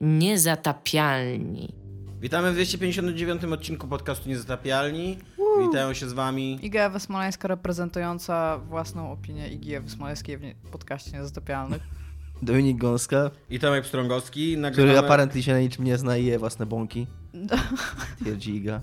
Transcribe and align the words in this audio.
Niezatapialni. 0.00 1.74
Witamy 2.20 2.50
w 2.50 2.54
259 2.54 3.44
odcinku 3.44 3.88
podcastu 3.88 4.28
Niezatapialni. 4.28 5.18
Witają 5.60 5.94
się 5.94 6.08
z 6.08 6.12
wami 6.12 6.58
Iga 6.62 6.82
Ewa 6.82 6.98
Smoleńska 6.98 7.48
reprezentująca 7.48 8.58
własną 8.58 9.12
opinię 9.12 9.48
Igi 9.48 9.74
Ewy 9.74 9.90
Smoleńskiej 9.90 10.38
w 10.38 10.70
podcaście 10.70 11.12
Niezatapialnych. 11.12 11.82
Dominik 12.42 12.78
Gąska, 12.78 13.30
i 13.50 13.58
Tomek 13.58 13.84
Pstrągowski. 13.84 14.46
który 14.52 14.62
Nagrywamy... 14.62 14.98
apparently 14.98 15.42
się 15.42 15.52
na 15.52 15.60
niczym 15.60 15.84
nie 15.84 15.98
zna 15.98 16.16
i 16.16 16.24
je 16.24 16.38
własne 16.38 16.66
bąki. 16.66 17.06
Twierdzi 18.20 18.56
Iga. 18.56 18.80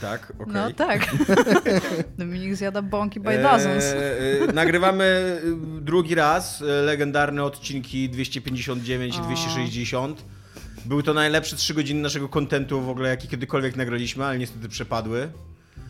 Tak, 0.00 0.32
okej. 0.38 0.54
No 0.54 0.72
tak. 0.72 1.14
Dominik 2.18 2.54
zjada 2.56 2.82
bąki 2.82 3.20
by 3.20 3.42
dozens. 3.42 3.84
Eee, 3.84 4.48
e, 4.48 4.52
nagrywamy 4.52 5.04
e, 5.04 5.80
drugi 5.80 6.14
raz 6.14 6.62
e, 6.62 6.64
legendarne 6.64 7.44
odcinki 7.44 8.08
259 8.10 9.16
i 9.16 9.20
O. 9.20 9.22
260. 9.22 10.24
Były 10.84 11.02
to 11.02 11.14
najlepsze 11.14 11.56
trzy 11.56 11.74
godziny 11.74 12.02
naszego 12.02 12.28
kontentu 12.28 12.80
w 12.82 12.88
ogóle, 12.88 13.08
jaki 13.08 13.28
kiedykolwiek 13.28 13.76
nagraliśmy, 13.76 14.24
ale 14.24 14.38
niestety 14.38 14.68
przepadły. 14.68 15.32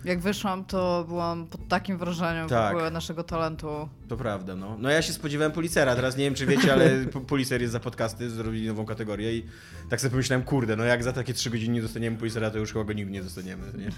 Jak 0.05 0.21
wyszłam, 0.21 0.65
to 0.65 1.05
byłam 1.09 1.47
pod 1.47 1.69
takim 1.69 1.99
wrażeniem 1.99 2.49
Tak. 2.49 2.73
w 2.73 2.77
ogóle 2.77 2.91
naszego 2.91 3.25
talentu. 3.25 3.89
To 4.09 4.17
prawda, 4.17 4.57
no. 4.57 4.77
No 4.79 4.91
ja 4.91 5.03
się 5.03 5.13
spodziewałem 5.13 5.53
Policera, 5.53 5.97
teraz 5.97 6.17
nie 6.17 6.25
wiem 6.25 6.35
czy 6.35 6.47
wiecie, 6.47 6.73
ale 6.73 6.91
po- 7.13 7.21
Policer 7.21 7.61
jest 7.61 7.73
za 7.73 7.81
podcasty, 7.81 8.31
zrobili 8.31 8.67
nową 8.67 8.85
kategorię 8.87 9.37
i 9.37 9.47
tak 9.91 10.01
sobie 10.01 10.11
pomyślałem, 10.11 10.43
kurde, 10.45 10.77
no 10.77 10.85
jak 10.85 11.05
za 11.05 11.13
takie 11.13 11.35
trzy 11.35 11.51
godziny 11.51 11.75
nie 11.75 11.83
dostaniemy 11.83 12.17
Policera, 12.17 12.51
to 12.51 12.59
już 12.59 12.73
chyba 12.73 12.85
go 12.85 12.93
nigdy 12.93 13.13
nie 13.13 13.23
dostaniemy, 13.23 13.63
nie? 13.79 13.91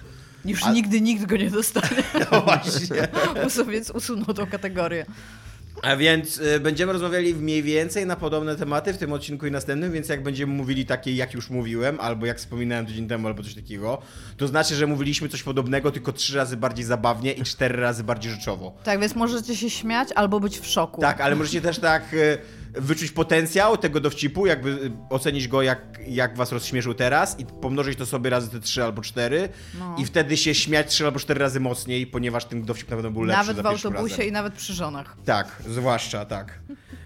Już 0.52 0.62
A- 0.64 0.72
nigdy 0.72 1.00
nikt 1.00 1.26
go 1.26 1.36
nie 1.36 1.50
dostanie. 1.50 2.02
No 2.32 2.40
właśnie. 2.40 3.08
Więc 3.72 3.90
usunął 3.90 4.34
tą 4.34 4.46
kategorię. 4.46 5.06
A 5.82 5.96
więc 5.96 6.38
y, 6.38 6.60
będziemy 6.60 6.92
rozmawiali 6.92 7.34
mniej 7.34 7.62
więcej 7.62 8.06
na 8.06 8.16
podobne 8.16 8.56
tematy 8.56 8.92
w 8.92 8.98
tym 8.98 9.12
odcinku 9.12 9.46
i 9.46 9.50
następnym, 9.50 9.92
więc 9.92 10.08
jak 10.08 10.22
będziemy 10.22 10.52
mówili 10.54 10.86
takie, 10.86 11.12
jak 11.14 11.34
już 11.34 11.50
mówiłem, 11.50 12.00
albo 12.00 12.26
jak 12.26 12.38
wspominałem 12.38 12.86
tydzień 12.86 13.08
temu, 13.08 13.28
albo 13.28 13.42
coś 13.42 13.54
takiego, 13.54 13.98
to 14.36 14.48
znaczy, 14.48 14.74
że 14.74 14.86
mówiliśmy 14.86 15.28
coś 15.28 15.42
podobnego, 15.42 15.90
tylko 15.90 16.12
trzy 16.12 16.36
razy 16.36 16.56
bardziej 16.56 16.84
zabawnie 16.84 17.32
i 17.32 17.42
cztery 17.42 17.76
razy 17.80 18.04
bardziej 18.04 18.32
rzeczowo. 18.32 18.72
Tak, 18.84 19.00
więc 19.00 19.14
możecie 19.14 19.56
się 19.56 19.70
śmiać 19.70 20.08
albo 20.14 20.40
być 20.40 20.58
w 20.58 20.66
szoku. 20.66 21.00
Tak, 21.00 21.20
ale 21.20 21.36
możecie 21.36 21.60
też 21.60 21.78
tak 21.78 22.14
y, 22.14 22.38
wyczuć 22.74 23.10
potencjał 23.10 23.76
tego 23.76 24.00
dowcipu, 24.00 24.46
jakby 24.46 24.70
y, 24.70 24.92
ocenić 25.10 25.48
go, 25.48 25.62
jak, 25.62 25.98
jak 26.06 26.36
was 26.36 26.52
rozśmieszył 26.52 26.94
teraz 26.94 27.38
i 27.40 27.46
pomnożyć 27.46 27.98
to 27.98 28.06
sobie 28.06 28.30
razy 28.30 28.48
te 28.50 28.60
trzy 28.60 28.84
albo 28.84 29.02
cztery 29.02 29.48
No. 29.78 29.96
i 29.98 30.04
wtedy 30.04 30.36
się 30.36 30.54
śmiać 30.54 30.90
trzy 30.90 31.04
albo 31.04 31.18
cztery 31.18 31.40
razy 31.40 31.60
mocniej, 31.60 32.06
ponieważ 32.06 32.44
ten 32.44 32.62
dowcip 32.62 32.90
na 32.90 32.96
pewno 32.96 33.10
był 33.10 33.22
lepszy 33.22 33.38
Nawet 33.38 33.56
za 33.56 33.62
w 33.62 33.66
pierwszym 33.70 33.90
autobusie 33.92 34.14
razem. 34.16 34.28
i 34.28 34.32
nawet 34.32 34.54
przy 34.54 34.72
żonach. 34.74 35.16
Tak, 35.24 35.61
zwłaszcza 35.68 36.24
tak. 36.24 36.58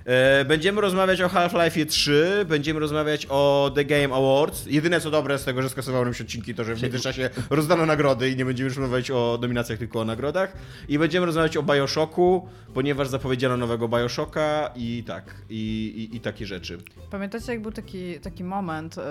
E, 0.05 0.45
Będziemy 0.45 0.81
rozmawiać 0.81 1.21
o 1.21 1.29
Half-Life 1.29 1.87
3, 1.87 2.45
będziemy 2.49 2.81
rozmawiać 2.81 3.27
o 3.31 3.71
The 3.75 3.85
Game 3.85 4.15
Awards. 4.15 4.67
Jedyne 4.67 5.01
co 5.01 5.11
dobre 5.11 5.39
z 5.39 5.45
tego, 5.45 5.63
że 5.63 5.69
skasowało 5.69 6.05
nam 6.05 6.15
się 6.15 6.25
odcinki, 6.25 6.55
to 6.55 6.65
że 6.65 6.75
w 6.75 6.83
międzyczasie 6.83 7.31
rozdano 7.51 7.87
nagrody 7.87 8.31
i 8.31 8.37
nie 8.37 8.45
będziemy 8.45 8.69
już 8.69 8.79
rozmawiać 8.79 9.11
o 9.11 9.39
nominacjach, 9.43 9.79
tylko 9.79 10.01
o 10.01 10.05
nagrodach. 10.05 10.53
I 10.89 10.99
będziemy 10.99 11.27
rozmawiać 11.27 11.57
o 11.57 11.63
Bioshocku, 11.63 12.49
ponieważ 12.75 13.09
zapowiedziano 13.09 13.57
nowego 13.57 13.89
Bioshocka 13.89 14.71
i 14.77 15.05
tak, 15.07 15.35
i, 15.51 16.09
i, 16.13 16.17
i 16.17 16.21
takie 16.21 16.47
rzeczy. 16.47 16.79
Pamiętacie, 17.11 17.53
jak 17.53 17.63
był 17.63 17.73
taki, 17.73 18.21
taki 18.21 18.45
moment, 18.45 18.99
e, 18.99 19.03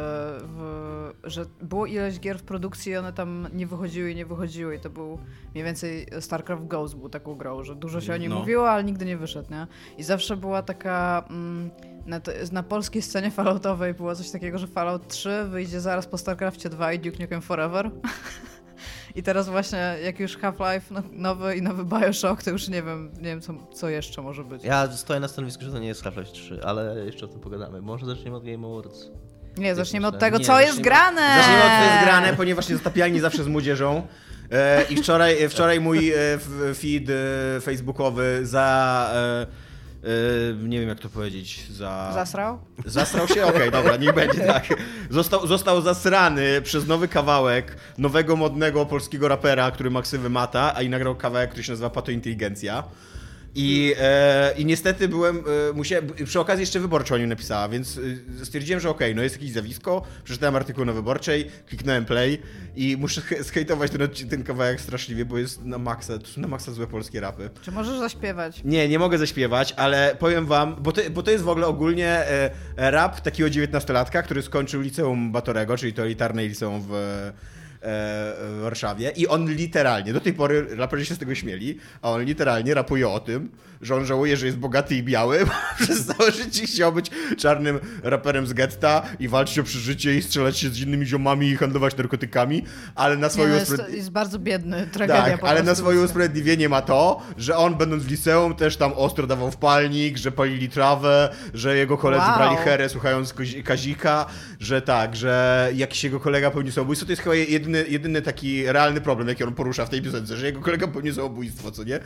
w, 0.42 1.12
że 1.24 1.46
było 1.62 1.86
ileś 1.86 2.20
gier 2.20 2.40
w 2.40 2.44
produkcji 2.44 2.92
i 2.92 2.98
one 2.98 3.14
tam 3.14 3.48
nie 3.54 3.68
wychodziły 3.68 4.12
i 4.12 4.16
nie 4.16 4.26
wychodziły 4.26 4.76
i 4.76 4.80
to 4.80 4.90
był 4.90 5.20
mniej 5.54 5.64
więcej 5.66 6.08
StarCraft 6.20 6.68
Ghost 6.68 6.96
był 6.96 7.10
taką 7.10 7.36
grą, 7.36 7.64
że 7.64 7.76
dużo 7.76 8.02
się 8.02 8.14
o 8.14 8.18
nim 8.18 8.30
No. 8.32 8.40
mówiło, 8.40 8.70
ale 8.70 8.84
nigdy 8.84 9.06
nie 9.06 9.18
wyszedł, 9.18 9.35
nie? 9.50 9.68
I 9.98 10.04
zawsze 10.04 10.38
była 10.38 10.62
taka... 10.62 11.26
Mm, 11.30 11.72
na, 12.06 12.22
na 12.52 12.64
polskiej 12.64 13.02
scenie 13.02 13.32
Falloutowej 13.32 13.94
było 13.94 14.16
coś 14.16 14.32
takiego, 14.32 14.58
że 14.58 14.68
Fallout 14.68 15.08
3 15.08 15.46
wyjdzie 15.50 15.82
zaraz 15.82 16.08
po 16.08 16.18
StarCraftie 16.18 16.70
2 16.70 16.94
i 16.94 17.00
Duke 17.00 17.18
Nukem 17.24 17.42
Forever. 17.42 17.92
I 19.16 19.24
teraz 19.24 19.50
właśnie, 19.50 19.96
jak 20.04 20.20
już 20.20 20.38
Half-Life 20.38 20.82
no, 20.92 21.04
nowy 21.12 21.56
i 21.56 21.62
nowy 21.62 21.86
Bioshock, 21.86 22.44
to 22.44 22.50
już 22.50 22.68
nie 22.68 22.84
wiem, 22.84 23.12
nie 23.18 23.30
wiem 23.30 23.42
co, 23.42 23.54
co 23.74 23.90
jeszcze 23.90 24.22
może 24.22 24.44
być. 24.44 24.64
Ja 24.64 24.92
stoję 24.92 25.20
na 25.20 25.28
stanowisku, 25.28 25.64
że 25.64 25.72
to 25.72 25.80
nie 25.80 25.88
jest 25.88 26.04
Half-Life 26.04 26.32
3, 26.32 26.60
ale 26.64 27.06
jeszcze 27.06 27.26
o 27.26 27.28
tym 27.28 27.40
pogadamy. 27.40 27.82
Może 27.82 28.06
zaczniemy 28.06 28.38
od 28.38 28.46
Game 28.46 28.68
Awards. 28.68 29.10
Nie, 29.58 29.76
zaczniemy 29.76 30.08
od 30.08 30.20
tego, 30.20 30.38
Nie, 30.38 30.46
co 30.46 30.60
jest 30.60 30.82
grane! 30.82 31.22
Zacznijmy 31.38 31.64
od 31.64 31.70
co 31.70 31.94
jest 31.94 32.06
grane, 32.06 32.34
ponieważ 32.34 32.70
niezatapialni 32.70 33.20
zawsze 33.20 33.44
z 33.44 33.48
młodzieżą. 33.48 34.08
E, 34.52 34.86
I 34.90 34.96
wczoraj, 34.96 35.50
wczoraj 35.50 35.80
mój 35.80 36.14
e, 36.14 36.16
feed 36.76 37.10
e, 37.10 37.62
facebookowy 37.62 38.40
za... 38.44 39.10
E, 39.16 39.42
e, 39.42 40.68
nie 40.68 40.80
wiem 40.80 40.90
jak 40.90 41.00
to 41.00 41.10
powiedzieć, 41.10 41.72
za... 41.72 42.12
Zasrał? 42.14 42.60
Zasrał 42.86 43.28
się? 43.28 43.46
Okej, 43.46 43.72
dobra, 43.72 43.98
niech 43.98 44.14
będzie 44.14 44.40
tak. 44.54 44.66
Został, 45.10 45.48
został 45.48 45.82
zasrany 45.82 46.62
przez 46.62 46.88
nowy 46.88 47.08
kawałek 47.08 47.78
nowego, 47.98 48.36
modnego 48.36 48.86
polskiego 48.86 49.28
rapera, 49.28 49.72
który 49.72 49.90
ma 49.90 50.02
ksywę 50.02 50.30
Mata, 50.30 50.76
a 50.76 50.82
i 50.82 50.90
nagrał 50.90 51.16
kawałek, 51.16 51.50
który 51.50 51.64
się 51.64 51.72
nazywa 51.72 51.90
Pato 51.90 52.12
Inteligencja. 52.12 52.84
I, 53.56 53.96
e, 54.00 54.54
I 54.58 54.66
niestety 54.66 55.08
byłem, 55.08 55.38
e, 55.38 55.74
musiałem, 55.74 56.08
przy 56.26 56.40
okazji 56.40 56.62
jeszcze 56.62 56.80
wyborcza 56.80 57.16
o 57.16 57.18
nim 57.18 57.30
napisała, 57.30 57.70
więc 57.70 58.00
e, 58.42 58.46
stwierdziłem, 58.46 58.80
że 58.80 58.90
okej, 58.90 59.16
no 59.16 59.24
jest 59.24 59.36
jakieś 59.36 59.52
zjawisko, 59.52 60.02
przeczytałem 60.24 60.56
artykuł 60.56 60.86
na 60.86 60.94
wyborczej, 60.94 61.52
kliknąłem 61.68 62.06
play 62.06 62.42
i 62.76 62.98
muszę 62.98 63.22
zhejtować 63.40 63.92
ten, 63.92 64.30
ten 64.30 64.44
kawałek 64.44 64.82
straszliwie, 64.82 65.26
bo 65.26 65.38
jest 65.38 65.64
na 65.64 65.78
maksa, 65.78 66.18
to 66.18 66.28
są 66.28 66.42
na 66.42 66.48
maksa 66.48 66.72
złe 66.72 66.88
polskie 66.88 67.20
rapy. 67.20 67.50
Czy 67.62 67.72
możesz 67.72 68.00
zaśpiewać? 68.00 68.62
Nie, 68.64 68.90
nie 68.90 69.00
mogę 69.00 69.18
zaśpiewać, 69.18 69.74
ale 69.78 70.16
powiem 70.20 70.46
wam, 70.46 70.76
bo 70.80 70.92
to, 70.92 71.02
bo 71.12 71.24
to 71.24 71.32
jest 71.32 71.44
w 71.44 71.50
ogóle 71.50 71.68
ogólnie 71.68 72.08
e, 72.08 72.52
rap 72.76 73.22
takiego 73.22 73.50
dziewiętnastolatka, 73.50 74.24
który 74.24 74.42
skończył 74.42 74.82
liceum 74.82 75.32
Batorego, 75.32 75.78
czyli 75.78 75.94
to 75.94 76.04
elitarne 76.04 76.48
liceum 76.48 76.82
w, 76.90 76.92
w 77.86 78.60
Warszawie 78.62 79.12
i 79.16 79.28
on 79.28 79.54
literalnie, 79.54 80.14
do 80.14 80.22
tej 80.22 80.34
pory 80.34 80.76
raperzy 80.76 81.06
się 81.06 81.16
z 81.16 81.18
tego 81.18 81.36
śmieli, 81.36 81.78
a 82.02 82.12
on 82.12 82.24
literalnie 82.24 82.74
rapuje 82.74 83.10
o 83.10 83.20
tym, 83.20 83.50
że 83.86 83.96
on 83.96 84.06
żałuje, 84.06 84.38
że 84.38 84.46
jest 84.46 84.58
bogaty 84.58 84.96
i 84.96 85.04
biały, 85.04 85.40
bo 85.46 85.52
przez 85.86 86.06
całe 86.06 86.32
życie 86.32 86.66
chciał 86.68 86.94
być 86.94 87.12
czarnym 87.38 87.80
raperem 88.04 88.48
z 88.48 88.54
getta 88.54 89.02
i 89.20 89.28
walczyć 89.28 89.60
o 89.60 89.64
przeżycie 89.64 90.16
i 90.16 90.22
strzelać 90.22 90.58
się 90.58 90.70
z 90.70 90.80
innymi 90.80 91.06
ziomami 91.06 91.48
i 91.48 91.56
handlować 91.56 91.98
narkotykami, 91.98 92.64
ale 92.96 93.18
na 93.18 93.28
Nie, 93.28 93.34
no 93.38 93.44
jest, 93.56 93.72
usprawiedli- 93.72 93.94
jest 93.96 94.12
bardzo 94.12 94.40
biedny, 94.40 94.88
tragedia 94.92 95.24
tak, 95.38 95.44
ale 95.44 95.64
na 95.64 95.76
swoje 95.76 96.02
usprawiedliwienie 96.02 96.70
ma 96.70 96.82
to, 96.82 97.22
że 97.38 97.58
on 97.58 97.76
będąc 97.76 98.04
w 98.04 98.10
liceum 98.12 98.56
też 98.56 98.78
tam 98.78 98.94
ostro 98.94 99.28
dawał 99.28 99.52
w 99.52 99.58
palnik, 99.58 100.18
że 100.18 100.32
palili 100.32 100.70
trawę, 100.70 101.30
że 101.54 101.78
jego 101.78 101.98
koledzy 101.98 102.26
Wow. 102.26 102.36
brali 102.38 102.56
herę 102.58 102.90
słuchając 102.90 103.34
Kazika, 103.66 104.26
że 104.60 104.82
tak, 104.82 105.16
że 105.16 105.70
jakiś 105.76 106.04
jego 106.04 106.20
kolega 106.20 106.50
popełnił 106.50 106.72
samobójstwo. 106.74 107.06
To 107.06 107.12
jest 107.12 107.22
chyba 107.22 107.36
jedyny, 107.36 107.86
jedyny 107.90 108.22
taki 108.22 108.66
realny 108.72 109.02
problem, 109.02 109.28
jaki 109.28 109.44
on 109.44 109.54
porusza 109.54 109.86
w 109.86 109.90
tej 109.90 110.02
piosence, 110.02 110.38
że 110.38 110.46
jego 110.46 110.62
kolega 110.62 110.88
popełnił 110.88 111.14
samobójstwo, 111.14 111.72
co 111.72 111.84
nie? 111.84 112.00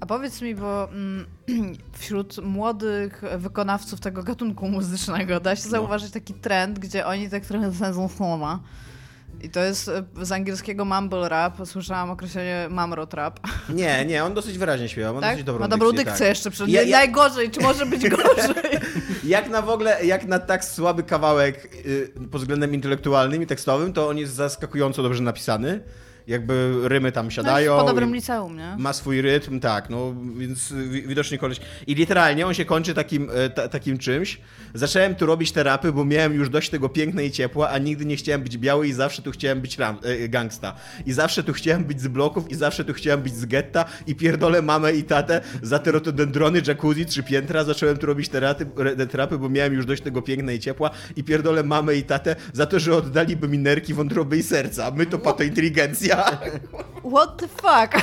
A 0.00 0.06
powiedz 0.06 0.42
mi, 0.42 0.54
bo 0.54 0.88
mm, 0.88 1.26
wśród 1.98 2.38
młodych 2.44 3.22
wykonawców 3.38 4.00
tego 4.00 4.22
gatunku 4.22 4.68
muzycznego 4.68 5.40
da 5.40 5.50
No. 5.50 5.56
się 5.56 5.62
zauważyć 5.68 6.10
taki 6.12 6.34
trend, 6.34 6.78
gdzie 6.78 7.06
oni 7.06 7.30
tak 7.30 7.46
trochę 7.46 7.72
sędzą 7.72 8.08
słowa. 8.08 8.58
I 9.42 9.50
to 9.50 9.60
jest 9.60 9.88
e, 9.88 10.02
z 10.22 10.32
angielskiego 10.32 10.84
mumble 10.84 11.28
rap. 11.28 11.56
Słyszałam 11.64 12.10
określenie 12.10 12.66
mamro 12.70 13.06
trap. 13.06 13.40
nie, 13.68 14.04
nie, 14.04 14.24
on 14.24 14.34
dosyć 14.34 14.58
wyraźnie 14.58 14.88
śpiewa, 14.88 15.12
ma 15.12 15.20
Tak? 15.20 15.30
dosyć 15.30 15.46
dobrą 15.46 15.60
Ma 15.60 15.68
dobrą 15.68 15.92
dykcję, 15.92 16.12
tak. 16.18 16.28
jeszcze. 16.28 16.50
Przed... 16.50 16.68
Ja- 16.68 16.82
ja- 16.82 16.96
Najgorzej, 16.98 17.50
czy 17.50 17.60
może 17.60 17.86
być 17.86 18.08
gorzej? 18.10 18.80
Jak 19.24 19.50
na 19.50 19.62
w 19.62 19.68
ogóle, 19.68 20.04
jak 20.06 20.24
na 20.26 20.38
tak 20.38 20.64
słaby 20.64 21.02
kawałek 21.02 21.76
y, 21.86 22.12
pod 22.30 22.40
względem 22.40 22.74
intelektualnym 22.74 23.42
i 23.42 23.46
tekstowym, 23.46 23.92
to 23.92 24.08
on 24.08 24.18
jest 24.18 24.34
zaskakująco 24.34 25.02
dobrze 25.02 25.22
napisany. 25.22 25.80
Jakby 26.26 26.74
rymy 26.88 27.12
tam 27.12 27.30
siadają. 27.30 27.72
No, 27.76 27.80
po 27.80 27.86
dobrym 27.86 28.14
liceum, 28.14 28.56
nie? 28.56 28.74
Ma 28.78 28.92
swój 28.92 29.20
rytm, 29.22 29.60
tak, 29.60 29.90
no 29.90 30.14
więc 30.36 30.72
wi- 30.72 31.02
widocznie 31.02 31.38
koleś. 31.38 31.60
I 31.86 31.94
literalnie 31.94 32.46
on 32.46 32.54
się 32.54 32.64
kończy 32.64 32.94
takim, 32.94 33.28
e, 33.34 33.50
ta, 33.50 33.68
takim 33.68 33.98
czymś. 33.98 34.38
Zacząłem 34.74 35.14
tu 35.14 35.26
robić 35.26 35.52
terapy, 35.52 35.92
bo 35.92 36.04
miałem 36.04 36.34
już 36.34 36.48
dość 36.48 36.70
tego 36.70 36.88
piękna 36.88 37.22
i 37.22 37.30
ciepła, 37.30 37.68
a 37.70 37.78
nigdy 37.78 38.04
nie 38.04 38.16
chciałem 38.16 38.42
być 38.42 38.58
biały 38.58 38.88
i 38.88 38.92
zawsze 38.92 39.22
tu 39.22 39.30
chciałem 39.30 39.60
być 39.60 39.78
ram, 39.78 39.98
e, 40.02 40.28
gangsta. 40.28 40.74
I 41.06 41.12
zawsze 41.12 41.42
tu 41.42 41.52
chciałem 41.52 41.84
być 41.84 42.00
z 42.00 42.08
bloków 42.08 42.50
i 42.50 42.54
zawsze 42.54 42.84
tu 42.84 42.92
chciałem 42.92 43.22
być 43.22 43.34
z 43.34 43.46
getta 43.46 43.84
i 44.06 44.14
pierdolę 44.14 44.62
mamę 44.62 44.92
i 44.92 45.02
tatę 45.04 45.40
za 45.62 45.78
te 45.78 45.92
rotodendrony, 45.92 46.62
jacuzzi, 46.66 47.06
trzy 47.06 47.22
piętra. 47.22 47.64
Zacząłem 47.64 47.96
tu 47.98 48.06
robić 48.06 48.28
terapy, 48.28 48.66
re- 48.78 49.06
terapy, 49.06 49.38
bo 49.38 49.48
miałem 49.48 49.72
już 49.74 49.86
dość 49.86 50.02
tego 50.02 50.22
piękna 50.22 50.52
i 50.52 50.58
ciepła 50.60 50.90
i 51.16 51.24
pierdolę 51.24 51.62
mamę 51.62 51.94
i 51.96 52.02
tatę 52.02 52.36
za 52.52 52.66
to, 52.66 52.78
że 52.78 52.96
oddaliby 52.96 53.48
mi 53.48 53.58
nerki, 53.58 53.94
wątroby 53.94 54.38
i 54.38 54.42
serca. 54.42 54.90
My 54.90 55.06
to 55.06 55.18
pato 55.18 55.42
inteligencja. 55.42 56.11
What 57.14 57.36
the 57.36 57.48
fuck? 57.48 58.02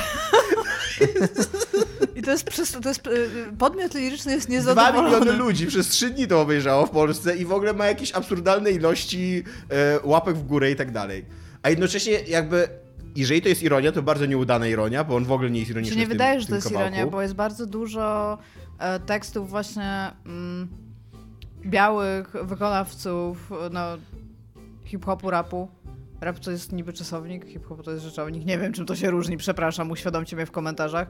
I 2.16 2.22
to 2.22 2.30
jest, 2.30 2.44
przez, 2.44 2.72
to 2.72 2.88
jest 2.88 3.06
y, 3.06 3.28
podmiot 3.58 3.94
liryczny 3.94 4.32
jest 4.32 4.46
Dwa 4.46 4.54
niezadowolony. 4.54 5.08
miliony 5.08 5.32
ludzi 5.32 5.66
przez 5.66 5.88
trzy 5.88 6.10
dni 6.10 6.26
to 6.26 6.40
obejrzało 6.40 6.86
w 6.86 6.90
Polsce 6.90 7.36
i 7.36 7.44
w 7.44 7.52
ogóle 7.52 7.72
ma 7.72 7.86
jakieś 7.86 8.12
absurdalne 8.12 8.70
ilości 8.70 9.44
e, 9.70 9.98
łapek 10.04 10.36
w 10.36 10.46
górę 10.46 10.70
i 10.70 10.76
tak 10.76 10.92
dalej. 10.92 11.24
A 11.62 11.70
jednocześnie 11.70 12.12
jakby, 12.12 12.68
jeżeli 13.16 13.42
to 13.42 13.48
jest 13.48 13.62
ironia, 13.62 13.92
to 13.92 14.02
bardzo 14.02 14.26
nieudana 14.26 14.66
ironia, 14.66 15.04
bo 15.04 15.16
on 15.16 15.24
w 15.24 15.32
ogóle 15.32 15.50
nie 15.50 15.58
jest 15.58 15.70
ironiczny 15.70 15.94
Czy 15.94 15.98
nie 16.00 16.06
tym, 16.06 16.12
wydaje, 16.12 16.40
że 16.40 16.46
to 16.46 16.54
jest 16.54 16.68
kawałku. 16.68 16.88
ironia, 16.88 17.06
bo 17.06 17.22
jest 17.22 17.34
bardzo 17.34 17.66
dużo 17.66 18.38
e, 18.78 19.00
tekstów 19.00 19.50
właśnie 19.50 20.10
mm, 20.26 20.68
białych 21.66 22.32
wykonawców 22.42 23.50
no, 23.70 23.80
hip-hopu, 24.84 25.30
rapu. 25.30 25.68
Rap 26.20 26.38
to 26.38 26.50
jest 26.50 26.72
niby 26.72 26.92
czasownik, 26.92 27.46
hip-hop 27.46 27.82
to 27.84 27.90
jest 27.90 28.04
rzeczownik. 28.04 28.44
Nie 28.46 28.58
wiem, 28.58 28.72
czym 28.72 28.86
to 28.86 28.96
się 28.96 29.10
różni, 29.10 29.36
przepraszam, 29.36 29.90
uświadomcie 29.90 30.36
mnie 30.36 30.46
w 30.46 30.50
komentarzach. 30.50 31.08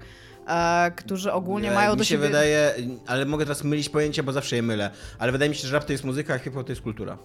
E, 0.48 0.90
którzy 0.96 1.32
ogólnie 1.32 1.70
E, 1.72 1.74
mają 1.74 1.92
mi 1.92 1.98
do 1.98 2.04
się 2.04 2.08
siebie... 2.08 2.26
wydaje, 2.26 2.74
ale 3.06 3.26
mogę 3.26 3.44
teraz 3.44 3.64
mylić 3.64 3.88
pojęcia, 3.88 4.22
bo 4.22 4.32
zawsze 4.32 4.56
je 4.56 4.62
mylę. 4.62 4.90
Ale 5.18 5.32
wydaje 5.32 5.48
mi 5.48 5.54
się, 5.56 5.68
że 5.68 5.74
rap 5.74 5.84
to 5.84 5.92
jest 5.92 6.04
muzyka, 6.04 6.34
a 6.34 6.38
hip-hop 6.38 6.66
to 6.66 6.72
jest 6.72 6.82
kultura. 6.82 7.18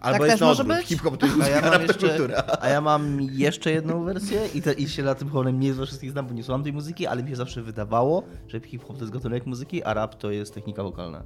Albo 0.00 0.18
Tak 0.18 0.26
jest 0.28 0.38
też 0.38 0.48
odwrót. 0.60 0.78
być? 0.78 0.86
Hip-hop 0.86 1.16
to 1.16 1.26
jest 1.26 1.36
A 1.36 1.38
muzyka, 1.38 1.56
ja, 1.56 1.62
mam 1.62 1.72
rap 1.72 1.80
to 1.82 1.86
jeszcze, 1.86 2.08
kultura. 2.08 2.42
a 2.60 2.68
ja 2.68 2.80
mam 2.80 3.20
jeszcze 3.20 3.70
jedną 3.70 4.04
wersję 4.04 4.40
i, 4.54 4.62
te, 4.62 4.72
i 4.72 4.88
się 4.88 5.02
na 5.02 5.14
tym 5.14 5.28
chorem 5.30 5.60
nie 5.60 5.74
ze 5.74 5.86
wszystkich 5.86 6.10
znam, 6.10 6.26
bo 6.26 6.34
nie 6.34 6.42
słucham 6.42 6.62
tej 6.62 6.72
muzyki, 6.72 7.06
ale 7.06 7.22
mi 7.22 7.30
się 7.30 7.36
zawsze 7.36 7.62
wydawało, 7.62 8.22
że 8.48 8.60
hip-hop 8.60 8.96
to 8.96 9.02
jest 9.02 9.12
gatunek 9.12 9.46
muzyki, 9.46 9.82
a 9.84 9.94
rap 9.94 10.14
to 10.14 10.30
jest 10.30 10.54
technika 10.54 10.82
wokalna. 10.82 11.24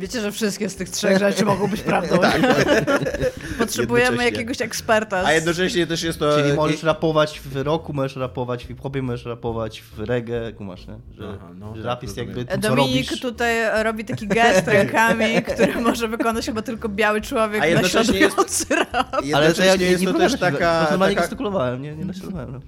Wiecie, 0.00 0.20
że 0.20 0.32
wszystkie 0.32 0.68
z 0.68 0.76
tych 0.76 0.88
trzech 0.90 1.18
rzeczy 1.18 1.44
mogą 1.44 1.66
być 1.68 1.80
prawdą. 1.80 2.16
Potrzebujemy 3.58 4.04
Jednocześnie. 4.04 4.24
jakiegoś 4.38 4.60
eksperta. 4.62 5.22
z- 5.22 5.26
A 5.26 5.32
jednocześnie 5.32 5.86
też 5.86 6.02
jest 6.02 6.18
to... 6.18 6.36
Czyli 6.38 6.50
e, 6.50 6.54
możesz 6.54 6.82
rapować 6.82 7.40
w 7.44 7.56
rocku, 7.56 7.92
możesz 7.92 8.16
rapować 8.16 8.64
w 8.64 8.68
hip-hopie, 8.68 9.02
możesz 9.02 9.26
rapować 9.26 9.82
w 9.82 9.98
reggae, 10.00 10.52
kumasz, 10.52 10.86
nie? 10.86 10.94
Że, 11.18 11.28
Aha, 11.36 11.48
no 11.58 11.76
że 11.76 11.82
tak, 11.82 11.86
rap 11.86 12.02
jest 12.02 12.16
rozumiem. 12.18 12.38
jakby 12.38 12.52
tym, 12.52 12.60
Dominik 12.60 13.06
robisz. 13.06 13.20
tutaj 13.20 13.82
robi 13.84 14.04
taki 14.04 14.26
gest 14.28 14.66
rękami, 14.78 15.42
który 15.42 15.74
może 15.80 16.08
wykonać 16.08 16.46
chyba 16.46 16.62
tylko 16.62 16.88
biały 16.88 17.20
człowiek 17.20 17.62
A 17.62 17.66
jednocześnie 17.66 18.18
jest- 18.18 18.36
naśladujący 18.38 18.74
rap. 18.74 19.14
Ale 19.34 19.54
to 19.54 19.64
ja 19.64 19.76
nie, 19.76 19.86
jest 19.86 20.04
to 20.04 20.14
też 20.14 20.32
ci, 20.32 20.38
taka... 20.38 20.86
Normalnie 20.90 21.14
taka... 21.14 21.26
gestykulowałem, 21.26 21.82
nie, 21.82 21.96
nie 21.96 22.04
naśladowałem. 22.04 22.60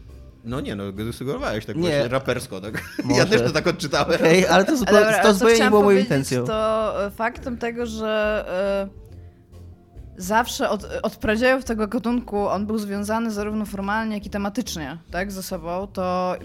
No. 0.45 0.61
Nie, 0.61 0.77
no 0.77 0.85
sugerowałeś 1.13 1.67
tak 1.67 1.77
Nie. 1.77 1.83
właśnie 1.83 2.09
rapersko. 2.09 2.61
Tak. 2.61 2.75
Ja 2.99 3.05
Może. 3.05 3.27
też 3.27 3.43
to 3.43 3.51
tak 3.51 3.67
odczytałem. 3.67 4.15
Okej, 4.21 4.47
ale 4.47 4.65
to, 4.65 4.77
zupeł- 4.77 4.89
Ale 4.89 5.01
dobra, 5.01 5.23
to 5.23 5.35
zupełnie 5.35 5.61
nie 5.61 5.71
było 5.71 5.83
moją 5.83 5.99
intencją. 5.99 6.45
To 6.45 7.07
e, 7.07 7.11
faktem 7.11 7.59
tego, 7.59 7.87
że 7.87 8.45
e, 8.89 10.23
zawsze 10.23 10.71
od, 10.71 10.89
od 11.03 11.17
pradziejów 11.17 11.65
tego 11.65 11.89
gatunku 11.89 12.49
on 12.49 12.67
był 12.67 12.79
związany 12.79 13.31
zarówno 13.31 13.67
formalnie, 13.67 14.15
jak 14.15 14.27
i 14.27 14.31
tematycznie 14.31 14.99
tak, 15.11 15.33
ze 15.33 15.43
sobą, 15.43 15.87
to 15.87 16.37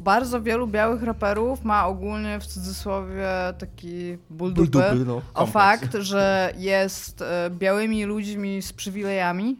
bardzo 0.00 0.42
wielu 0.42 0.66
białych 0.66 1.02
raperów 1.02 1.64
ma 1.64 1.86
ogólnie 1.86 2.40
w 2.40 2.46
cudzysłowie 2.46 3.26
taki 3.58 4.18
ból 4.30 4.54
dupy, 4.54 5.04
no. 5.06 5.22
o 5.34 5.46
fakt, 5.46 5.96
że 6.00 6.52
jest 6.56 7.22
e, 7.22 7.50
białymi 7.50 8.04
ludźmi 8.04 8.62
z 8.62 8.72
przywilejami. 8.72 9.56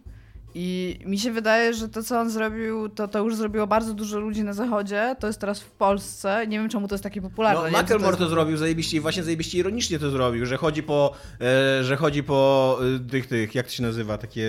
I 0.61 0.99
mi 1.07 1.19
się 1.19 1.33
wydaje, 1.33 1.75
że 1.75 1.89
to, 1.89 2.03
co 2.03 2.21
on 2.21 2.31
zrobił, 2.31 2.89
to, 2.89 3.09
to 3.09 3.19
już 3.19 3.37
zrobiło 3.37 3.67
bardzo 3.67 3.95
dużo 3.95 4.19
ludzi 4.19 4.45
na 4.45 4.53
zachodzie. 4.53 5.17
To 5.21 5.27
jest 5.27 5.41
teraz 5.41 5.61
w 5.61 5.71
Polsce. 5.71 6.47
Nie 6.47 6.59
wiem, 6.59 6.69
czemu 6.69 6.89
to 6.89 6.95
jest 6.95 7.03
takie 7.05 7.23
popularne. 7.23 7.63
No, 7.63 7.71
Macklemore 7.71 8.09
jest- 8.09 8.19
to 8.19 8.29
zrobił 8.29 8.57
zajebiście 8.57 8.97
i 8.97 9.01
właśnie 9.01 9.23
zajebiście 9.23 9.59
ironicznie 9.59 9.99
to 9.99 10.11
zrobił, 10.11 10.47
że 10.47 10.57
chodzi 10.57 10.83
po, 10.83 11.15
e, 11.41 11.85
że 11.85 11.97
chodzi 11.97 12.23
po 12.23 12.79
e, 12.97 13.11
tych, 13.11 13.27
tych, 13.27 13.55
jak 13.55 13.67
to 13.67 13.73
się 13.73 13.83
nazywa, 13.83 14.19
takie 14.19 14.49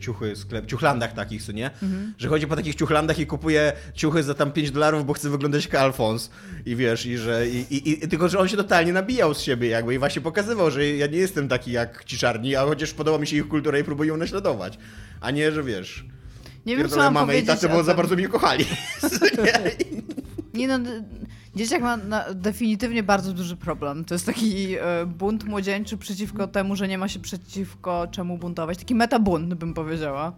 ciuchy, 0.00 0.36
sklep, 0.36 0.66
ciuchlandach 0.66 1.12
takich, 1.12 1.42
co 1.42 1.52
nie? 1.52 1.70
Mhm. 1.82 2.14
Że 2.18 2.28
chodzi 2.28 2.46
po 2.46 2.56
takich 2.56 2.74
ciuchlandach 2.74 3.18
i 3.18 3.26
kupuje 3.26 3.72
ciuchy 3.94 4.22
za 4.22 4.34
tam 4.34 4.52
5 4.52 4.70
dolarów, 4.70 5.06
bo 5.06 5.12
chce 5.12 5.30
wyglądać 5.30 5.64
jak 5.64 5.74
Alfons. 5.74 6.30
I 6.66 6.76
wiesz, 6.76 7.06
i 7.06 7.18
że, 7.18 7.48
i, 7.48 7.74
i, 7.74 8.04
i, 8.04 8.08
tylko, 8.08 8.28
że 8.28 8.38
on 8.38 8.48
się 8.48 8.56
totalnie 8.56 8.92
nabijał 8.92 9.34
z 9.34 9.40
siebie 9.40 9.68
jakby 9.68 9.94
i 9.94 9.98
właśnie 9.98 10.22
pokazywał, 10.22 10.70
że 10.70 10.86
ja 10.86 11.06
nie 11.06 11.18
jestem 11.18 11.48
taki 11.48 11.72
jak 11.72 12.04
ci 12.04 12.18
czarni, 12.18 12.56
a 12.56 12.64
chociaż 12.64 12.92
podoba 12.92 13.18
mi 13.18 13.26
się 13.26 13.36
ich 13.36 13.48
kultura 13.48 13.78
i 13.78 13.84
próbuję 13.84 14.08
ją 14.08 14.16
naśladować. 14.16 14.78
A 15.20 15.30
nie, 15.30 15.52
że 15.52 15.62
wiesz, 15.62 16.04
Nie 16.66 16.76
wiem, 16.76 16.88
co 16.88 16.96
mam 16.96 17.14
mamę 17.14 17.24
i 17.24 17.26
powiedzieć 17.26 17.60
tatę, 17.60 17.74
o 17.74 17.76
bo 17.76 17.84
za 17.84 17.94
bardzo 17.94 18.16
mnie 18.16 18.28
kochali. 18.28 18.64
nie? 20.54 20.68
No, 20.68 20.78
dzieciak 21.56 21.82
ma 21.82 21.96
na, 21.96 22.34
definitywnie 22.34 23.02
bardzo 23.02 23.32
duży 23.32 23.56
problem. 23.56 24.04
To 24.04 24.14
jest 24.14 24.26
taki 24.26 24.74
e, 24.74 25.06
bunt 25.06 25.44
młodzieńczy 25.44 25.96
przeciwko 25.96 26.46
temu, 26.46 26.76
że 26.76 26.88
nie 26.88 26.98
ma 26.98 27.08
się 27.08 27.20
przeciwko 27.20 28.08
czemu 28.10 28.38
buntować. 28.38 28.78
Taki 28.78 28.94
metabunt, 28.94 29.54
bym 29.54 29.74
powiedziała. 29.74 30.32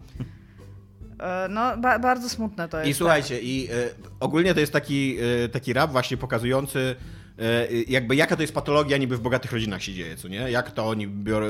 E, 1.21 1.49
no, 1.49 1.77
ba, 1.77 1.99
bardzo 1.99 2.29
smutne 2.29 2.69
to 2.69 2.79
jest. 2.79 2.91
I 2.91 2.95
słuchajcie, 2.95 3.41
i 3.41 3.69
e, 3.71 3.89
ogólnie 4.21 4.55
to 4.55 4.61
jest 4.61 4.73
taki, 4.73 5.17
e, 5.45 5.49
taki 5.49 5.73
rap 5.73 5.93
właśnie 5.93 6.17
pokazujący 6.17 6.97
jakby 7.89 8.17
jaka 8.17 8.37
to 8.37 8.43
jest 8.43 8.55
patologia 8.55 8.97
niby 8.97 9.17
w 9.17 9.21
bogatych 9.21 9.53
rodzinach 9.53 9.83
się 9.83 9.93
dzieje, 9.95 10.17
co 10.17 10.29
nie? 10.29 10.37
Jak 10.51 10.71
to 10.71 10.89
oni 10.89 11.07
biorą, 11.09 11.47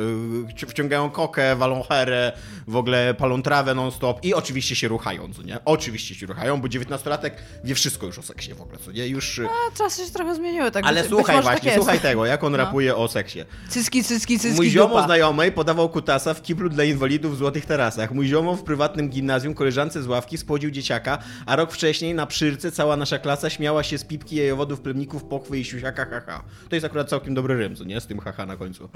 e, 0.62 0.66
wciągają 0.66 1.10
kokę, 1.10 1.56
walą 1.56 1.82
herę, 1.82 2.32
w 2.68 2.76
ogóle 2.76 3.14
palą 3.14 3.42
trawę 3.42 3.74
non-stop 3.74 4.24
i 4.24 4.34
oczywiście 4.34 4.76
się 4.76 4.88
ruchają, 4.88 5.32
co 5.34 5.42
nie? 5.42 5.58
Oczywiście 5.64 6.14
się 6.14 6.26
ruchają, 6.26 6.60
bo 6.60 6.68
19-latek 6.68 7.30
wie 7.64 7.74
wszystko 7.74 8.06
już 8.06 8.18
o 8.18 8.22
seksie 8.22 8.54
w 8.54 8.60
ogóle, 8.62 8.78
co 8.78 8.92
nie? 8.92 9.06
Już... 9.08 9.38
e, 9.38 9.46
A, 9.46 9.76
czasy 9.76 10.06
się 10.06 10.12
trochę 10.12 10.34
zmieniły. 10.34 10.70
Tak 10.70 10.86
ale 10.86 11.00
być, 11.00 11.10
słuchaj 11.10 11.36
być 11.36 11.44
może 11.44 11.54
właśnie, 11.56 11.70
tak 11.70 11.78
słuchaj 11.78 12.00
tego, 12.00 12.26
jak 12.26 12.44
on 12.44 12.52
No. 12.52 12.58
rapuje 12.58 12.96
o 12.96 13.08
seksie. 13.08 13.38
Cycki, 13.68 14.04
cycki, 14.04 14.38
cycki, 14.38 14.56
Mój 14.56 14.70
ziomo 14.70 14.88
dupa. 14.88 15.04
znajomej 15.06 15.52
podawał 15.52 15.88
kutasa 15.88 16.34
w 16.34 16.42
kiblu 16.42 16.68
dla 16.68 16.84
inwalidów 16.84 17.34
w 17.34 17.38
Złotych 17.38 17.66
Tarasach. 17.66 18.10
Mój 18.12 18.26
ziomo 18.26 18.56
w 18.56 18.62
prywatnym 18.62 19.08
gimnazjum 19.08 19.54
koleżance 19.54 20.02
z 20.02 20.06
ławki 20.06 20.38
spłodził 20.38 20.70
dzieciaka, 20.70 21.18
a 21.46 21.56
rok 21.56 21.72
wcześniej 21.72 22.14
na 22.14 22.26
przyrce 22.26 22.72
cała 22.72 22.96
nasza 22.96 23.18
klasa 23.18 23.50
śmiała 23.50 23.82
się 23.82 23.98
z 23.98 24.04
pipki 24.04 24.36
jajowodów, 24.36 24.80
plemników, 24.80 25.24
pochwy 25.24 25.58
i 25.58 25.64
siusiaka 25.80 26.04
haha. 26.04 26.42
To 26.68 26.76
jest 26.76 26.86
akurat 26.86 27.08
całkiem 27.08 27.34
dobry 27.34 27.56
rym, 27.56 27.76
co 27.76 27.84
nie? 27.84 28.00
Z 28.00 28.06
tym 28.06 28.18
haha 28.18 28.46
na 28.46 28.56
końcu. 28.56 28.88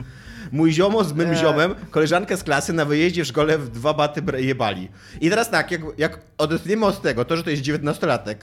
Mój 0.53 0.73
ziomo 0.73 1.05
z 1.05 1.13
mym 1.13 1.35
ziomem, 1.35 1.75
koleżankę 1.91 2.37
z 2.37 2.45
klasy 2.45 2.73
na 2.73 2.85
wyjeździe 2.85 3.25
w 3.25 3.27
szkole 3.27 3.59
w 3.59 3.71
dwa 3.71 3.95
baty 3.95 4.23
jebali. 4.39 4.89
I 5.21 5.31
teraz 5.31 5.51
tak, 5.51 5.71
jak, 5.71 5.81
jak 5.99 6.21
odetniemy 6.39 6.87
od 6.87 7.03
tego, 7.03 7.25
to, 7.25 7.37
że 7.37 7.43
to 7.43 7.51
jest 7.51 7.63
19-latek, 7.63 8.37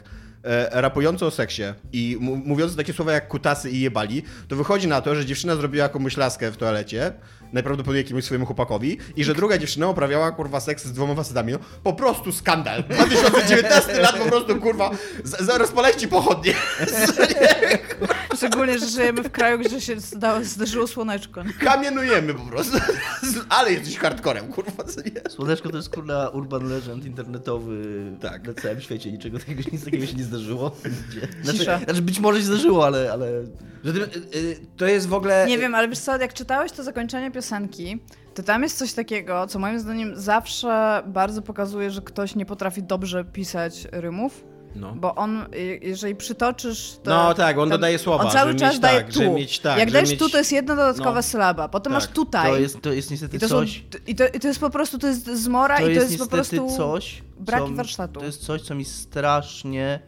e, 0.44 0.82
rapujący 0.82 1.26
o 1.26 1.32
seksie 1.32 1.64
i 1.94 2.18
mówiący 2.22 2.78
takie 2.78 2.94
słowa 2.94 3.12
jak 3.12 3.28
kutasy 3.28 3.72
i 3.72 3.82
jebali, 3.82 4.24
to 4.48 4.56
wychodzi 4.56 4.88
na 4.88 5.02
to, 5.02 5.16
że 5.16 5.26
dziewczyna 5.26 5.56
zrobiła 5.56 5.84
jakąś 5.84 6.18
laskę 6.18 6.52
w 6.52 6.58
toalecie, 6.58 7.14
najprawdopodobniej 7.54 8.04
jakiemuś 8.04 8.24
swojemu 8.24 8.46
chłopakowi, 8.46 8.98
i 9.16 9.24
że 9.24 9.36
druga 9.36 9.58
dziewczyna 9.58 9.88
uprawiała 9.88 10.32
kurwa 10.32 10.60
seks 10.60 10.86
z 10.86 10.92
dwoma 10.94 11.16
facetami. 11.16 11.54
No, 11.54 11.60
po 11.84 11.94
prostu 11.94 12.32
skandal. 12.32 12.84
2019 12.90 14.00
lat 14.02 14.18
po 14.18 14.26
prostu 14.26 14.56
kurwa, 14.62 14.92
z- 15.24 15.46
z- 15.46 15.58
rozpalajcie 15.58 16.08
pochodnie. 16.08 16.54
Szczególnie, 18.38 18.80
że 18.80 18.86
żyjemy 18.88 19.24
w 19.24 19.32
kraju, 19.32 19.60
gdzie 19.60 19.82
się 19.82 19.96
zda- 20.00 20.44
zdarzyło 20.44 20.88
słoneczko. 20.88 21.44
Kamienujemy 21.60 22.34
po 22.34 22.44
prostu. 22.46 22.78
Ale 23.50 23.72
jesteś 23.74 23.98
hardcorem, 23.98 24.48
kurwa? 24.48 24.84
Słoneczko 25.30 25.70
to 25.70 25.78
jest 25.78 25.90
kurna 25.90 26.30
urban 26.30 26.70
legend 26.70 27.06
internetowy 27.06 27.86
Tak. 28.22 28.48
na 28.48 28.54
całym 28.54 28.82
świecie. 28.82 29.12
Niczego 29.12 29.40
takiego, 29.40 29.62
nic 29.72 29.86
takiego 29.86 30.06
się 30.06 30.14
nie 30.14 30.24
zdarzyło. 30.24 30.76
Znaczy, 31.44 31.64
znaczy 31.86 32.02
być 32.02 32.20
może 32.20 32.40
się 32.40 32.46
zdarzyło, 32.46 32.86
ale... 32.86 33.12
ale... 33.14 33.28
Y, 33.86 34.38
y, 34.38 34.60
To 34.78 34.86
jest 34.86 35.08
w 35.08 35.14
ogóle... 35.14 35.46
Nie 35.48 35.58
wiem, 35.58 35.76
ale 35.76 35.88
wiesz 35.88 36.00
co, 36.00 36.18
jak 36.18 36.34
czytałeś 36.34 36.72
to 36.72 36.84
zakończenie 36.84 37.32
piosenki, 37.32 37.41
to 38.34 38.44
tam 38.44 38.64
jest 38.64 38.78
coś 38.78 38.94
takiego, 38.94 39.48
co 39.48 39.60
moim 39.60 39.80
zdaniem 39.80 40.12
zawsze 40.16 41.04
bardzo 41.08 41.42
pokazuje, 41.42 41.92
że 41.92 42.02
ktoś 42.02 42.36
nie 42.36 42.46
potrafi 42.46 42.84
dobrze 42.84 43.26
pisać 43.26 43.88
rymów. 43.92 44.44
No. 44.76 44.94
Bo 44.96 45.16
on, 45.16 45.46
jeżeli 45.82 46.16
przytoczysz. 46.16 46.98
To 47.04 47.10
No 47.10 47.34
tak, 47.34 47.58
on 47.58 47.70
tam- 47.70 47.78
dodaje 47.80 48.00
słowa, 48.00 48.24
On 48.24 48.32
cały 48.32 48.56
czas 48.56 48.80
daje 48.80 49.02
tak, 49.04 49.14
tu. 49.14 49.34
mieć 49.34 49.60
tak, 49.60 49.80
Jak 49.80 49.92
dajesz 49.92 50.10
mieć- 50.10 50.20
tu, 50.20 50.30
to 50.30 50.38
jest 50.38 50.52
jedna 50.52 50.76
dodatkowa 50.76 51.16
no. 51.16 51.24
sylaba. 51.24 51.68
Potem 51.70 51.94
Tak. 51.94 52.02
masz 52.02 52.12
tutaj. 52.12 52.52
To 52.52 52.58
jest, 52.58 52.82
to 52.82 52.94
jest 52.94 53.12
niestety 53.12 53.38
I 53.38 53.40
to, 53.40 53.48
są, 53.50 53.56
coś... 53.56 53.84
i, 54.08 54.16
to, 54.16 54.24
I 54.34 54.40
to 54.40 54.48
jest 54.48 54.60
po 54.60 54.70
prostu, 54.70 54.98
to 54.98 55.08
jest 55.08 55.26
zmora 55.26 55.78
To 55.78 55.82
i 55.82 55.86
to 55.86 55.92
jest 55.92 56.12
jest 56.12 56.24
po 56.24 56.30
prostu 56.30 56.70
coś, 56.78 57.24
braki 57.40 57.68
co, 57.70 57.74
warsztatu. 57.76 58.20
To 58.20 58.26
jest 58.26 58.42
coś, 58.42 58.62
co 58.62 58.76
mi 58.76 58.86
strasznie 58.86 60.00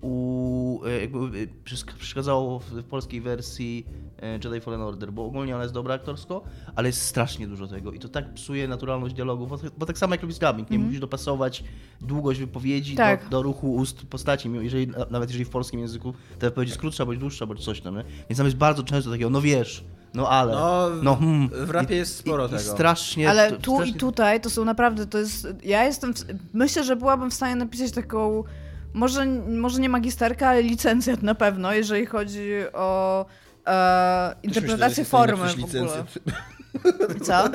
u, 0.00 0.80
e, 0.86 1.00
jakby, 1.00 1.18
e, 1.18 1.46
przeszk- 1.64 1.92
przeszkadzało 1.98 2.58
w, 2.58 2.64
w 2.64 2.84
polskiej 2.84 3.20
wersji 3.20 3.86
e, 4.22 4.32
Jedi 4.32 4.60
Fallen 4.60 4.80
Order, 4.80 5.12
bo 5.12 5.24
ogólnie 5.24 5.54
ona 5.54 5.64
jest 5.64 5.74
dobra 5.74 5.94
aktorsko, 5.94 6.42
ale 6.76 6.88
jest 6.88 7.02
strasznie 7.02 7.46
dużo 7.46 7.66
tego 7.66 7.92
i 7.92 7.98
to 7.98 8.08
tak 8.08 8.34
psuje 8.34 8.68
naturalność 8.68 9.14
dialogu, 9.14 9.46
bo, 9.46 9.58
bo 9.78 9.86
tak 9.86 9.98
samo 9.98 10.14
jak 10.14 10.22
robisz 10.22 10.38
dubbing, 10.38 10.70
nie 10.70 10.78
musisz 10.78 11.00
dopasować 11.00 11.64
długość 12.00 12.40
wypowiedzi. 12.40 12.96
Tak. 12.96 13.24
do, 13.24 13.30
do 13.30 13.42
ruchu 13.42 13.74
ust 13.74 14.06
postaci, 14.06 14.50
jeżeli, 14.60 14.92
nawet 15.10 15.30
jeżeli 15.30 15.44
w 15.44 15.50
polskim 15.50 15.80
języku 15.80 16.14
ta 16.38 16.46
wypowiedź 16.46 16.68
jest 16.68 16.80
krótsza, 16.80 17.06
bądź 17.06 17.18
dłuższa, 17.18 17.46
bądź 17.46 17.64
coś 17.64 17.80
tam, 17.80 17.96
nie? 17.96 18.04
Więc 18.30 18.36
tam 18.36 18.46
jest 18.46 18.58
bardzo 18.58 18.82
często 18.82 19.10
takiego, 19.10 19.30
no 19.30 19.40
wiesz, 19.40 19.84
no 20.14 20.28
ale, 20.28 20.52
No, 20.52 20.90
no 21.02 21.16
hmm. 21.16 21.48
w 21.66 21.70
rapie 21.70 21.96
jest 21.96 22.16
sporo 22.16 22.46
i, 22.46 22.50
tego. 22.50 22.62
I 22.62 22.64
strasznie... 22.64 23.30
Ale 23.30 23.52
tu 23.52 23.74
strasznie... 23.74 23.94
i 23.94 23.98
tutaj 23.98 24.40
to 24.40 24.50
są 24.50 24.64
naprawdę, 24.64 25.06
to 25.06 25.18
jest. 25.18 25.48
Ja 25.64 25.84
jestem. 25.84 26.14
W, 26.14 26.24
myślę, 26.52 26.84
że 26.84 26.96
byłabym 26.96 27.30
w 27.30 27.34
stanie 27.34 27.56
napisać 27.56 27.92
taką. 27.92 28.44
Może, 28.94 29.26
może 29.48 29.80
nie 29.80 29.88
magisterkę, 29.88 30.48
ale 30.48 30.62
licencjat 30.62 31.22
na 31.22 31.34
pewno, 31.34 31.72
jeżeli 31.72 32.06
chodzi 32.06 32.50
o 32.72 33.26
e, 33.66 34.34
interpretację 34.42 35.04
formy 35.04 35.48
w 35.48 35.64
ogóle. 35.64 36.04
Co? 37.26 37.48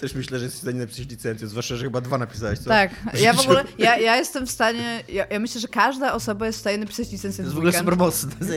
Też 0.00 0.14
myślę, 0.14 0.38
że 0.38 0.44
jesteś 0.44 0.60
w 0.60 0.62
stanie 0.62 0.78
napisać 0.78 1.08
licencję, 1.08 1.48
zwłaszcza, 1.48 1.76
że 1.76 1.84
chyba 1.84 2.00
dwa 2.00 2.18
napisałeś, 2.18 2.58
co? 2.58 2.70
Tak, 2.70 2.90
ja 3.20 3.32
w 3.32 3.40
ogóle, 3.40 3.64
ja, 3.78 3.98
ja 3.98 4.16
jestem 4.16 4.46
w 4.46 4.50
stanie, 4.50 5.04
ja, 5.08 5.26
ja 5.30 5.40
myślę, 5.40 5.60
że 5.60 5.68
każda 5.68 6.12
osoba 6.12 6.46
jest 6.46 6.58
w 6.58 6.60
stanie 6.60 6.78
napisać 6.78 7.12
licencję 7.12 7.36
To 7.36 7.42
w 7.42 7.44
jest 7.44 7.54
w 7.54 7.58
ogóle 7.58 7.72
super 7.72 7.96
mocne. 7.96 8.30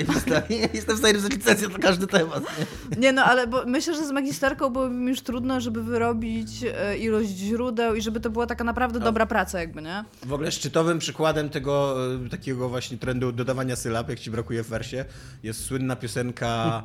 Jestem 0.73 0.95
w 0.95 0.99
stanie 0.99 1.13
napisać 1.13 1.31
licencję 1.31 1.67
na 1.67 1.77
każdy 1.77 2.07
temat. 2.07 2.43
Nie? 2.59 2.97
Nie 2.97 3.11
no, 3.11 3.23
ale 3.23 3.47
bo 3.47 3.65
myślę, 3.65 3.95
że 3.95 4.07
z 4.07 4.11
magisterką 4.11 4.69
byłoby 4.69 4.95
mi 4.95 5.09
już 5.09 5.21
trudno, 5.21 5.61
żeby 5.61 5.83
wyrobić 5.83 6.49
e, 6.63 6.97
ilość 6.97 7.29
źródeł 7.29 7.95
i 7.95 8.01
żeby 8.01 8.19
to 8.19 8.29
była 8.29 8.47
taka 8.47 8.63
naprawdę 8.63 8.99
dobra 8.99 9.25
praca 9.25 9.59
jakby, 9.59 9.81
nie? 9.81 10.03
W 10.25 10.33
ogóle 10.33 10.51
szczytowym 10.51 10.99
przykładem 10.99 11.49
tego 11.49 11.95
e, 12.25 12.29
takiego 12.29 12.69
właśnie 12.69 12.97
trendu 12.97 13.31
dodawania 13.31 13.75
sylab, 13.75 14.09
jak 14.09 14.19
ci 14.19 14.31
brakuje 14.31 14.63
w 14.63 14.67
wersie, 14.67 15.05
jest 15.43 15.65
słynna 15.65 15.95
piosenka 15.95 16.83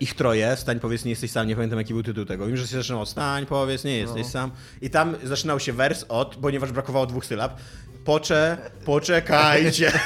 ich 0.00 0.14
troje, 0.14 0.56
stań, 0.56 0.80
powiedz, 0.80 1.04
nie 1.04 1.10
jesteś 1.10 1.30
sam, 1.30 1.48
nie 1.48 1.54
pamiętam 1.54 1.78
jaki 1.78 1.94
był 1.94 2.02
tytuł 2.02 2.24
tego. 2.24 2.46
Wiem, 2.46 2.56
że 2.56 2.66
się 2.66 2.76
zaczynało, 2.76 3.06
stań, 3.06 3.46
powiedz, 3.46 3.84
nie 3.84 3.98
jesteś 3.98 4.22
No. 4.24 4.30
sam. 4.30 4.50
I 4.82 4.90
tam 4.90 5.16
zaczynał 5.24 5.60
się 5.60 5.72
wers 5.72 6.04
od, 6.08 6.36
ponieważ 6.36 6.72
brakowało 6.72 7.06
dwóch 7.06 7.26
sylab, 7.26 7.60
pocze, 8.04 8.56
poczekajcie. 8.84 9.92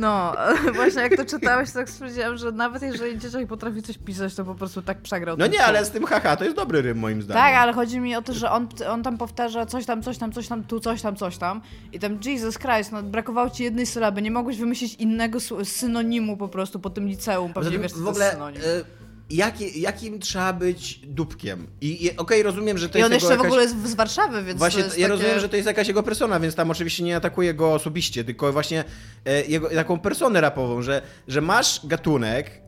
No, 0.00 0.32
właśnie 0.74 1.02
jak 1.02 1.16
to 1.16 1.24
czytałeś, 1.24 1.70
to 1.70 1.78
tak 1.78 1.90
stwierdziłam, 1.90 2.36
że 2.36 2.52
nawet 2.52 2.82
jeżeli 2.82 3.18
dzieciak 3.18 3.46
potrafi 3.46 3.82
coś 3.82 3.98
pisać, 3.98 4.34
to 4.34 4.44
po 4.44 4.54
prostu 4.54 4.82
tak 4.82 4.98
przegrał. 5.02 5.36
No 5.36 5.46
nie, 5.46 5.64
ale 5.64 5.84
z 5.84 5.90
tym 5.90 6.04
haha, 6.04 6.36
to 6.36 6.44
jest 6.44 6.56
dobry 6.56 6.82
rym 6.82 6.98
moim 6.98 7.22
zdaniem. 7.22 7.42
Tak, 7.42 7.54
ale 7.54 7.72
chodzi 7.72 8.00
mi 8.00 8.16
o 8.16 8.22
to, 8.22 8.32
że 8.32 8.50
on, 8.50 8.68
on 8.88 9.02
tam 9.02 9.18
powtarza 9.18 9.66
coś 9.66 9.86
tam, 9.86 10.02
coś 10.02 10.18
tam, 10.18 10.32
coś 10.32 10.48
tam, 10.48 10.64
tu 10.64 10.80
coś 10.80 11.02
tam, 11.02 11.16
coś 11.16 11.38
tam. 11.38 11.60
I 11.92 11.98
tam 11.98 12.18
Jesus 12.24 12.58
Christ, 12.58 12.92
no 12.92 13.02
brakowało 13.02 13.50
ci 13.50 13.64
jednej 13.64 13.86
sylaby, 13.86 14.22
nie 14.22 14.30
mogłeś 14.30 14.56
wymyślić 14.58 14.94
innego 14.94 15.38
synonimu 15.64 16.36
po 16.36 16.48
prostu 16.48 16.80
po 16.80 16.90
tym 16.90 17.06
liceum, 17.08 17.52
pewnie 17.52 17.78
wiesz, 17.78 17.92
co 17.92 17.98
w 17.98 18.04
to 18.04 18.10
ogóle 18.10 18.24
jest 18.24 18.34
synonim. 18.36 18.62
e, 18.62 18.99
jaki, 19.30 19.80
jakim 19.80 20.18
trzeba 20.20 20.52
być 20.52 21.00
dupkiem? 21.06 21.66
I, 21.80 22.04
i 22.04 22.16
okej, 22.16 22.42
rozumiem, 22.42 22.78
że 22.78 22.88
to 22.88 22.98
I 22.98 23.02
on 23.02 23.12
jest 23.12 23.22
jeszcze 23.22 23.34
jego 23.34 23.42
w 23.42 23.46
jakaś... 23.46 23.68
ogóle 23.68 23.80
jest 23.82 23.92
z 23.92 23.94
Warszawy, 23.94 24.42
więc 24.42 24.58
Właśnie, 24.58 24.80
to 24.80 24.86
jest 24.86 24.98
ja 24.98 25.08
takie... 25.08 25.18
rozumiem, 25.18 25.40
że 25.40 25.48
to 25.48 25.56
jest 25.56 25.66
jakaś 25.66 25.88
jego 25.88 26.02
persona, 26.02 26.40
więc 26.40 26.54
tam 26.54 26.70
oczywiście 26.70 27.04
nie 27.04 27.16
atakuję 27.16 27.54
go 27.54 27.74
osobiście, 27.74 28.24
tylko 28.24 28.52
właśnie 28.52 28.84
e, 29.24 29.44
jego, 29.44 29.68
taką 29.70 29.98
personę 29.98 30.40
rapową, 30.40 30.82
że, 30.82 31.02
że 31.28 31.40
masz 31.40 31.80
gatunek, 31.86 32.62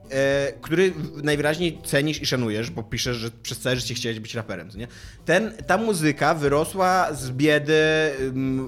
który 0.61 0.93
najwyraźniej 1.23 1.79
cenisz 1.85 2.23
i 2.23 2.27
szanujesz, 2.27 2.71
bo 2.71 2.83
piszesz, 2.83 3.17
że 3.17 3.31
przez 3.43 3.59
całe 3.59 3.77
życie 3.77 3.95
chciałeś 3.95 4.21
być 4.21 4.35
raperem, 4.35 4.69
nie? 4.75 4.87
Ten, 5.25 5.53
ta 5.67 5.77
muzyka 5.77 6.35
wyrosła 6.35 7.15
z 7.15 7.31
biedy, 7.31 7.83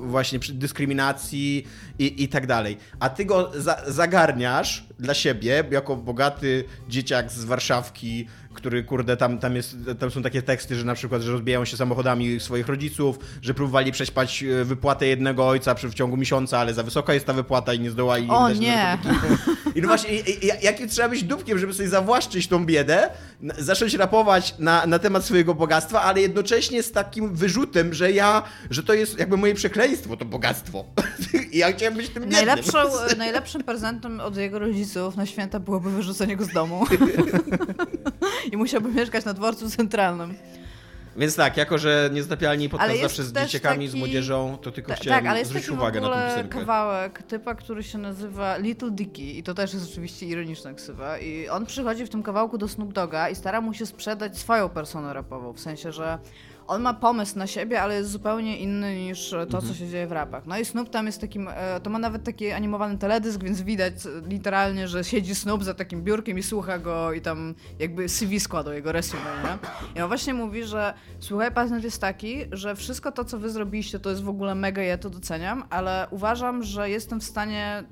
właśnie 0.01 0.39
dyskryminacji 0.53 1.67
i, 1.99 2.23
i 2.23 2.29
tak 2.29 2.47
dalej. 2.47 2.77
A 3.01 3.09
ty 3.09 3.25
go 3.25 3.53
za, 3.57 3.83
zagarniasz 3.87 4.85
dla 4.99 5.15
siebie, 5.15 5.65
jako 5.71 5.97
bogaty 5.97 6.65
dzieciak 6.89 7.33
z 7.33 7.45
Warszawki, 7.45 8.27
który, 8.55 8.85
kurde, 8.85 9.17
tam, 9.17 9.39
tam, 9.39 9.57
jest, 9.57 9.77
tam 9.99 10.11
są 10.11 10.23
takie 10.23 10.43
teksty, 10.43 10.75
że 10.77 10.85
na 10.85 10.95
przykład, 10.95 11.23
że 11.23 11.33
rozbijają 11.33 11.65
się 11.65 11.77
samochodami 11.77 12.41
swoich 12.41 12.69
rodziców, 12.69 13.19
że 13.43 13.55
próbowali 13.55 13.93
przećpać 13.93 14.43
e, 14.43 14.65
wypłatę 14.65 15.07
jednego 15.07 15.49
ojca 15.49 15.75
w 15.75 15.95
ciągu 15.95 16.17
miesiąca, 16.17 16.59
ale 16.59 16.75
za 16.75 16.83
wysoka 16.83 17.15
jest 17.15 17.27
ta 17.27 17.33
wypłata 17.33 17.75
i 17.75 17.81
nie 17.81 17.91
zdołali 17.91 18.27
O 18.31 18.51
nie. 18.51 18.99
I 19.75 19.81
no 19.83 19.89
właśnie, 19.89 20.11
i- 20.21 20.45
i- 20.47 20.51
jakim 20.63 20.89
trzeba 20.89 21.09
być 21.09 21.25
dupkiem, 21.25 21.59
żeby 21.59 21.75
sobie 21.75 21.89
zawłaszczyć 21.89 22.49
tą 22.49 22.67
biedę, 22.67 23.11
zacząć 23.59 23.95
rapować 23.95 24.55
na, 24.59 24.87
na 24.87 24.99
temat 24.99 25.25
swojego 25.25 25.55
bogactwa, 25.55 26.03
ale 26.03 26.21
jednocześnie 26.21 26.83
z 26.83 26.93
takim 26.93 27.35
wyrzutem, 27.35 27.95
że 27.95 28.13
ja, 28.13 28.43
że 28.71 28.83
to 28.83 28.95
jest 28.95 29.19
jakby 29.19 29.37
moje 29.37 29.55
przekleństwo, 29.55 30.17
to 30.17 30.25
bogactwo. 30.25 30.85
I 31.53 31.59
ja 31.59 31.73
chciałem 31.73 31.95
być 31.95 32.09
tym 32.09 32.23
biednym. 32.23 32.47
Najlepszą, 32.47 32.79
najlepszym 33.19 33.63
prezentem 33.65 34.21
od 34.21 34.37
jego 34.37 34.59
rodziców 34.59 35.17
na 35.17 35.27
święta 35.27 35.61
byłoby 35.61 35.91
wyrzucenie 35.91 36.37
go 36.37 36.45
z 36.45 36.49
domu. 36.53 36.85
I 38.53 38.57
musiałby 38.57 38.89
mieszkać 38.93 39.25
na 39.25 39.35
dworcu 39.35 39.71
centralnym. 39.71 40.35
Więc 41.17 41.37
tak, 41.37 41.57
jako 41.57 41.79
że 41.79 42.11
niezatapialni 42.13 42.69
podcast 42.69 43.01
zawsze 43.01 43.23
z 43.25 43.33
dzieciakami, 43.33 43.89
z 43.89 43.91
taki- 43.91 43.99
młodzieżą, 43.99 44.59
to 44.63 44.73
tylko 44.73 44.89
Ta, 44.89 44.95
chciałem 44.97 45.21
tak, 45.25 45.31
ale 45.31 45.39
jest 45.39 45.49
zwrócić 45.51 45.67
taki 45.69 45.77
w 45.77 45.81
uwagę 45.81 46.01
na 46.01 46.07
tę 46.07 46.13
ogóle 46.13 46.29
piosenkę. 46.31 46.59
kawałek 46.59 47.23
typa, 47.23 47.55
który 47.55 47.83
się 47.83 47.99
nazywa 47.99 48.57
Little 48.57 48.91
Dicky 48.91 49.23
i 49.33 49.43
to 49.43 49.55
też 49.55 49.75
jest 49.75 49.91
oczywiście 49.93 50.27
ironiczna 50.27 50.75
ksywa 50.75 51.19
i 51.19 51.49
on 51.49 51.67
przychodzi 51.67 52.07
w 52.07 52.09
tym 52.11 52.23
kawałku 52.23 52.59
do 52.59 52.69
Snoop 52.69 52.93
Doga 52.93 53.29
i 53.29 53.35
stara 53.35 53.61
mu 53.61 53.75
się 53.75 53.87
sprzedać 53.87 54.39
swoją 54.39 54.69
personę 54.69 55.13
rapową, 55.13 55.53
w 55.53 55.61
sensie, 55.61 55.93
że 55.93 56.19
on 56.67 56.83
ma 56.83 56.95
pomysł 56.95 57.39
na 57.39 57.47
siebie, 57.47 57.83
ale 57.83 57.95
jest 57.95 58.11
zupełnie 58.11 58.59
inny 58.59 58.97
niż 58.97 59.31
to, 59.31 59.43
Mhm. 59.43 59.67
co 59.67 59.75
się 59.75 59.89
dzieje 59.89 60.07
w 60.07 60.13
rapach. 60.13 60.47
No 60.47 60.59
i 60.59 60.65
Snoop 60.65 60.91
tam 60.91 61.07
jest 61.07 61.21
takim, 61.21 61.49
e, 61.49 61.81
to 61.81 61.91
ma 61.91 61.99
nawet 61.99 62.25
taki 62.25 62.51
animowany 62.51 62.99
teledysk, 62.99 63.43
więc 63.43 63.63
widać 63.63 63.95
literalnie, 64.29 64.89
że 64.89 65.05
siedzi 65.05 65.35
Snoop 65.35 65.65
za 65.65 65.75
takim 65.75 66.03
biurkiem 66.03 66.39
i 66.39 66.43
słucha 66.43 66.79
go 66.79 67.13
i 67.13 67.21
tam 67.21 67.55
jakby 67.79 68.09
CV 68.09 68.41
składał 68.41 68.73
jego 68.75 68.93
resume, 68.93 69.23
nie? 69.45 69.59
I 69.99 70.03
on 70.03 70.09
właśnie 70.09 70.35
mówi, 70.35 70.65
że 70.65 70.95
słuchaj, 71.21 71.53
patent 71.53 71.85
jest 71.85 72.01
taki, 72.01 72.37
że 72.53 72.77
wszystko 72.77 73.13
to, 73.13 73.25
co 73.25 73.39
wy 73.39 73.51
zrobiliście, 73.51 73.99
to 73.99 74.11
jest 74.11 74.23
w 74.23 74.29
ogóle 74.29 74.55
mega, 74.55 74.83
ja 74.83 74.99
to 74.99 75.11
doceniam, 75.11 75.65
ale 75.71 76.07
uważam, 76.11 76.63
że 76.63 76.91
jestem 76.91 77.21
w 77.21 77.25
stanie 77.25 77.85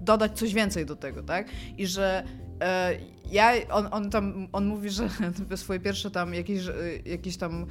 dodać 0.00 0.38
coś 0.38 0.54
więcej 0.54 0.86
do 0.86 0.96
tego, 0.96 1.22
tak? 1.22 1.48
I 1.78 1.86
że 1.86 2.24
e, 2.62 2.92
ja, 3.30 3.50
on, 3.70 3.88
on 3.90 4.10
tam, 4.10 4.48
on 4.52 4.66
mówi, 4.66 4.90
że 4.90 5.08
swoje 5.56 5.80
pierwsze 5.80 6.10
tam 6.10 6.34
jakieś, 6.34 6.66
e, 6.66 6.72
jakieś 7.04 7.36
tam 7.36 7.66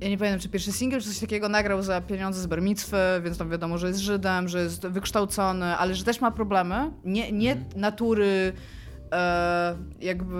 ja 0.00 0.08
nie 0.08 0.18
pamiętam, 0.18 0.40
czy 0.40 0.48
pierwszy 0.48 0.72
singiel, 0.72 1.00
czy 1.00 1.08
coś 1.08 1.18
takiego 1.18 1.48
nagrał 1.48 1.82
za 1.82 2.00
pieniądze 2.00 2.40
z 2.40 2.46
Bermitwy, 2.46 2.96
więc 3.24 3.38
tam 3.38 3.50
wiadomo, 3.50 3.78
że 3.78 3.88
jest 3.88 4.00
Żydem, 4.00 4.48
że 4.48 4.62
jest 4.62 4.86
wykształcony, 4.86 5.64
ale 5.76 5.94
że 5.94 6.04
też 6.04 6.20
ma 6.20 6.30
problemy. 6.30 6.90
Nie, 7.04 7.32
nie 7.32 7.56
natury 7.76 8.52
e, 9.12 9.76
jakby, 10.00 10.36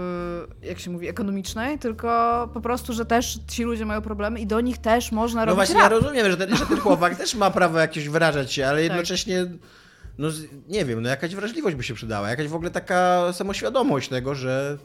jak 0.62 0.78
się 0.78 0.90
mówi, 0.90 1.08
ekonomicznej, 1.08 1.78
tylko 1.78 2.08
po 2.54 2.60
prostu, 2.60 2.92
że 2.92 3.04
też 3.06 3.38
ci 3.48 3.62
ludzie 3.64 3.84
mają 3.86 4.00
problemy 4.02 4.40
i 4.40 4.46
do 4.46 4.60
nich 4.60 4.78
też 4.78 5.12
można 5.12 5.40
No 5.40 5.46
robić 5.46 5.56
właśnie, 5.56 5.74
rap. 5.74 5.82
ja 5.82 5.88
rozumiem, 5.98 6.30
że 6.30 6.36
ten, 6.36 6.56
że 6.56 6.66
ten 6.66 6.78
chłopak 6.78 7.16
też 7.16 7.34
ma 7.34 7.50
prawo 7.50 7.78
jakieś 7.78 8.08
wyrażać 8.08 8.52
się, 8.52 8.66
ale 8.66 8.82
jednocześnie, 8.82 9.46
no 10.18 10.30
z- 10.30 10.42
nie 10.68 10.84
wiem, 10.84 11.02
no 11.02 11.08
jakaś 11.08 11.34
wrażliwość 11.34 11.76
by 11.76 11.82
się 11.82 11.94
przydała, 11.94 12.30
jakaś 12.30 12.48
w 12.48 12.54
ogóle 12.54 12.70
taka 12.70 13.32
samoświadomość 13.32 14.08
tego, 14.08 14.34
że, 14.34 14.78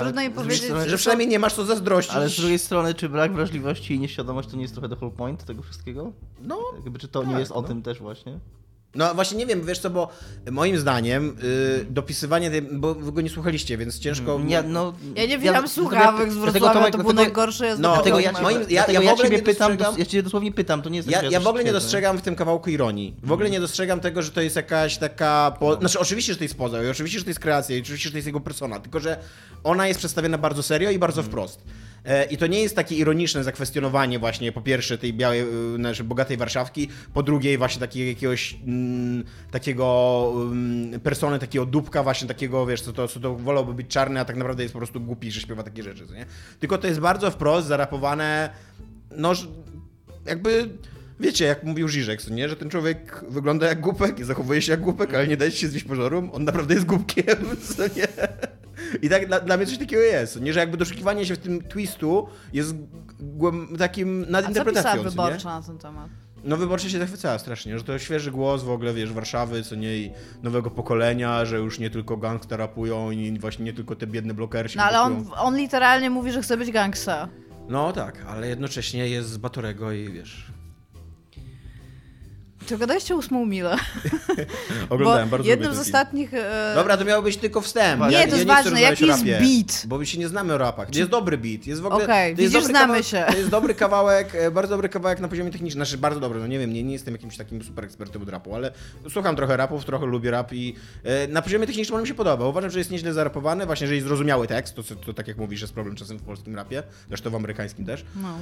Trudno 0.00 0.20
drugiej 0.22 0.30
powiedzieć, 0.30 0.64
strony- 0.64 0.90
że 0.90 0.96
przynajmniej 0.96 1.28
nie 1.28 1.38
masz 1.38 1.54
co 1.54 1.64
zazdrościć. 1.64 2.14
Ale 2.16 2.28
z 2.28 2.36
drugiej 2.36 2.58
strony, 2.58 2.94
czy 2.94 3.08
brak 3.08 3.32
wrażliwości 3.34 3.94
i 3.94 4.00
nieświadomość 4.00 4.48
to 4.48 4.56
nie 4.56 4.62
jest 4.62 4.74
trochę 4.74 4.88
the 4.88 4.96
whole 4.96 5.12
point 5.12 5.44
tego 5.44 5.62
wszystkiego? 5.62 6.12
No, 6.40 6.58
Jakby, 6.84 6.98
czy 6.98 7.08
to 7.08 7.22
nie 7.24 7.30
tak, 7.30 7.38
jest 7.40 7.52
o 7.52 7.62
no. 7.62 7.68
tym 7.68 7.82
też 7.82 7.98
właśnie? 7.98 8.38
No 8.94 9.14
właśnie 9.14 9.38
nie 9.38 9.46
wiem, 9.46 9.66
wiesz 9.66 9.78
co, 9.78 9.90
bo 9.90 10.08
moim 10.50 10.78
zdaniem 10.78 11.36
y, 11.44 11.86
dopisywanie 11.90 12.50
tej, 12.50 12.62
bo 12.62 12.94
wy 12.94 13.12
go 13.12 13.20
nie 13.20 13.30
słuchaliście, 13.30 13.78
więc 13.78 13.98
ciężko... 13.98 14.40
Ja, 14.48 14.62
no, 14.62 14.92
Ja 15.16 15.26
nie 15.26 15.38
widziałam 15.38 15.68
słuchawek 15.68 16.32
z 16.32 16.36
Wrocławia, 16.36 16.74
Tomek, 16.74 16.92
to 16.92 16.98
było 16.98 17.12
dlatego- 17.12 17.22
najgorsze. 17.36 17.66
Ja 17.66 17.76
No, 17.76 17.94
Dlatego 17.94 18.18
ja, 18.20 18.32
moim- 18.32 18.60
ja, 18.60 18.60
ja- 18.60 18.66
dlatego 18.68 19.02
ja 19.02 19.10
ja, 19.10 19.16
ciebie 19.16 19.36
nie 19.36 19.42
pytam, 19.42 19.76
dostrzegam- 19.76 19.98
ja 19.98 20.04
cię 20.06 20.22
dosłownie 20.22 20.52
pytam, 20.52 20.82
to 20.82 20.88
nie 20.88 20.96
jest 20.96 21.08
tak, 21.08 21.22
Ja, 21.22 21.28
że 21.28 21.32
ja 21.32 21.40
w 21.40 21.46
ogóle 21.46 21.64
nie 21.64 21.72
dostrzegam 21.72 22.18
w 22.18 22.22
tym 22.22 22.36
kawałku 22.36 22.70
ironii. 22.70 23.14
W 23.22 23.32
ogóle 23.32 23.50
nie 23.50 23.60
dostrzegam 23.60 24.00
tego, 24.00 24.22
że 24.22 24.30
to 24.30 24.40
jest 24.40 24.56
jakaś 24.56 24.96
taka. 24.98 25.56
Po... 25.60 25.76
Znaczy, 25.76 25.98
oczywiście, 25.98 26.32
że 26.32 26.38
to 26.38 26.44
jest 26.44 26.56
poza, 26.56 26.82
i 26.84 26.88
oczywiście, 26.88 27.18
że 27.18 27.24
to 27.24 27.30
jest 27.30 27.40
kreacja, 27.40 27.76
i 27.76 27.80
oczywiście, 27.80 28.08
że 28.08 28.12
to 28.12 28.18
jest 28.18 28.26
jego 28.26 28.40
persona, 28.40 28.80
tylko 28.80 29.00
że 29.00 29.18
ona 29.64 29.88
jest 29.88 29.98
przedstawiona 29.98 30.38
bardzo 30.38 30.62
serio 30.62 30.90
i 30.90 30.98
bardzo 30.98 31.22
wprost. 31.22 31.62
E, 32.04 32.24
I 32.24 32.36
to 32.36 32.46
nie 32.46 32.60
jest 32.60 32.76
takie 32.76 32.96
ironiczne 32.96 33.44
zakwestionowanie 33.44 34.18
właśnie 34.18 34.52
po 34.52 34.60
pierwsze 34.60 34.98
tej 34.98 35.14
białej, 35.14 35.40
y, 35.40 35.76
znaczy 35.76 36.04
bogatej 36.04 36.36
Warszawki, 36.36 36.88
po 37.14 37.22
drugiej 37.22 37.58
właśnie 37.58 37.80
takiego 37.80 38.08
jakiegoś 38.08 38.56
mm, 38.66 39.24
takiego 39.50 40.32
mm, 40.36 41.00
persony, 41.00 41.38
takiego 41.38 41.66
dupka 41.66 42.02
właśnie 42.02 42.28
takiego, 42.28 42.66
wiesz, 42.66 42.82
co 42.82 42.92
to, 42.92 43.08
co 43.08 43.20
to 43.20 43.36
wolałby 43.36 43.74
być 43.74 43.86
czarny, 43.86 44.20
a 44.20 44.24
tak 44.24 44.36
naprawdę 44.36 44.62
jest 44.62 44.72
po 44.72 44.78
prostu 44.78 45.00
głupi, 45.00 45.30
że 45.30 45.40
śpiewa 45.40 45.62
takie 45.62 45.82
rzeczy, 45.82 46.06
nie? 46.14 46.26
Tylko 46.60 46.78
to 46.78 46.86
jest 46.86 47.00
bardzo 47.00 47.30
wprost 47.30 47.68
zarapowane, 47.68 48.50
no, 49.16 49.32
jakby... 50.26 50.68
Wiecie, 51.20 51.44
jak 51.44 51.64
mówił 51.64 51.88
Żyżek, 51.88 52.30
nie? 52.30 52.48
Że 52.48 52.56
ten 52.56 52.70
człowiek 52.70 53.24
wygląda 53.28 53.66
jak 53.66 53.80
głupek 53.80 54.18
i 54.18 54.24
zachowuje 54.24 54.62
się 54.62 54.72
jak 54.72 54.80
głupek, 54.80 55.14
ale 55.14 55.28
nie 55.28 55.36
daje 55.36 55.50
się 55.50 55.68
zwieść 55.68 55.84
pożarom. 55.84 56.30
On 56.32 56.44
naprawdę 56.44 56.74
jest 56.74 56.86
głupkiem, 56.86 57.36
co 57.76 57.82
nie? 57.82 58.08
I 59.02 59.08
tak 59.08 59.26
dla, 59.26 59.40
dla 59.40 59.56
mnie 59.56 59.66
coś 59.66 59.78
takiego 59.78 60.02
jest. 60.02 60.40
Nie, 60.40 60.52
że 60.52 60.60
jakby 60.60 60.76
doszukiwanie 60.76 61.26
się 61.26 61.34
w 61.34 61.38
tym 61.38 61.68
twistu 61.68 62.28
jest 62.52 62.74
takim 63.78 64.22
A 64.22 64.24
co 64.26 64.30
nadinterpretacją, 64.30 64.92
co 64.92 65.04
nie? 65.04 65.10
wyborcza 65.10 65.60
na 65.60 65.66
ten 65.66 65.78
temat? 65.78 66.10
No 66.44 66.56
wyborcza 66.56 66.88
się 66.88 66.98
zachwycała 66.98 67.38
strasznie, 67.38 67.78
że 67.78 67.84
to 67.84 67.98
świeży 67.98 68.30
głos 68.30 68.62
w 68.62 68.70
ogóle, 68.70 68.94
wiesz, 68.94 69.12
Warszawy, 69.12 69.62
co 69.62 69.74
nie, 69.74 69.96
i 69.96 70.10
nowego 70.42 70.70
pokolenia, 70.70 71.44
że 71.44 71.56
już 71.56 71.78
nie 71.78 71.90
tylko 71.90 72.16
gangsta 72.16 72.56
rapują 72.56 73.10
i 73.10 73.38
właśnie 73.38 73.64
nie 73.64 73.72
tylko 73.72 73.96
te 73.96 74.06
biedne 74.06 74.34
blokersi 74.34 74.78
No 74.78 74.84
ale 74.84 75.00
on, 75.00 75.26
on 75.36 75.56
literalnie 75.56 76.10
mówi, 76.10 76.32
że 76.32 76.42
chce 76.42 76.56
być 76.56 76.70
gangsta. 76.70 77.28
No 77.68 77.92
tak, 77.92 78.24
ale 78.28 78.48
jednocześnie 78.48 79.08
jest 79.08 79.28
z 79.28 79.36
Batorego 79.36 79.92
i 79.92 80.12
wiesz... 80.12 80.51
Czy 82.66 82.78
gadaliście 82.78 83.16
ósmą 83.16 83.46
milę? 83.46 83.76
Oglądałem, 84.90 85.28
Bo 85.28 85.36
bardzo 85.36 85.48
jednym 85.48 85.74
z 85.74 85.78
ostatnich... 85.78 86.34
E... 86.34 86.72
Dobra, 86.74 86.96
to 86.96 87.04
miało 87.04 87.22
być 87.22 87.36
tylko 87.36 87.60
wstęp. 87.60 88.02
Nie, 88.02 88.06
ja, 88.06 88.10
to 88.10 88.16
ja 88.18 88.20
jest 88.22 88.36
chcę 88.36 88.44
ważne, 88.46 88.80
jaki 88.80 89.06
jest 89.06 89.18
rapie, 89.18 89.38
beat? 89.38 89.86
Bo 89.86 89.98
my 89.98 90.06
się 90.06 90.18
nie 90.18 90.28
znamy 90.28 90.54
o 90.54 90.58
rapach. 90.58 90.94
Jest 90.94 91.10
dobry 91.10 91.38
beat. 91.38 91.66
Jest 91.66 91.80
w 91.80 91.86
ogóle. 91.86 92.04
Okej, 92.04 92.30
jest 92.30 92.54
widzisz, 92.54 92.64
znamy 92.64 92.94
kawał- 92.94 93.02
się. 93.02 93.24
To 93.30 93.36
jest 93.36 93.50
dobry 93.50 93.74
kawałek, 93.84 94.34
e, 94.34 94.50
bardzo 94.50 94.70
dobry 94.74 94.88
kawałek 94.88 95.20
na 95.20 95.28
poziomie 95.28 95.50
technicznym. 95.50 95.84
Znaczy, 95.84 95.98
bardzo 95.98 96.20
dobry, 96.20 96.40
no 96.40 96.46
nie 96.46 96.58
wiem, 96.58 96.72
nie, 96.72 96.82
nie 96.82 96.92
jestem 96.92 97.14
jakimś 97.14 97.36
takim 97.36 97.62
super 97.62 97.84
ekspertem 97.84 98.22
od 98.22 98.28
rapu, 98.28 98.54
ale 98.54 98.72
słucham 99.10 99.36
trochę 99.36 99.56
rapów, 99.56 99.84
trochę 99.84 100.06
lubię 100.06 100.30
rap 100.30 100.52
i 100.52 100.74
e, 101.04 101.28
na 101.28 101.42
poziomie 101.42 101.66
technicznym 101.66 101.96
on 101.96 102.02
mi 102.02 102.08
się 102.08 102.14
podoba. 102.14 102.46
Uważam, 102.46 102.70
że 102.70 102.78
jest 102.78 102.90
nieźle 102.90 103.12
zarapowany, 103.12 103.66
właśnie, 103.66 103.86
że 103.86 103.94
jest 103.94 104.06
zrozumiały 104.06 104.46
tekst, 104.46 104.74
to, 104.74 104.82
to 104.82 105.14
tak 105.14 105.28
jak 105.28 105.36
mówisz, 105.36 105.60
jest 105.60 105.72
problem 105.72 105.96
czasem 105.96 106.18
w 106.18 106.22
polskim 106.22 106.56
rapie, 106.56 106.82
zresztą 107.08 107.30
w 107.30 107.34
amerykańskim 107.34 107.86
też. 107.86 108.04
No. 108.16 108.38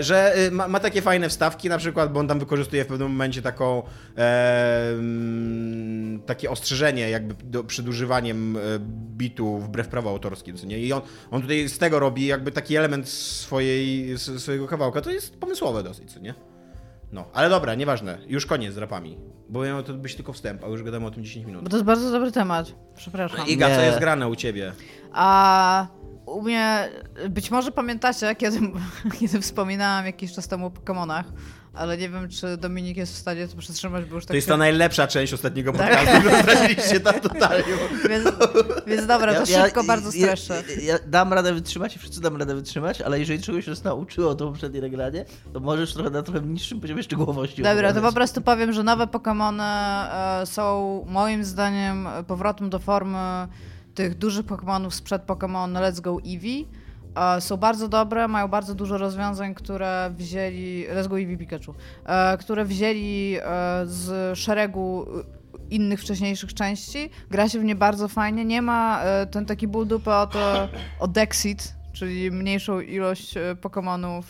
Że 0.00 0.34
ma, 0.50 0.68
ma 0.68 0.80
takie 0.80 1.02
fajne 1.02 1.28
wstawki, 1.28 1.68
na 1.68 1.78
przykład, 1.78 2.12
bo 2.12 2.20
on 2.20 2.28
tam 2.28 2.38
wykorzystuje 2.38 2.84
w 2.84 2.86
pewnym 2.86 3.08
momencie 3.08 3.31
taką 3.40 3.82
e, 4.16 4.90
mm, 4.92 6.22
takie 6.22 6.50
ostrzeżenie 6.50 7.10
jakby 7.10 7.34
do, 7.44 7.64
przed 7.64 7.88
używaniem 7.88 8.56
e, 8.56 8.60
bitu 9.16 9.58
wbrew 9.58 9.88
prawu 9.88 10.08
autorskim, 10.08 10.56
co 10.56 10.66
nie? 10.66 10.78
I 10.78 10.92
on, 10.92 11.02
on 11.30 11.42
tutaj 11.42 11.68
z 11.68 11.78
tego 11.78 11.98
robi 11.98 12.26
jakby 12.26 12.52
taki 12.52 12.76
element 12.76 13.08
swojej, 13.08 14.18
swojego 14.18 14.68
kawałka, 14.68 15.00
to 15.00 15.10
jest 15.10 15.36
pomysłowe 15.36 15.82
dosyć, 15.82 16.12
co 16.12 16.20
nie? 16.20 16.34
No, 17.12 17.24
ale 17.32 17.50
dobra, 17.50 17.74
nieważne. 17.74 18.18
Już 18.26 18.46
koniec 18.46 18.74
z 18.74 18.76
rapami. 18.76 19.18
Bo 19.48 19.64
miał 19.64 19.82
to 19.82 19.94
być 19.94 20.14
tylko 20.14 20.32
wstęp, 20.32 20.64
a 20.64 20.66
już 20.66 20.82
gadamy 20.82 21.06
o 21.06 21.10
tym 21.10 21.24
10 21.24 21.46
minut. 21.46 21.64
Bo 21.64 21.70
to 21.70 21.76
jest 21.76 21.86
bardzo 21.86 22.10
dobry 22.10 22.32
temat. 22.32 22.74
Przepraszam. 22.96 23.46
Iga, 23.46 23.70
co 23.70 23.80
Nie. 23.80 23.86
jest 23.86 23.98
grane 23.98 24.28
u 24.28 24.36
ciebie? 24.36 24.72
A 25.12 25.86
u 26.26 26.42
mnie, 26.42 26.88
być 27.30 27.50
może 27.50 27.72
pamiętacie, 27.72 28.34
kiedy, 28.34 28.58
kiedy 29.20 29.40
wspominałam 29.40 30.06
jakiś 30.06 30.32
czas 30.32 30.48
temu 30.48 30.66
o 30.66 30.70
Pokemonach, 30.70 31.26
ale 31.74 31.98
nie 31.98 32.08
wiem, 32.08 32.28
czy 32.28 32.56
Dominik 32.56 32.96
jest 32.96 33.12
w 33.14 33.16
stanie 33.16 33.48
to 33.48 33.56
przetrzymać, 33.56 34.04
bo 34.04 34.14
już 34.14 34.24
tak 34.24 34.28
To 34.28 34.34
jest 34.34 34.46
się- 34.46 34.52
ta 34.52 34.56
najlepsza 34.56 35.06
część 35.06 35.32
ostatniego 35.32 35.72
Tak. 35.72 35.98
podcastu. 35.98 36.28
Rozraziliście 36.30 37.00
tam 37.00 37.20
totalnie. 37.20 37.64
Więc, 38.08 38.28
więc 38.86 39.06
dobra, 39.06 39.34
to 39.34 39.46
szybko 39.46 39.84
bardzo 39.84 40.10
ja, 40.14 40.36
streszę. 40.36 40.62
ja, 40.76 40.82
ja 40.92 40.98
dam 41.06 41.32
radę 41.32 41.54
wytrzymać 41.54 41.96
i 41.96 41.98
wszyscy 41.98 42.20
dam 42.20 42.36
radę 42.36 42.54
wytrzymać, 42.54 43.00
ale 43.00 43.18
jeżeli 43.20 43.42
czegoś 43.42 43.66
nas 43.66 43.84
nauczyło 43.84 44.34
to 44.34 44.46
poprzednie 44.48 44.80
nagranie, 44.80 45.24
to 45.52 45.60
możesz 45.60 45.94
trochę 45.94 46.10
na 46.10 46.22
trochę 46.22 46.40
niższym 46.40 46.80
poziomie 46.80 47.02
szczegółowości 47.02 47.56
Dobra, 47.62 47.72
to 47.74 47.78
opowiadać. 47.78 48.04
po 48.04 48.12
prostu 48.14 48.40
powiem, 48.42 48.72
że 48.72 48.82
nowe 48.82 49.04
Pokémony 49.06 49.62
e, 49.62 50.46
są 50.46 51.04
moim 51.08 51.44
zdaniem 51.44 52.08
powrotem 52.26 52.70
do 52.70 52.78
formy 52.78 53.48
tych 53.94 54.18
dużych 54.18 54.46
Pokémonów 54.46 54.90
sprzed 54.90 55.22
Pokémon 55.26 55.72
Let's 55.72 56.00
Go 56.00 56.18
Eevee. 56.26 56.66
E, 57.16 57.40
są 57.40 57.56
bardzo 57.56 57.88
dobre, 57.88 58.28
mają 58.28 58.48
bardzo 58.48 58.74
dużo 58.74 58.98
rozwiązań, 58.98 59.54
które 59.54 60.10
wzięli. 60.16 60.86
Let's 60.94 61.08
Go 61.08 61.18
Eevee 61.20 61.36
Pikachu. 61.38 61.74
E, 62.06 62.38
które 62.38 62.64
wzięli 62.64 63.36
e, 63.36 63.42
z 63.86 64.38
szeregu 64.38 65.06
innych 65.70 66.00
wcześniejszych 66.00 66.54
części. 66.54 67.10
Gra 67.30 67.48
się 67.48 67.58
w 67.60 67.64
nie 67.64 67.74
bardzo 67.74 68.08
fajnie. 68.08 68.44
Nie 68.44 68.62
ma 68.62 69.02
ten 69.30 69.46
taki 69.46 69.68
ból 69.68 69.86
dupy 69.86 70.10
o 70.10 70.26
to, 70.26 70.68
o 71.00 71.08
Dexit, 71.08 71.74
czyli 71.92 72.30
mniejszą 72.30 72.80
ilość 72.80 73.34
Pokémonów. 73.62 74.22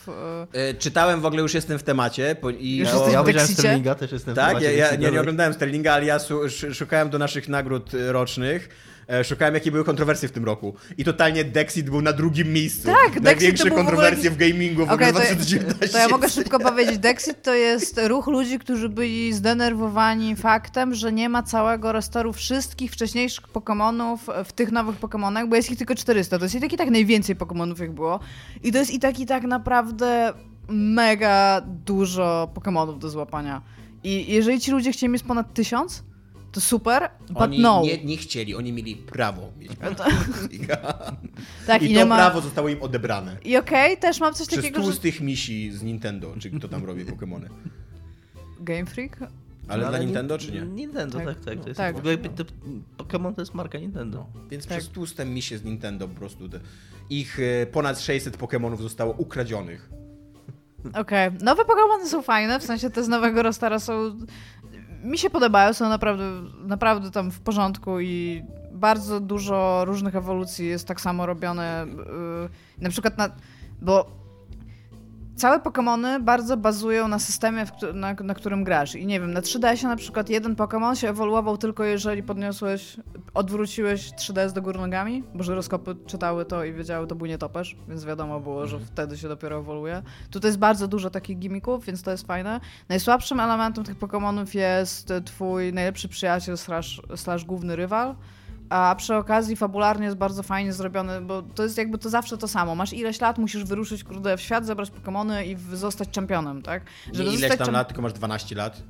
E, 0.55 0.69
E, 0.69 0.75
Czytałem 0.75 1.21
w 1.21 1.27
ogóle, 1.27 1.43
już 1.43 1.55
jestem 1.55 1.79
w 1.79 1.83
temacie. 1.83 2.35
Po, 2.41 2.51
i 2.51 2.77
Już 2.77 2.89
o- 2.89 3.09
Ja 3.11 3.19
w 3.19 3.21
obejrzałem? 3.23 3.49
Sterlinga, 3.49 3.95
też 3.95 4.13
jestem 4.13 4.35
w 4.35 4.37
Tak, 4.37 4.49
temacie, 4.49 4.77
ja, 4.77 4.91
więc 4.91 5.03
ja 5.03 5.09
nie, 5.09 5.15
nie 5.15 5.21
oglądałem 5.21 5.53
Sterlinga, 5.55 5.93
ale 5.93 6.05
ja 6.05 6.19
su, 6.19 6.45
sz- 6.45 6.75
szukałem 6.77 7.11
do 7.11 7.19
naszych 7.19 7.49
nagród 7.49 7.91
rocznych. 8.09 8.69
E, 9.09 9.25
Szukałem, 9.25 9.55
jakie 9.55 9.71
były 9.71 9.85
kontrowersje 9.85 10.29
w 10.29 10.33
tym 10.33 10.45
roku. 10.45 10.75
I 10.99 11.05
totalnie 11.05 11.45
Dexit 11.45 11.91
był 11.91 12.03
na 12.03 12.13
drugim 12.13 12.53
miejscu. 12.53 12.89
Tak, 12.89 13.05
Dexit 13.05 13.23
Największe 13.23 13.65
to 13.65 13.69
był 13.69 13.77
w 13.77 13.81
ogóle 13.81 13.97
kontrowersje 13.97 14.31
w 14.31 14.37
gamingu 14.37 14.87
w 14.87 14.91
Okej, 14.91 15.09
ogóle 15.09 15.13
to, 15.13 15.35
2019. 15.35 15.89
to 15.89 15.99
ja 15.99 16.09
mogę 16.09 16.29
szybko 16.29 16.59
powiedzieć. 16.59 16.99
Dexit 16.99 17.43
to 17.43 17.55
jest 17.55 18.01
ruch 18.07 18.27
ludzi, 18.27 18.59
którzy 18.59 18.89
byli 18.89 19.33
zdenerwowani 19.33 20.37
faktem, 20.37 20.95
że 20.95 21.13
nie 21.13 21.29
ma 21.29 21.43
całego 21.43 21.93
restoru 21.93 22.33
wszystkich 22.33 22.93
wcześniejszych 22.93 23.49
Pokémonów 23.49 24.19
w 24.45 24.53
tych 24.53 24.73
nowych 24.73 25.01
Pokémonach, 25.01 25.49
bo 25.49 25.57
jest 25.57 25.71
ich 25.71 25.79
tylko 25.79 25.95
400. 25.95 26.39
To 26.39 26.45
jest 26.45 26.55
i 26.55 26.61
tak 26.61 26.73
i 26.73 26.77
tak 26.77 26.91
najwięcej 26.91 27.37
Pokémonów, 27.37 27.81
jak 27.81 27.93
było. 27.93 28.21
I 28.63 28.73
to 28.73 28.79
jest 28.79 28.91
i 28.91 28.99
tak 28.99 29.21
i 29.21 29.27
tak 29.27 29.43
naprawdę 29.43 30.33
mega 30.69 31.61
dużo 31.85 32.51
Pokémonów 32.55 32.99
do 32.99 33.11
złapania. 33.11 33.63
I 34.05 34.33
jeżeli 34.33 34.61
ci 34.61 34.71
ludzie 34.71 34.93
chcieli 34.93 35.13
mieć 35.13 35.23
ponad 35.23 35.55
tysiąc, 35.55 36.05
to 36.53 36.61
super, 36.61 37.11
but 37.29 37.37
Oni 37.43 37.59
no. 37.59 37.83
nie, 37.85 38.05
nie 38.05 38.17
chcieli, 38.17 38.55
oni 38.55 38.73
mieli 38.73 38.97
prawo 38.97 39.53
mieć 39.59 39.73
tak, 41.67 41.83
I, 41.83 41.93
i, 41.93 41.95
to 41.95 42.07
ma... 42.07 42.17
prawo 42.17 42.41
zostało 42.41 42.69
im 42.69 42.83
odebrane. 42.83 43.37
I 43.45 43.57
okej, 43.57 43.97
też 43.99 44.21
mam 44.21 44.35
coś 44.35 44.47
Przez 44.47 44.59
takiego, 44.59 44.81
że... 44.81 44.85
tłustych 44.85 45.21
misi 45.21 45.73
z 45.73 45.83
Nintendo, 45.83 46.35
czy 46.39 46.51
kto 46.51 46.69
tam 46.69 46.85
robi 46.85 47.05
Pokémony. 47.07 47.49
Game 48.61 48.87
Freak? 48.87 49.17
Ale 49.69 49.85
No, 49.85 49.89
dla 49.91 49.99
nie- 49.99 50.05
Nintendo, 50.05 50.39
czy 50.39 50.53
nie? 50.53 50.61
Nintendo, 50.61 51.19
Tak. 51.19 51.27
tak, 51.27 51.45
tak. 51.45 51.61
To 51.61 51.69
jest 51.69 51.79
Tak. 51.79 51.95
w 51.97 51.99
ogóle 51.99 52.19
to, 52.19 52.45
Pokémon 52.99 53.35
to 53.35 53.43
jest 53.43 53.55
marka 53.55 53.79
Nintendo. 53.79 54.27
Więc 54.51 54.67
Tak. 54.67 54.79
przez 54.79 54.91
tłuste 54.93 55.25
misie 55.25 55.59
z 55.59 55.65
Nintendo 55.65 56.09
po 56.09 56.15
prostu 56.15 56.49
te, 56.49 56.61
ich 57.11 57.39
e, 57.41 57.67
ponad 57.67 58.01
600 58.01 58.39
Pokémonów 58.39 58.83
zostało 58.83 59.13
ukradzionych. 59.13 59.91
Okej, 60.95 61.31
nowe 61.43 61.63
Pokémony 61.63 62.07
są 62.07 62.23
fajne, 62.23 62.61
w 62.61 62.65
sensie 62.65 62.91
te 62.91 63.05
z 63.05 63.09
nowego 63.09 63.43
rostara 63.43 63.79
są... 63.79 64.17
Mi 65.03 65.19
się 65.19 65.31
podobają, 65.31 65.73
są 65.73 65.89
naprawdę, 65.89 66.25
naprawdę 66.63 67.11
tam 67.11 67.31
w 67.31 67.41
porządku 67.41 68.01
i 68.01 68.43
bardzo 68.73 69.21
dużo 69.21 69.85
różnych 69.85 70.17
ewolucji 70.17 70.67
jest 70.67 70.89
tak 70.89 71.01
samo 71.01 71.27
robione. 71.27 71.87
Yy, 71.89 72.83
na 72.83 72.91
przykład 72.91 73.19
na... 73.19 73.31
Bo 73.83 74.22
całe 75.37 75.59
Pokémony 75.59 76.23
bardzo 76.23 76.57
bazują 76.57 77.09
na 77.09 77.19
systemie, 77.19 77.65
na, 77.95 78.15
na 78.15 78.35
którym 78.35 78.65
grasz. 78.65 78.95
I 78.95 79.07
nie 79.07 79.21
wiem, 79.21 79.33
na 79.33 79.41
3DS-ie 79.41 79.89
na 79.89 79.97
przykład 79.97 80.31
jeden 80.31 80.55
Pokémon 80.55 80.95
się 80.95 81.09
ewoluował 81.09 81.59
tylko 81.59 81.85
jeżeli 81.85 82.23
podniosłeś, 82.23 82.97
odwróciłeś 83.35 84.11
3DS 84.11 84.53
do 84.53 84.63
góry 84.63 84.81
nogami, 84.81 85.25
bo 85.35 85.43
żyroskopy 85.43 85.97
czytały 86.07 86.45
to 86.45 86.65
i 86.65 86.73
wiedziały, 86.73 87.07
to 87.07 87.15
był 87.15 87.27
nietoperz, 87.27 87.77
więc 87.89 88.05
wiadomo 88.05 88.41
było, 88.41 88.67
że 88.67 88.81
wtedy 88.81 89.19
się 89.19 89.29
dopiero 89.29 89.59
ewoluuje. 89.59 90.03
Tutaj 90.31 90.49
jest 90.49 90.59
bardzo 90.59 90.89
dużo 90.89 91.11
takich 91.11 91.39
gimmików, 91.39 91.85
więc 91.85 92.03
to 92.03 92.11
jest 92.11 92.27
fajne. 92.27 92.61
Najsłabszym 92.89 93.41
elementem 93.41 93.85
tych 93.85 93.99
Pokémonów 93.99 94.57
jest 94.57 95.13
twój 95.25 95.73
najlepszy 95.73 96.09
przyjaciel 96.09 96.59
slash, 96.59 97.03
slash 97.17 97.45
główny 97.45 97.77
rywal. 97.77 98.15
A 98.73 98.95
przy 98.95 99.17
okazji 99.17 99.57
fabularnie 99.57 100.05
jest 100.05 100.17
bardzo 100.17 100.43
fajnie 100.43 100.73
zrobiony, 100.73 101.21
bo 101.21 101.43
to 101.43 101.63
jest 101.63 101.79
jakby 101.79 101.99
to 101.99 102.11
zawsze 102.11 102.39
to 102.39 102.49
samo. 102.49 102.75
Masz 102.75 102.93
ileś 102.93 103.21
lat, 103.21 103.39
musisz 103.39 103.65
wyruszyć 103.65 104.05
kurde 104.05 104.37
w 104.37 104.41
świat, 104.41 104.67
zebrać 104.67 104.91
Pokemony 104.91 105.47
i 105.47 105.57
zostać 105.73 106.09
czempionem, 106.09 106.63
tak? 106.63 106.83
Nie 107.15 107.25
ileś 107.25 107.57
tam 107.57 107.67
czem- 107.67 107.75
lat, 107.75 107.89
tylko 107.89 108.03
masz 108.03 108.13
12 108.13 108.55
lat. 108.55 108.83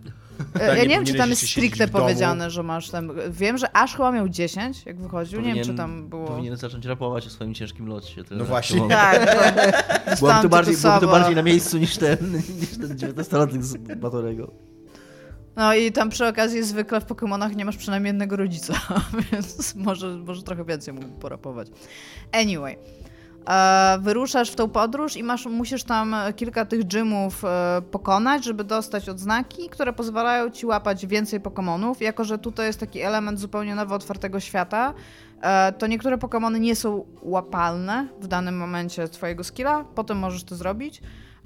E, 0.55 0.59
Tak, 0.59 0.69
Ja 0.69 0.75
nie 0.75 0.83
nie 0.83 0.89
wiem, 0.89 1.05
czy 1.05 1.15
tam 1.15 1.31
jest 1.31 1.49
stricte 1.49 1.89
powiedziane, 1.89 2.51
że 2.51 2.63
masz 2.63 2.91
tam... 2.91 3.13
Wiem, 3.31 3.59
że 3.59 3.77
Ash 3.77 3.93
chyba 3.97 4.13
miał 4.13 4.29
10, 4.29 4.87
jak 4.87 5.01
wychodził. 5.01 5.41
nie 5.41 5.55
wiem, 5.55 5.65
czy 5.65 5.71
Powinien- 5.71 5.77
tam 5.77 6.09
było... 6.09 6.27
Powinien 6.27 6.57
zacząć 6.57 6.85
rapować 6.85 7.27
o 7.27 7.31
swoim 7.31 7.55
ciężkim 7.55 7.87
locie. 7.87 8.23
No 8.31 8.45
właśnie. 8.45 8.89
Tak, 8.89 9.35
to 10.05 10.11
dostałam 10.11 10.43
to, 10.43 10.49
bardziej, 10.49 10.75
tytusowo. 10.75 11.07
bardziej 11.07 11.35
na 11.37 11.43
miejscu 11.43 11.79
niż 11.79 11.97
ten, 11.99 12.19
niż 12.61 12.71
ten 12.79 12.97
19-latek 12.97 13.63
z 13.63 13.77
Batorego. 13.97 14.72
No 15.57 15.75
i 15.75 15.93
tam 15.93 16.11
przy 16.11 16.27
okazji 16.27 16.63
zwykle 16.63 17.01
w 17.01 17.05
Pokemonach 17.05 17.57
nie 17.57 17.65
masz 17.65 17.77
przynajmniej 17.77 18.09
jednego 18.09 18.37
rodzica, 18.37 18.75
więc 19.33 19.75
może, 19.75 20.07
może 20.09 20.43
trochę 20.43 20.65
więcej 20.65 20.95
mógł 20.95 21.09
porapować. 21.09 21.69
Anyway. 22.33 22.77
E, 23.49 23.99
wyruszasz 24.01 24.51
w 24.51 24.55
tą 24.55 24.69
podróż 24.69 25.17
i 25.17 25.23
masz, 25.23 25.47
musisz 25.47 25.85
tam 25.85 26.17
kilka 26.37 26.65
tych 26.65 26.87
gymów 26.87 27.45
e, 27.45 27.83
pokonać, 27.91 28.45
żeby 28.45 28.65
dostać 28.65 29.09
odznaki, 29.09 29.69
które 29.69 29.93
pozwalają 29.93 30.51
ci 30.51 30.67
łapać 30.67 31.07
więcej 31.07 31.41
Pokemonów. 31.41 32.01
Jako, 32.01 32.25
że 32.25 32.39
tutaj 32.39 32.67
jest 32.67 32.81
taki 32.81 33.01
element 33.01 33.41
zupełnie 33.41 33.75
nowo 33.75 33.95
otwartego 33.95 34.41
świata, 34.41 34.95
e, 35.41 35.73
to 35.73 35.87
niektóre 35.87 36.19
Pokemony 36.19 36.61
nie 36.61 36.77
są 36.77 37.05
łapalne 37.23 38.09
w 38.21 38.27
danym 38.27 38.57
momencie 38.57 39.09
twojego 39.09 39.45
skilla, 39.45 39.85
potem 39.95 40.19
możesz 40.19 40.45
to 40.45 40.57
zrobić. 40.57 41.03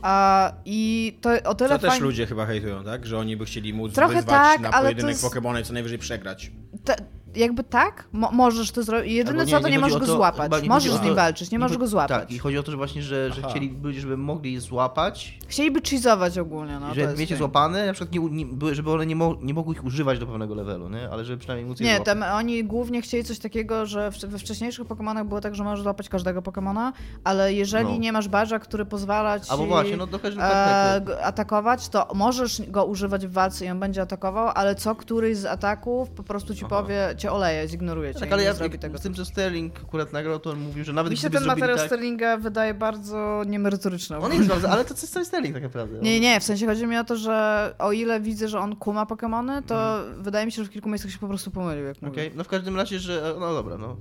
E, 0.07 0.53
I 0.65 1.19
to 1.21 1.31
o 1.45 1.55
tyle 1.55 1.71
Co 1.71 1.79
też 1.79 1.91
fajnie- 1.91 2.05
ludzie 2.05 2.27
chyba 2.27 2.47
hejtują, 2.47 2.85
tak? 2.85 3.07
Że 3.07 3.19
oni 3.19 3.37
by 3.37 3.45
chcieli 3.45 3.75
móc 3.75 3.95
Trochę 3.95 4.15
wyzwać 4.15 4.35
tak, 4.35 4.61
na 4.61 4.73
pojedynek 4.73 5.11
jest- 5.11 5.25
Pokémony 5.25 5.63
co 5.63 5.73
najwyżej 5.73 5.99
przegrać. 5.99 6.51
Te, 6.85 6.97
jakby 7.37 7.65
tak, 7.65 8.09
mo 8.13 8.31
możesz 8.33 8.71
to 8.73 8.83
zrobić. 8.83 9.13
Jedyne 9.13 9.39
Albo 9.41 9.51
co, 9.51 9.61
to 9.61 9.69
nie, 9.69 9.75
chodzi 9.75 9.81
możesz 9.85 10.01
go 10.01 10.07
to- 10.07 10.17
złapać. 10.17 10.43
chyba 10.43 10.61
nie 10.61 10.69
Możesz 10.69 10.93
z 10.93 11.01
nim 11.01 11.09
to- 11.11 11.15
walczyć, 11.15 11.51
nie 11.51 11.59
możesz 11.59 11.79
go 11.79 11.87
złapać. 11.87 12.21
Tak, 12.21 12.31
i 12.31 12.39
chodzi 12.39 12.59
o 12.59 12.63
to, 12.63 12.71
że 12.71 12.77
właśnie, 12.77 13.03
że, 13.03 13.33
że 13.33 13.41
Aha. 13.41 13.51
chcieli 13.51 13.79
ludzie, 13.83 14.01
żeby 14.01 14.17
mogli 14.17 14.53
je 14.53 14.61
złapać, 14.61 15.39
Chcieliby 15.49 15.81
cheezować 15.91 16.39
ogólnie, 16.39 16.79
no. 16.81 16.95
że 16.95 17.01
jest 17.01 17.13
mieć 17.13 17.21
je 17.21 17.27
thing. 17.27 17.39
złapane, 17.39 17.87
na 17.87 17.93
przykład 17.93 18.15
nie, 18.15 18.45
nie, 18.45 18.75
żeby 18.75 18.93
one 18.93 19.07
nie, 19.07 19.17
mo, 19.17 19.35
nie 19.43 19.55
mogły 19.55 19.75
ich 19.75 19.85
używać 19.85 20.19
do 20.19 20.27
pewnego 20.27 20.55
levelu, 20.55 20.89
nie? 20.89 21.11
ale 21.11 21.25
żeby 21.25 21.39
przynajmniej 21.39 21.69
móc 21.69 21.81
je 21.81 21.87
Nie, 21.87 21.97
złapać. 21.97 22.07
tam 22.15 22.23
oni 22.39 22.65
głównie 22.65 23.03
chcieli 23.03 23.25
coś 23.25 23.39
takiego, 23.39 23.87
że 23.87 24.11
w, 24.11 24.19
we 24.25 24.39
wcześniejszych 24.39 24.87
Pokémonach 24.89 25.25
było 25.25 25.41
tak, 25.41 25.55
że 25.55 25.65
możesz 25.65 25.83
złapać 25.83 26.09
każdego 26.09 26.41
Pokémona, 26.43 26.93
ale 27.25 27.53
jeżeli 27.55 27.93
No. 27.93 27.97
nie 27.99 28.13
masz 28.13 28.29
badża, 28.29 28.59
który 28.59 28.85
pozwala 28.85 29.41
ci 29.41 29.51
Albo 29.51 29.67
właśnie, 29.67 29.97
no 29.97 30.07
każdy 30.23 30.41
e, 30.43 30.49
tak, 30.51 31.05
tak, 31.17 31.19
atakować, 31.27 31.89
to 31.89 32.09
możesz 32.15 32.63
go 32.71 32.85
używać 32.85 33.27
w 33.27 33.33
walce 33.33 33.67
i 33.67 33.71
on 33.71 33.81
będzie 33.81 34.03
atakował, 34.03 34.49
ale 34.55 34.75
co 34.75 34.95
któryś 34.95 35.37
z 35.37 35.45
ataków 35.47 36.11
po 36.11 36.23
prostu 36.23 36.55
ci 36.55 36.65
Aha. 36.65 36.77
powie, 36.77 37.15
cię 37.27 37.33
oleje, 37.33 37.69
zignoruje 37.69 38.15
cię 38.15 38.21
Tak, 38.21 38.33
ale 38.33 38.43
ja 38.43 38.55
zrobi 38.55 38.79
tego. 38.79 38.99
z 38.99 39.01
tym, 39.01 39.15
co 39.15 39.25
Sterling 39.25 39.81
akurat 39.83 40.13
nagrał, 40.13 40.39
to 40.39 40.51
on 40.51 40.61
mówił, 40.61 40.85
że 40.85 40.93
nawet 40.93 41.11
Mi 41.11 41.17
się 41.17 41.31
ten 41.31 41.45
materiał 41.45 41.77
tak... 41.77 41.87
Sterlinga 41.87 42.37
wydaje 42.37 42.75
bardzo 42.75 43.43
niemerytoryczny. 43.47 44.17
On 44.17 44.33
jest 44.33 44.49
bardzo, 44.49 44.71
ale 44.71 44.85
to 44.85 44.95
co 44.95 45.19
jest 45.19 45.29
Sterling 45.29 45.55
tak 45.55 45.63
naprawdę? 45.63 45.99
Nie, 45.99 46.21
nie, 46.21 46.41
w 46.41 46.45
sensie 46.45 46.67
chodzi 46.67 46.87
mi 46.87 46.97
o 46.99 47.05
to, 47.05 47.17
że 47.17 47.75
o 47.79 47.93
ile 47.93 48.21
widzę, 48.21 48.49
że 48.49 48.59
on 48.59 48.77
kuma 48.77 49.05
Pokémony, 49.05 49.63
to 49.63 50.01
wydaje 50.19 50.47
mi 50.47 50.53
się, 50.53 50.63
że 50.63 50.69
w 50.69 50.73
kilku 50.73 50.89
miejscach 50.89 51.11
się 51.11 51.19
po 51.19 51.29
prostu 51.29 51.51
pomylił, 51.51 51.85
jak 51.85 52.03
mówił. 52.03 52.23
no 52.35 52.45
w 52.45 52.49
każdym 52.49 52.77
razie, 52.77 52.99
że... 52.99 53.35
No 53.41 53.55
dobra, 53.55 53.79
no. 53.79 53.97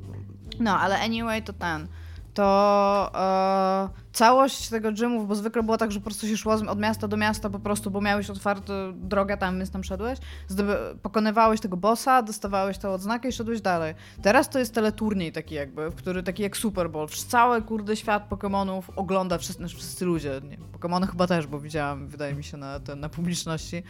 No, 0.60 0.80
ale 0.80 1.00
anyway, 1.00 1.44
to 1.44 1.54
ten. 1.54 1.88
To 2.36 3.12
e, 3.16 3.90
całość 4.14 4.70
tego 4.70 4.92
gymów, 4.92 5.28
bo 5.28 5.36
zwykle 5.36 5.64
było 5.64 5.78
tak, 5.78 5.92
że 5.92 6.00
po 6.00 6.04
prostu 6.04 6.28
się 6.28 6.38
szło 6.38 6.54
od 6.54 6.80
miasta 6.80 7.08
do 7.08 7.18
miasta 7.18 7.50
po 7.50 7.60
prostu, 7.60 7.92
bo 7.92 8.02
miałeś 8.02 8.30
otwartą 8.30 8.74
drogę 8.96 9.38
tam, 9.38 9.58
więc 9.58 9.72
tam 9.72 9.84
szedłeś. 9.84 10.20
Zdoby, 10.48 10.78
pokonywałeś 11.02 11.62
tego 11.62 11.78
bossa, 11.78 12.22
dostawałeś 12.22 12.78
tę 12.78 12.90
odznakę 12.90 13.30
i 13.30 13.32
szedłeś 13.32 13.62
dalej. 13.62 13.94
Teraz 14.22 14.50
to 14.50 14.60
jest 14.60 14.74
teleturniej 14.74 15.32
taki 15.32 15.56
jakby, 15.56 15.90
w 15.90 15.96
który 15.96 16.24
taki 16.24 16.44
jak 16.44 16.58
Super 16.58 16.90
Bowl. 16.90 17.08
Cały 17.08 17.62
kurde 17.62 17.96
świat 17.96 18.30
Pokémonów 18.30 18.82
ogląda 18.96 19.38
wszyscy, 19.38 19.58
znaczy 19.58 19.76
wszyscy 19.76 20.06
ludzie. 20.06 20.42
Nie, 20.50 20.58
Pokémony 20.58 21.08
chyba 21.08 21.28
też, 21.28 21.48
bo 21.48 21.60
widziałam, 21.60 22.08
wydaje 22.08 22.34
mi 22.34 22.44
się, 22.44 22.58
na, 22.58 22.80
na 22.98 23.10
publiczności. 23.10 23.84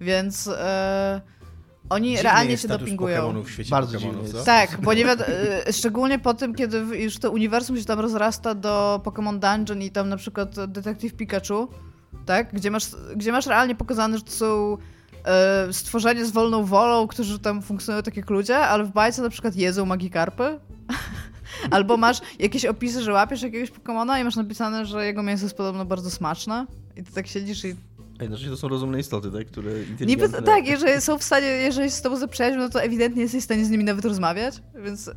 Więc 0.00 0.48
e, 0.48 1.20
oni 1.88 2.08
Dziwny 2.08 2.22
realnie 2.22 2.50
jest 2.50 2.62
się 2.62 2.68
dopingują. 2.68 3.32
Pokémonów 3.32 3.44
w 3.44 3.50
świecie 3.50 3.70
Bardzo 3.70 4.00
co? 4.00 4.06
jest. 4.06 4.46
Tak, 4.46 4.80
bo 4.80 4.94
nie 4.94 5.04
wiadomo, 5.04 5.30
szczególnie 5.72 6.18
po 6.18 6.34
tym, 6.34 6.54
kiedy 6.54 6.78
już 6.78 7.18
to 7.18 7.30
uniwersum 7.30 7.76
się 7.76 7.84
tam 7.84 8.00
rozrasta 8.00 8.54
do 8.54 9.00
Pokémon 9.04 9.38
Dungeon 9.38 9.82
i 9.82 9.90
tam 9.90 10.08
na 10.08 10.16
przykład 10.16 10.66
Detektyw 10.66 11.14
Pikachu 11.14 11.68
tak? 12.26 12.52
Gdzie 12.52 12.70
masz, 12.70 12.86
gdzie 13.16 13.32
masz 13.32 13.46
realnie 13.46 13.74
pokazane, 13.74 14.18
że 14.18 14.24
to 14.24 14.30
są 14.30 14.76
e, 15.24 15.72
stworzenie 15.72 16.24
z 16.24 16.30
wolną 16.30 16.64
wolą, 16.64 17.06
którzy 17.06 17.38
tam 17.38 17.62
funkcjonują 17.62 18.02
tak 18.02 18.16
jak 18.16 18.30
ludzie, 18.30 18.58
ale 18.58 18.84
w 18.84 18.90
bajce 18.90 19.22
na 19.22 19.30
przykład 19.30 19.56
jedzą 19.56 19.86
magikarpy. 19.86 20.60
Albo 21.70 21.96
masz 21.96 22.20
jakieś 22.38 22.64
opisy, 22.64 23.02
że 23.02 23.12
łapiesz 23.12 23.42
jakiegoś 23.42 23.70
Pokemona 23.70 24.18
i 24.18 24.24
masz 24.24 24.36
napisane, 24.36 24.86
że 24.86 25.06
jego 25.06 25.22
mięso 25.22 25.44
jest 25.44 25.56
podobno 25.56 25.84
bardzo 25.84 26.10
smaczne. 26.10 26.66
I 26.96 27.02
ty 27.02 27.12
tak 27.12 27.26
siedzisz 27.26 27.64
i 27.64 27.76
Ej, 28.20 28.28
znaczy 28.28 28.48
to 28.48 28.56
są 28.56 28.68
rozumne 28.68 29.00
istoty, 29.00 29.30
tak? 29.30 29.46
Które 29.46 29.72
Niby 29.72 29.90
inteligentne... 29.90 30.42
tak, 30.42 30.66
jeżeli 30.66 31.00
są 31.00 31.18
w 31.18 31.22
stanie, 31.22 31.46
jeżeli 31.46 31.90
z 31.90 32.02
tobą 32.02 32.16
zaprzyjaźnią, 32.16 32.58
no 32.58 32.68
to 32.68 32.82
ewidentnie 32.82 33.22
jesteś 33.22 33.40
w 33.40 33.44
stanie 33.44 33.64
z 33.64 33.70
nimi 33.70 33.84
nawet 33.84 34.04
rozmawiać, 34.04 34.62
więc 34.84 35.10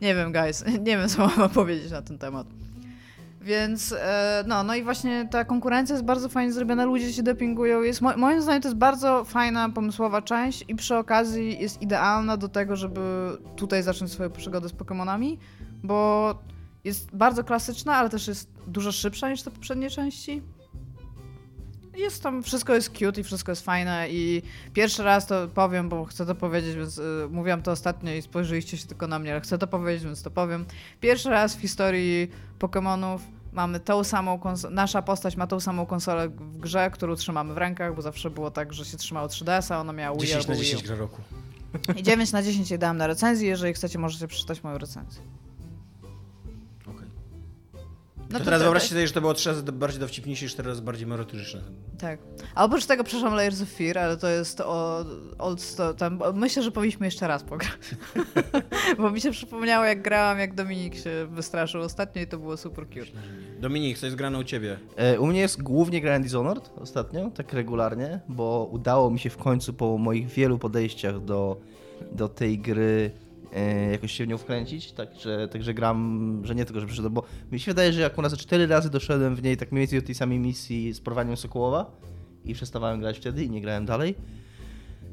nie 0.00 0.14
wiem, 0.14 0.32
guys, 0.32 0.64
nie 0.86 0.96
wiem, 0.96 1.08
co 1.08 1.30
mam 1.36 1.50
powiedzieć 1.50 1.90
na 1.90 2.02
ten 2.02 2.18
temat. 2.18 2.46
Więc 3.40 3.92
e, 3.92 4.44
no, 4.46 4.62
no 4.62 4.74
i 4.74 4.82
właśnie 4.82 5.28
ta 5.30 5.44
konkurencja 5.44 5.94
jest 5.94 6.04
bardzo 6.04 6.28
fajnie 6.28 6.52
zrobiona, 6.52 6.84
ludzie 6.84 7.12
się 7.12 7.22
dopingują, 7.22 7.82
jest, 7.82 8.00
mo 8.00 8.16
moim 8.16 8.42
zdaniem 8.42 8.62
to 8.62 8.68
jest 8.68 8.78
bardzo 8.78 9.24
fajna, 9.24 9.68
pomysłowa 9.68 10.22
część 10.22 10.64
i 10.68 10.74
przy 10.74 10.96
okazji 10.96 11.60
jest 11.60 11.82
idealna 11.82 12.36
do 12.36 12.48
tego, 12.48 12.76
żeby 12.76 13.00
tutaj 13.56 13.82
zacząć 13.82 14.12
swoją 14.12 14.30
przygodę 14.30 14.68
z 14.68 14.72
Pokémonami, 14.72 15.36
bo 15.82 16.34
jest 16.84 17.16
bardzo 17.16 17.44
klasyczna, 17.44 17.96
ale 17.96 18.10
też 18.10 18.28
jest 18.28 18.50
dużo 18.66 18.92
szybsza 18.92 19.30
niż 19.30 19.42
te 19.42 19.50
poprzednie 19.50 19.90
części. 19.90 20.42
Jest 21.96 22.22
tam, 22.22 22.42
wszystko 22.42 22.74
jest 22.74 22.90
cute 22.90 23.20
i 23.20 23.24
wszystko 23.24 23.52
jest 23.52 23.64
fajne 23.64 24.06
i 24.10 24.42
pierwszy 24.74 25.02
raz 25.02 25.26
to 25.26 25.48
powiem, 25.48 25.88
bo 25.88 26.04
chcę 26.04 26.26
to 26.26 26.34
powiedzieć, 26.34 26.76
więc 26.76 26.98
y, 26.98 27.02
mówiłam 27.30 27.62
to 27.62 27.70
ostatnio 27.70 28.12
i 28.12 28.22
spojrzeliście 28.22 28.76
się 28.76 28.86
tylko 28.86 29.06
na 29.06 29.18
mnie, 29.18 29.32
ale 29.32 29.40
chcę 29.40 29.58
to 29.58 29.66
powiedzieć, 29.66 30.04
więc 30.04 30.22
to 30.22 30.30
powiem. 30.30 30.64
Pierwszy 31.00 31.30
raz 31.30 31.56
w 31.56 31.60
historii 31.60 32.30
Pokémonów 32.58 33.18
mamy 33.52 33.80
tą 33.80 34.04
samą 34.04 34.38
konsolę, 34.38 34.74
nasza 34.74 35.02
postać 35.02 35.36
ma 35.36 35.46
tą 35.46 35.60
samą 35.60 35.86
konsolę 35.86 36.28
w 36.28 36.58
grze, 36.58 36.90
którą 36.90 37.14
trzymamy 37.14 37.54
w 37.54 37.56
rękach, 37.56 37.94
bo 37.94 38.02
zawsze 38.02 38.30
było 38.30 38.50
tak, 38.50 38.72
że 38.72 38.84
się 38.84 38.96
trzymało 38.96 39.28
3DS-a, 39.28 39.80
ona 39.80 39.92
miała 39.92 40.16
Wii 40.16 40.26
10 40.26 40.44
albo 40.44 40.52
na 40.52 40.60
Wii 40.60 40.64
10 40.64 40.82
U. 40.82 40.86
gra 40.86 40.96
roku. 40.96 41.22
I 41.96 42.02
9 42.02 42.32
na 42.32 42.42
10 42.42 42.70
je 42.70 42.78
dałem 42.78 42.96
na 42.96 43.06
recenzji, 43.06 43.48
jeżeli 43.48 43.74
chcecie 43.74 43.98
możecie 43.98 44.28
przeczytać 44.28 44.62
moją 44.62 44.78
recenzję. 44.78 45.22
No 48.30 48.38
to 48.38 48.44
teraz 48.44 48.60
to- 48.60 48.64
wyobraźcie 48.64 48.88
sobie, 48.88 49.06
że 49.06 49.12
to 49.12 49.20
było 49.20 49.34
trzy 49.34 49.48
razy 49.48 49.62
bardziej 49.62 50.00
dowcipniejsze 50.00 50.46
i 50.46 50.48
cztery 50.48 50.68
razy 50.68 50.82
bardziej 50.82 51.06
merytoryczne. 51.06 51.60
Tak. 51.98 52.20
A 52.54 52.64
oprócz 52.64 52.86
tego, 52.86 53.04
przepraszam, 53.04 53.36
Layers 53.36 53.62
of 53.62 53.68
Fear, 53.68 53.98
ale 53.98 54.16
to 54.16 54.28
jest 54.28 54.60
o, 54.60 55.04
old 55.38 55.60
sto- 55.60 55.94
tam, 55.94 56.20
myślę, 56.34 56.62
że 56.62 56.70
powinniśmy 56.70 57.06
jeszcze 57.06 57.28
raz 57.28 57.42
pograć. 57.42 57.70
Bo 58.98 59.10
mi 59.10 59.20
się 59.20 59.30
przypomniało, 59.30 59.84
jak 59.84 60.02
grałam, 60.02 60.38
jak 60.38 60.54
Dominik 60.54 60.94
się 60.96 61.26
wystraszył 61.30 61.80
ostatnio 61.80 62.22
i 62.22 62.26
to 62.26 62.38
było 62.38 62.56
super 62.56 62.86
cute. 62.88 63.18
Dominik, 63.60 63.98
co 63.98 64.06
jest 64.06 64.16
grane 64.18 64.38
u 64.38 64.44
ciebie? 64.44 64.78
E, 64.96 65.20
U 65.20 65.26
mnie 65.26 65.40
jest 65.40 65.62
głównie 65.62 66.00
grałem 66.00 66.22
Dishonored 66.22 66.70
ostatnio, 66.80 67.30
tak 67.30 67.52
regularnie, 67.52 68.20
bo 68.28 68.68
udało 68.72 69.10
mi 69.10 69.18
się 69.18 69.30
w 69.30 69.36
końcu 69.36 69.72
po 69.74 69.98
moich 69.98 70.26
wielu 70.28 70.58
podejściach 70.58 71.24
do, 71.24 71.56
do 72.12 72.28
tej 72.28 72.58
gry 72.58 73.10
jakoś 73.92 74.12
się 74.12 74.24
w 74.24 74.28
nią 74.28 74.38
wkręcić, 74.38 74.92
także, 74.92 75.48
także 75.48 75.74
gram, 75.74 76.40
że 76.44 76.54
nie 76.54 76.64
tylko, 76.64 76.80
że 76.80 76.86
przyszedłem, 76.86 77.14
bo 77.14 77.22
mi 77.52 77.60
się 77.60 77.70
wydaje, 77.70 77.92
że 77.92 78.00
jak 78.00 78.18
u 78.18 78.22
nas 78.22 78.36
cztery 78.36 78.66
razy 78.66 78.90
doszedłem 78.90 79.36
w 79.36 79.42
niej 79.42 79.56
tak 79.56 79.72
mniej 79.72 79.82
więcej 79.82 80.00
do 80.00 80.06
tej 80.06 80.14
samej 80.14 80.38
misji 80.38 80.92
z 80.92 81.00
porwaniem 81.00 81.36
Sokołowa 81.36 81.90
i 82.44 82.54
przestawałem 82.54 83.00
grać 83.00 83.18
wtedy 83.18 83.44
i 83.44 83.50
nie 83.50 83.60
grałem 83.60 83.86
dalej, 83.86 84.14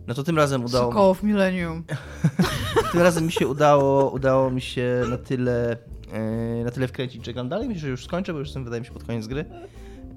no 0.08 0.14
to 0.14 0.24
tym 0.24 0.38
razem 0.38 0.66
udało 0.66 0.86
mi 0.88 0.92
Sokołów 0.92 1.24
Millennium. 1.24 1.84
tym 2.92 3.02
razem 3.02 3.26
mi 3.26 3.32
się 3.32 3.48
udało, 3.48 4.10
udało 4.10 4.52
mi 4.52 4.62
się 4.62 5.04
na 5.10 5.18
tyle, 5.18 5.78
e, 6.12 6.64
na 6.64 6.72
tyle 6.72 6.88
wkręcić, 6.88 7.26
że 7.26 7.34
gram 7.34 7.50
dalej. 7.50 7.68
Myślę, 7.68 7.82
że 7.82 7.90
już 7.90 8.06
skończę, 8.06 8.34
bo 8.34 8.40
już 8.40 8.48
jestem, 8.48 8.64
wydaje 8.64 8.82
mi 8.82 8.88
się, 8.88 8.94
pod 8.94 9.04
koniec 9.04 9.28
gry. 9.28 9.46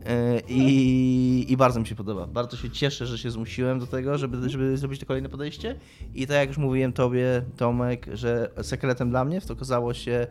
E, 0.09 0.41
I, 0.49 1.53
I 1.53 1.57
bardzo 1.57 1.81
mi 1.81 1.87
się 1.87 1.95
podoba. 1.95 2.27
Bardzo 2.27 2.57
się 2.57 2.71
cieszę, 2.71 3.07
że 3.07 3.19
się 3.19 3.31
zmusiłem 3.31 3.79
do 3.79 3.87
tego, 3.87 4.19
żeby, 4.19 4.51
żeby 4.51 4.77
zrobić 4.77 5.01
to 5.01 5.07
kolejne 5.07 5.29
podejście. 5.29 5.77
I 6.15 6.27
tak 6.27 6.37
jak 6.37 6.49
już 6.49 6.59
mówiłem 6.59 6.93
tobie, 6.93 7.43
Tomek, 7.57 8.07
że 8.13 8.51
sekretem 8.63 9.11
dla 9.11 9.25
mnie 9.25 9.41
w 9.41 9.47
to 9.47 9.53
okazało 9.53 9.95
się 9.95 10.27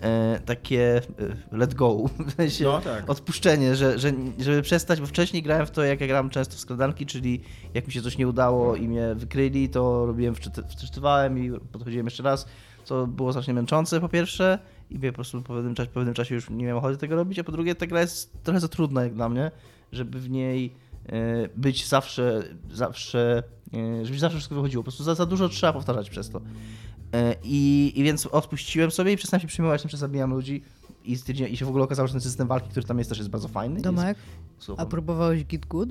e, 0.00 0.40
takie 0.44 0.96
e, 0.96 1.02
let 1.56 1.74
go, 1.74 1.96
w 2.26 2.32
sensie 2.32 2.64
No 2.64 2.80
tak. 2.80 3.10
odpuszczenie, 3.10 3.76
że, 3.76 3.98
że, 3.98 4.12
żeby 4.38 4.62
przestać, 4.62 5.00
bo 5.00 5.06
wcześniej 5.06 5.42
grałem 5.42 5.66
w 5.66 5.70
to, 5.70 5.84
jak 5.84 6.00
ja 6.00 6.06
grałem 6.06 6.30
często 6.30 6.56
w 6.56 6.60
skradanki, 6.60 7.06
czyli 7.06 7.40
jak 7.74 7.86
mi 7.86 7.92
się 7.92 8.02
coś 8.02 8.18
nie 8.18 8.28
udało 8.28 8.76
i 8.76 8.88
mnie 8.88 9.14
wykryli, 9.14 9.68
to 9.68 10.06
robiłem, 10.06 10.34
wczyty- 10.34 10.68
wczytywałem 10.68 11.38
i 11.38 11.60
podchodziłem 11.72 12.06
jeszcze 12.06 12.22
raz, 12.22 12.46
co 12.84 13.06
było 13.06 13.32
strasznie 13.32 13.54
męczące 13.54 14.00
po 14.00 14.08
pierwsze 14.08 14.58
i 14.90 14.98
po 14.98 15.12
prostu 15.12 15.42
po 15.42 15.54
pewnym, 15.54 15.74
czasie, 15.74 15.88
po 15.88 15.94
pewnym 15.94 16.14
czasie 16.14 16.34
już 16.34 16.50
nie 16.50 16.64
miałem 16.64 16.78
ochoty 16.78 16.96
tego 16.96 17.16
robić, 17.16 17.38
a 17.38 17.44
po 17.44 17.52
drugie 17.52 17.74
ta 17.74 17.86
gra 17.86 18.00
jest 18.00 18.42
trochę 18.42 18.60
za 18.60 18.68
trudna 18.68 19.02
jak 19.04 19.14
dla 19.14 19.28
mnie, 19.28 19.50
żeby 19.92 20.20
w 20.20 20.30
niej 20.30 20.72
e, 21.06 21.48
być 21.56 21.88
zawsze, 21.88 22.42
zawsze, 22.72 23.42
e, 23.74 24.06
żeby 24.06 24.18
zawsze 24.18 24.38
wszystko 24.38 24.54
wychodziło. 24.54 24.82
Po 24.82 24.84
prostu 24.84 25.04
za, 25.04 25.14
za 25.14 25.26
dużo 25.26 25.48
trzeba 25.48 25.72
powtarzać 25.72 26.10
przez 26.10 26.30
to. 26.30 26.40
E, 27.12 27.34
I, 27.44 27.92
I 27.96 28.02
więc 28.02 28.26
odpuściłem 28.26 28.90
sobie 28.90 29.12
i 29.12 29.16
przestałem 29.16 29.40
się 29.40 29.48
przejmować 29.48 29.82
tym, 29.82 29.90
że 29.90 29.96
zabijam 29.96 30.30
ludzi 30.30 30.62
i, 31.04 31.16
i 31.50 31.56
się 31.56 31.64
w 31.64 31.68
ogóle 31.68 31.84
okazało, 31.84 32.08
że 32.08 32.12
ten 32.12 32.20
system 32.20 32.48
walki, 32.48 32.68
który 32.68 32.86
tam 32.86 32.98
jest, 32.98 33.10
też 33.10 33.18
jest 33.18 33.30
bardzo 33.30 33.48
fajny. 33.48 33.80
Domek, 33.80 34.18
Jest, 34.56 34.70
a 34.76 34.86
próbowałeś 34.86 35.44
Git 35.44 35.66
Good? 35.66 35.88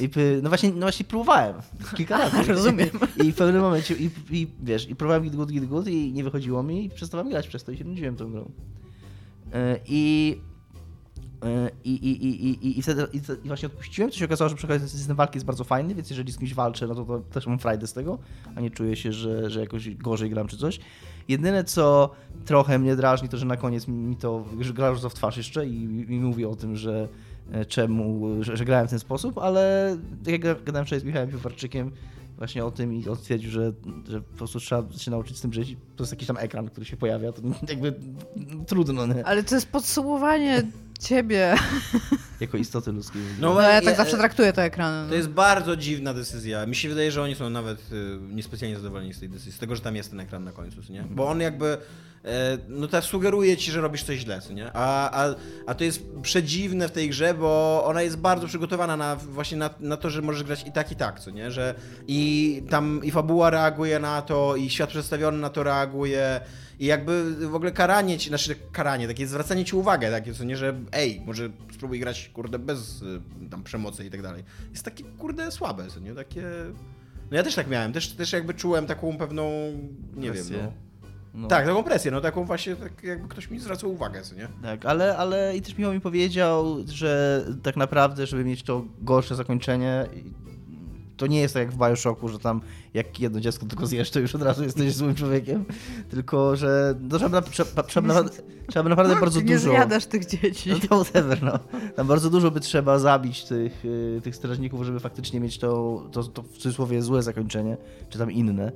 I, 0.00 0.10
no, 0.42 0.48
właśnie, 0.48 0.70
no 0.70 0.80
właśnie 0.80 1.04
próbowałem 1.04 1.54
kilka 1.96 2.18
razy. 2.18 2.42
Rozumiem. 2.52 2.88
I 3.24 3.32
w 3.32 3.36
pewnym 3.36 3.62
momencie, 3.62 3.94
i, 3.94 4.10
i 4.30 4.46
wiesz, 4.62 4.88
i 4.88 4.96
próbowałem 4.96 5.22
git 5.22 5.36
good, 5.36 5.52
git 5.52 5.64
good 5.64 5.88
i 5.88 6.12
nie 6.12 6.24
wychodziło 6.24 6.62
mi 6.62 6.84
i 6.84 6.90
przestałem 6.90 7.28
grać 7.30 7.48
przez 7.48 7.64
to 7.64 7.72
i 7.72 7.76
się 7.76 7.84
nudziłem 7.84 8.16
tą 8.16 8.32
grą. 8.32 8.50
E, 9.52 9.78
I 9.86 10.36
e, 11.44 11.70
i, 11.84 11.90
i, 11.90 12.26
i, 12.26 12.46
i, 12.46 12.66
i, 12.66 12.78
i, 12.78 12.82
wtedy, 12.82 13.06
i, 13.12 13.20
właśnie 13.48 13.66
odpuściłem, 13.66 14.10
to 14.10 14.16
się 14.16 14.24
okazało, 14.24 14.48
że 14.48 14.56
ten 14.56 14.88
system 14.88 15.16
walki 15.16 15.36
jest 15.36 15.46
bardzo 15.46 15.64
fajny, 15.64 15.94
więc 15.94 16.10
jeżeli 16.10 16.32
z 16.32 16.38
kimś 16.38 16.54
walczę, 16.54 16.86
no 16.86 16.94
to, 16.94 17.04
to 17.04 17.20
też 17.20 17.46
mam 17.46 17.58
frajdę 17.58 17.86
z 17.86 17.92
tego, 17.92 18.18
a 18.56 18.60
nie 18.60 18.70
czuję 18.70 18.96
się, 18.96 19.12
że, 19.12 19.50
że 19.50 19.60
jakoś 19.60 19.94
gorzej 19.94 20.30
gram 20.30 20.48
czy 20.48 20.56
coś. 20.56 20.80
Jedyne, 21.28 21.64
co 21.64 22.10
trochę 22.44 22.78
mnie 22.78 22.96
drażni, 22.96 23.28
to 23.28 23.36
że 23.36 23.46
na 23.46 23.56
koniec 23.56 23.88
mi 23.88 24.16
to, 24.16 24.44
że 24.60 24.72
gra 24.72 24.88
już 24.88 25.00
w 25.00 25.14
twarz 25.14 25.36
jeszcze 25.36 25.66
i, 25.66 26.06
i 26.08 26.20
mówi 26.20 26.44
o 26.44 26.56
tym, 26.56 26.76
że 26.76 27.08
czemu, 27.68 28.28
że, 28.44 28.56
że 28.56 28.64
grałem 28.64 28.86
w 28.86 28.90
ten 28.90 28.98
sposób, 28.98 29.38
ale 29.38 29.96
tak 30.24 30.32
jak 30.32 30.42
ga- 30.42 30.64
gadałem 30.64 30.86
wczoraj 30.86 31.00
z 31.00 31.04
Michałem 31.04 31.28
Piłwarczykiem 31.30 31.90
właśnie 32.38 32.64
o 32.64 32.70
tym 32.70 32.94
i 32.94 33.08
on 33.08 33.16
stwierdził, 33.16 33.50
że, 33.50 33.72
że 34.08 34.20
po 34.20 34.36
prostu 34.36 34.60
trzeba 34.60 34.92
się 34.98 35.10
nauczyć 35.10 35.38
z 35.38 35.40
tym 35.40 35.52
żyć. 35.52 35.76
To 35.96 36.02
jest 36.04 36.12
jakiś 36.12 36.28
tam 36.28 36.36
ekran, 36.36 36.68
który 36.68 36.86
się 36.86 36.96
pojawia, 36.96 37.32
to 37.32 37.42
jakby 37.68 37.94
trudno, 38.66 39.06
nie? 39.06 39.26
Ale 39.26 39.42
to 39.44 39.54
jest 39.54 39.68
podsumowanie 39.68 40.62
ciebie. 41.00 41.54
Jako 42.40 42.56
istoty 42.56 42.92
ludzkiej. 42.92 43.22
No, 43.40 43.54
No 43.54 43.60
ja 43.60 43.82
tak 43.82 43.96
zawsze 43.96 44.16
traktuję 44.16 44.52
te 44.52 44.62
ekrany. 44.62 45.02
To 45.04 45.10
No. 45.10 45.14
jest 45.16 45.28
bardzo 45.28 45.76
dziwna 45.76 46.14
decyzja. 46.14 46.66
Mi 46.66 46.76
się 46.76 46.88
wydaje, 46.88 47.12
że 47.12 47.22
oni 47.22 47.34
są 47.34 47.50
nawet 47.50 47.92
y, 47.92 48.18
niespecjalnie 48.34 48.76
zadowoleni 48.76 49.14
z 49.14 49.20
tej 49.20 49.28
decyzji, 49.28 49.52
z 49.52 49.58
tego, 49.58 49.76
że 49.76 49.82
tam 49.82 49.96
jest 49.96 50.10
ten 50.10 50.20
ekran 50.20 50.44
na 50.44 50.52
końcu, 50.52 50.92
nie? 50.92 51.02
Bo 51.10 51.28
on 51.28 51.40
jakby, 51.40 51.66
e, 51.66 51.78
no 52.68 52.88
tak 52.88 53.04
sugeruje 53.04 53.56
ci, 53.56 53.70
że 53.70 53.80
robisz 53.80 54.02
coś 54.02 54.18
źle, 54.18 54.40
co 54.40 54.52
nie? 54.52 54.70
A, 54.72 55.24
a, 55.24 55.34
a 55.66 55.74
to 55.74 55.84
jest 55.84 56.02
przedziwne 56.22 56.88
w 56.88 56.92
tej 56.92 57.08
grze, 57.08 57.34
bo 57.34 57.82
ona 57.86 58.02
jest 58.02 58.16
bardzo 58.16 58.46
przygotowana 58.46 58.96
na, 58.96 59.16
właśnie 59.16 59.56
na, 59.56 59.70
na 59.80 59.96
to, 59.96 60.10
że 60.10 60.22
możesz 60.22 60.42
grać 60.42 60.66
i 60.66 60.72
tak, 60.72 60.92
i 60.92 60.96
tak, 60.96 61.20
co 61.20 61.30
nie? 61.30 61.50
Że 61.50 61.74
i 62.06 62.62
tam 62.70 63.00
i 63.04 63.10
fabuła 63.10 63.50
reaguje 63.50 63.98
na 63.98 64.22
to, 64.22 64.56
i 64.56 64.70
świat 64.70 64.90
przedstawiony 64.90 65.38
na 65.38 65.50
to 65.50 65.62
reaguje, 65.62 66.40
i 66.78 66.86
jakby 66.86 67.46
w 67.46 67.54
ogóle 67.54 67.72
karanie 67.72 68.18
ci, 68.18 68.28
znaczy 68.28 68.56
karanie, 68.72 69.08
takie 69.08 69.26
zwracanie 69.26 69.64
ci 69.64 69.76
uwagę, 69.76 70.10
takie 70.10 70.34
co 70.34 70.44
nie, 70.44 70.56
że 70.56 70.74
ej, 70.92 71.22
może 71.26 71.50
spróbuj 71.74 72.00
grać, 72.00 72.30
kurde, 72.34 72.58
bez 72.58 73.02
y, 73.02 73.20
tam 73.50 73.62
przemocy 73.62 74.04
i 74.04 74.10
tak 74.10 74.22
dalej. 74.22 74.44
Jest 74.70 74.84
takie, 74.84 75.04
kurde, 75.04 75.50
słabe, 75.50 75.86
co 75.88 76.00
nie? 76.00 76.14
Takie... 76.14 76.42
No 77.30 77.36
ja 77.36 77.42
też 77.42 77.54
tak 77.54 77.68
miałem, 77.68 77.92
też, 77.92 78.12
też 78.12 78.32
jakby 78.32 78.54
czułem 78.54 78.86
taką 78.86 79.18
pewną, 79.18 79.50
nie 80.14 80.30
Presję. 80.30 80.56
wiem, 80.56 80.66
no. 80.66 80.91
No. 81.34 81.48
Tak, 81.48 81.66
taką 81.66 81.82
presję, 81.82 82.10
no 82.10 82.20
taką 82.20 82.44
właśnie, 82.44 82.76
tak 82.76 83.02
jakby 83.02 83.28
ktoś 83.28 83.50
mi 83.50 83.58
zwracał 83.58 83.92
uwagę, 83.92 84.22
co 84.22 84.34
nie? 84.34 84.48
Tak, 84.62 84.86
ale, 84.86 85.16
ale 85.16 85.56
i 85.56 85.62
też 85.62 85.78
Michał 85.78 85.92
mi 85.92 86.00
powiedział, 86.00 86.76
że 86.86 87.44
tak 87.62 87.76
naprawdę, 87.76 88.26
żeby 88.26 88.44
mieć 88.44 88.62
to 88.62 88.84
gorsze 89.00 89.34
zakończenie, 89.36 90.06
to 91.16 91.26
nie 91.26 91.40
jest 91.40 91.54
tak 91.54 91.62
jak 91.62 91.72
w 91.72 91.78
Bioshocku, 91.78 92.28
że 92.28 92.38
tam 92.38 92.60
jak 92.94 93.20
jedno 93.20 93.40
dziecko 93.40 93.66
tylko 93.66 93.86
zjesz, 93.86 94.10
to 94.10 94.20
już 94.20 94.34
od 94.34 94.42
razu 94.42 94.64
jesteś 94.64 94.94
złym 94.94 95.14
człowiekiem, 95.14 95.64
tylko 96.10 96.56
że 96.56 96.94
no, 97.00 97.18
trzeba, 97.18 97.42
trzeba, 97.42 97.82
trzeba, 97.82 98.08
naprawdę, 98.08 98.30
trzeba 98.70 98.88
naprawdę 98.88 99.16
bardzo 99.20 99.40
Ty 99.40 99.44
nie 99.46 99.54
dużo... 99.54 99.70
zjadasz 99.70 100.06
tych 100.06 100.26
dzieci. 100.26 100.70
No 100.70 100.76
to 100.88 101.04
whatever, 101.04 101.42
no. 101.42 101.58
Tam 101.96 102.06
bardzo 102.06 102.30
dużo 102.30 102.50
by 102.50 102.60
trzeba 102.60 102.98
zabić 102.98 103.44
tych, 103.44 103.84
y, 103.84 104.20
tych 104.24 104.36
strażników, 104.36 104.82
żeby 104.82 105.00
faktycznie 105.00 105.40
mieć 105.40 105.58
to, 105.58 106.02
to, 106.12 106.24
to 106.24 106.42
w 106.42 106.58
cudzysłowie 106.58 107.02
złe 107.02 107.22
zakończenie, 107.22 107.76
czy 108.08 108.18
tam 108.18 108.32
inne. 108.32 108.72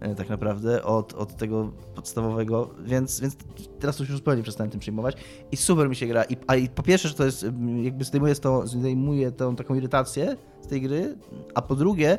E, 0.00 0.14
tak 0.14 0.28
naprawdę 0.28 0.82
od, 0.82 1.14
od 1.14 1.36
tego 1.36 1.72
podstawowego, 1.94 2.70
więc, 2.84 3.20
więc 3.20 3.36
teraz 3.80 3.96
to 3.96 4.02
już 4.02 4.12
zupełnie 4.12 4.42
przestałem 4.42 4.70
tym 4.70 4.80
przejmować 4.80 5.16
i 5.52 5.56
super 5.56 5.88
mi 5.88 5.96
się 5.96 6.06
gra. 6.06 6.24
I, 6.24 6.36
a 6.46 6.56
i 6.56 6.68
po 6.68 6.82
pierwsze, 6.82 7.08
że 7.08 7.14
to 7.14 7.24
jest, 7.24 7.46
jakby 7.82 8.04
zdejmuje, 8.04 8.34
to, 8.34 8.66
zdejmuje 8.66 9.32
tą 9.32 9.56
taką 9.56 9.74
irytację 9.74 10.36
z 10.60 10.66
tej 10.66 10.82
gry, 10.82 11.16
a 11.54 11.62
po 11.62 11.76
drugie, 11.76 12.18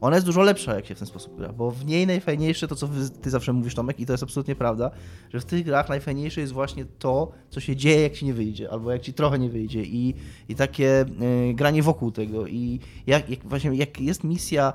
ona 0.00 0.16
jest 0.16 0.26
dużo 0.26 0.42
lepsza, 0.42 0.74
jak 0.74 0.86
się 0.86 0.94
w 0.94 0.98
ten 0.98 1.06
sposób 1.06 1.36
gra, 1.36 1.52
bo 1.52 1.70
w 1.70 1.86
niej 1.86 2.06
najfajniejsze 2.06 2.68
to, 2.68 2.76
co 2.76 2.88
ty 3.22 3.30
zawsze 3.30 3.52
mówisz, 3.52 3.74
Tomek, 3.74 4.00
i 4.00 4.06
to 4.06 4.12
jest 4.12 4.22
absolutnie 4.22 4.54
prawda, 4.54 4.90
że 5.32 5.40
w 5.40 5.44
tych 5.44 5.64
grach 5.64 5.88
najfajniejsze 5.88 6.40
jest 6.40 6.52
właśnie 6.52 6.84
to, 6.84 7.32
co 7.50 7.60
się 7.60 7.76
dzieje, 7.76 8.02
jak 8.02 8.12
ci 8.12 8.26
nie 8.26 8.34
wyjdzie, 8.34 8.70
albo 8.70 8.92
jak 8.92 9.02
ci 9.02 9.12
trochę 9.12 9.38
nie 9.38 9.50
wyjdzie 9.50 9.82
i, 9.82 10.14
i 10.48 10.54
takie 10.54 11.04
y, 11.50 11.54
granie 11.54 11.82
wokół 11.82 12.10
tego 12.10 12.46
i 12.46 12.80
jak, 13.06 13.30
jak 13.30 13.40
właśnie, 13.44 13.74
jak 13.74 14.00
jest 14.00 14.24
misja 14.24 14.72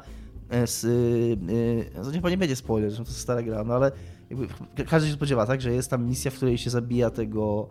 z, 0.65 0.83
y, 0.83 2.07
y, 2.09 2.11
chyba 2.13 2.29
nie 2.29 2.37
będzie 2.37 2.55
spoiler, 2.55 2.93
to 2.93 3.01
jest 3.01 3.17
stara 3.17 3.43
gra, 3.43 3.63
no 3.63 3.73
ale 3.73 3.91
jakby 4.29 4.47
każdy 4.85 5.09
się 5.09 5.13
spodziewa, 5.13 5.45
tak, 5.45 5.61
że 5.61 5.73
jest 5.73 5.89
tam 5.89 6.05
misja, 6.05 6.31
w 6.31 6.35
której 6.35 6.57
się 6.57 6.69
zabija 6.69 7.09
tego 7.09 7.67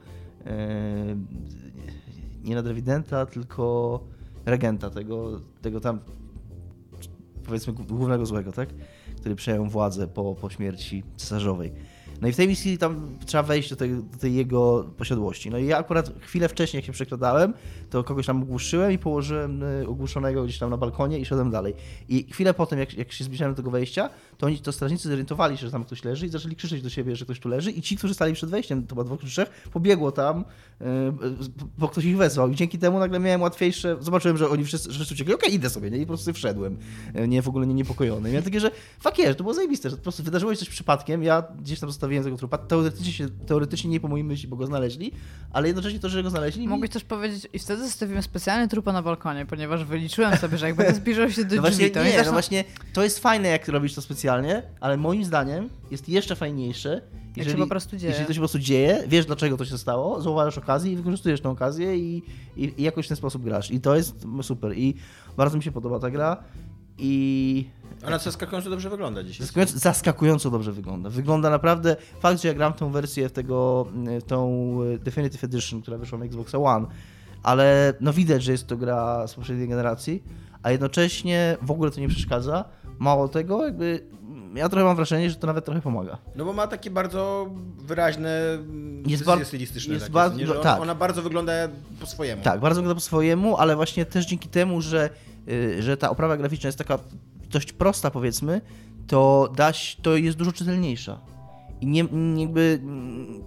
e, 0.47 1.17
nie 2.45 2.55
nadrewidenta, 2.55 3.27
tylko 3.27 4.01
regenta, 4.47 4.91
tego, 4.91 5.41
tego 5.63 5.81
tam 5.81 6.01
powiedzmy 7.45 7.73
głównego 7.73 8.27
złego, 8.27 8.53
tak? 8.53 8.69
Który 9.17 9.35
przejął 9.35 9.67
władzę 9.67 10.09
po, 10.09 10.35
po 10.35 10.51
śmierci 10.51 11.03
cesarzowej. 11.17 11.73
No 12.25 12.29
i 12.29 12.33
w 12.33 12.37
tej 12.37 12.49
misji 12.49 12.79
tam 12.79 13.19
trzeba 13.27 13.43
wejść 13.43 13.71
do 13.71 13.77
tej, 13.77 13.91
do 13.91 14.19
tej 14.19 14.35
jego 14.35 14.85
posiadłości. 14.97 15.51
No 15.51 15.59
i 15.59 15.67
ja 15.67 15.79
akurat 15.79 16.13
chwilę 16.21 16.49
wcześniej, 16.49 16.79
jak 16.79 16.87
się 16.87 16.93
przekradałem, 16.93 17.55
to 17.91 18.05
kogoś 18.05 18.27
tam 18.27 18.43
ogłuszyłem 18.43 18.93
i 18.93 18.99
położyłem 18.99 19.63
y, 19.63 19.89
ogłuszonego 19.89 20.45
gdzieś 20.45 20.59
tam 20.59 20.71
na 20.71 20.77
balkonie 20.77 21.19
i 21.19 21.25
szedłem 21.25 21.51
dalej. 21.51 21.75
I 22.09 22.33
chwilę 22.33 22.55
potem, 22.55 22.79
jak, 22.79 22.95
jak 22.95 23.13
się 23.13 23.25
zbliżałem 23.25 23.55
do 23.55 23.57
tego 23.57 23.71
wejścia, 23.71 24.11
to 24.39 24.47
oni, 24.47 24.59
to 24.59 24.73
strażnicy 24.73 25.09
zorientowali 25.09 25.57
się, 25.59 25.67
że 25.67 25.73
tam 25.73 25.85
ktoś 25.85 26.05
leży 26.05 26.27
i 26.27 26.29
zaczęli 26.29 26.57
krzyczeć 26.57 26.83
do 26.83 26.91
siebie, 26.91 27.17
że 27.17 27.25
ktoś 27.25 27.41
tu 27.41 27.49
leży 27.49 27.71
i 27.71 27.83
ci, 27.83 27.97
którzy 27.97 28.15
stali 28.15 28.35
przed 28.35 28.51
wejściem, 28.51 28.87
to 28.87 28.89
chyba 28.89 29.05
dwóch 29.05 29.21
czy 29.21 29.27
trzech, 29.27 29.51
pobiegło 29.73 30.13
tam, 30.13 30.45
y, 30.81 30.85
bo 31.79 31.89
ktoś 31.89 32.05
ich 32.05 32.17
wezwał 32.17 32.49
i 32.49 32.55
dzięki 32.55 32.79
temu 32.79 32.99
nagle 32.99 33.21
miałem 33.21 33.43
łatwiejsze, 33.43 33.97
zobaczyłem, 34.01 34.37
że 34.37 34.49
oni 34.49 34.65
wszyscy, 34.65 34.91
wszyscy 34.91 35.15
uciekli, 35.15 35.35
okej, 35.35 35.55
idę 35.55 35.71
sobie, 35.71 35.91
nie? 35.91 35.99
I 35.99 36.07
po 36.07 36.13
prostu 36.13 36.33
wszedłem, 36.33 36.77
nie, 37.29 37.43
w 37.43 37.49
ogóle 37.49 37.67
nie 37.67 37.75
niepokojony. 37.75 38.29
Miałem 38.29 38.45
takie, 38.45 38.61
że 38.61 38.71
fuck 39.01 39.19
yeah, 39.19 39.37
to 39.37 39.43
było 39.43 39.55
zajebiste, 39.55 39.91
że 39.91 39.97
po 39.97 40.03
prostu 40.03 40.23
wydarzyło 40.23 40.55
się 40.55 40.59
coś 40.59 40.69
przypadkiem, 40.69 41.23
ja 41.23 41.45
gdzieś 41.61 41.81
tam 41.81 41.91
zostawiłem 41.91 42.14
tego 42.23 42.37
trupa, 42.37 42.59
teoretycznie, 42.59 43.13
się, 43.13 43.29
teoretycznie 43.29 43.91
nie 43.91 44.01
po 44.01 44.09
mojej 44.09 44.25
myśli, 44.25 44.49
bo 44.49 44.57
go 44.57 44.67
znaleźli, 44.67 45.13
ale 45.53 45.67
jednocześnie 45.67 46.01
to, 46.01 46.09
że 46.09 46.23
go 46.23 46.31
znaleźli... 46.31 46.69
Mogłeś 46.69 46.91
też 46.91 47.05
powiedzieć, 47.05 47.49
i 47.53 47.59
wtedy 47.59 47.83
zostawiłem 47.83 48.23
specjalnie 48.23 48.69
trupa 48.69 48.93
na 48.93 49.03
balkonie, 49.03 49.47
ponieważ 49.47 49.85
wyliczyłem 49.85 50.37
sobie, 50.37 50.59
że 50.59 50.67
jak 50.67 50.77
będę 50.77 50.95
zbliżał 50.95 51.31
się 51.31 51.45
do 51.45 51.57
No 51.57 51.63
drzwi, 51.63 51.77
właśnie, 51.77 51.91
to 51.91 51.99
nie, 51.99 52.05
oni 52.05 52.13
zaczną... 52.13 52.25
no 52.25 52.33
właśnie, 52.33 52.65
to 52.93 53.03
jest 53.03 53.19
fajne, 53.19 53.49
jak 53.49 53.69
robisz 53.69 53.95
to 53.95 54.03
specjalnie, 54.03 54.63
ale 54.81 54.97
moim 54.97 55.25
zdaniem 55.25 55.69
jest 55.91 56.09
jeszcze 56.09 56.37
fajniejsze, 56.37 57.01
się 57.35 57.41
jeżeli 57.41 58.27
to 58.27 58.33
się 58.33 58.41
po 58.41 58.41
prostu 58.41 58.59
dzieje, 58.59 59.05
wiesz 59.09 59.27
dlaczego 59.27 59.57
to 59.57 59.65
się 59.65 59.79
stało, 59.79 60.21
zauważasz 60.21 60.59
okazję 60.59 60.93
i 60.93 60.97
wykorzystujesz 60.97 61.41
tę 61.41 61.51
okazję 61.51 61.97
i, 61.97 62.23
i, 62.57 62.73
i 62.77 62.83
jakoś 62.83 63.07
w 63.07 63.09
ten 63.09 63.17
sposób 63.17 63.43
grasz. 63.43 63.71
I 63.71 63.81
to 63.81 63.97
jest 63.97 64.27
super. 64.43 64.79
I 64.79 64.95
bardzo 65.37 65.57
mi 65.57 65.63
się 65.63 65.73
podoba 65.73 65.99
ta 65.99 66.11
gra 66.11 66.45
i 66.99 67.67
Ona 68.07 68.19
zaskakująco 68.19 68.71
dobrze 68.71 68.91
wygląda 68.91 69.23
dzisiaj. 69.23 69.47
zaskakująco, 69.47 69.79
zaskakująco 69.79 70.51
dobrze 70.51 70.73
wygląda. 70.73 71.11
Wygląda 71.11 71.51
naprawdę, 71.51 71.97
fakt, 72.21 72.43
że 72.43 72.49
ja 72.49 72.55
gram 72.55 72.73
tą 72.73 72.91
wersję 72.91 73.31
tego, 73.31 73.87
tą 74.27 74.79
Definitive 75.01 75.45
Edition, 75.45 75.83
która 75.83 75.99
wyszła 75.99 76.19
na 76.19 76.25
Xbox 76.25 76.55
One, 76.55 76.87
ale 77.43 77.95
no 78.01 78.13
widać, 78.13 78.43
że 78.43 78.53
jest 78.53 78.67
to 78.67 78.77
gra 78.77 79.27
z 79.27 79.35
poprzedniej 79.35 79.69
generacji, 79.69 80.23
a 80.63 80.71
jednocześnie 80.71 81.57
w 81.63 81.71
ogóle 81.71 81.91
to 81.91 82.01
nie 82.01 82.09
przeszkadza. 82.09 82.65
Mało 82.99 83.29
tego, 83.29 83.65
jakby 83.65 84.07
ja 84.55 84.69
trochę 84.69 84.85
mam 84.85 84.97
wrażenie, 84.97 85.31
że 85.31 85.37
to 85.37 85.47
nawet 85.47 85.65
trochę 85.65 85.81
pomaga. 85.81 86.19
No 86.37 86.45
bo 86.45 86.53
ma 86.53 86.67
takie 86.67 86.91
bardzo 86.91 87.51
wyraźne 87.79 88.41
Jest 89.07 89.25
bar- 89.25 89.45
stylistyczne. 89.45 89.95
jest 89.95 90.05
takie, 90.05 90.15
bardzo- 90.15 90.39
nie, 90.39 90.51
ona, 90.53 90.61
tak. 90.61 90.81
ona 90.81 90.95
bardzo 90.95 91.23
wygląda 91.23 91.53
po 92.01 92.07
swojemu. 92.07 92.43
Tak, 92.43 92.61
bardzo 92.61 92.81
wygląda 92.81 92.95
po 92.95 93.01
swojemu, 93.01 93.57
ale 93.57 93.77
właśnie 93.77 94.07
też 94.07 94.27
dzięki 94.27 94.49
temu, 94.49 94.81
że, 94.81 95.11
y, 95.49 95.83
że 95.83 95.97
ta 95.97 96.11
oprawa 96.11 96.37
graficzna 96.37 96.69
jest 96.69 96.79
taka 96.79 96.99
dość 97.55 97.73
prosta, 97.73 98.11
powiedzmy, 98.11 98.61
to 99.07 99.53
dać, 99.57 99.97
to 100.03 100.17
jest 100.17 100.39
dużo 100.39 100.53
czytelniejsza. 100.53 101.21
I 101.81 101.87
nie, 101.87 102.05
jakby, 102.37 102.81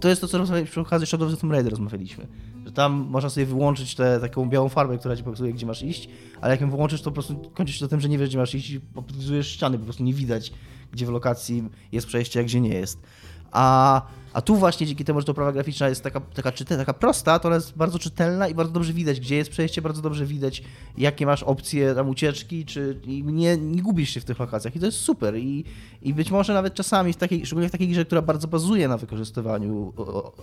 to 0.00 0.08
jest 0.08 0.20
to, 0.20 0.28
co 0.28 0.38
przy 0.64 0.80
okazji 0.80 1.06
Shadow 1.06 1.32
of 1.32 1.40
Tomb 1.40 1.52
Raider 1.52 1.70
rozmawialiśmy. 1.70 2.26
Że 2.66 2.72
tam 2.72 2.92
można 2.92 3.30
sobie 3.30 3.46
wyłączyć 3.46 3.94
tę 3.94 4.20
taką 4.20 4.48
białą 4.48 4.68
farbę, 4.68 4.98
która 4.98 5.16
ci 5.16 5.22
pokazuje, 5.22 5.52
gdzie 5.52 5.66
masz 5.66 5.82
iść, 5.82 6.08
ale 6.40 6.50
jak 6.50 6.60
ją 6.60 6.70
wyłączysz, 6.70 7.02
to 7.02 7.10
po 7.10 7.14
prostu 7.14 7.50
kończy 7.54 7.72
się 7.72 7.88
tym, 7.88 8.00
że 8.00 8.08
nie 8.08 8.18
wiesz, 8.18 8.28
gdzie 8.28 8.38
masz 8.38 8.54
iść 8.54 8.70
i 8.70 8.80
optymizujesz 8.94 9.48
ściany, 9.48 9.78
po 9.78 9.84
prostu 9.84 10.04
nie 10.04 10.14
widać, 10.14 10.52
gdzie 10.92 11.06
w 11.06 11.10
lokacji 11.10 11.64
jest 11.92 12.06
przejście, 12.06 12.40
a 12.40 12.42
gdzie 12.42 12.60
nie 12.60 12.74
jest. 12.74 13.02
A, 13.52 14.02
a 14.32 14.40
tu 14.40 14.56
właśnie 14.56 14.86
dzięki 14.86 15.04
temu, 15.04 15.20
że 15.20 15.26
ta 15.26 15.32
oprawa 15.32 15.52
graficzna 15.52 15.88
jest 15.88 16.02
taka, 16.02 16.20
taka, 16.20 16.52
czyte, 16.52 16.76
taka 16.76 16.92
prosta, 16.92 17.38
to 17.38 17.48
ona 17.48 17.54
jest 17.54 17.76
bardzo 17.76 17.98
czytelna 17.98 18.48
i 18.48 18.54
bardzo 18.54 18.72
dobrze 18.72 18.92
widać, 18.92 19.20
gdzie 19.20 19.36
jest 19.36 19.50
przejście, 19.50 19.82
bardzo 19.82 20.02
dobrze 20.02 20.26
widać, 20.26 20.62
jakie 20.98 21.26
masz 21.26 21.42
opcje 21.42 21.94
tam 21.94 22.08
ucieczki, 22.08 22.64
czy 22.64 23.00
i 23.04 23.22
nie, 23.22 23.56
nie 23.56 23.82
gubisz 23.82 24.10
się 24.10 24.20
w 24.20 24.24
tych 24.24 24.38
lokacjach 24.38 24.76
i 24.76 24.80
to 24.80 24.86
jest 24.86 24.98
super. 24.98 25.36
I, 25.36 25.64
i 26.02 26.14
być 26.14 26.30
może 26.30 26.54
nawet 26.54 26.74
czasami, 26.74 27.12
w 27.12 27.16
takiej, 27.16 27.46
szczególnie 27.46 27.68
w 27.68 27.72
takiej 27.72 27.88
grze, 27.88 28.04
która 28.04 28.22
bardzo 28.22 28.48
bazuje 28.48 28.88
na 28.88 28.96
wykorzystywaniu 28.96 29.92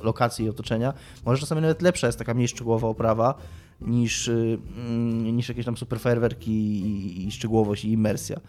lokacji 0.03 0.45
i 0.45 0.49
otoczenia, 0.49 0.93
może 1.25 1.41
czasami 1.41 1.61
nawet 1.61 1.81
lepsza 1.81 2.07
jest 2.07 2.19
taka 2.19 2.33
mniej 2.33 2.47
szczegółowa 2.47 2.87
oprawa 2.87 3.35
niż, 3.81 4.27
y, 4.27 4.57
mm, 4.77 5.35
niż 5.35 5.49
jakieś 5.49 5.65
tam 5.65 5.77
super 5.77 5.99
fajerwerki 5.99 6.51
i, 6.51 7.27
i 7.27 7.31
szczegółowość 7.31 7.85
i 7.85 7.91
imersja. 7.91 8.39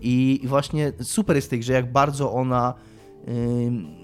I, 0.00 0.40
I 0.42 0.48
właśnie 0.48 0.92
super 1.02 1.36
jest 1.36 1.48
w 1.48 1.50
tej 1.50 1.60
grze, 1.60 1.72
jak 1.72 1.92
bardzo 1.92 2.32
ona 2.32 2.74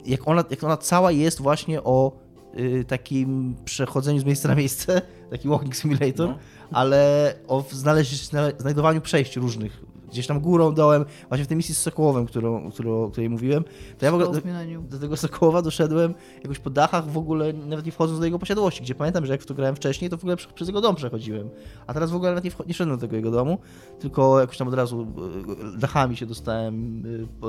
jak 0.07 0.29
ona, 0.29 0.45
jak 0.51 0.65
ona 0.65 0.77
cała 0.77 1.13
jest 1.13 1.41
właśnie 1.41 1.83
o 1.83 2.13
y, 2.59 2.85
takim 2.85 3.55
przechodzeniu 3.65 4.21
z 4.21 4.25
miejsca 4.25 4.49
na 4.49 4.55
miejsce, 4.55 5.03
taki 5.31 5.49
walking 5.49 5.77
simulator, 5.77 6.29
No. 6.29 6.39
ale 6.73 7.35
o 7.49 7.65
znaleźć, 7.71 8.31
znale- 8.31 8.53
znajdowaniu 8.61 9.01
przejść 9.01 9.37
różnych. 9.37 9.83
Gdzieś 10.15 10.27
tam 10.27 10.41
górą, 10.41 10.75
dołem, 10.75 11.05
właśnie 11.29 11.45
w 11.45 11.49
tej 11.49 11.57
misji 11.57 11.75
z 11.75 11.79
Sokołowem, 11.79 12.27
którą, 12.27 12.71
którą, 12.71 13.05
o 13.05 13.11
której 13.11 13.31
mówiłem, 13.31 13.65
to 13.99 14.05
ja 14.07 14.13
w 14.13 14.15
ogóle 14.15 14.41
Millennium. 14.45 14.89
do 14.89 14.99
tego 14.99 15.17
Sokołowa 15.17 15.63
doszedłem 15.63 16.15
jakoś 16.43 16.59
po 16.59 16.71
dachach, 16.71 17.09
w 17.11 17.19
ogóle 17.19 17.53
nawet 17.53 17.87
nie 17.87 17.93
wchodząc 17.93 18.19
do 18.19 18.25
jego 18.25 18.39
posiadłości, 18.39 18.83
gdzie 18.83 18.95
pamiętam, 18.95 19.27
że 19.27 19.33
jak 19.33 19.43
w 19.43 19.47
to 19.47 19.55
grałem 19.55 19.77
wcześniej, 19.77 20.11
to 20.11 20.17
w 20.17 20.21
ogóle 20.21 20.37
przez 20.37 20.69
jego 20.69 20.81
dom 20.81 20.97
przechodziłem. 20.97 21.49
A 21.87 21.95
teraz 21.95 22.11
w 22.11 22.15
ogóle 22.15 22.31
nawet 22.31 22.45
nie, 22.45 22.51
nie 22.67 22.75
szedłem 22.75 22.97
do 22.97 23.01
tego 23.01 23.17
jego 23.17 23.31
domu, 23.31 23.59
tylko 24.01 24.41
jakoś 24.41 24.57
tam 24.59 24.69
od 24.69 24.75
razu 24.75 25.07
y, 25.77 25.79
dachami 25.79 26.17
się 26.17 26.27
dostałem 26.27 27.03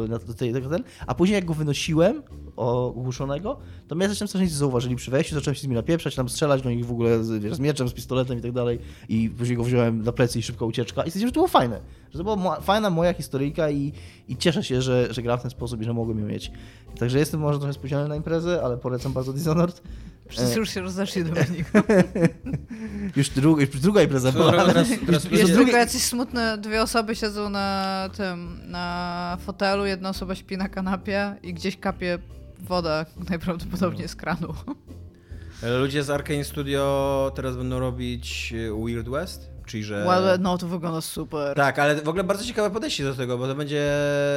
na- 0.10 0.20
do 0.20 0.34
tej, 0.34 0.54
tego 0.54 0.70
ten. 0.70 0.84
A 1.08 1.16
później 1.16 1.36
jak 1.36 1.46
go 1.46 1.54
wynosiłem, 1.54 2.24
ogłuszonego, 2.56 3.58
to 3.88 3.96
mnie 3.96 4.08
zresztą 4.08 4.28
strażnicy 4.28 4.56
zauważyli 4.56 4.96
przy 4.96 5.12
wejściu, 5.12 5.36
zacząłem 5.36 5.56
się 5.56 5.62
z 5.62 5.64
nimi 5.64 5.76
napieprzać, 5.76 6.16
tam 6.16 6.30
strzelać 6.30 6.62
do 6.62 6.70
nich 6.70 6.86
w 6.86 6.92
ogóle 6.92 7.24
z, 7.24 7.44
wiesz, 7.44 7.54
z 7.56 7.60
mieczem, 7.60 7.88
z 7.90 7.94
pistoletem 7.94 8.38
i 8.38 8.42
tak 8.42 8.52
dalej. 8.52 8.80
I 9.10 9.30
później 9.30 9.58
go 9.58 9.64
wziąłem 9.64 10.02
na 10.02 10.12
plecy 10.12 10.40
i 10.40 10.42
szybka 10.44 10.66
ucieczka. 10.66 11.02
I 11.04 11.10
stwierdziłem, 11.10 11.28
że 11.30 11.34
to 11.34 11.40
było 11.40 11.48
fajne. 11.48 11.80
Że 12.16 12.18
to 12.20 12.24
była 12.24 12.36
mo- 12.36 12.62
fajna 12.62 12.90
moja 12.90 13.14
historyjka 13.14 13.70
i, 13.70 13.94
i 14.28 14.38
cieszę 14.38 14.64
się, 14.64 14.82
że, 14.82 15.14
że 15.14 15.22
gram 15.22 15.40
w 15.40 15.42
ten 15.42 15.52
sposób 15.52 15.82
i 15.82 15.84
że 15.84 15.94
mogłem 15.94 16.20
ją 16.20 16.26
mieć. 16.26 16.52
Także 17.00 17.20
jestem 17.20 17.40
może 17.40 17.60
trochę 17.60 17.74
spóźniony 17.74 18.08
na 18.08 18.16
imprezę, 18.16 18.62
ale 18.64 18.78
polecam 18.78 19.14
bardzo 19.14 19.34
Dishonored. 19.34 19.82
Przecież 20.28 20.56
już 20.56 20.70
się 20.70 20.82
rozeszli 20.82 21.24
Dominik. 21.24 21.72
Już, 23.16 23.30
dru, 23.30 23.60
już 23.60 23.70
druga 23.70 24.02
impreza 24.02 24.32
była, 24.32 24.52
teraz- 24.52 24.64
ale... 24.66 24.74
teraz- 24.74 25.00
teraz 25.06 25.24
Jest 25.24 25.44
drugi- 25.54 25.56
tylko 25.66 25.78
jacyś 25.78 26.04
smutne, 26.04 26.58
dwie 26.58 26.82
osoby 26.82 27.16
siedzą 27.16 27.50
na 27.50 28.10
tym, 28.18 28.60
na 28.66 29.38
fotelu, 29.46 29.86
jedna 29.86 30.10
osoba 30.10 30.36
śpi 30.36 30.58
na 30.58 30.70
kanapie 30.70 31.36
i 31.44 31.54
gdzieś 31.54 31.78
kapie 31.78 32.20
woda 32.60 33.06
najprawdopodobniej 33.30 34.08
z 34.08 34.16
kranu. 34.16 34.54
Ale 35.64 35.78
Ludzie 35.78 36.04
z 36.04 36.10
Arkane 36.10 36.44
Studio 36.44 37.32
teraz 37.36 37.58
będą 37.58 37.80
robić 37.80 38.54
Weird 38.86 39.10
West, 39.10 39.50
czyli 39.66 39.84
że... 39.84 40.06
Well, 40.08 40.40
no 40.42 40.58
to 40.58 40.68
wygląda 40.68 41.02
super. 41.02 41.56
Tak, 41.58 41.80
ale 41.80 41.96
w 42.02 42.10
ogóle 42.10 42.24
bardzo 42.24 42.44
ciekawe 42.46 42.72
podejście 42.72 43.04
do 43.04 43.16
tego, 43.16 43.38
bo 43.38 43.48
to 43.48 43.56
będzie 43.56 43.92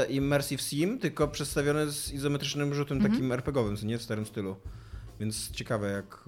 Immersive 0.09 0.61
Sim, 0.63 0.99
tylko 0.99 1.29
przedstawione 1.29 1.87
z 1.93 2.13
izometrycznym 2.13 2.75
rzutem 2.75 2.97
Mhm. 2.99 3.13
takim 3.15 3.33
RPG-owym, 3.33 3.77
co 3.77 3.87
nie 3.87 3.99
w 3.99 4.03
starym 4.03 4.27
stylu. 4.27 4.57
Więc 5.21 5.51
ciekawe, 5.51 5.91
jak, 5.91 6.25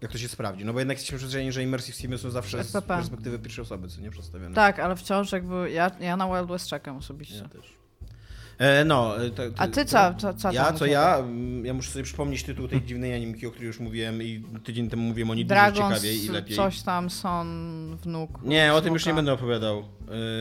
jak 0.00 0.12
to 0.12 0.18
się 0.18 0.28
sprawdzi. 0.28 0.64
No 0.64 0.72
bo 0.72 0.78
jednak 0.78 0.96
jesteśmy 0.96 1.18
przyzwyczajeni, 1.18 1.52
że 1.52 1.62
Immersive 1.62 1.96
Simy 1.96 2.18
są 2.18 2.30
zawsze 2.30 2.64
z 2.64 2.66
FPP. 2.66 2.86
perspektywy 2.88 3.38
pierwszej 3.38 3.62
osoby, 3.62 3.88
co 3.88 4.00
nie 4.00 4.10
przedstawione. 4.10 4.54
Tak, 4.54 4.78
ale 4.78 4.96
wciąż 4.96 5.32
jakby 5.32 5.70
ja, 5.70 5.90
ja 6.00 6.16
na 6.16 6.26
Wild 6.36 6.48
West 6.48 6.66
czekam 6.66 6.96
osobiście. 6.96 7.36
Ja 7.36 7.48
też. 7.48 7.79
E, 8.60 8.84
no, 8.84 9.24
e, 9.24 9.30
to, 9.30 9.42
to, 9.50 9.62
A 9.62 9.68
ty 9.68 9.84
co, 9.84 10.14
co, 10.18 10.34
co 10.34 10.52
Ja, 10.52 10.72
co 10.72 10.86
ja? 10.86 11.16
Mm, 11.18 11.66
Ja 11.66 11.74
muszę 11.74 11.90
sobie 11.90 12.04
przypomnieć 12.04 12.42
tytuł 12.42 12.68
tej 12.68 12.82
dziwnej 12.82 13.14
animki, 13.14 13.46
o 13.46 13.50
której 13.50 13.66
już 13.66 13.80
mówiłem 13.80 14.22
i 14.22 14.44
tydzień 14.64 14.90
temu 14.90 15.02
mówiłem 15.02 15.30
o 15.30 15.34
niej 15.34 15.46
dużo 15.46 15.72
ciekawiej 15.72 16.24
i 16.24 16.28
lepiej. 16.28 16.56
coś 16.56 16.82
tam, 16.82 17.10
son, 17.10 17.48
wnuk. 18.02 18.30
Nie, 18.42 18.74
o 18.74 18.80
tym 18.80 18.92
już 18.92 19.06
nie 19.06 19.14
będę 19.14 19.32
opowiadał. 19.32 19.82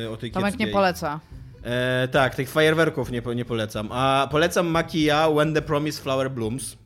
e, 0.05 0.09
o 0.09 0.17
tej 0.17 0.31
Tomek 0.31 0.59
nie 0.59 0.67
poleca. 0.67 1.19
E, 1.63 2.07
tak, 2.11 2.35
tych 2.35 2.49
fajerwerków 2.49 3.11
nie, 3.11 3.21
nie 3.35 3.45
polecam. 3.45 3.89
A 3.91 4.27
polecam 4.31 4.67
Makia 4.67 5.29
When 5.29 5.53
the 5.53 5.61
Promise 5.61 6.01
Flower 6.01 6.31
Blooms. 6.31 6.77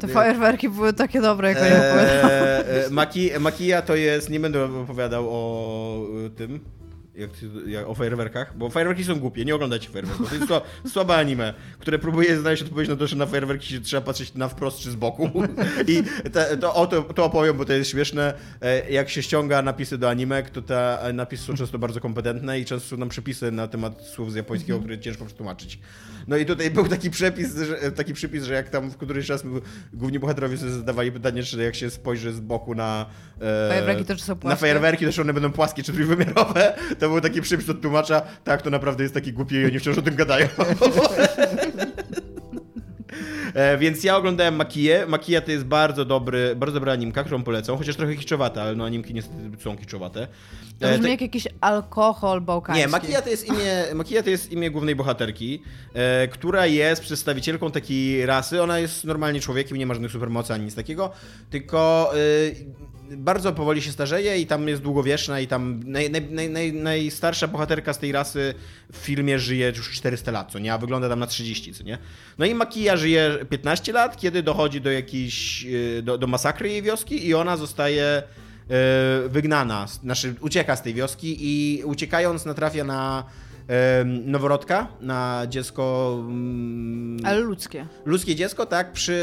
Te 0.00 0.08
fajerwerki 0.08 0.68
były 0.68 0.92
takie 0.92 1.20
dobre, 1.20 1.48
jak 1.48 1.58
o 1.58 1.64
nie 1.64 1.76
opowiadałem. 1.76 2.62
Maki, 2.90 3.30
Makia 3.40 3.82
to 3.82 3.96
jest, 3.96 4.30
nie 4.30 4.40
będę 4.40 4.64
opowiadał 4.64 5.26
o 5.30 6.06
tym, 6.36 6.60
Jak, 7.14 7.30
jak 7.66 7.88
o 7.88 7.94
fajerwerkach, 7.94 8.56
bo 8.58 8.70
fajerwerki 8.70 9.04
są 9.04 9.14
głupie, 9.20 9.44
nie 9.44 9.54
oglądajcie 9.54 9.88
fajerwerków. 9.90 10.28
To 10.28 10.34
jest 10.34 10.46
sła, 10.46 10.60
słabe 10.92 11.16
anime, 11.16 11.54
które 11.78 11.98
próbuje 11.98 12.38
znaleźć 12.40 12.62
odpowiedź 12.62 12.88
na 12.88 12.96
to, 12.96 13.06
że 13.06 13.16
na 13.16 13.26
fajerwerki 13.26 13.66
się 13.68 13.80
trzeba 13.80 14.02
patrzeć 14.02 14.34
na 14.34 14.48
wprost 14.48 14.78
czy 14.78 14.90
z 14.90 14.94
boku. 14.94 15.30
I 15.88 16.02
te, 16.30 16.56
to, 16.56 16.74
o 16.74 16.86
to, 16.86 17.02
to 17.02 17.24
opowiem, 17.24 17.56
bo 17.56 17.64
to 17.64 17.72
jest 17.72 17.90
śmieszne. 17.90 18.34
E, 18.60 18.90
Jak 18.90 19.08
się 19.10 19.22
ściąga 19.22 19.62
napisy 19.62 19.98
do 19.98 20.10
animek, 20.10 20.50
to 20.50 20.62
te 20.62 21.00
e, 21.00 21.12
napisy 21.12 21.44
są 21.44 21.54
często 21.54 21.78
bardzo 21.78 22.00
kompetentne 22.00 22.60
i 22.60 22.64
często 22.64 22.88
są 22.88 22.98
tam 22.98 23.08
przepisy 23.08 23.50
na 23.52 23.68
temat 23.68 24.02
słów 24.02 24.32
z 24.32 24.34
japońskiego, 24.34 24.78
które 24.78 24.98
ciężko 24.98 25.24
przetłumaczyć. 25.24 25.78
No 26.28 26.36
i 26.36 26.46
tutaj 26.46 26.70
był 26.70 26.88
taki 26.88 27.10
przepis, 27.10 27.56
że, 27.56 27.92
taki 27.92 28.14
przypis, 28.14 28.44
że 28.44 28.54
jak 28.54 28.68
tam 28.68 28.90
w 28.90 28.96
któryś 28.96 29.28
raz 29.28 29.44
główni 29.92 30.18
bohaterowie 30.18 30.56
sobie 30.58 30.70
zadawali 30.70 31.12
pytanie, 31.12 31.42
czy 31.42 31.62
jak 31.62 31.74
się 31.74 31.90
spojrzy 31.90 32.32
z 32.32 32.40
boku 32.40 32.74
na 32.74 33.06
e, 33.40 33.68
Fajerwerki 33.68 34.04
to 34.04 34.16
czy 34.16 34.22
są 34.22 34.32
na 34.34 34.36
płaskie? 34.40 34.60
fajerwerki, 34.60 35.06
to 35.06 35.12
czy 35.12 35.20
one 35.20 35.32
będą 35.32 35.52
płaskie 35.52 35.82
czy 35.82 35.92
trójwymiarowe. 35.92 36.74
To 37.02 37.08
był 37.08 37.20
taki 37.20 37.42
przypis 37.42 37.68
od 37.70 37.80
tłumacza. 37.82 38.22
Tak, 38.44 38.62
to 38.62 38.70
naprawdę 38.70 39.02
jest 39.02 39.14
taki 39.14 39.32
głupi 39.32 39.54
i 39.54 39.64
oni 39.66 39.78
wciąż 39.78 39.98
o 39.98 40.02
tym 40.02 40.14
gadają. 40.14 40.46
E, 43.54 43.78
Więc 43.78 44.04
ja 44.04 44.16
oglądałem 44.16 44.56
Makiję. 44.56 45.04
Makija 45.08 45.40
to 45.40 45.50
jest 45.50 45.64
bardzo 45.64 46.04
dobry, 46.04 46.56
bardzo 46.56 46.74
dobra 46.74 46.92
animka, 46.92 47.24
którą 47.24 47.42
polecam, 47.42 47.78
chociaż 47.78 47.96
trochę 47.96 48.16
kiczowata, 48.16 48.62
ale 48.62 48.74
no 48.74 48.84
animki 48.84 49.14
niestety 49.14 49.38
są 49.62 49.76
kiczowate. 49.76 50.26
To 50.78 50.86
E, 50.88 50.92
brzmi 50.92 51.04
te- 51.04 51.10
jak 51.10 51.20
jakiś 51.20 51.48
alkohol 51.60 52.40
bałkański. 52.40 52.80
nie, 52.86 52.88
Makia 52.88 53.22
to 53.22 53.30
jest 53.30 53.46
imię, 53.48 53.84
Makia 53.94 54.22
to 54.22 54.30
jest 54.30 54.52
imię 54.52 54.70
głównej 54.70 54.96
bohaterki, 54.96 55.62
e, 55.94 56.28
która 56.28 56.66
jest 56.66 57.02
przedstawicielką 57.02 57.70
takiej 57.70 58.26
rasy. 58.26 58.62
Ona 58.62 58.78
jest 58.78 59.04
normalnie 59.04 59.40
człowiekiem, 59.40 59.76
nie 59.78 59.86
ma 59.86 59.94
żadnych 59.94 60.12
supermocy 60.12 60.52
ani 60.54 60.64
nic 60.64 60.74
takiego, 60.74 61.10
tylko 61.50 62.10
e, 62.14 62.18
bardzo 63.16 63.52
powoli 63.52 63.82
się 63.82 63.92
starzeje 63.92 64.38
i 64.38 64.46
tam 64.46 64.68
jest 64.68 64.82
długowieczna 64.82 65.40
i 65.40 65.46
tam 65.46 65.80
naj, 65.86 66.10
naj, 66.10 66.22
naj, 66.30 66.50
naj, 66.50 66.72
najstarsza 66.72 67.48
bohaterka 67.48 67.92
z 67.92 67.98
tej 67.98 68.12
rasy 68.12 68.54
w 68.92 68.96
filmie 68.96 69.38
żyje 69.38 69.72
już 69.76 69.90
400 69.90 70.30
lat, 70.30 70.52
co 70.52 70.58
nie? 70.58 70.72
A 70.72 70.78
wygląda 70.78 71.08
tam 71.08 71.18
na 71.18 71.26
30, 71.26 71.74
co 71.74 71.84
nie? 71.84 71.98
No 72.38 72.46
i 72.46 72.54
Makia 72.54 72.96
żyje 72.96 73.38
15 73.50 73.92
lat, 73.92 74.16
kiedy 74.16 74.42
dochodzi 74.42 74.80
do 74.80 74.90
jakiejś, 74.90 75.66
e, 75.98 76.02
do, 76.02 76.18
do 76.18 76.26
masakry 76.26 76.68
jej 76.68 76.82
wioski 76.82 77.26
i 77.26 77.34
ona 77.34 77.56
zostaje 77.56 78.04
e, 78.04 78.22
wygnana, 79.28 79.86
znaczy 79.86 80.34
ucieka 80.40 80.76
z 80.76 80.82
tej 80.82 80.94
wioski 80.94 81.36
i 81.40 81.84
uciekając 81.84 82.44
natrafia 82.44 82.84
na 82.84 83.24
noworodka, 84.04 84.88
na 85.00 85.42
dziecko, 85.48 86.16
mm, 86.20 87.16
Ale 87.24 87.40
ludzkie. 87.40 87.86
ludzkie 88.04 88.34
dziecko, 88.34 88.66
tak, 88.66 88.92
przy, 88.92 89.22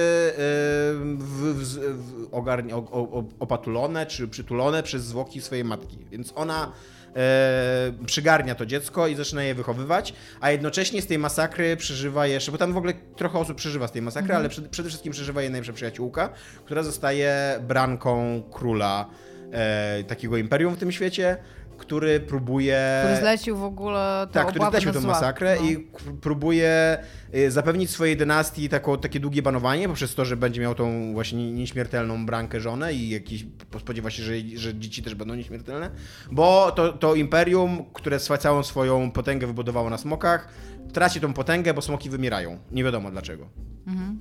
w, 1.18 1.56
w, 1.56 1.64
w 1.64 2.34
o, 2.74 2.78
o, 2.78 3.24
opatulone 3.40 4.06
czy 4.06 4.28
przytulone 4.28 4.84
przez 4.84 5.04
zwłoki 5.04 5.42
swojej 5.42 5.64
matki. 5.64 5.98
Więc 6.12 6.34
ona 6.36 6.72
e, 7.16 7.92
przygarnia 8.06 8.56
to 8.56 8.66
dziecko 8.66 9.08
i 9.08 9.16
zaczyna 9.16 9.44
je 9.44 9.56
wychowywać, 9.56 10.14
a 10.42 10.52
jednocześnie 10.52 11.02
z 11.02 11.08
tej 11.08 11.18
masakry 11.18 11.78
przeżywa 11.78 12.28
jeszcze, 12.28 12.52
bo 12.52 12.58
tam 12.58 12.74
w 12.74 12.78
ogóle 12.78 12.94
trochę 13.16 13.40
osób 13.40 13.58
przeżywa 13.58 13.88
z 13.88 13.92
tej 13.92 14.02
masakry, 14.02 14.36
ale 14.36 14.50
przed, 14.50 14.68
przede 14.68 14.90
wszystkim 14.90 15.14
przeżywa 15.14 15.42
jej 15.42 15.52
najlepsza 15.52 15.74
przyjaciółka, 15.74 16.30
która 16.66 16.84
zostaje 16.84 17.60
branką 17.68 18.44
króla 18.52 19.10
e, 19.52 20.04
takiego 20.04 20.38
imperium 20.38 20.76
w 20.76 20.80
tym 20.80 20.92
świecie, 20.92 21.38
który 21.80 22.20
próbuje... 22.20 23.02
Który 23.04 23.20
zlecił 23.20 23.58
w 23.58 23.64
ogóle 23.64 24.28
tę 24.28 24.34
Tak, 24.34 24.48
który 24.48 24.70
zlecił 24.70 24.92
tę 24.92 25.02
masakrę 25.02 25.58
No. 25.60 25.70
i 25.70 25.88
próbuje 26.22 26.98
y, 27.36 27.52
zapewnić 27.52 27.90
swojej 27.90 28.18
dynastii 28.18 28.70
taką, 28.70 28.98
takie 28.98 29.20
długie 29.20 29.42
banowanie, 29.42 29.88
poprzez 29.88 30.16
to, 30.16 30.26
że 30.26 30.38
będzie 30.38 30.62
miał 30.62 30.76
tą 30.76 31.14
właśnie 31.14 31.52
nieśmiertelną 31.52 32.26
brankę 32.26 32.60
żonę 32.60 32.94
i 32.94 33.10
jakiś, 33.10 33.46
spodziewa 33.80 34.10
się, 34.10 34.24
że, 34.24 34.34
że 34.56 34.76
dzieci 34.76 35.04
też 35.04 35.16
będą 35.16 35.36
nieśmiertelne, 35.36 35.92
bo 36.32 36.72
to, 36.72 36.94
to 36.94 37.16
imperium, 37.16 37.86
które 37.94 38.20
całą 38.20 38.64
swoją 38.64 39.12
potęgę 39.12 39.48
wybudowało 39.48 39.90
na 39.90 39.98
smokach, 39.98 40.50
traci 40.94 41.22
tą 41.22 41.34
potęgę, 41.34 41.74
bo 41.74 41.82
smoki 41.82 42.10
wymierają. 42.10 42.58
Nie 42.72 42.84
wiadomo 42.84 43.12
dlaczego. 43.12 43.50
Mhm. 43.88 44.20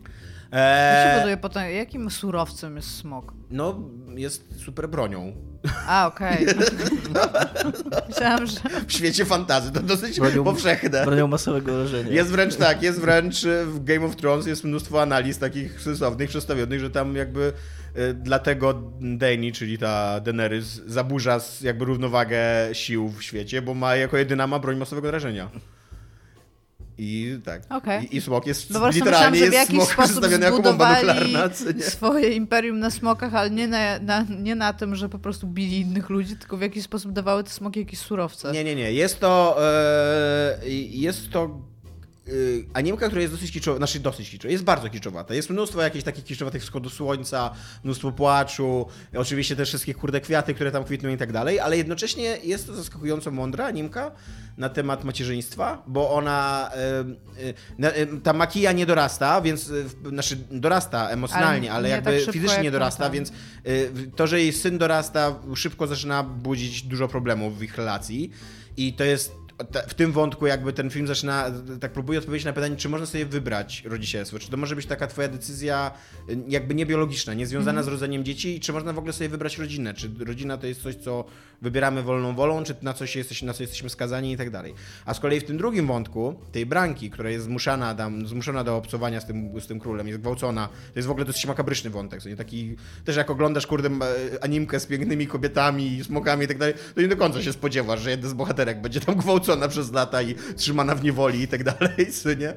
Eee, 0.53 1.77
jakim 1.77 2.11
surowcem 2.11 2.77
jest 2.77 2.97
smok? 2.97 3.35
no, 3.51 3.81
jest 4.15 4.65
super 4.65 4.89
bronią. 4.89 5.33
A, 5.87 6.07
okej. 6.07 6.47
Myślałam, 8.09 8.47
że... 8.47 8.61
W 8.89 8.93
świecie 8.93 9.25
fantazy 9.25 9.73
to 9.73 9.81
dosyć 9.81 10.21
Bronią- 10.21 10.45
powszechne. 10.45 11.05
Bronią 11.05 11.27
masowego 11.27 11.83
rażenia. 11.83 12.13
Jest 12.13 12.31
wręcz 12.31 12.57
tak, 12.57 12.83
jest 12.83 13.01
wręcz 13.01 13.45
y, 13.45 13.65
w 13.67 13.85
Game 13.85 14.07
of 14.07 14.17
Thrones 14.17 14.47
jest 14.47 14.65
mnóstwo 14.65 15.03
analiz 15.03 15.39
takich 15.39 15.81
sensownych, 15.81 16.29
przedstawionych, 16.29 16.81
że 16.81 16.91
tam 16.91 17.17
jakby 17.17 17.53
y, 17.97 18.15
dlatego 18.15 18.75
Dany, 19.01 19.53
czyli 19.53 19.79
ta 19.79 20.21
Daenerys, 20.21 20.81
zaburza 20.87 21.41
jakby 21.63 21.85
równowagę 21.85 22.39
sił 22.73 23.09
w 23.09 23.23
świecie, 23.23 23.63
bo 23.63 23.75
ma 23.75 23.97
jako 23.97 24.17
jedyna 24.17 24.47
ma 24.47 24.59
broń 24.59 24.77
masowego 24.77 25.11
rażenia. 25.11 25.51
I 26.99 27.39
tak. 27.45 27.63
Okej. 27.71 28.05
I, 28.05 28.17
I 28.17 28.21
smok 28.21 28.47
jest 28.47 28.71
No 28.71 28.79
właśnie 28.79 29.05
myślałam, 29.05 29.35
literalnie 29.35 29.51
w 29.51 29.55
jest 29.55 29.71
jakiś 29.71 29.89
smok 29.89 30.05
przedstawiony 30.05 30.45
jako 30.45 30.63
bomba 30.63 30.95
nuklearna. 30.95 31.51
swoje 31.81 32.31
imperium 32.31 32.79
na 32.79 32.91
smokach, 32.91 33.35
ale 33.35 33.51
nie 33.51 33.69
na, 33.69 33.99
na, 33.99 34.27
nie 34.41 34.55
na 34.55 34.73
tym, 34.73 34.97
że 34.97 35.09
po 35.09 35.19
prostu 35.19 35.47
bili 35.47 35.81
innych 35.81 36.11
ludzi, 36.11 36.37
tylko 36.37 36.57
w 36.57 36.61
jakiś 36.61 36.85
sposób 36.85 37.13
dawały 37.13 37.45
te 37.45 37.51
smoki 37.51 37.81
jakieś 37.81 37.99
surowce. 37.99 38.53
Nie, 38.53 38.65
nie, 38.65 38.75
nie. 38.75 38.93
Jest 38.93 39.21
to. 39.21 39.57
E, 39.61 40.59
jest 40.91 41.31
to. 41.31 41.61
E, 42.29 42.33
Animka, 42.75 43.07
która 43.07 43.23
jest 43.23 43.35
dosyć 43.35 43.53
kiczowa, 43.53 43.77
znaczy 43.79 44.01
dosyć 44.01 44.31
kiczowa, 44.31 44.53
jest 44.53 44.65
bardzo 44.65 44.89
kiczowata. 44.91 45.35
Jest 45.35 45.51
mnóstwo 45.51 45.83
jakichś 45.83 46.05
takich 46.05 46.25
kiczowatych 46.25 46.63
wschodu 46.63 46.91
słońca, 46.91 47.51
mnóstwo 47.85 48.13
płaczu, 48.13 48.87
oczywiście 49.17 49.57
te 49.57 49.65
wszystkie 49.65 49.95
kurde 49.95 50.21
kwiaty, 50.21 50.55
które 50.55 50.73
tam 50.73 50.85
kwitną 50.85 51.09
i 51.11 51.17
tak 51.17 51.33
dalej, 51.33 51.61
ale 51.61 51.77
jednocześnie 51.77 52.39
jest 52.45 52.67
to 52.67 52.75
zaskakująco 52.75 53.31
mądra 53.31 53.67
animka 53.67 54.11
na 54.57 54.69
temat 54.69 55.05
macierzyństwa, 55.05 55.83
bo 55.87 56.11
ona, 56.11 56.71
na- 57.79 57.91
e, 57.91 58.07
ta 58.07 58.33
makija 58.33 58.73
nie 58.73 58.87
dorasta, 58.87 59.41
więc, 59.41 59.73
znaczy 60.09 60.37
dorasta 60.51 61.09
emocjonalnie, 61.11 61.73
Ale 61.73 61.79
ale, 61.79 61.89
jakby 61.89 62.25
tak 62.25 62.35
fizycznie 62.35 62.55
jak 62.55 62.63
nie 62.63 62.71
dorasta, 62.71 62.99
tamta. 63.03 63.15
więc 63.15 63.33
y, 63.67 64.11
to, 64.17 64.27
że 64.27 64.41
jej 64.41 64.53
syn 64.53 64.79
dorasta, 64.79 65.35
szybko 65.55 65.87
zaczyna 65.87 66.23
budzić 66.23 66.83
dużo 66.83 67.09
problemów 67.09 67.59
w 67.59 67.63
ich 67.63 67.77
relacji. 67.77 68.31
I 68.77 68.93
to 68.93 69.05
jest. 69.05 69.33
W 69.89 69.95
tym 69.95 70.13
wątku 70.13 70.47
jakby 70.47 70.73
ten 70.73 70.91
film 70.91 71.07
zaczyna, 71.07 71.51
tak 71.81 71.93
próbuje 71.93 72.19
odpowiedzieć 72.19 72.45
na 72.45 72.53
pytanie, 72.53 72.77
czy 72.77 72.89
można 72.89 73.07
sobie 73.07 73.27
wybrać 73.27 73.83
rodzicielstwo, 73.85 74.39
czy 74.39 74.51
to 74.51 74.57
może 74.57 74.77
być 74.77 74.87
taka 74.87 75.07
twoja 75.07 75.29
decyzja 75.29 75.91
jakby 76.49 76.75
niebiologiczna, 76.75 77.35
niezwiązana 77.35 77.83
z 77.83 77.89
rodzeniem 77.89 78.25
dzieci? 78.25 78.57
I 78.57 78.61
czy 78.61 78.73
można 78.73 78.93
w 78.93 78.99
ogóle 78.99 79.13
sobie 79.13 79.29
wybrać 79.29 79.59
rodzinę, 79.59 79.95
czy 79.95 80.11
rodzina 80.27 80.59
to 80.59 80.67
jest 80.67 80.83
coś, 80.83 80.95
co 80.95 81.25
wybieramy 81.63 82.03
wolną 82.03 82.35
wolą, 82.35 82.65
czy 82.65 82.75
na 82.83 82.93
coś, 82.95 83.17
jesteś, 83.17 83.43
na 83.43 83.53
co 83.53 83.63
jesteśmy 83.63 83.91
skazani 83.91 84.33
i 84.33 84.37
tak 84.37 84.51
dalej. 84.51 84.75
A 85.05 85.15
z 85.15 85.21
kolei 85.21 85.41
w 85.41 85.45
tym 85.45 85.57
drugim 85.57 85.87
wątku, 85.87 86.35
tej 86.53 86.67
branki, 86.67 87.11
która 87.11 87.31
jest 87.31 87.45
zmuszana, 87.45 87.95
tam, 87.95 88.27
zmuszona 88.27 88.65
do 88.65 88.77
obcowania 88.77 89.21
z 89.21 89.27
tym, 89.27 89.61
z 89.61 89.67
tym 89.67 89.81
królem, 89.81 90.09
jest 90.09 90.21
gwałcona, 90.21 90.69
to 90.69 90.93
jest 90.99 91.09
w 91.09 91.11
ogóle 91.11 91.27
dosyć 91.27 91.47
makabryczny 91.47 91.91
wątek, 91.91 92.23
co 92.23 92.29
nie 92.29 92.37
taki, 92.37 92.77
też 93.05 93.17
jak 93.17 93.31
oglądasz 93.31 93.67
kurde 93.67 93.87
m- 93.89 94.01
animkę 94.41 94.81
z 94.81 94.87
pięknymi 94.87 95.27
kobietami, 95.27 96.05
smokami 96.05 96.45
i 96.45 96.49
tak 96.49 96.59
dalej, 96.59 96.75
to 96.95 97.01
nie 97.01 97.09
do 97.09 97.17
końca 97.17 97.43
się 97.43 97.53
spodziewasz, 97.53 98.01
że 98.01 98.11
jedna 98.11 98.29
z 98.29 98.33
bohaterek 98.35 98.81
będzie 98.81 99.01
tam 99.01 99.17
gwałcona 99.17 99.69
przez 99.69 99.93
lata 99.93 100.23
i 100.23 100.35
trzymana 100.57 100.95
w 100.95 101.05
niewoli 101.05 101.43
i 101.43 101.49
tak 101.49 101.65
dalej, 101.65 102.13
co 102.23 102.35
nie? 102.35 102.55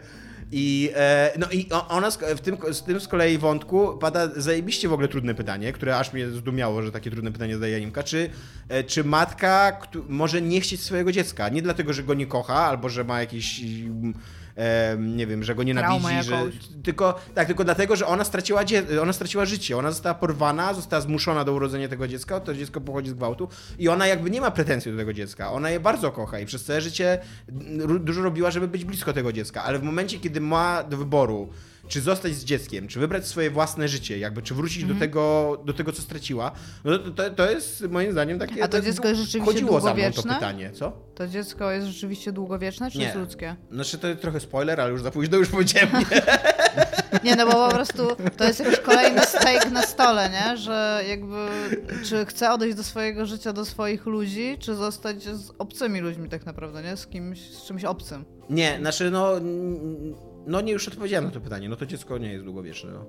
I, 0.51 0.91
e, 0.95 1.31
no 1.39 1.47
i 1.51 1.69
ona 1.89 2.11
w 2.11 2.41
tym, 2.41 2.57
z 2.71 2.83
tym 2.83 2.99
z 2.99 3.07
kolei 3.07 3.37
wątku 3.37 3.97
pada 3.97 4.27
zajebiście 4.35 4.89
w 4.89 4.93
ogóle 4.93 5.07
trudne 5.07 5.35
pytanie, 5.35 5.73
które 5.73 5.97
aż 5.97 6.13
mnie 6.13 6.29
zdumiało, 6.29 6.81
że 6.81 6.91
takie 6.91 7.11
trudne 7.11 7.31
pytanie 7.31 7.53
zadaje 7.53 7.75
Animka. 7.75 8.03
Czy, 8.03 8.29
e, 8.69 8.83
czy 8.83 9.03
matka 9.03 9.79
może 10.09 10.41
nie 10.41 10.61
chcieć 10.61 10.81
swojego 10.81 11.11
dziecka? 11.11 11.49
Nie 11.49 11.61
dlatego, 11.61 11.93
że 11.93 12.03
go 12.03 12.13
nie 12.13 12.27
kocha, 12.27 12.53
albo 12.55 12.89
że 12.89 13.03
ma 13.03 13.19
jakiś... 13.19 13.61
mm, 13.63 14.13
E, 14.57 14.97
nie 14.99 15.27
wiem, 15.27 15.43
że 15.43 15.55
go 15.55 15.63
nienawidzi, 15.63 16.01
że, 16.23 16.41
tylko, 16.83 17.19
tak, 17.35 17.47
tylko 17.47 17.63
dlatego, 17.63 17.95
że 17.95 18.07
ona 18.07 18.23
straciła, 18.23 18.65
dzie- 18.65 19.01
ona 19.01 19.13
straciła 19.13 19.45
życie, 19.45 19.77
ona 19.77 19.91
została 19.91 20.15
porwana, 20.15 20.73
została 20.73 21.01
zmuszona 21.01 21.43
do 21.43 21.53
urodzenia 21.53 21.87
tego 21.87 22.07
dziecka, 22.07 22.39
to 22.39 22.53
dziecko 22.53 22.81
pochodzi 22.81 23.09
z 23.09 23.13
gwałtu 23.13 23.47
i 23.79 23.87
ona 23.89 24.07
jakby 24.07 24.29
nie 24.29 24.41
ma 24.41 24.51
pretensji 24.51 24.91
do 24.91 24.97
tego 24.97 25.13
dziecka, 25.13 25.51
ona 25.51 25.69
je 25.69 25.79
bardzo 25.79 26.11
kocha 26.11 26.39
i 26.39 26.45
przez 26.45 26.63
całe 26.63 26.81
życie 26.81 27.19
mm, 27.49 28.05
dużo 28.05 28.21
robiła, 28.21 28.51
żeby 28.51 28.67
być 28.67 28.85
blisko 28.85 29.13
tego 29.13 29.33
dziecka, 29.33 29.63
ale 29.63 29.79
w 29.79 29.83
momencie, 29.83 30.19
kiedy 30.19 30.40
ma 30.41 30.83
do 30.83 30.97
wyboru, 30.97 31.49
czy 31.87 32.01
zostać 32.01 32.35
z 32.35 32.43
dzieckiem, 32.43 32.87
czy 32.87 32.99
wybrać 32.99 33.27
swoje 33.27 33.51
własne 33.51 33.87
życie, 33.87 34.17
jakby, 34.19 34.41
czy 34.41 34.53
wrócić 34.55 34.81
Mhm. 34.81 34.99
do, 34.99 35.05
tego, 35.05 35.57
do 35.65 35.73
tego, 35.73 35.91
co 35.91 36.01
straciła, 36.01 36.51
no 36.83 36.97
to, 36.99 37.11
to, 37.11 37.29
to 37.29 37.51
jest 37.51 37.81
moim 37.89 38.11
zdaniem 38.11 38.39
takie... 38.39 38.63
A 38.63 38.67
to 38.67 38.77
tak 38.77 38.85
dziecko 38.85 39.07
jest 39.07 39.21
rzeczywiście 39.21 39.53
Chodziło 39.53 39.81
za 39.81 39.93
mną 39.93 40.03
to 40.03 40.09
długowieczne? 40.11 40.33
pytanie, 40.33 40.71
co? 40.73 40.91
To 41.15 41.27
dziecko 41.27 41.71
jest 41.71 41.87
rzeczywiście 41.87 42.31
długowieczne, 42.31 42.91
czy 42.91 42.97
Nie. 42.97 43.03
jest 43.03 43.15
ludzkie? 43.17 43.55
Znaczy 43.71 43.97
to 43.97 44.15
trochę 44.15 44.39
spoiler, 44.39 44.81
ale 44.81 44.91
już 44.91 45.01
za 45.01 45.11
późno, 45.11 45.37
już 45.37 45.49
powiedziałem 45.49 45.89
nie. 45.99 46.21
Nie, 47.23 47.35
no 47.35 47.45
bo 47.45 47.51
po 47.51 47.69
prostu 47.75 48.07
to 48.37 48.43
jest 48.43 48.59
jakiś 48.59 48.79
kolejny 48.79 49.21
steak 49.21 49.71
na 49.71 49.81
stole, 49.81 50.29
nie? 50.29 50.57
Że 50.57 51.03
jakby, 51.09 51.35
czy 52.05 52.25
chce 52.25 52.51
odejść 52.51 52.77
do 52.77 52.83
swojego 52.83 53.25
życia, 53.25 53.53
do 53.53 53.65
swoich 53.65 54.05
ludzi, 54.05 54.57
czy 54.59 54.75
zostać 54.75 55.23
z 55.23 55.51
obcymi 55.59 55.99
ludźmi 55.99 56.29
tak 56.29 56.45
naprawdę, 56.45 56.83
nie? 56.83 56.97
Z 56.97 57.07
kimś, 57.07 57.39
z 57.41 57.65
czymś 57.65 57.83
obcym. 57.85 58.25
Nie, 58.49 58.77
znaczy 58.79 59.11
no. 59.11 59.31
No 60.47 60.61
nie 60.61 60.73
już 60.73 60.87
odpowiedziałem 60.87 61.25
na 61.25 61.31
to 61.31 61.41
pytanie. 61.41 61.69
No 61.69 61.75
to 61.75 61.85
dziecko 61.85 62.17
nie 62.17 62.31
jest 62.31 62.45
długowieczne. 62.45 62.91
No. 62.91 63.05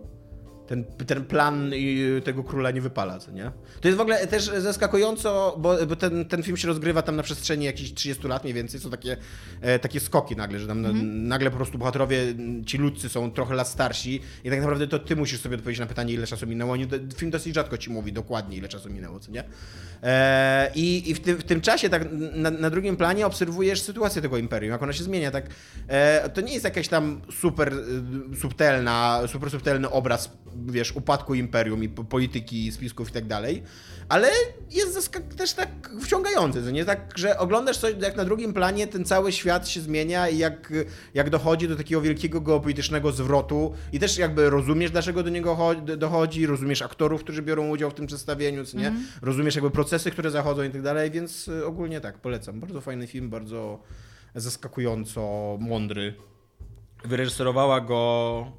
Ten, 0.73 0.85
ten 1.07 1.25
plan 1.25 1.73
y, 1.73 2.23
tego 2.25 2.45
króla 2.45 2.71
nie 2.71 2.81
wypala, 2.81 3.19
co 3.19 3.31
nie? 3.31 3.53
To 3.81 3.89
jest 3.89 3.99
w 3.99 4.01
ogóle 4.01 4.27
też 4.27 4.45
zaskakująco, 4.45 5.57
bo, 5.59 5.87
bo 5.87 5.97
ten, 5.97 6.25
ten 6.25 6.43
film 6.43 6.57
się 6.57 6.69
rozgrywa 6.69 7.03
tam 7.03 7.17
na 7.17 7.23
przestrzeni 7.23 7.65
jakichś 7.65 7.93
30 7.93 8.29
lat 8.29 8.45
mniej 8.45 8.55
więcej, 8.55 8.81
są 8.81 8.91
takie, 8.91 9.17
e, 9.61 9.79
takie 9.79 10.01
skoki 10.01 10.37
nagle, 10.37 10.59
że 10.59 10.67
tam 10.67 10.83
na, 10.83 10.93
nagle 11.03 11.51
po 11.51 11.57
prostu 11.57 11.79
bohaterowie, 11.79 12.19
ci 12.67 12.79
ludcy 12.79 13.09
są 13.09 13.31
trochę 13.31 13.55
lat 13.55 13.69
starsi 13.69 14.21
i 14.45 14.51
tak 14.51 14.59
naprawdę 14.59 14.89
to 14.89 14.99
ty 14.99 15.17
musisz 15.17 15.41
sobie 15.41 15.57
odpowiedzieć 15.57 15.81
na 15.81 15.87
pytanie, 15.87 16.15
ile 16.15 16.27
czasu 16.27 16.47
minęło. 16.47 16.73
Oni, 16.73 16.89
film 17.17 17.31
dosyć 17.31 17.55
rzadko 17.55 17.79
ci 17.79 17.91
mówi 17.91 18.13
dokładnie, 18.13 18.57
ile 18.57 18.69
czasu 18.69 18.91
minęło, 18.91 19.21
co 19.21 19.31
nie? 19.31 19.45
E, 20.03 20.71
I 20.75 21.11
i 21.11 21.15
w, 21.15 21.21
tym, 21.21 21.37
w 21.37 21.45
tym 21.45 21.61
czasie 21.61 21.89
tak 21.89 22.09
na, 22.35 22.51
na 22.51 22.71
drugim 22.71 22.97
planie 22.97 23.27
obserwujesz 23.27 23.83
sytuację 23.83 24.23
tego 24.23 24.37
imperium, 24.39 24.73
jak 24.73 24.83
ona 24.83 24.93
się 24.93 25.05
zmienia. 25.05 25.31
Tak, 25.31 25.47
e, 25.89 26.29
to 26.29 26.41
nie 26.41 26.53
jest 26.53 26.65
jakaś 26.65 26.89
tam 26.89 27.21
super 27.41 27.73
e, 27.73 28.37
subtelna, 28.37 29.21
super 29.27 29.51
subtelny 29.51 29.91
obraz, 29.91 30.31
wiesz, 30.67 30.93
upadku 30.97 31.35
imperium 31.35 31.85
i 31.85 31.89
po- 31.89 32.05
polityki, 32.05 32.73
spisków 32.73 33.11
i 33.11 33.13
tak 33.13 33.27
dalej, 33.27 33.63
ale 34.09 34.29
jest 34.71 35.13
też 35.37 35.53
tak 35.53 35.69
wciągający, 36.03 36.63
to 36.63 36.71
nie 36.71 36.85
tak, 36.85 37.13
że 37.19 37.39
oglądasz 37.39 37.79
coś, 37.79 37.95
jak 38.01 38.17
na 38.17 38.25
drugim 38.25 38.53
planie 38.53 38.87
ten 38.87 39.05
cały 39.05 39.33
świat 39.33 39.69
się 39.69 39.81
zmienia 39.81 40.29
i 40.29 40.39
jak, 40.39 40.73
jak 41.15 41.31
dochodzi 41.31 41.69
do 41.69 41.77
takiego 41.77 42.01
wielkiego 42.01 42.41
geopolitycznego 42.41 43.13
zwrotu 43.13 43.75
i 43.93 43.99
też 43.99 44.19
jakby 44.19 44.51
rozumiesz, 44.51 44.91
dlaczego 44.91 45.23
do 45.23 45.31
niego 45.31 45.55
cho- 45.57 45.97
dochodzi, 45.97 46.47
rozumiesz 46.47 46.83
aktorów, 46.83 47.21
którzy 47.25 47.43
biorą 47.43 47.69
udział 47.69 47.91
w 47.91 47.95
tym 47.95 48.07
przedstawieniu, 48.07 48.63
nie? 48.75 48.93
Rozumiesz 49.23 49.55
jakby 49.55 49.71
procesy, 49.71 50.11
które 50.11 50.31
zachodzą 50.31 50.63
i 50.63 50.71
tak 50.71 50.83
dalej, 50.83 51.11
więc 51.11 51.49
y, 51.49 51.67
ogólnie 51.67 52.01
tak, 52.01 52.19
polecam. 52.19 52.61
Bardzo 52.61 52.81
fajny 52.81 53.07
film, 53.07 53.31
bardzo 53.31 53.79
zaskakująco 54.35 55.57
mądry. 55.61 56.15
Wyreżyserowała 57.05 57.81
go 57.81 58.53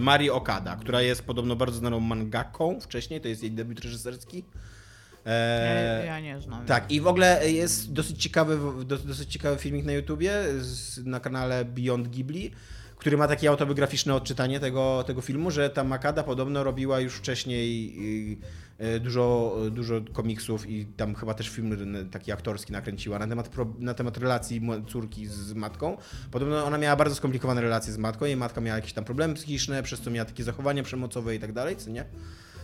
Mari 0.00 0.30
Okada, 0.30 0.76
która 0.76 1.02
jest 1.02 1.22
podobno 1.22 1.56
bardzo 1.56 1.78
znaną 1.78 2.00
mangaką 2.00 2.80
wcześniej, 2.80 3.20
to 3.20 3.28
jest 3.28 3.42
jej 3.42 3.52
debiut 3.52 3.80
reżyserski. 3.80 4.44
Ja, 5.26 5.32
E, 5.32 6.02
ja 6.06 6.20
nie 6.20 6.40
znam. 6.40 6.66
tak, 6.66 6.90
i 6.92 7.00
w 7.00 7.06
ogóle 7.06 7.50
jest 7.50 7.92
dosyć 7.92 8.22
ciekawy, 8.22 8.58
do- 8.84 8.98
dosyć 8.98 9.32
ciekawy 9.32 9.58
filmik 9.58 9.84
na 9.84 9.92
YouTubie 9.92 10.32
z, 10.58 11.06
na 11.06 11.20
kanale 11.20 11.64
Beyond 11.64 12.08
Ghibli, 12.08 12.50
który 12.96 13.16
ma 13.16 13.28
takie 13.28 13.48
autobiograficzne 13.50 14.14
odczytanie 14.14 14.60
tego, 14.60 15.04
tego 15.06 15.20
filmu, 15.20 15.50
że 15.50 15.70
ta 15.70 15.84
Makada 15.84 16.22
podobno 16.22 16.64
robiła 16.64 17.00
już 17.00 17.14
wcześniej 17.14 17.96
dużo, 19.00 19.56
dużo 19.70 19.94
komiksów 20.12 20.68
i 20.70 20.86
tam 20.86 21.14
chyba 21.14 21.34
też 21.34 21.48
film 21.48 21.76
taki 22.10 22.32
aktorski 22.32 22.72
nakręciła 22.72 23.18
na 23.18 23.26
temat, 23.26 23.48
pro, 23.48 23.66
na 23.78 23.94
temat 23.94 24.18
relacji 24.18 24.60
córki 24.88 25.26
z 25.26 25.52
matką. 25.52 25.96
Podobno 26.30 26.64
ona 26.64 26.78
miała 26.78 26.96
bardzo 26.96 27.14
skomplikowane 27.14 27.60
relacje 27.60 27.92
z 27.92 27.98
matką, 27.98 28.24
jej 28.24 28.36
matka 28.36 28.60
miała 28.60 28.76
jakieś 28.76 28.92
tam 28.92 29.04
problemy 29.04 29.34
psychiczne, 29.34 29.82
przez 29.82 30.00
co 30.00 30.10
miała 30.10 30.24
takie 30.24 30.44
zachowania 30.44 30.82
przemocowe 30.82 31.34
i 31.34 31.38
tak 31.38 31.52
dalej, 31.52 31.76
co 31.76 31.90
nie? 31.90 32.04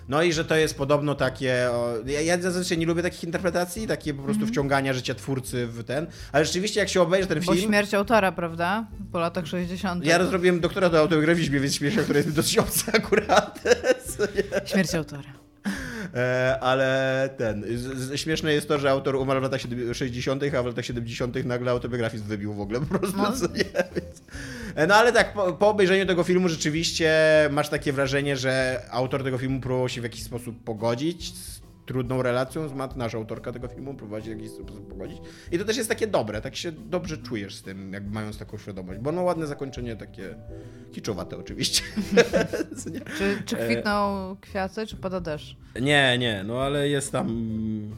No 0.08 0.22
i 0.22 0.32
że 0.32 0.44
to 0.44 0.56
jest 0.56 0.76
podobno 0.76 1.14
takie. 1.14 1.68
O, 1.70 1.94
ja, 2.06 2.20
ja 2.20 2.40
zazwyczaj 2.40 2.78
nie 2.78 2.86
lubię 2.86 3.02
takich 3.02 3.24
interpretacji, 3.24 3.86
takie 3.86 4.14
po 4.14 4.22
prostu 4.22 4.46
wciągania 4.46 4.92
życia 4.92 5.14
twórcy 5.14 5.66
w 5.66 5.84
ten. 5.84 6.06
Ale 6.32 6.44
rzeczywiście, 6.44 6.80
jak 6.80 6.88
się 6.88 7.02
obejrzy 7.02 7.28
ten 7.28 7.40
Bo 7.40 7.54
film. 7.54 7.66
śmierć 7.68 7.94
autora, 7.94 8.32
prawda? 8.32 8.86
Po 9.12 9.18
latach 9.18 9.46
60. 9.46 10.04
Ja 10.04 10.24
zrobiłem 10.26 10.60
doktora 10.60 10.88
do 10.88 10.98
autobiografizmie, 10.98 11.60
więc 11.60 11.74
śmieszne, 11.74 12.02
które 12.02 12.18
jest 12.18 12.34
dosyć 12.36 12.58
obce 12.58 12.92
akurat. 12.94 13.60
Śmierć 14.72 14.94
autora. 14.94 15.32
E, 16.14 16.58
ale 16.60 17.30
ten. 17.36 17.64
Śmieszne 18.14 18.52
jest 18.52 18.68
to, 18.68 18.78
że 18.78 18.90
autor 18.90 19.16
umarł 19.16 19.40
w 19.40 19.42
latach 19.42 19.60
60., 19.92 20.42
a 20.58 20.62
w 20.62 20.66
latach 20.66 20.84
70. 20.84 21.44
nagle 21.44 21.70
autobiografizm 21.70 22.24
wybił 22.24 22.54
w 22.54 22.60
ogóle 22.60 22.80
po 22.80 22.98
prostu. 22.98 23.16
No. 23.16 23.32
E, 24.74 24.86
no 24.86 24.94
ale 24.94 25.12
tak, 25.12 25.32
po, 25.32 25.52
po 25.52 25.68
obejrzeniu 25.68 26.06
tego 26.06 26.24
filmu 26.24 26.48
rzeczywiście 26.48 27.12
masz 27.50 27.68
takie 27.68 27.92
wrażenie, 27.92 28.36
że 28.36 28.82
autor 28.90 29.24
tego 29.24 29.38
filmu 29.38 29.60
próbował 29.60 29.88
się 29.88 30.00
w 30.00 30.04
jakiś 30.04 30.22
sposób 30.22 30.64
pogodzić 30.64 31.34
z 31.34 31.60
trudną 31.90 32.22
relacją 32.22 32.68
z 32.68 32.72
mat, 32.72 32.96
nasza 32.96 33.18
autorka 33.18 33.52
tego 33.52 33.68
filmu 33.68 33.94
próbować 33.94 34.24
w 34.24 34.28
jakiś 34.28 34.50
sposób 34.50 34.88
pogodzić. 34.88 35.18
I 35.52 35.58
to 35.58 35.64
też 35.64 35.76
jest 35.76 35.88
takie 35.88 36.06
dobre, 36.06 36.40
tak 36.40 36.56
się 36.56 36.72
dobrze 36.72 37.18
czujesz 37.18 37.54
z 37.54 37.62
tym, 37.62 37.92
jakby 37.92 38.14
mając 38.14 38.38
taką 38.38 38.58
świadomość, 38.58 39.00
bo 39.00 39.12
no 39.12 39.22
ładne 39.22 39.46
zakończenie 39.46 39.96
takie 39.96 40.34
kiczowate 40.92 41.38
oczywiście. 41.38 41.82
Czy, 43.18 43.42
czy 43.46 43.56
kwitną 43.56 44.36
kwiaty, 44.40 44.86
czy 44.86 44.96
pada 44.96 45.20
deszcz? 45.20 45.56
Nie, 45.80 46.18
nie, 46.18 46.44
no 46.46 46.62
ale 46.62 46.88
jest 46.88 47.12
tam. 47.12 47.26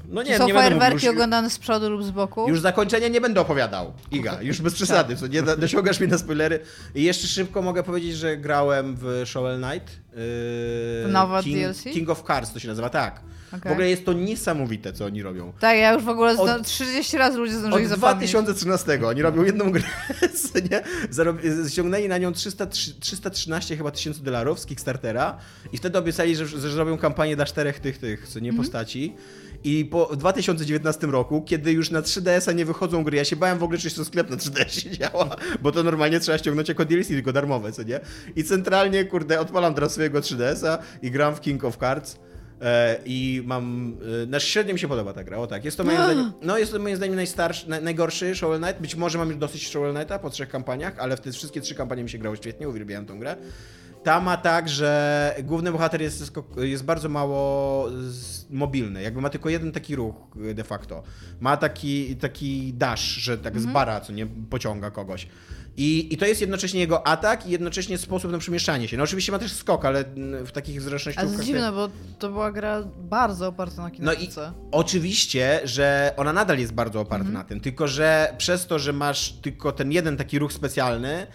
No 0.09 0.23
nie, 0.23 0.31
czy 0.31 0.39
są 0.39 0.47
nie 0.47 0.55
fajerwerki 0.55 0.95
mówił, 0.95 1.07
już, 1.07 1.17
oglądane 1.17 1.51
z 1.51 1.59
przodu 1.59 1.91
lub 1.91 2.05
z 2.05 2.11
boku? 2.11 2.49
już 2.49 2.61
zakończenia 2.61 3.09
nie 3.09 3.21
będę 3.21 3.41
opowiadał. 3.41 3.93
Iga, 4.11 4.43
już 4.43 4.61
bez 4.61 4.75
przesady, 4.75 5.17
co 5.17 5.27
nie 5.27 5.43
dosiągasz 5.43 6.01
mnie 6.01 6.09
na 6.09 6.19
spoilery. 6.19 6.61
I 6.95 7.03
jeszcze 7.03 7.27
szybko 7.27 7.63
mogę 7.63 7.83
powiedzieć, 7.83 8.17
że 8.17 8.37
grałem 8.37 8.97
w 8.97 9.23
Shovel 9.27 9.63
Knight. 9.63 10.01
Yy, 11.05 11.13
Nowa 11.13 11.43
King, 11.43 11.57
DLC? 11.57 11.83
King 11.83 12.11
of 12.11 12.23
Cards 12.27 12.53
to 12.53 12.59
się 12.59 12.69
nazywa, 12.69 12.91
tak. 12.91 13.21
W 13.53 13.55
Okej. 13.55 13.73
ogóle 13.73 13.89
jest 13.91 14.05
to 14.05 14.13
niesamowite, 14.13 14.93
co 14.93 15.05
oni 15.05 15.23
robią. 15.23 15.53
Tak, 15.61 15.79
ja 15.79 15.93
już 15.93 16.03
w 16.03 16.09
ogóle 16.09 16.31
Od- 16.33 16.49
zda- 16.49 16.61
30 16.61 17.17
razy 17.19 17.39
ludzie 17.39 17.53
zdążyli 17.59 17.85
Od 17.85 17.91
zapomnieć. 17.91 18.31
2013 18.31 19.07
oni 19.07 19.23
robią 19.23 19.43
jedną 19.45 19.71
grę, 19.71 19.83
nie? 20.71 20.83
Zarob- 21.11 21.69
ściągnęli 21.69 22.09
na 22.09 22.19
nią 22.19 22.33
300, 22.33 22.67
313 23.01 23.77
chyba 23.77 23.91
tysięcy 23.91 24.23
dolarów 24.23 24.61
z 24.61 24.67
Kickstartera 24.67 25.39
i 25.73 25.77
wtedy 25.77 25.99
obiecali, 25.99 26.37
że, 26.37 26.47
że 26.47 26.71
zrobią 26.71 26.99
kampanię 26.99 27.37
dla 27.37 27.45
czterech 27.45 27.81
tych, 27.81 27.99
tych, 27.99 28.29
co 28.29 28.41
nie, 28.41 28.49
Mhm. 28.51 28.65
postaci. 28.65 29.15
I 29.65 29.85
po 29.85 30.07
w 30.07 30.17
2019 30.17 31.07
roku, 31.07 31.43
kiedy 31.43 31.73
już 31.73 31.91
na 31.91 32.03
3DS-a 32.03 32.53
nie 32.53 32.65
wychodzą 32.65 33.05
gry, 33.05 33.17
ja 33.17 33.25
się 33.25 33.37
bałem 33.37 33.59
w 33.59 33.63
ogóle, 33.63 33.79
czy 33.79 33.91
to 33.91 34.05
sklep 34.05 34.31
na 34.31 34.37
3DS 34.37 34.91
działa, 34.91 35.37
bo 35.63 35.73
to 35.73 35.83
normalnie 35.83 36.21
trzeba 36.21 36.39
ściągnąć 36.39 36.69
jako 36.69 36.85
DLC, 36.85 37.09
tylko 37.09 37.33
darmowe, 37.33 37.73
co 37.73 37.83
nie? 37.83 38.01
I 38.37 38.45
centralnie, 38.45 39.05
kurde, 39.05 39.41
odpalam 39.41 39.75
teraz 39.75 39.93
swojego 39.93 40.21
3DS-a 40.21 40.79
i 41.03 41.11
gram 41.11 41.35
w 41.35 41.41
King 41.41 41.65
of 41.65 41.77
Cards. 41.77 42.17
E, 42.63 42.99
I 43.05 43.43
mam. 43.45 43.97
E, 44.23 44.27
znaczy 44.27 44.47
średnio 44.47 44.73
mi 44.73 44.79
się 44.79 44.89
podoba 44.89 45.13
ta 45.13 45.25
gra, 45.25 45.39
o 45.39 45.47
tak. 45.47 45.65
Jest 45.65 45.77
to 45.77 45.85
moim 45.85 45.97
zdaniem. 45.97 46.33
No 46.43 46.59
jest 46.59 46.73
to 46.73 46.79
moim 46.79 46.97
zdaniem 46.97 47.17
najstarszy, 47.17 47.69
naj, 47.69 47.83
najgorszy 47.83 48.35
Shovel 48.35 48.61
Knight. 48.61 48.81
Być 48.81 48.95
może 48.95 49.19
mam 49.19 49.29
już 49.29 49.39
dosyć 49.39 49.69
Shovel 49.69 49.95
Knighta 49.95 50.19
po 50.19 50.31
trzech 50.31 50.49
kampaniach, 50.49 50.99
ale 50.99 51.17
w 51.17 51.21
te 51.21 51.33
wszystkie 51.33 51.61
trzy 51.61 51.75
kampanie 51.75 52.03
mi 52.03 52.11
się 52.11 52.19
grało 52.19 52.37
świetnie, 52.37 52.69
uwielbiałem 52.69 53.07
tą 53.07 53.19
grę. 53.19 53.37
Ta 54.03 54.21
ma 54.21 54.37
tak, 54.37 54.69
że 54.69 55.35
główny 55.43 55.73
bohater 55.73 56.03
jest, 56.03 56.33
jest 56.57 56.85
bardzo 56.85 57.09
mało 57.09 57.89
mobilny. 58.51 59.03
Jakby 59.03 59.21
ma 59.21 59.31
tylko 59.31 59.49
jeden 59.49 59.73
taki 59.73 59.97
ruch 59.97 60.15
de 60.55 60.65
facto. 60.65 61.03
Ma 61.41 61.57
taki, 61.57 62.17
taki 62.17 62.73
dash, 62.75 63.01
że 63.01 63.39
tak 63.39 63.61
z 63.61 63.67
bara, 63.67 64.01
co 64.01 64.13
nie 64.13 64.27
pociąga 64.27 64.91
kogoś. 64.91 65.27
I, 65.77 66.15
I 66.15 66.17
to 66.17 66.27
jest 66.27 66.41
jednocześnie 66.41 66.81
jego 66.81 67.07
atak 67.07 67.47
i 67.47 67.51
jednocześnie 67.51 67.99
sposób 67.99 68.33
na 68.33 68.39
przemieszczanie 68.39 68.89
się. 68.89 68.97
No 68.97 69.03
oczywiście 69.05 69.33
ma 69.33 69.39
też 69.39 69.53
skok, 69.53 69.85
ale 69.85 70.05
mm, 70.05 70.47
w 70.47 70.53
takich 70.53 70.77
A 70.77 70.81
to 70.81 70.85
zręcznościówkach... 70.85 71.33
jest 71.33 71.45
dziwne, 71.45 71.73
bo 71.73 71.89
to 72.19 72.29
była 72.29 72.53
gra 72.53 72.83
bardzo 72.99 73.47
oparta 73.49 73.77
na 73.77 73.83
No 73.83 74.13
i 74.13 74.17
kinetice. 74.17 74.53
oczywiście, 74.73 75.61
że 75.65 76.15
ona 76.17 76.33
nadal 76.33 76.59
jest 76.59 76.73
bardzo 76.73 77.01
oparta 77.01 77.29
na 77.31 77.45
tym, 77.45 77.61
tylko 77.61 77.89
że 77.89 78.35
przez 78.39 78.67
to, 78.67 78.79
że 78.79 78.93
masz 78.93 79.33
tylko 79.33 79.73
ten 79.73 79.93
jeden 79.93 80.17
taki 80.17 80.39
ruch 80.39 80.53
specjalny, 80.53 81.27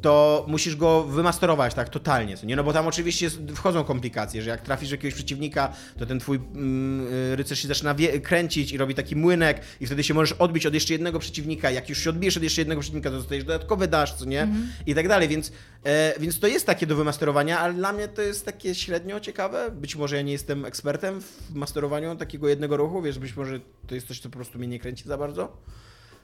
to 0.00 0.44
musisz 0.48 0.76
go 0.76 1.04
wymasterować 1.04 1.74
tak 1.74 1.88
totalnie, 1.88 2.34
nie? 2.42 2.56
No 2.56 2.64
bo 2.64 2.72
tam 2.72 2.86
oczywiście 2.86 3.26
jest, 3.26 3.38
wchodzą 3.54 3.84
komplikacje, 3.84 4.42
że 4.42 4.50
jak 4.50 4.60
trafisz 4.60 4.90
jakiegoś 4.90 5.14
przeciwnika, 5.14 5.72
to 5.98 6.06
ten 6.06 6.20
twój 6.20 6.36
mm, 6.36 7.06
rycerz 7.34 7.58
się 7.58 7.68
zaczyna 7.68 7.94
kręcić 8.22 8.72
i 8.72 8.78
robi 8.78 8.94
taki 8.94 9.16
młynek 9.16 9.60
i 9.80 9.86
wtedy 9.86 10.02
się 10.02 10.14
możesz 10.14 10.32
odbić 10.32 10.66
od 10.66 10.74
jeszcze 10.74 10.92
jednego 10.92 11.18
przeciwnika. 11.18 11.70
Jak 11.70 11.88
już 11.88 11.98
się 11.98 12.10
odbijesz 12.10 12.36
od 12.36 12.42
jeszcze 12.42 12.60
jednego 12.60 12.80
przeciwnika, 12.80 13.10
to 13.10 13.16
dostajesz 13.16 13.44
dodatkowy 13.44 13.88
dasz, 13.88 14.14
co 14.14 14.24
nie? 14.24 14.48
I 14.86 14.94
tak 14.94 15.08
dalej, 15.08 15.28
więc, 15.28 15.52
e, 15.84 16.14
więc 16.20 16.40
to 16.40 16.46
jest 16.46 16.66
takie 16.66 16.86
do 16.86 16.96
wymasterowania, 16.96 17.58
ale 17.58 17.74
dla 17.74 17.92
mnie 17.92 18.08
to 18.08 18.22
jest 18.22 18.44
takie 18.44 18.74
średnio 18.74 19.20
ciekawe. 19.20 19.70
Być 19.70 19.96
może 19.96 20.16
ja 20.16 20.22
nie 20.22 20.32
jestem 20.32 20.64
ekspertem 20.64 21.20
w 21.20 21.54
masterowaniu 21.54 22.16
takiego 22.16 22.48
jednego 22.48 22.76
ruchu, 22.76 23.02
wiesz, 23.02 23.18
być 23.18 23.36
może 23.36 23.60
to 23.86 23.94
jest 23.94 24.06
coś, 24.06 24.20
co 24.20 24.28
po 24.28 24.36
prostu 24.36 24.58
mnie 24.58 24.68
nie 24.68 24.78
kręci 24.78 25.04
za 25.04 25.18
bardzo. 25.18 25.56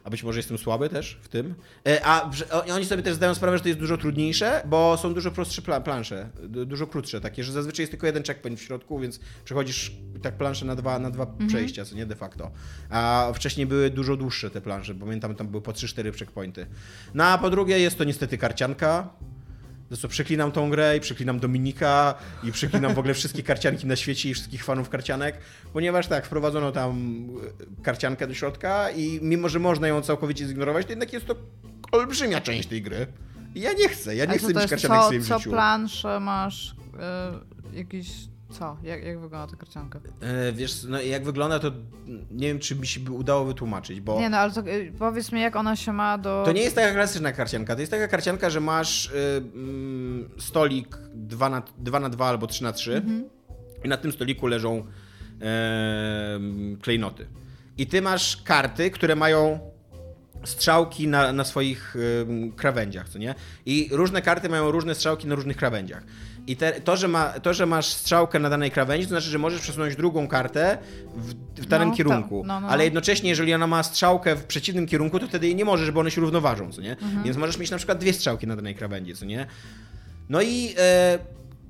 A 0.06 0.10
być 0.10 0.22
może 0.22 0.38
jestem 0.38 0.58
słaby 0.58 0.88
też 0.88 1.18
w 1.22 1.28
tym. 1.28 1.54
E, 1.88 2.00
A 2.06 2.30
oni 2.74 2.84
sobie 2.84 3.02
też 3.02 3.14
zdają 3.14 3.34
sprawę, 3.34 3.56
że 3.58 3.62
to 3.62 3.68
jest 3.68 3.80
dużo 3.80 3.96
trudniejsze, 3.98 4.62
bo 4.66 4.96
są 4.96 5.14
dużo 5.14 5.30
prostsze 5.30 5.62
pla- 5.62 5.80
plansze, 5.82 6.28
du- 6.42 6.66
dużo 6.66 6.86
krótsze 6.86 7.20
takie, 7.20 7.44
że 7.44 7.52
zazwyczaj 7.52 7.82
jest 7.82 7.90
tylko 7.90 8.06
jeden 8.06 8.22
checkpoint 8.22 8.60
w 8.60 8.62
środku, 8.62 8.98
więc 8.98 9.20
przechodzisz 9.44 9.92
tak 10.22 10.36
plansze 10.36 10.66
na 10.66 10.74
dwa, 10.76 10.98
na 10.98 11.10
dwa 11.10 11.26
przejścia, 11.48 11.84
co 11.84 11.96
nie 11.96 12.06
de 12.06 12.16
facto. 12.16 12.50
A 12.90 13.32
wcześniej 13.34 13.66
były 13.66 13.90
dużo 13.90 14.16
dłuższe 14.16 14.50
te 14.50 14.60
plansze, 14.60 14.94
pamiętam 14.94 15.34
tam 15.34 15.48
były 15.48 15.62
po 15.62 15.72
3-4 15.72 16.18
checkpointy. 16.18 16.66
No 17.14 17.24
a 17.24 17.38
po 17.38 17.50
drugie 17.50 17.78
jest 17.78 17.98
to 17.98 18.04
niestety 18.04 18.38
karcianka. 18.38 19.08
Co, 19.94 20.08
przeklinam 20.08 20.52
tą 20.52 20.70
grę 20.70 20.96
i 20.96 21.00
przeklinam 21.00 21.40
Dominika 21.40 22.14
i 22.44 22.52
przeklinam 22.52 22.94
w 22.94 22.98
ogóle 22.98 23.14
wszystkie 23.14 23.42
karcianki 23.42 23.86
na 23.86 23.96
świecie 23.96 24.30
i 24.30 24.34
wszystkich 24.34 24.64
fanów 24.64 24.88
karcianek, 24.88 25.38
ponieważ 25.72 26.06
tak, 26.06 26.26
wprowadzono 26.26 26.72
tam 26.72 27.24
e, 27.80 27.82
karciankę 27.82 28.26
do 28.26 28.34
środka 28.34 28.90
i 28.90 29.18
mimo, 29.22 29.48
że 29.48 29.58
można 29.58 29.88
ją 29.88 30.02
całkowicie 30.02 30.46
zignorować, 30.46 30.86
to 30.86 30.92
jednak 30.92 31.12
jest 31.12 31.26
to 31.26 31.36
olbrzymia 31.92 32.40
część 32.40 32.68
tej 32.68 32.82
gry. 32.82 33.06
I 33.54 33.60
ja 33.60 33.72
nie 33.72 33.88
chcę, 33.88 34.16
ja 34.16 34.24
nie 34.24 34.38
co 34.38 34.48
chcę 34.48 34.60
mieć 34.60 34.70
karcianek 34.70 34.98
w 34.98 35.02
co, 35.02 35.06
swoim 35.06 35.22
co 35.22 35.38
życiu. 35.38 35.50
planszę 35.50 36.20
masz 36.20 36.74
y, 37.72 37.76
jakiś 37.76 38.08
Co? 38.50 38.76
Jak, 38.82 39.04
jak 39.04 39.20
wygląda 39.20 39.52
ta 39.52 39.56
karcianka? 39.56 40.00
E, 40.20 40.52
wiesz, 40.52 40.84
no 40.88 41.00
jak 41.00 41.24
wygląda, 41.24 41.58
to 41.58 41.72
nie 42.30 42.48
wiem, 42.48 42.58
czy 42.58 42.76
mi 42.76 42.86
się 42.86 43.00
by 43.00 43.12
udało 43.12 43.44
wytłumaczyć, 43.44 44.00
bo... 44.00 44.20
Nie 44.20 44.30
no, 44.30 44.36
ale 44.36 44.52
to, 44.52 44.60
y, 44.60 44.92
powiedz 44.98 45.32
mi, 45.32 45.40
jak 45.40 45.56
ona 45.56 45.76
się 45.76 45.92
ma 45.92 46.18
do... 46.18 46.42
To 46.44 46.52
nie 46.52 46.62
jest 46.62 46.76
taka 46.76 46.94
klasyczna 46.94 47.32
karcianka. 47.32 47.74
To 47.74 47.80
jest 47.80 47.92
taka 47.92 48.08
karcianka, 48.08 48.50
że 48.50 48.60
masz 48.60 49.06
y, 49.06 49.42
mm, 49.54 50.30
stolik 50.38 50.98
2 51.14 51.48
na, 51.48 51.62
2 51.78 52.00
na 52.00 52.08
2 52.08 52.26
albo 52.26 52.46
3 52.46 52.62
na 52.62 52.72
3 52.72 53.02
i 53.84 53.88
na 53.88 53.96
tym 53.96 54.12
stoliku 54.12 54.46
leżą 54.46 54.86
e, 55.42 56.40
klejnoty. 56.82 57.26
I 57.78 57.86
ty 57.86 58.02
masz 58.02 58.36
karty, 58.36 58.90
które 58.90 59.16
mają 59.16 59.60
strzałki 60.44 61.08
na, 61.08 61.32
na 61.32 61.44
swoich 61.44 61.96
ym, 62.22 62.52
krawędziach, 62.52 63.08
co 63.08 63.18
nie? 63.18 63.34
I 63.66 63.88
różne 63.92 64.22
karty 64.22 64.48
mają 64.48 64.70
różne 64.70 64.94
strzałki 64.94 65.26
na 65.26 65.34
różnych 65.34 65.56
krawędziach. 65.56 66.02
I 66.46 66.56
te, 66.56 66.80
to, 66.80 66.96
że 66.96 67.08
ma, 67.08 67.28
to, 67.28 67.54
że 67.54 67.66
masz 67.66 67.86
strzałkę 67.86 68.38
na 68.38 68.50
danej 68.50 68.70
krawędzi, 68.70 69.04
to 69.06 69.08
znaczy, 69.08 69.26
że 69.30 69.38
możesz 69.38 69.60
przesunąć 69.60 69.96
drugą 69.96 70.28
kartę 70.28 70.78
w, 71.16 71.34
w 71.62 71.66
danym 71.66 71.88
No, 71.88 71.92
to- 71.94 71.96
kierunku. 71.98 72.42
no, 72.46 72.54
no, 72.54 72.60
no. 72.60 72.68
Ale 72.68 72.84
jednocześnie, 72.84 73.30
jeżeli 73.30 73.54
ona 73.54 73.66
ma 73.66 73.82
strzałkę 73.82 74.36
w 74.36 74.44
przeciwnym 74.44 74.86
kierunku, 74.86 75.18
to 75.18 75.26
wtedy 75.28 75.46
jej 75.46 75.56
nie 75.56 75.64
możesz, 75.64 75.90
bo 75.90 76.00
one 76.00 76.10
się 76.10 76.20
równoważą, 76.20 76.72
co 76.72 76.80
nie? 76.80 76.92
Mhm. 76.92 77.22
Więc 77.22 77.36
możesz 77.36 77.58
mieć 77.58 77.70
na 77.70 77.76
przykład 77.76 77.98
dwie 77.98 78.12
strzałki 78.12 78.46
na 78.46 78.56
danej 78.56 78.74
krawędzi, 78.74 79.14
co 79.14 79.24
nie? 79.24 79.46
No 80.28 80.42
i 80.42 80.74
e, 80.78 81.18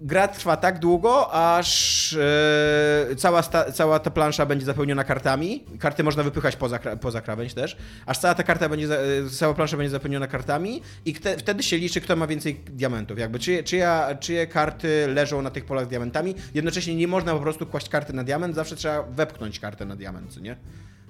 gra 0.01 0.28
trwa 0.28 0.57
tak 0.57 0.78
długo, 0.78 1.32
aż 1.32 2.12
e, 2.12 3.16
cała, 3.16 3.42
sta, 3.42 3.72
cała 3.72 3.99
ta 3.99 4.11
plansza 4.11 4.47
będzie 4.47 4.66
zapełniona 4.66 5.05
kartami. 5.05 5.64
Karty 5.78 6.05
można 6.05 6.22
wypychać 6.22 6.57
poza, 6.57 6.78
poza 6.78 7.20
krawędź 7.20 7.55
też. 7.55 7.76
Aż 8.07 8.18
cała 8.18 8.34
ta 8.34 8.42
karta 8.42 8.68
będzie, 8.68 9.01
e, 9.01 9.30
cała 9.30 9.55
plansza 9.55 9.76
będzie 9.76 9.90
zapełniona 9.90 10.26
kartami 10.26 10.82
i 11.05 11.12
kte, 11.12 11.36
wtedy 11.36 11.62
się 11.62 11.78
liczy, 11.78 12.01
kto 12.01 12.16
ma 12.16 12.26
więcej 12.26 12.55
diamentów. 12.55 13.18
Jakby 13.18 13.38
czyje, 13.38 13.62
czyja, 13.62 14.16
czyje 14.20 14.47
karty 14.47 15.07
leżą 15.07 15.42
na 15.42 15.51
tych 15.51 15.64
polach 15.64 15.84
z 15.84 15.88
diamentami. 15.88 16.34
Jednocześnie 16.55 16.97
nie 16.97 17.09
można 17.09 17.32
po 17.32 17.40
prostu 17.40 17.66
kłaść 17.66 17.88
karty 17.88 18.12
na 18.12 18.24
diament, 18.24 18.55
zawsze 18.55 18.76
trzeba 18.76 19.03
wepchnąć 19.03 19.61
kartę 19.61 19.84
na 19.84 19.97
diament, 19.97 20.42
nie? 20.42 20.57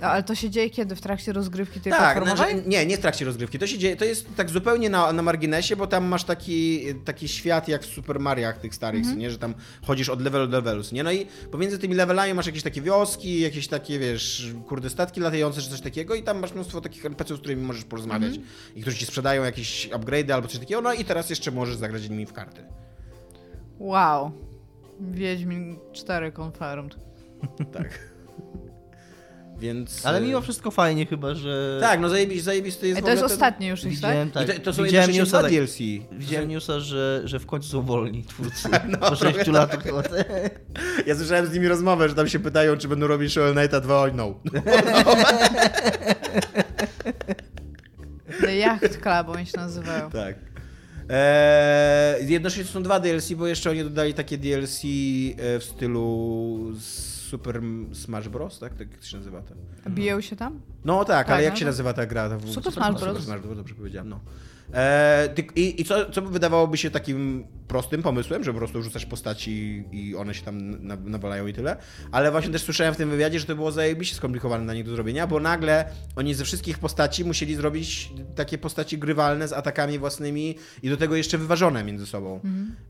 No, 0.01 0.07
ale 0.07 0.23
to 0.23 0.35
się 0.35 0.51
dzieje 0.51 0.71
kiedy? 0.71 0.97
W 0.97 1.01
trakcie 1.01 1.33
rozgrywki 1.33 1.81
tej 1.81 1.93
Tak, 1.93 2.01
platformowej? 2.01 2.53
znaczy, 2.55 2.69
nie, 2.69 2.87
nie 2.87 2.97
w 2.97 3.01
trakcie 3.01 3.25
rozgrywki. 3.25 3.59
To 3.59 3.67
się 3.67 3.79
dzieje, 3.79 3.97
to 3.97 4.05
jest 4.05 4.27
tak 4.37 4.51
zupełnie 4.51 4.91
na, 4.91 5.13
na 5.13 5.23
marginesie, 5.23 5.77
bo 5.77 5.87
tam 5.87 6.05
masz 6.05 6.25
taki, 6.25 6.81
taki 7.05 7.29
świat 7.29 7.69
jak 7.69 7.83
w 7.83 7.87
Super 7.87 8.21
Mariach 8.21 8.59
tych 8.59 8.75
starych, 8.75 8.99
Mhm. 8.99 9.17
co 9.17 9.21
nie, 9.21 9.31
że 9.31 9.39
tam 9.39 9.55
chodzisz 9.83 10.09
od 10.09 10.21
levelu 10.23 10.47
do 10.47 10.57
levelu, 10.57 10.83
nie? 10.93 11.03
No 11.03 11.13
i 11.13 11.27
pomiędzy 11.51 11.79
tymi 11.79 11.95
levelami 11.95 12.35
masz 12.35 12.47
jakieś 12.47 12.63
takie 12.63 12.83
wioski, 12.83 13.41
jakieś 13.41 13.69
takie, 13.69 13.99
wiesz, 13.99 14.53
kurde, 14.69 14.91
statki 14.91 15.21
latające 15.21 15.61
czy 15.63 15.71
coś 15.71 15.81
takiego 15.81 16.15
i 16.15 16.23
tam 16.23 16.39
masz 16.39 16.53
mnóstwo 16.53 16.81
takich 16.81 17.05
NPC-ów, 17.07 17.39
z 17.39 17.41
którymi 17.41 17.63
możesz 17.63 17.85
porozmawiać 17.85 18.31
Mhm. 18.31 18.47
i 18.77 18.81
którzy 18.83 18.97
ci 18.97 19.07
sprzedają 19.07 19.45
jakieś 19.45 19.89
upgrade'y 19.91 20.33
albo 20.33 20.49
coś 20.49 20.59
takiego, 20.61 20.81
no 20.81 20.93
i 20.93 21.05
teraz 21.05 21.31
jeszcze 21.31 21.51
możesz 21.51 21.77
zagrać 21.77 22.09
nimi 22.09 22.27
w 22.27 22.33
karty. 22.33 22.63
Wow. 23.79 24.31
Wiedźmin 25.01 25.79
4 25.93 26.33
confirmed. 26.43 26.97
Tak. 27.73 28.16
Więc... 29.61 30.07
Ale 30.07 30.19
e, 30.19 30.21
mimo 30.21 30.41
wszystko 30.41 30.71
fajnie 30.71 31.07
chyba, 31.07 31.35
że... 31.35 31.79
Tak, 31.81 32.01
no 32.01 32.09
zajebisty, 32.09 32.43
zajebisty 32.45 32.89
jest 32.89 33.01
w 33.01 33.05
to 33.05 33.11
jest 33.11 33.23
ogóle 33.23 33.29
ten- 33.29 33.37
ostatni 33.45 33.67
już 33.67 33.85
ich, 33.85 34.01
tak? 34.01 34.11
Widziałem, 34.11 34.31
tak. 34.31 34.49
I 34.49 34.53
to, 34.53 34.61
to 34.61 34.73
są 34.73 34.85
widziałem 34.85 35.11
newsa, 35.11 35.43
tak, 35.43 35.51
DLC. 35.51 35.77
widziałem 36.13 36.49
newsa, 36.49 36.81
że, 36.81 37.23
że 37.25 37.39
w 37.39 37.47
końcu 37.47 37.69
są 37.69 37.83
wolni 37.83 38.25
twórcy. 38.25 38.69
No, 38.89 38.99
po 38.99 39.17
6 39.17 39.21
trochę 39.21 39.53
latach 39.53 39.83
chyba. 39.83 40.03
Ja 41.07 41.15
słyszałem 41.17 41.47
z 41.47 41.53
nimi 41.53 41.69
rozmowę, 41.69 42.09
że 42.09 42.15
tam 42.15 42.29
się 42.29 42.39
pytają, 42.39 42.77
czy 42.77 42.89
będą 42.89 43.07
robić 43.07 43.33
Shovel 43.33 43.55
Knighta 43.55 43.81
2, 43.81 44.01
oj 44.01 44.13
no. 44.15 44.35
The 48.41 48.57
Yacht 48.57 49.01
Club 49.01 49.29
oni 49.29 49.47
się 49.47 49.57
nazywają. 49.57 50.11
tak. 50.11 50.37
Eee, 51.09 52.33
jednocześnie 52.33 52.65
to 52.65 52.71
są 52.71 52.83
dwa 52.83 53.01
DLC, 53.01 53.33
bo 53.33 53.47
jeszcze 53.47 53.71
oni 53.71 53.83
dodali 53.85 54.15
takie 54.15 54.39
DLC 54.39 54.81
e, 54.85 55.59
w 55.59 55.65
stylu 55.65 56.73
Super 57.27 57.61
Smash 57.93 58.29
Bros, 58.29 58.59
tak? 58.59 58.75
Tak 58.75 58.89
się 59.01 59.17
nazywa 59.17 59.43
to. 59.43 59.55
Biją 59.91 60.21
się 60.21 60.37
tam? 60.37 60.61
No 60.85 61.05
tak, 61.05 61.27
Tak, 61.27 61.35
ale 61.35 61.43
jak 61.45 61.53
no 61.53 61.59
się 61.59 61.65
nazywa 61.65 61.93
ta 61.93 62.07
gra? 62.07 62.29
Ta 62.29 62.39
w- 62.39 62.51
Super 62.51 62.73
Smash 62.73 62.89
Bros. 62.89 63.01
Super 63.01 63.23
Smash 63.23 63.41
Bros, 63.41 63.57
dobrze 63.57 63.75
powiedziałem, 63.75 64.09
no. 64.09 64.21
Ty- 65.35 65.47
I, 65.57 65.81
i 65.81 65.85
co, 65.85 66.11
co 66.11 66.23
wydawałoby 66.23 66.77
się 66.77 66.91
takim 66.91 67.45
prostym 67.69 68.03
pomysłem, 68.03 68.45
że 68.45 68.53
po 68.53 68.59
prostu 68.59 68.83
rzucasz 68.83 69.07
postaci 69.07 69.85
i 69.93 70.17
one 70.17 70.35
się 70.35 70.43
tam 70.45 70.87
na- 70.87 70.97
nawalają 70.97 71.47
i 71.47 71.53
tyle, 71.53 71.77
ale 72.13 72.31
właśnie 72.31 72.53
też 72.53 72.63
słyszałem 72.63 72.95
w 72.95 72.97
tym 72.97 73.11
wywiadzie, 73.11 73.41
że 73.41 73.47
to 73.47 73.55
było 73.57 73.73
zajebiście 73.73 74.17
skomplikowane 74.17 74.65
na 74.65 74.75
nich 74.75 74.85
do 74.85 74.91
zrobienia, 74.91 75.27
bo 75.27 75.41
nagle 75.41 75.85
oni 76.17 76.35
ze 76.35 76.45
wszystkich 76.45 76.79
postaci 76.79 77.25
musieli 77.25 77.55
zrobić 77.55 78.13
takie 78.35 78.59
postaci 78.59 78.99
grywalne 78.99 79.49
z 79.49 79.53
atakami 79.53 79.99
własnymi 79.99 80.55
i 80.83 80.89
do 80.89 80.97
tego 80.97 81.17
jeszcze 81.17 81.39
wyważone 81.39 81.85
między 81.85 82.07
sobą. 82.07 82.41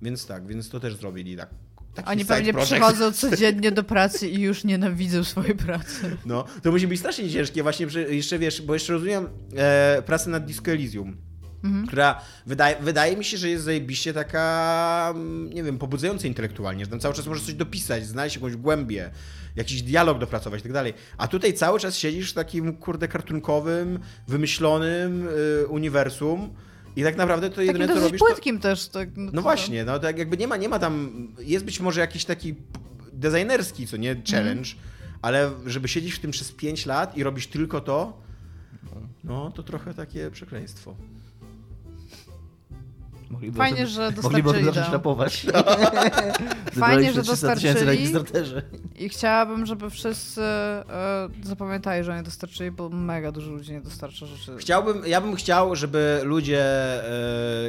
Więc 0.02 0.26
tak, 0.26 0.46
więc 0.46 0.70
to 0.70 0.80
też 0.80 0.96
zrobili 0.96 1.36
tak. 1.36 1.48
Taki 1.96 2.08
Oni 2.08 2.24
pewnie 2.24 2.52
project. 2.52 2.72
przychodzą 2.72 3.12
codziennie 3.12 3.72
do 3.72 3.84
pracy 3.84 4.28
i 4.28 4.40
już 4.40 4.64
nienawidzą 4.64 5.24
swojej 5.24 5.54
pracy. 5.54 6.16
No, 6.26 6.44
to 6.62 6.72
musi 6.72 6.86
być 6.86 6.98
strasznie 6.98 7.30
ciężkie 7.30 7.62
właśnie, 7.62 7.86
jeszcze 8.08 8.38
wiesz, 8.38 8.62
bo 8.62 8.74
jeszcze 8.74 8.92
rozumiem 8.92 9.28
e, 9.56 10.02
pracę 10.06 10.30
nad 10.30 10.44
Disco 10.44 10.70
Elysium, 10.70 11.16
która 11.88 12.20
wydaje, 12.46 12.76
wydaje 12.80 13.16
mi 13.16 13.24
się, 13.24 13.36
że 13.36 13.48
jest 13.48 13.64
zajebiście 13.64 14.12
taka, 14.12 15.12
mm, 15.14 15.50
nie 15.52 15.62
wiem, 15.62 15.78
pobudzająca 15.78 16.26
intelektualnie, 16.26 16.84
że 16.84 16.90
tam 16.90 17.00
cały 17.00 17.14
czas 17.14 17.26
możesz 17.26 17.44
coś 17.44 17.54
dopisać, 17.54 18.06
znaleźć 18.06 18.36
jakąś 18.36 18.56
głębię, 18.56 19.10
jakiś 19.56 19.82
dialog 19.82 20.18
dopracować 20.18 20.60
i 20.60 20.62
tak 20.62 20.72
dalej. 20.72 20.94
A 21.18 21.28
tutaj 21.28 21.54
cały 21.54 21.80
czas 21.80 21.96
siedzisz 21.96 22.30
w 22.30 22.34
takim, 22.34 22.76
kurde, 22.76 23.08
kartunkowym, 23.08 23.98
wymyślonym 24.28 25.28
y, 25.62 25.66
uniwersum 25.66 26.54
i 26.96 27.02
tak 27.02 27.16
naprawdę 27.16 27.50
to 27.50 27.62
jedyne, 27.62 27.88
co 27.88 28.00
robisz, 28.00 28.20
to... 28.20 28.26
płytkim 28.26 28.58
też. 28.58 28.88
Tak, 28.88 29.08
No 29.16 29.32
to- 29.32 29.42
właśnie, 29.42 29.84
no 29.84 29.98
tak 29.98 30.18
jakby 30.18 30.36
nie 30.36 30.48
ma, 30.48 30.56
nie 30.56 30.68
ma 30.68 30.78
tam, 30.78 31.26
jest 31.38 31.64
być 31.64 31.80
może 31.80 32.00
jakiś 32.00 32.24
taki 32.24 32.54
designerski, 33.12 33.86
co 33.86 33.96
nie, 33.96 34.22
challenge, 34.30 34.70
ale 35.22 35.50
żeby 35.66 35.88
siedzieć 35.88 36.12
w 36.12 36.18
tym 36.18 36.30
przez 36.30 36.52
5 36.52 36.86
lat 36.86 37.16
i 37.16 37.22
robić 37.22 37.46
tylko 37.46 37.80
to, 37.80 38.22
no 39.24 39.50
to 39.50 39.62
trochę 39.62 39.94
takie 39.94 40.30
przekleństwo. 40.30 40.94
Mogliby 43.30 43.58
Fajnie, 43.58 43.76
o 43.76 43.80
tym- 43.80 43.86
że 43.86 44.12
Mogliby 44.22 44.42
dostarczyli 44.42 44.64
zacząć 44.64 44.84
tam. 44.84 44.92
rapować. 44.92 45.46
Fajnie, 46.80 47.12
że 47.12 47.22
300 47.22 47.54
tysięcy 47.54 47.84
na 47.84 47.92
dostarczyli. 47.92 47.98
Kickstarterze. 47.98 48.62
I 48.98 49.08
chciałabym, 49.08 49.66
żeby 49.66 49.90
wszyscy 49.90 50.42
e, 50.42 51.28
zapamiętali, 51.42 52.04
że 52.04 52.16
nie 52.16 52.22
dostarczyli, 52.22 52.70
bo 52.70 52.88
mega 52.88 53.32
dużo 53.32 53.50
ludzi 53.50 53.72
nie 53.72 53.80
dostarcza 53.80 54.26
rzeczy. 54.26 54.56
Chciałbym, 54.58 55.02
ja 55.06 55.20
bym 55.20 55.34
chciał, 55.36 55.76
żeby 55.76 56.20
ludzie, 56.24 56.62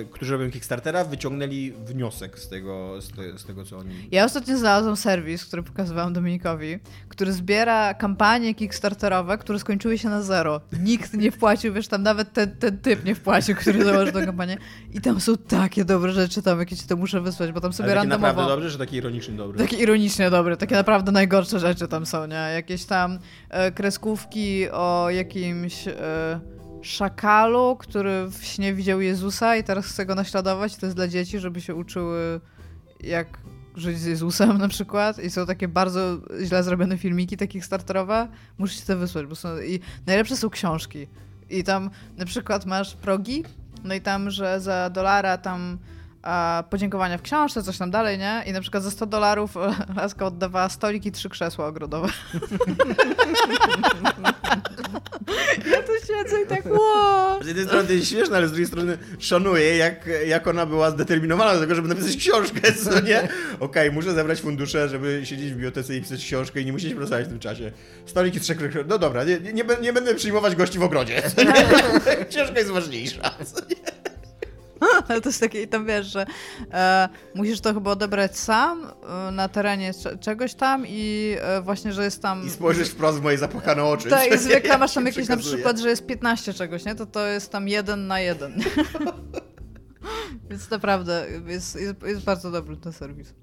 e, 0.01 0.05
którzy 0.11 0.37
robią 0.37 0.51
Kickstartera, 0.51 1.03
wyciągnęli 1.03 1.71
wniosek 1.85 2.39
z 2.39 2.49
tego, 2.49 3.01
z, 3.01 3.09
te, 3.09 3.39
z 3.39 3.45
tego 3.45 3.65
co 3.65 3.77
oni... 3.77 4.07
Ja 4.11 4.25
ostatnio 4.25 4.57
znalazłam 4.57 4.95
serwis, 4.95 5.45
który 5.45 5.63
pokazywałam 5.63 6.13
Dominikowi, 6.13 6.79
który 7.09 7.33
zbiera 7.33 7.93
kampanie 7.93 8.55
kickstarterowe, 8.55 9.37
które 9.37 9.59
skończyły 9.59 9.97
się 9.97 10.09
na 10.09 10.21
zero. 10.21 10.61
Nikt 10.83 11.13
nie 11.13 11.31
wpłacił, 11.31 11.73
wiesz, 11.73 11.87
tam 11.87 12.03
nawet 12.03 12.33
ten, 12.33 12.57
ten 12.57 12.77
typ 12.77 13.05
nie 13.05 13.15
wpłacił, 13.15 13.55
który 13.55 13.85
założył 13.85 14.13
tę 14.13 14.25
kampanię. 14.25 14.57
I 14.93 15.01
tam 15.01 15.19
są 15.21 15.37
takie 15.47 15.85
dobre 15.85 16.11
rzeczy, 16.11 16.41
tam 16.41 16.59
jakie 16.59 16.75
ci 16.75 16.87
to 16.87 16.95
muszę 16.97 17.21
wysłać, 17.21 17.51
bo 17.51 17.61
tam 17.61 17.73
sobie 17.73 17.89
Ale 17.89 17.95
taki 17.95 18.07
naprawdę 18.07 18.27
randomowo... 18.27 18.55
dobry, 18.55 18.69
że 18.69 18.77
taki 18.77 18.95
ironiczny 18.95 19.37
dobry? 19.37 19.57
Takie 19.59 19.77
ironicznie 19.77 20.29
dobre, 20.29 20.57
takie 20.57 20.75
naprawdę 20.75 21.11
najgorsze 21.11 21.59
rzeczy 21.59 21.87
tam 21.87 22.05
są, 22.05 22.27
nie? 22.27 22.35
Jakieś 22.35 22.85
tam 22.85 23.19
e, 23.49 23.71
kreskówki 23.71 24.69
o 24.69 25.09
jakimś 25.09 25.87
e, 25.87 26.39
szakalu, 26.81 27.75
który 27.79 28.27
w 28.27 28.45
śnie 28.45 28.73
widział 28.73 29.01
Jezusa 29.01 29.55
i 29.55 29.63
teraz 29.63 29.85
chce 29.85 30.05
go 30.05 30.15
naśladować. 30.15 30.75
To 30.75 30.85
jest 30.85 30.95
dla 30.95 31.07
dzieci, 31.07 31.39
żeby 31.39 31.61
się 31.61 31.75
uczyły 31.75 32.41
jak 32.99 33.27
żyć 33.75 33.99
z 33.99 34.05
Jezusem 34.05 34.57
na 34.57 34.67
przykład. 34.67 35.23
I 35.23 35.29
są 35.29 35.45
takie 35.45 35.67
bardzo 35.67 36.17
źle 36.43 36.63
zrobione 36.63 36.97
filmiki, 36.97 37.37
takich 37.37 37.65
starterowe. 37.65 38.27
Muszę 38.57 38.75
ci 38.75 38.85
to 38.85 38.97
wysłać, 38.97 39.25
bo 39.25 39.35
są... 39.35 39.61
I 39.61 39.79
najlepsze 40.05 40.37
są 40.37 40.49
książki. 40.49 41.07
I 41.49 41.63
tam 41.63 41.89
na 42.17 42.25
przykład 42.25 42.65
masz 42.65 42.95
progi, 42.95 43.43
no 43.83 43.95
i 43.95 44.01
tam, 44.01 44.31
że 44.31 44.59
za 44.59 44.89
dolara 44.89 45.37
tam 45.37 45.77
podziękowania 46.69 47.17
w 47.17 47.21
książce, 47.21 47.63
coś 47.63 47.77
tam 47.77 47.91
dalej, 47.91 48.17
nie? 48.17 48.43
I 48.47 48.51
na 48.53 48.61
przykład 48.61 48.83
za 48.83 48.91
100 48.91 49.05
dolarów 49.05 49.57
e, 49.57 49.75
laska 49.95 50.25
oddawała 50.25 50.69
stolik 50.69 51.05
i 51.05 51.11
trzy 51.11 51.29
krzesła 51.29 51.67
ogrodowe. 51.67 52.07
ja 55.71 55.83
tu 55.83 55.91
siedzę 56.07 56.41
i 56.41 56.47
tak, 56.47 56.65
wow. 56.65 57.43
Z 57.43 57.47
jednej 57.47 57.65
strony 57.65 57.93
jest 57.93 58.09
śmieszne, 58.09 58.37
ale 58.37 58.47
z 58.47 58.51
drugiej 58.51 58.67
strony 58.67 58.97
szanuję, 59.19 59.77
jak, 59.77 60.09
jak 60.27 60.47
ona 60.47 60.65
była 60.65 60.91
zdeterminowana 60.91 61.53
do 61.53 61.59
tego, 61.59 61.75
żeby 61.75 61.87
napisać 61.87 62.17
książkę, 62.17 62.73
co 62.83 62.99
nie? 62.99 63.27
Okej, 63.59 63.91
muszę 63.91 64.13
zebrać 64.13 64.41
fundusze, 64.41 64.89
żeby 64.89 65.21
siedzieć 65.23 65.49
w 65.49 65.53
bibliotece 65.53 65.95
i 65.95 66.01
pisać 66.01 66.25
książkę 66.25 66.61
i 66.61 66.65
nie 66.65 66.71
musieć 66.71 66.93
pracować 66.93 67.25
w 67.25 67.29
tym 67.29 67.39
czasie. 67.39 67.71
Stoliki 68.05 68.39
trzech 68.39 68.57
krek- 68.57 68.85
No 68.87 68.97
dobra, 68.97 69.23
nie, 69.23 69.39
nie, 69.39 69.63
nie 69.81 69.93
będę 69.93 70.15
przyjmować 70.15 70.55
gości 70.55 70.79
w 70.79 70.83
ogrodzie. 70.83 71.21
Książka 72.29 72.59
jest 72.59 72.71
ważniejsza. 72.71 73.21
co 73.45 73.59
nie? 73.69 73.75
Ale 75.07 75.21
to 75.21 75.29
jest 75.29 75.39
takie, 75.39 75.61
i 75.61 75.67
tam 75.67 75.85
wiesz, 75.85 76.07
że 76.07 76.25
e, 76.73 77.09
musisz 77.35 77.61
to 77.61 77.73
chyba 77.73 77.91
odebrać 77.91 78.37
sam 78.37 78.85
e, 79.27 79.31
na 79.31 79.49
terenie 79.49 79.93
cze- 79.93 80.17
czegoś 80.17 80.53
tam 80.53 80.83
i 80.87 81.35
e, 81.41 81.61
właśnie, 81.61 81.93
że 81.93 82.03
jest 82.03 82.21
tam... 82.21 82.45
I 82.47 82.49
spojrzeć 82.49 82.89
wprost 82.89 83.19
w 83.19 83.21
moje 83.21 83.37
zapłakane 83.37 83.83
oczy. 83.83 84.09
Tak, 84.09 84.33
i 84.33 84.37
zwykle 84.37 84.77
masz 84.77 84.93
tam 84.93 85.03
na 85.29 85.37
przykład, 85.37 85.79
że 85.79 85.89
jest 85.89 86.05
15 86.05 86.53
czegoś, 86.53 86.85
nie? 86.85 86.95
To 86.95 87.05
to 87.05 87.25
jest 87.27 87.51
tam 87.51 87.67
jeden 87.67 88.07
na 88.07 88.19
jeden. 88.19 88.53
Więc 90.49 90.69
naprawdę 90.69 91.25
jest, 91.47 91.75
jest, 91.75 92.01
jest 92.03 92.23
bardzo 92.23 92.51
dobry 92.51 92.77
ten 92.77 92.93
serwis. 92.93 93.33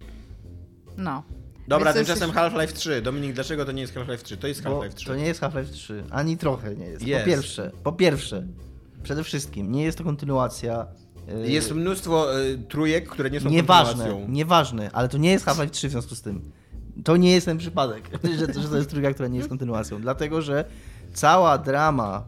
No. 0.97 1.23
Dobra, 1.69 1.93
Więc 1.93 2.07
tymczasem 2.07 2.29
jest- 2.29 2.39
Half-Life 2.41 2.73
3. 2.73 3.03
Dominik, 3.03 3.33
dlaczego 3.33 3.65
to 3.65 3.73
nie 3.73 3.83
jest 3.83 3.95
Half-Life 3.95 4.25
3? 4.25 4.37
To 4.37 4.47
jest 4.47 4.63
Bo 4.63 4.71
Half-Life 4.71 4.95
3. 4.97 5.07
to 5.07 5.17
nie 5.17 5.27
jest 5.27 5.41
Half-Life 5.41 5.73
3, 5.73 6.05
ani 6.11 6.37
trochę 6.37 6.75
nie 6.77 6.87
jest. 6.87 7.07
Jest. 7.07 7.25
Po 7.25 7.31
pierwsze, 7.31 7.71
po 7.83 7.93
pierwsze, 7.93 8.47
przede 9.03 9.25
wszystkim 9.25 9.73
nie 9.73 9.85
jest 9.85 9.99
to 9.99 10.05
kontynuacja. 10.05 10.87
Yy, 11.29 11.51
Jest 11.51 11.73
mnóstwo 11.75 12.41
y, 12.41 12.59
trójek, 12.69 13.09
które 13.09 13.31
nie 13.31 13.41
są 13.41 13.49
Nieważne, 13.51 13.95
kontynuacją. 13.95 14.29
nieważne, 14.35 14.91
ale 14.93 15.09
to 15.09 15.19
nie 15.19 15.31
jest 15.31 15.45
Half-Life 15.47 15.71
3 15.71 15.89
w 15.89 15.91
związku 15.91 16.15
z 16.15 16.23
tym. 16.23 16.53
To 17.05 17.17
nie 17.17 17.31
jest 17.33 17.47
ten 17.47 17.59
przypadek, 17.59 18.11
że, 18.39 18.63
że 18.63 18.69
to 18.69 18.77
jest 18.77 18.91
trójka, 18.91 19.13
która 19.15 19.29
nie 19.29 19.37
jest 19.37 19.49
kontynuacją. 19.49 20.01
Dlatego, 20.01 20.43
że 20.43 20.65
cała 21.13 21.59
drama, 21.59 22.25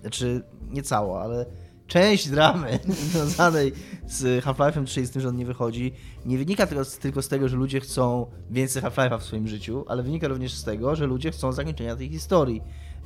znaczy 0.00 0.42
nie 0.70 0.82
cała, 0.82 1.22
ale 1.22 1.46
część 1.86 2.28
dramy 2.28 2.78
związanej 3.12 3.72
z 4.06 4.44
Half-Life'em 4.44 4.84
3 4.84 5.00
i 5.00 5.06
z 5.06 5.10
tym, 5.10 5.22
że 5.22 5.28
on 5.28 5.36
nie 5.36 5.46
wychodzi, 5.46 5.92
nie 6.26 6.38
wynika 6.38 6.66
tylko 6.66 6.84
z, 6.84 6.98
tylko 6.98 7.22
z 7.22 7.28
tego, 7.28 7.48
że 7.48 7.56
ludzie 7.56 7.80
chcą 7.80 8.26
więcej 8.50 8.82
Half-Life'a 8.82 9.18
w 9.20 9.22
swoim 9.24 9.48
życiu, 9.48 9.84
ale 9.88 10.02
wynika 10.02 10.28
również 10.28 10.54
z 10.54 10.64
tego, 10.64 10.96
że 10.96 11.06
ludzie 11.06 11.30
chcą 11.30 11.52
zakończenia 11.52 11.96
tej 11.96 12.08
historii, 12.08 12.62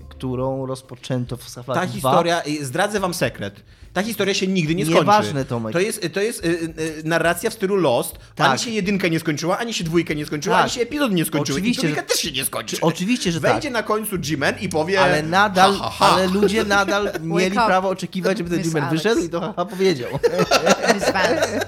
którą 0.09 0.67
rozpoczęto 0.67 1.37
w 1.37 1.41
Half-Life 1.45 1.65
2. 1.65 1.75
Ta 1.75 1.87
historia, 1.87 2.41
i 2.41 2.65
zdradzę 2.65 3.01
wam 3.01 3.15
sekret. 3.15 3.63
Ta 3.93 4.03
historia 4.03 4.35
się 4.35 4.47
nigdy 4.47 4.75
nie 4.75 4.85
skończy. 4.85 5.01
Nieważne, 5.01 5.45
Tomek. 5.45 5.73
To 5.73 5.81
jest, 5.81 6.09
to 6.13 6.21
jest 6.21 6.45
y, 6.45 6.49
y, 6.49 7.03
narracja 7.05 7.51
w 7.51 7.55
stylu 7.55 7.77
Lost. 7.77 8.19
Tak. 8.35 8.51
Ani 8.51 8.59
się 8.59 8.71
jedynka 8.71 9.09
nie 9.09 9.21
skończyła, 9.21 9.59
ani 9.59 9.75
się 9.75 9.85
dwójka 9.85 10.15
nie 10.15 10.27
skończyła, 10.27 10.57
Tak. 10.57 10.63
ani 10.63 10.71
się 10.73 10.81
epizod 10.81 11.13
nie 11.13 11.25
skończył. 11.25 11.55
Oczywiście, 11.57 11.91
I 11.91 11.95
że- 11.95 12.03
też 12.03 12.21
się 12.21 12.33
nie 12.33 12.45
skończy. 12.45 12.77
Czy- 12.77 12.83
oczywiście, 12.83 13.33
że 13.33 13.41
Wejdzie 13.41 13.61
tak. 13.61 13.73
na 13.73 13.83
końcu 13.83 14.19
G-Man 14.19 14.55
i 14.61 14.69
powie 14.69 15.01
Ale 15.01 15.23
nadal, 15.23 15.73
ha, 15.75 15.79
ha, 15.85 15.91
ha. 16.07 16.15
ale 16.15 16.27
ludzie 16.29 16.65
nadal 16.65 17.11
mieli 17.23 17.55
prawo 17.57 17.89
oczekiwać, 17.89 18.39
żeby 18.39 18.51
ten 18.59 18.77
Alex. 18.77 18.91
wyszedł 18.93 19.21
i 19.25 19.29
to 19.29 19.41
haha 19.41 19.65
powiedział. 19.65 20.11
Miss 20.95 21.05
Vance. 21.13 21.67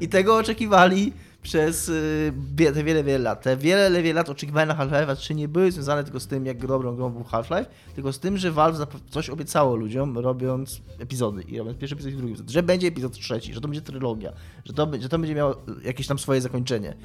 I 0.00 0.08
tego 0.08 0.36
oczekiwali 0.36 0.93
przez 1.42 1.88
y, 1.88 2.32
wie- 2.54 2.72
te 2.72 2.84
wiele, 2.84 3.04
wiele 3.04 3.18
lat. 3.18 3.42
Te 3.42 3.56
wiele, 3.56 4.02
wiele 4.02 4.14
lat 4.14 4.28
oczekiwania 4.28 4.66
na 4.66 4.74
Half-Life 4.74 5.16
3 5.16 5.34
nie 5.34 5.48
były 5.48 5.72
związane 5.72 6.04
tylko 6.04 6.20
z 6.20 6.26
tym, 6.26 6.46
jak 6.46 6.66
dobrą 6.66 6.96
grą 6.96 7.10
był 7.10 7.22
Half-Life, 7.22 7.66
tylko 7.94 8.12
z 8.12 8.18
tym, 8.18 8.38
że 8.38 8.52
Valve 8.52 8.86
coś 9.10 9.30
obiecało 9.30 9.76
ludziom, 9.76 10.18
robiąc 10.18 10.80
epizody. 10.98 11.42
I 11.42 11.58
robiąc 11.58 11.78
pierwszy 11.78 11.94
epizod 11.94 12.12
i 12.12 12.16
drugi 12.16 12.32
epizod. 12.32 12.50
Że 12.50 12.62
będzie 12.62 12.86
epizod 12.88 13.12
trzeci, 13.12 13.54
że 13.54 13.60
to 13.60 13.68
będzie 13.68 13.82
trylogia, 13.82 14.32
że 14.64 14.72
to, 14.72 14.88
że 15.00 15.08
to 15.08 15.18
będzie 15.18 15.34
miało 15.34 15.56
jakieś 15.84 16.06
tam 16.06 16.18
swoje 16.18 16.40
zakończenie. 16.40 16.96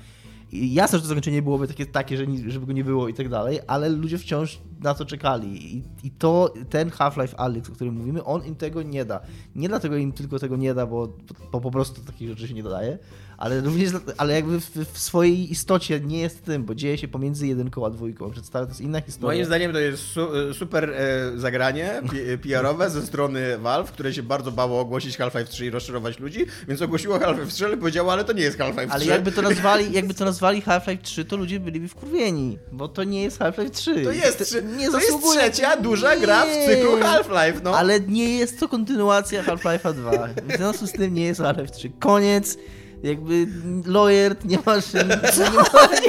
I 0.52 0.74
jasne, 0.74 0.98
że 0.98 1.02
to 1.02 1.08
zakończenie 1.08 1.42
byłoby 1.42 1.68
takie, 1.68 1.86
takie 1.86 2.18
że 2.18 2.26
żeby 2.48 2.66
go 2.66 2.74
nie 2.74 2.84
było 2.84 3.08
i 3.08 3.14
tak 3.14 3.30
dalej, 3.30 3.60
ale 3.68 3.90
ludzie 3.90 4.18
wciąż 4.18 4.60
na 4.80 4.94
to 4.94 5.06
czekali. 5.06 5.76
I, 5.76 5.84
i 6.04 6.12
to 6.12 6.54
ten 6.70 6.90
Half-Life 6.90 7.40
Alyx, 7.40 7.70
o 7.70 7.74
którym 7.74 7.94
mówimy, 7.96 8.24
on 8.24 8.46
im 8.46 8.56
tego 8.56 8.82
nie 8.82 9.06
da. 9.06 9.20
Nie 9.56 9.70
dlatego 9.70 9.98
im 9.98 10.12
tylko 10.12 10.40
tego 10.40 10.58
nie 10.58 10.74
da, 10.74 10.86
bo, 10.86 11.18
bo 11.52 11.62
po 11.62 11.72
prostu 11.72 12.02
takich 12.02 12.30
rzeczy 12.30 12.48
się 12.48 12.54
nie 12.54 12.64
dodaje, 12.64 12.98
ale 13.40 13.62
również, 13.62 13.90
ale 14.18 14.34
jakby 14.34 14.60
w, 14.60 14.70
w 14.94 15.00
swojej 15.00 15.52
istocie 15.52 16.00
nie 16.00 16.20
jest 16.20 16.44
tym, 16.44 16.64
bo 16.64 16.76
dzieje 16.76 16.98
się 16.98 17.08
pomiędzy 17.08 17.48
jedynką 17.48 17.86
a 17.86 17.90
dwójką. 17.90 18.32
Przedstawia 18.32 18.66
to 18.66 18.72
jest 18.72 18.82
inna 18.82 19.02
historia. 19.02 19.36
Moim 19.36 19.46
zdaniem 19.46 19.74
to 19.74 19.80
jest 19.80 20.04
su 20.04 20.28
super 20.54 20.90
e, 20.90 21.32
zagranie 21.36 22.02
PR-owe 22.44 22.90
ze 22.90 23.02
strony 23.02 23.58
Valve, 23.58 23.92
które 23.92 24.14
się 24.14 24.24
bardzo 24.24 24.52
bało 24.52 24.80
ogłosić 24.80 25.18
Half-Life 25.18 25.46
3 25.46 25.66
i 25.66 25.70
rozczarować 25.70 26.20
ludzi, 26.20 26.46
więc 26.68 26.82
ogłosiło 26.82 27.20
Half-Life 27.20 27.52
3, 27.52 27.66
ale 27.66 27.78
powiedziało, 27.78 28.14
ale 28.14 28.24
to 28.24 28.34
nie 28.34 28.42
jest 28.44 28.58
Half-Life 28.58 28.88
3. 28.88 28.94
Ale 28.94 29.06
jakby 29.06 29.32
to 29.32 29.42
nazwali, 29.42 29.92
jakby 30.00 30.14
to 30.14 30.26
nazwali 30.26 30.62
Half-Life 30.62 31.04
3, 31.04 31.26
to 31.26 31.38
ludzie 31.38 31.60
byliby 31.60 31.88
wkurwieni, 31.88 32.58
bo 32.72 32.88
to 32.88 33.04
nie 33.04 33.24
jest 33.24 33.40
Half-Life 33.40 33.70
3. 33.70 34.04
To 34.04 34.12
jest, 34.12 34.46
trzy, 34.46 34.64
nie 34.64 34.92
to 34.92 35.00
jest 35.00 35.18
trzecia 35.32 35.78
duża 35.78 36.18
gra 36.18 36.46
w 36.46 36.50
Nie. 36.50 36.68
cyklu 36.68 36.92
Half-Life, 36.98 37.62
no. 37.64 37.78
Ale 37.78 38.00
nie 38.00 38.38
jest 38.38 38.60
to 38.60 38.68
kontynuacja 38.68 39.44
Half-Life'a 39.44 39.94
2. 39.94 40.28
W 40.48 40.58
związku 40.58 40.88
z 40.88 40.92
tym 40.92 41.14
nie 41.14 41.26
jest 41.26 41.42
Half-Life 41.42 41.74
3. 41.74 41.92
Koniec. 42.00 42.58
Jakby 43.04 43.48
lawyer, 43.86 44.36
nie 44.46 44.58
masz. 44.66 44.94
Nie, 44.94 45.00
nie, 45.04 45.06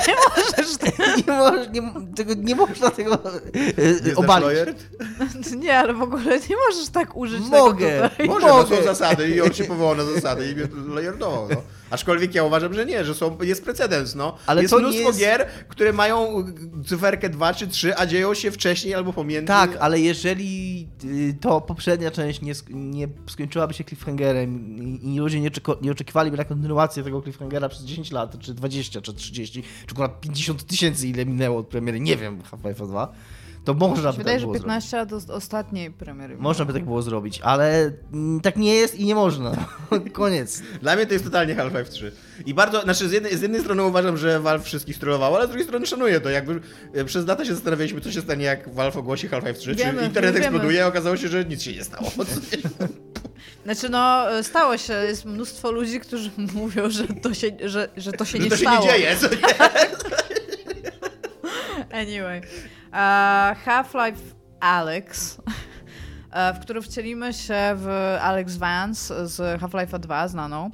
Nie 0.08 0.14
możesz 0.28 0.70
nie, 1.26 1.32
możesz, 1.32 1.68
nie, 1.72 1.82
tego, 2.16 2.34
nie 2.34 2.54
można 2.54 2.90
tego 2.90 3.14
e, 3.24 3.82
Nie 3.86 3.94
znasz 3.94 4.14
obalić. 4.16 4.46
Lawyer? 4.46 4.74
Nie, 5.56 5.78
ale 5.78 5.94
w 5.94 6.02
ogóle 6.02 6.24
nie 6.24 6.56
możesz 6.68 6.88
tak 6.92 7.16
użyć 7.16 7.40
Mogę. 7.40 7.86
tego 7.90 8.08
tutaj. 8.08 8.26
Może, 8.28 8.46
to 8.46 8.56
Mogę. 8.56 8.76
są 8.76 8.82
zasady 8.82 9.28
i 9.28 9.40
on 9.40 9.52
się 9.52 9.64
powołał 9.64 9.96
na 9.96 10.04
zasady 10.04 10.50
i 10.50 10.54
mnie 10.54 10.66
lajerdował, 10.94 11.48
no. 11.50 11.62
Aczkolwiek 11.90 12.34
ja 12.34 12.44
uważam, 12.44 12.74
że 12.74 12.86
nie, 12.86 13.04
że 13.04 13.14
są, 13.14 13.38
jest 13.42 13.64
precedens, 13.64 14.14
no. 14.14 14.36
Ale 14.46 14.62
jest 14.62 14.74
to 14.74 14.80
mnóstwo 14.80 15.06
jest- 15.08 15.20
gier, 15.20 15.46
które 15.68 15.92
mają 15.92 16.44
cyferkę 16.86 17.28
2 17.28 17.54
czy 17.54 17.68
3, 17.68 17.96
a 17.96 18.06
dzieją 18.06 18.34
się 18.34 18.50
wcześniej 18.50 18.94
albo 18.94 19.12
pomiędzy. 19.12 19.46
Tak, 19.46 19.76
ale 19.80 20.00
jeżeli 20.00 20.88
y, 21.04 21.36
to 21.40 21.60
poprzednia 21.60 22.10
część 22.10 22.40
nie, 22.40 22.52
nie 22.70 23.08
skończyłaby 23.30 23.74
się 23.74 23.84
cliffhangerem 23.84 24.76
i, 25.02 25.18
ludzie 25.18 25.40
nie, 25.40 25.50
nie 25.82 25.92
oczekiwaliby 25.92 26.36
na 26.36 26.44
kontynuację 26.44 27.02
tego 27.02 27.22
cliffhangera 27.22 27.68
przez 27.68 27.84
10 27.84 28.10
lat, 28.12 28.38
czy 28.38 28.54
20, 28.54 29.00
czy 29.00 29.14
30, 29.14 29.62
czy 29.62 29.92
akurat 29.92 30.20
50 30.20 30.66
tysięcy, 30.66 31.08
ile 31.08 31.26
minęło 31.26 31.58
od 31.58 31.66
premiery, 31.68 32.00
nie 32.00 32.16
wiem, 32.16 32.42
Half-Life 32.42 32.86
2, 32.86 33.12
to 33.64 33.74
można 33.74 34.12
by 34.12 34.18
Wydaje, 34.18 34.36
tak 34.36 34.40
że 34.40 34.46
było 34.46 34.54
15 34.54 34.96
lat 34.96 35.08
do 35.08 35.34
ostatniej 35.34 35.90
premiery. 35.90 36.36
Można 36.38 36.64
by 36.64 36.72
tak 36.72 36.84
było 36.84 37.02
zrobić, 37.02 37.40
ale 37.40 37.92
mm, 38.12 38.40
tak 38.40 38.56
nie 38.56 38.74
jest 38.74 38.94
i 38.94 39.04
nie 39.04 39.14
można. 39.14 39.52
Koniec. 40.12 40.62
Dla 40.82 40.96
mnie 40.96 41.06
to 41.06 41.12
jest 41.12 41.24
totalnie 41.24 41.54
Half-Life 41.54 41.90
3. 41.90 42.12
I 42.46 42.54
bardzo, 42.54 42.82
znaczy 42.82 43.08
z 43.08 43.12
jednej, 43.12 43.36
z 43.36 43.42
jednej 43.42 43.60
strony 43.60 43.82
uważam, 43.84 44.16
że 44.16 44.40
Valve 44.40 44.64
wszystkich 44.64 44.96
strollowało, 44.96 45.36
ale 45.36 45.46
z 45.46 45.48
drugiej 45.48 45.66
strony 45.66 45.86
szanuję 45.86 46.20
to. 46.20 46.30
Jakby 46.30 46.60
przez 47.06 47.26
lata 47.26 47.44
się 47.44 47.54
zastanawialiśmy, 47.54 48.00
co 48.00 48.12
się 48.12 48.20
stanie, 48.20 48.44
jak 48.44 48.74
Valve 48.74 48.96
ogłosi 48.96 49.28
Half-Life 49.28 49.54
3. 49.54 49.74
Wiemy, 49.74 50.00
czy 50.00 50.06
internet 50.06 50.34
wiemy. 50.34 50.46
eksploduje, 50.46 50.84
a 50.84 50.86
okazało 50.86 51.16
się, 51.16 51.28
że 51.28 51.44
nic 51.44 51.62
się 51.62 51.72
nie 51.72 51.84
stało. 51.84 52.10
Znaczy 53.64 53.88
no, 53.88 54.26
stało 54.42 54.76
się. 54.78 54.92
Jest 54.92 55.24
mnóstwo 55.24 55.70
ludzi, 55.70 56.00
którzy 56.00 56.30
mówią, 56.54 56.90
że 56.90 57.06
to 57.06 57.34
się, 57.34 57.48
że, 57.64 57.88
że 57.96 58.12
to 58.12 58.24
się 58.24 58.38
że 58.38 58.44
nie 58.44 58.50
to 58.50 58.56
się 58.56 58.62
stało. 58.62 58.86
nie 58.86 58.92
dzieje. 58.92 59.16
Co 59.16 59.28
nie? 59.28 59.36
Anyway. 61.92 62.42
E, 62.92 63.54
Half-Life 63.64 64.34
Alex, 64.60 65.40
e, 66.32 66.54
w 66.54 66.60
którym 66.60 66.82
wcielimy 66.82 67.32
się 67.32 67.72
w 67.76 68.16
Alex 68.22 68.56
Vance 68.56 69.26
z 69.26 69.60
Half-Life'a 69.60 69.98
2, 69.98 70.28
znaną. 70.28 70.70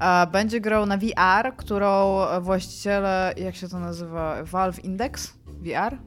E, 0.00 0.26
Będzie 0.26 0.60
grał 0.60 0.86
na 0.86 0.98
VR, 0.98 1.56
którą 1.56 2.18
właściciele, 2.40 3.34
jak 3.36 3.56
się 3.56 3.68
to 3.68 3.78
nazywa, 3.78 4.44
Valve 4.44 4.84
Index 4.84 5.34
VR? 5.46 5.98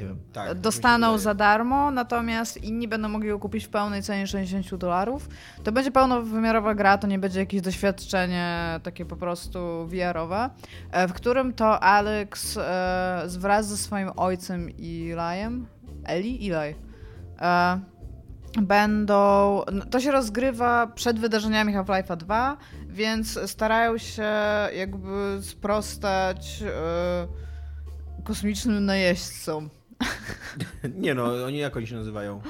Nie 0.00 0.06
wiem. 0.06 0.18
Tak, 0.32 0.60
dostaną 0.60 1.12
mi 1.12 1.18
się 1.18 1.22
za 1.22 1.34
darmo, 1.34 1.90
natomiast 1.90 2.64
inni 2.64 2.88
będą 2.88 3.08
mogli 3.08 3.28
ją 3.28 3.38
kupić 3.38 3.64
w 3.64 3.68
pełnej 3.68 4.02
cenie 4.02 4.26
60 4.26 4.74
dolarów. 4.74 5.28
To 5.64 5.72
będzie 5.72 5.90
pełnowymiarowa 5.90 6.74
gra, 6.74 6.98
to 6.98 7.06
nie 7.06 7.18
będzie 7.18 7.40
jakieś 7.40 7.60
doświadczenie 7.60 8.80
takie 8.82 9.04
po 9.04 9.16
prostu 9.16 9.86
VR-owe, 9.86 10.50
e, 10.90 11.08
w 11.08 11.12
którym 11.12 11.52
to 11.52 11.80
Alex 11.80 12.56
e, 12.56 13.24
wraz 13.28 13.68
ze 13.68 13.76
swoim 13.76 14.10
ojcem 14.16 14.68
Eli'em, 14.68 15.64
Eli? 16.04 16.50
Eli, 16.54 16.74
e, 17.40 17.80
będą... 18.62 19.14
no, 19.72 19.86
To 19.86 20.00
się 20.00 20.10
rozgrywa 20.10 20.86
przed 20.86 21.18
wydarzeniami 21.18 21.74
Half-Life'a 21.74 22.16
2, 22.16 22.56
więc 22.88 23.50
starają 23.50 23.98
się 23.98 24.32
jakby 24.76 25.38
sprostać 25.42 26.62
e, 26.62 28.22
kosmicznym 28.24 28.84
najeźdźcom. 28.84 29.70
Nie 30.94 31.14
no, 31.14 31.44
oni 31.46 31.58
jak 31.58 31.76
oni 31.76 31.86
się 31.86 31.96
nazywają? 31.96 32.42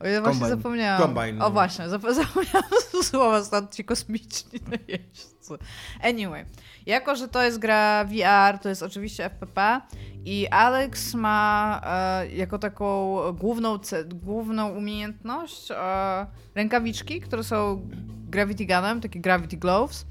O, 0.00 0.06
ja 0.06 0.20
właśnie 0.20 0.40
Combine. 0.40 0.56
zapomniałam. 0.56 1.02
Combine, 1.14 1.44
O 1.44 1.50
właśnie, 1.50 1.84
zap- 1.84 2.14
zapomniałam 2.24 3.02
słowa 3.02 3.44
stąd 3.44 3.74
ci 3.74 3.84
kosmiczni 3.84 4.60
najeźdźcy. 4.70 5.54
Anyway, 6.02 6.44
jako, 6.86 7.16
że 7.16 7.28
to 7.28 7.42
jest 7.42 7.58
gra 7.58 8.04
VR, 8.04 8.58
to 8.58 8.68
jest 8.68 8.82
oczywiście 8.82 9.24
FPP 9.24 9.80
i 10.24 10.48
Alex 10.48 11.14
ma 11.14 11.80
e, 11.84 12.28
jako 12.28 12.58
taką 12.58 13.16
główną, 13.32 13.78
główną 14.06 14.68
umiejętność 14.68 15.70
e, 15.70 16.26
rękawiczki, 16.54 17.20
które 17.20 17.44
są 17.44 17.88
Gravity 18.28 18.66
Gunem, 18.66 19.00
takie 19.00 19.20
Gravity 19.20 19.56
Gloves, 19.56 20.06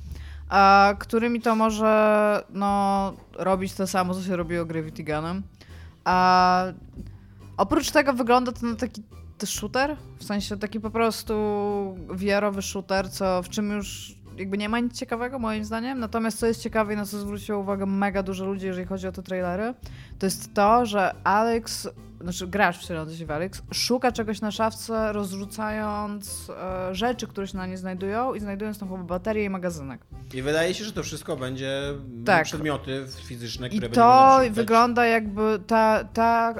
e, 0.51 0.95
którymi 0.99 1.41
to 1.41 1.55
może 1.55 2.43
no, 2.49 3.13
robić 3.33 3.73
to 3.73 3.87
samo, 3.87 4.13
co 4.13 4.23
się 4.23 4.35
robiło 4.35 4.65
Gravity 4.65 5.03
Gunem. 5.03 5.43
A 6.03 6.65
oprócz 7.57 7.91
tego 7.91 8.13
wygląda 8.13 8.51
to 8.51 8.65
na 8.65 8.75
taki 8.75 9.03
shooter, 9.45 9.97
w 10.17 10.23
sensie 10.23 10.57
taki 10.57 10.79
po 10.79 10.89
prostu 10.89 11.33
VR-owy 12.09 12.61
shooter, 12.61 13.11
co 13.11 13.43
w 13.43 13.49
czym 13.49 13.71
już 13.71 14.15
jakby 14.37 14.57
nie 14.57 14.69
ma 14.69 14.79
nic 14.79 14.99
ciekawego 14.99 15.39
moim 15.39 15.65
zdaniem. 15.65 15.99
Natomiast 15.99 16.39
co 16.39 16.47
jest 16.47 16.61
ciekawe 16.61 16.93
i 16.93 16.97
na 16.97 17.05
co 17.05 17.19
zwróciło 17.19 17.59
uwagę 17.59 17.85
mega 17.85 18.23
dużo 18.23 18.45
ludzi, 18.45 18.65
jeżeli 18.65 18.87
chodzi 18.87 19.07
o 19.07 19.11
te 19.11 19.23
trailery, 19.23 19.73
to 20.19 20.25
jest 20.25 20.53
to, 20.53 20.85
że 20.85 21.15
Alex, 21.23 21.89
znaczy 22.21 22.47
gracz 22.47 22.87
w 22.87 23.31
Alex, 23.31 23.61
szuka 23.73 24.11
czegoś 24.11 24.41
na 24.41 24.51
szafce, 24.51 25.13
rozrzucając 25.13 26.49
e, 26.49 26.95
rzeczy, 26.95 27.27
które 27.27 27.47
się 27.47 27.57
na 27.57 27.65
nie 27.65 27.77
znajdują 27.77 28.33
i 28.33 28.39
znajdując 28.39 28.79
tam 28.79 28.89
chyba 28.89 29.03
baterię 29.03 29.43
i 29.45 29.49
magazynek. 29.49 30.01
I 30.33 30.41
wydaje 30.41 30.73
się, 30.73 30.83
że 30.83 30.91
to 30.91 31.03
wszystko 31.03 31.37
będzie 31.37 31.81
Tak. 32.25 32.43
przedmioty 32.43 33.05
fizyczne, 33.25 33.67
I 33.67 33.69
które 33.69 33.89
to 33.89 33.95
będą 33.95 34.37
przeczytać. 34.37 34.55
wygląda 34.55 35.05
jakby 35.05 35.59
ta, 35.67 36.03
ta, 36.03 36.53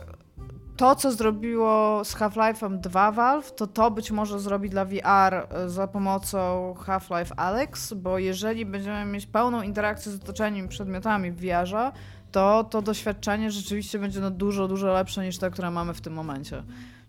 to, 0.78 0.96
co 0.96 1.12
zrobiło 1.12 2.02
z 2.06 2.16
Half-Life'em 2.16 2.80
2 2.80 3.12
Valve, 3.12 3.52
to 3.56 3.68
to 3.68 3.92
być 3.92 4.12
może 4.12 4.40
zrobi 4.40 4.70
dla 4.70 4.86
VR 4.86 5.34
e, 5.34 5.70
za 5.70 5.88
pomocą 5.88 6.74
Half-Life 6.86 7.34
Alex, 7.38 7.94
bo 7.94 8.18
jeżeli 8.20 8.66
będziemy 8.66 9.06
mieć 9.06 9.26
pełną 9.26 9.62
interakcję 9.62 10.12
z 10.12 10.16
otoczeniem 10.16 10.66
i 10.66 10.70
przedmiotami 10.70 11.32
w 11.32 11.36
VR-ze, 11.42 11.92
to 12.32 12.64
to 12.64 12.82
doświadczenie 12.82 13.52
rzeczywiście 13.52 14.00
będzie 14.00 14.20
no 14.20 14.32
dużo, 14.32 14.68
dużo 14.68 14.94
lepsze 14.94 15.26
niż 15.26 15.38
to, 15.38 15.52
które 15.52 15.72
mamy 15.72 15.94
w 15.94 16.02
tym 16.02 16.14
momencie. 16.14 16.64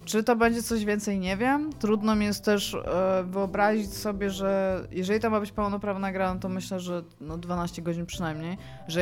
Czy 0.04 0.24
to 0.24 0.36
będzie 0.36 0.62
coś 0.62 0.84
więcej, 0.84 1.18
nie 1.18 1.36
wiem. 1.36 1.72
Trudno 1.72 2.14
mi 2.14 2.24
jest 2.24 2.44
też 2.44 2.74
e, 2.74 3.24
wyobrazić 3.26 3.94
sobie, 3.94 4.30
że 4.30 4.80
jeżeli 4.90 5.20
to 5.20 5.30
ma 5.30 5.40
być 5.40 5.52
pełnoprawna 5.52 6.12
gra, 6.12 6.34
no 6.34 6.40
to 6.40 6.48
myślę, 6.48 6.80
że 6.80 7.02
no 7.20 7.38
12 7.38 7.82
godzin 7.82 8.06
przynajmniej, 8.06 8.58
że 8.88 9.00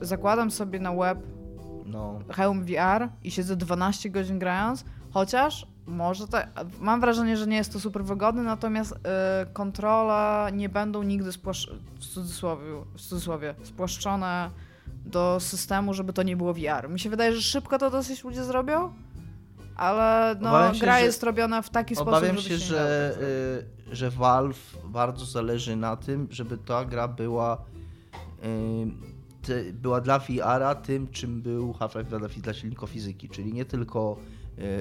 zakładam 0.00 0.50
sobie 0.50 0.80
na 0.80 0.94
web 0.94 1.18
No. 1.86 2.18
hełm 2.32 2.64
VR 2.64 3.08
i 3.24 3.30
siedzę 3.30 3.56
12 3.56 4.10
godzin 4.10 4.38
grając, 4.38 4.84
chociaż 5.10 5.66
może 5.86 6.28
tak, 6.28 6.48
mam 6.80 7.00
wrażenie, 7.00 7.36
że 7.36 7.46
nie 7.46 7.56
jest 7.56 7.72
to 7.72 7.80
super 7.80 8.04
wygodne, 8.04 8.42
natomiast 8.42 8.92
y, 8.92 8.96
kontrole 9.52 10.50
nie 10.52 10.68
będą 10.68 11.02
nigdy 11.02 11.32
spłasz, 11.32 11.70
w, 12.00 12.06
cudzysłowie, 12.06 12.64
w 12.94 13.00
cudzysłowie 13.00 13.54
spłaszczone 13.62 14.50
do 15.06 15.40
systemu, 15.40 15.94
żeby 15.94 16.12
to 16.12 16.22
nie 16.22 16.36
było 16.36 16.54
VR. 16.54 16.88
Mi 16.88 17.00
się 17.00 17.10
wydaje, 17.10 17.32
że 17.32 17.42
szybko 17.42 17.78
to 17.78 17.90
dosyć 17.90 18.24
ludzie 18.24 18.44
zrobią, 18.44 18.92
ale 19.76 20.36
no, 20.40 20.48
Obawiam 20.48 20.74
się, 20.74 20.80
gra 20.80 20.98
że- 20.98 21.04
jest 21.04 21.22
robiona 21.22 21.62
w 21.62 21.70
taki 21.70 21.94
sposób, 21.94 22.08
Obawiam 22.08 22.36
żeby 22.36 22.48
się, 22.48 22.54
nie 22.54 22.58
że, 22.58 23.12
zrobić. 23.14 23.92
y, 23.92 23.96
że 23.96 24.10
Valve 24.10 24.76
bardzo 24.84 25.24
zależy 25.24 25.76
na 25.76 25.96
tym, 25.96 26.28
żeby 26.30 26.58
ta 26.58 26.84
gra 26.84 27.08
była 27.08 27.64
y, 28.44 29.46
te, 29.46 29.72
była 29.72 30.00
dla 30.00 30.18
VR-a 30.18 30.74
tym, 30.74 31.08
czym 31.08 31.42
był 31.42 31.72
Half-Life 31.72 32.04
dla, 32.04 32.18
dla 32.42 32.54
silników 32.54 32.90
fizyki, 32.90 33.28
czyli 33.28 33.52
nie 33.52 33.64
tylko, 33.64 34.16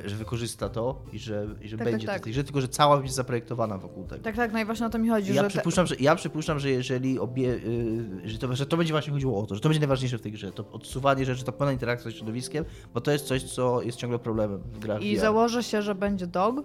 że 0.05 0.15
wykorzysta 0.15 0.69
to 0.69 1.01
i 1.13 1.19
że, 1.19 1.47
i 1.61 1.67
że 1.67 1.77
Tak, 1.77 1.85
tak, 1.85 1.93
będzie 1.93 2.07
tak. 2.07 2.23
tej 2.23 2.33
grze, 2.33 2.43
tylko 2.43 2.61
że 2.61 2.67
cała 2.67 3.01
jest 3.03 3.15
zaprojektowana 3.15 3.77
wokół 3.77 4.03
tego. 4.07 4.23
Tak, 4.23 4.35
tak, 4.35 4.53
no 4.53 4.59
i 4.59 4.65
właśnie 4.65 4.85
o 4.85 4.89
to 4.89 4.99
mi 4.99 5.09
chodzi, 5.09 5.29
Ja 5.33 5.35
że... 5.35 5.41
te- 5.41 5.49
przypuszczam, 5.49 5.87
że, 5.87 5.95
ja 5.99 6.15
przypuszczam, 6.15 6.59
że 6.59 6.69
jeżeli 6.69 7.19
obie, 7.19 7.49
y, 7.53 8.29
że, 8.29 8.37
to, 8.37 8.55
że 8.55 8.65
to 8.65 8.77
będzie 8.77 8.93
właśnie 8.93 9.13
chodziło 9.13 9.39
o 9.39 9.45
to, 9.45 9.55
że 9.55 9.61
to 9.61 9.69
będzie 9.69 9.79
najważniejsze 9.79 10.17
w 10.17 10.21
tej 10.21 10.31
grze, 10.31 10.51
to 10.51 10.65
odsuwanie 10.71 11.25
rzeczy, 11.25 11.43
to 11.43 11.51
pełna 11.51 11.71
interakcja 11.71 12.11
z 12.11 12.13
środowiskiem, 12.13 12.65
bo 12.93 13.01
to 13.01 13.11
jest 13.11 13.25
coś, 13.25 13.43
co 13.43 13.81
jest 13.81 13.97
ciągle 13.97 14.19
problemem 14.19 14.59
w 14.73 14.79
grach 14.79 15.01
I 15.01 15.15
VR. 15.15 15.21
założę 15.21 15.63
się, 15.63 15.81
że 15.81 15.95
będzie 15.95 16.27
dog, 16.27 16.55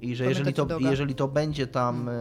I 0.00 0.16
że 0.16 0.24
jeżeli 0.26 0.52
to, 0.52 0.66
jeżeli 0.80 1.14
to 1.14 1.28
będzie 1.28 1.66
tam 1.66 2.08
e, 2.08 2.12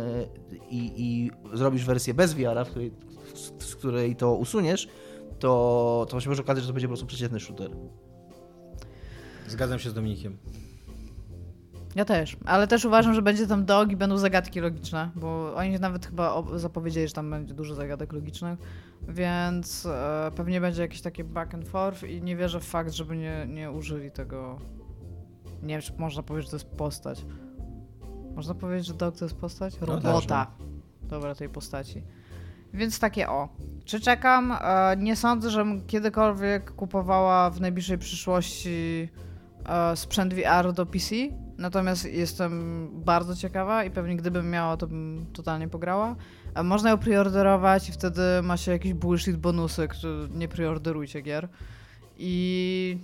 i, 0.70 0.92
i 0.98 1.32
zrobisz 1.54 1.86
wersję 1.86 2.14
bez 2.14 2.34
VR-a, 2.34 2.66
w 2.66 2.70
której, 2.70 2.92
z, 3.34 3.64
z 3.66 3.76
której 3.76 4.16
to 4.16 4.36
usuniesz, 4.36 4.88
to, 5.40 6.06
to 6.10 6.20
się 6.20 6.30
może 6.30 6.42
okazać, 6.42 6.64
że 6.64 6.68
to 6.68 6.74
będzie 6.74 6.88
po 6.88 6.92
prostu 6.92 7.06
przeciętny 7.06 7.40
shooter. 7.40 7.72
Zgadzam 9.54 9.80
się 9.80 9.90
z 9.90 9.94
Dominikiem. 9.94 10.38
Ja 11.96 12.06
też, 12.06 12.38
ale 12.46 12.68
też 12.68 12.86
uważam, 12.86 13.14
że 13.14 13.22
będzie 13.22 13.48
tam 13.48 13.66
dog 13.66 13.92
i 13.92 13.96
będą 13.96 14.18
zagadki 14.18 14.60
logiczne, 14.60 15.10
bo 15.16 15.56
oni 15.56 15.80
nawet 15.80 16.06
chyba 16.06 16.44
zapowiedzieli, 16.56 17.08
że 17.08 17.14
tam 17.14 17.30
będzie 17.30 17.54
dużo 17.54 17.76
zagadek 17.76 18.14
logicznych, 18.14 18.60
więc 19.08 19.86
e, 19.86 20.32
pewnie 20.36 20.62
będzie 20.62 20.82
jakieś 20.82 21.02
takie 21.02 21.24
back 21.24 21.54
and 21.54 21.68
forth 21.68 22.04
i 22.04 22.22
nie 22.22 22.36
wierzę 22.36 22.60
w 22.60 22.64
fakt, 22.64 22.92
żeby 22.92 23.18
nie, 23.18 23.48
nie 23.50 23.72
użyli 23.72 24.12
tego. 24.12 24.60
Nie 25.64 25.74
wiem, 25.74 25.82
czy 25.82 25.94
można 25.98 26.24
powiedzieć, 26.24 26.52
że 26.52 26.52
to 26.52 26.66
jest 26.66 26.78
postać. 26.78 27.26
Można 28.36 28.56
powiedzieć, 28.56 28.88
że 28.88 28.94
dog 28.94 29.18
to 29.18 29.26
jest 29.26 29.38
postać? 29.38 29.80
No, 29.82 29.86
Robota. 29.86 30.48
Dobra, 31.02 31.36
tej 31.36 31.50
postaci. 31.50 32.04
Więc 32.74 33.00
takie 33.00 33.30
o. 33.30 33.50
Czy 33.86 34.00
czekam? 34.00 34.52
E, 34.52 34.98
nie 34.98 35.16
sądzę, 35.16 35.50
żebym 35.50 35.86
kiedykolwiek 35.86 36.72
kupowała 36.72 37.50
w 37.50 37.62
najbliższej 37.62 37.98
przyszłości 37.98 39.10
sprzęt 39.96 40.34
VR 40.34 40.74
do 40.74 40.86
PC. 40.86 41.16
Natomiast 41.58 42.06
jestem 42.06 42.90
bardzo 42.94 43.36
ciekawa 43.36 43.84
i 43.84 43.92
pewnie 43.92 44.16
gdybym 44.16 44.50
miała, 44.50 44.78
to 44.78 44.88
bym 44.88 45.26
totalnie 45.34 45.68
pograła. 45.68 46.16
A 46.54 46.64
można 46.64 46.90
ją 46.90 46.98
preorderować 46.98 47.90
i 47.90 47.92
wtedy 47.92 48.22
ma 48.44 48.58
się 48.58 48.72
jakieś 48.72 48.94
bullshit 48.94 49.38
bonusy, 49.38 49.88
które 49.88 50.28
nie 50.34 50.48
preorderujcie 50.48 51.22
gier. 51.22 51.48
I... 52.18 52.98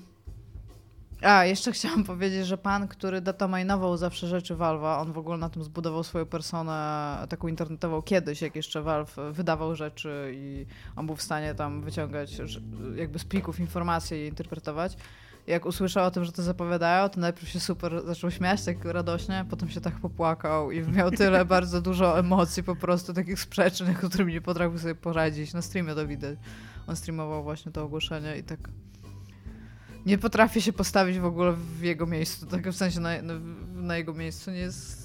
A, 1.22 1.45
jeszcze 1.45 1.72
chciałam 1.76 2.03
powiedzieć, 2.03 2.47
że 2.47 2.57
pan, 2.57 2.88
który 2.88 3.22
datamajnował 3.22 3.97
zawsze 3.97 4.28
rzeczy 4.28 4.55
Valve'a, 4.55 5.01
on 5.01 5.14
w 5.14 5.18
ogóle 5.18 5.38
na 5.38 5.49
tym 5.49 5.64
zbudował 5.64 6.03
swoją 6.03 6.26
personę 6.26 7.18
taką 7.30 7.47
internetową 7.47 8.01
kiedyś, 8.01 8.41
jak 8.41 8.55
jeszcze 8.55 8.82
Valve 8.82 9.16
wydawał 9.32 9.76
rzeczy 9.76 10.32
i 10.36 10.66
on 10.95 11.05
był 11.05 11.16
w 11.16 11.22
stanie 11.22 11.55
tam 11.55 11.82
wyciągać 11.82 12.41
jakby 12.95 13.20
z 13.20 13.26
plików 13.26 13.60
informacje 13.60 14.26
i 14.26 14.30
interpretować. 14.30 14.97
Jak 15.50 15.66
usłyszał 15.66 16.06
o 16.06 16.12
tym, 16.12 16.26
że 16.26 16.32
to 16.32 16.43
zapowiadają, 16.43 17.10
to 17.10 17.20
najpierw 17.20 17.50
się 17.50 17.60
super 17.60 18.02
zaczął 18.06 18.32
śmiać 18.32 18.66
tak 18.66 18.86
radośnie, 18.86 19.45
potem 19.50 19.70
się 19.70 19.82
tak 19.82 20.00
popłakał 20.00 20.72
i 20.72 20.82
miał 20.82 21.12
tyle 21.12 21.45
bardzo 21.56 21.82
dużo 21.82 22.20
emocji 22.20 22.64
po 22.64 22.76
prostu 22.76 23.14
takich 23.14 23.39
sprzecznych, 23.39 23.97
którymi 23.97 24.34
nie 24.34 24.41
potrafił 24.41 24.80
sobie 24.80 24.95
poradzić. 24.95 25.54
Na 25.54 25.62
streamie 25.62 25.95
to 25.95 26.08
widać. 26.08 26.39
On 26.88 26.95
streamował 26.95 27.43
właśnie 27.43 27.72
to 27.72 27.84
ogłoszenie 27.84 28.38
i 28.38 28.43
tak 28.43 28.60
nie 30.06 30.18
potrafię 30.18 30.62
się 30.62 30.74
postawić 30.74 31.20
w 31.20 31.26
ogóle 31.26 31.54
w 31.54 31.82
jego 31.82 32.06
miejscu, 32.06 32.45
tak 32.45 32.70
w 32.70 32.76
sensie 32.76 33.00
na, 33.00 33.22
na, 33.22 33.34
na 33.76 33.97
jego 33.97 34.14
miejscu 34.14 34.52
nie 34.52 34.60
jest... 34.60 34.99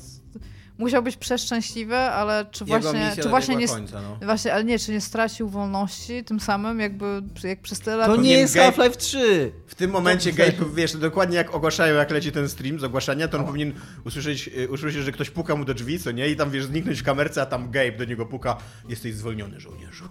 Musiał 0.78 1.02
być 1.02 1.16
przeszczęśliwy, 1.16 1.96
ale 1.96 2.46
czy 2.50 2.64
Jego 2.64 2.80
właśnie, 2.80 3.12
czy 3.22 3.28
właśnie 3.28 3.56
nie, 3.56 3.68
końca, 3.68 4.02
no. 4.02 4.26
właśnie, 4.26 4.54
ale 4.54 4.64
nie, 4.64 4.78
czy 4.78 4.92
nie 4.92 5.00
stracił 5.00 5.48
wolności 5.48 6.24
tym 6.24 6.40
samym, 6.40 6.80
jakby 6.80 7.22
jak 7.44 7.60
przez 7.60 7.80
tyle 7.80 7.96
lat... 7.96 8.06
To 8.06 8.16
nie 8.16 8.32
jest 8.32 8.54
Gabe- 8.54 8.60
Half-Life 8.60 8.96
3! 8.96 9.52
W 9.66 9.74
tym 9.74 9.90
momencie 9.90 10.30
To- 10.30 10.36
Gabe, 10.36 10.52
wiesz, 10.74 10.96
dokładnie 10.96 11.36
jak 11.36 11.54
ogłaszają, 11.54 11.94
jak 11.94 12.10
leci 12.10 12.32
ten 12.32 12.48
stream 12.48 12.80
z 12.80 12.84
ogłaszania, 12.84 13.28
to 13.28 13.38
on 13.38 13.44
powinien 13.44 13.72
usłyszeć, 14.04 14.50
y, 14.58 14.68
usłyszeć, 14.70 15.04
że 15.04 15.12
ktoś 15.12 15.30
puka 15.30 15.56
mu 15.56 15.64
do 15.64 15.74
drzwi, 15.74 15.98
co 15.98 16.10
nie? 16.10 16.28
I 16.28 16.36
tam, 16.36 16.50
wiesz, 16.50 16.64
zniknąć 16.64 17.00
w 17.00 17.04
kamerce, 17.04 17.42
a 17.42 17.46
tam 17.46 17.70
Gabe 17.70 17.92
do 17.98 18.04
niego 18.04 18.26
puka. 18.26 18.56
Jesteś 18.88 19.14
zwolniony, 19.14 19.60
żołnierzu. 19.60 20.04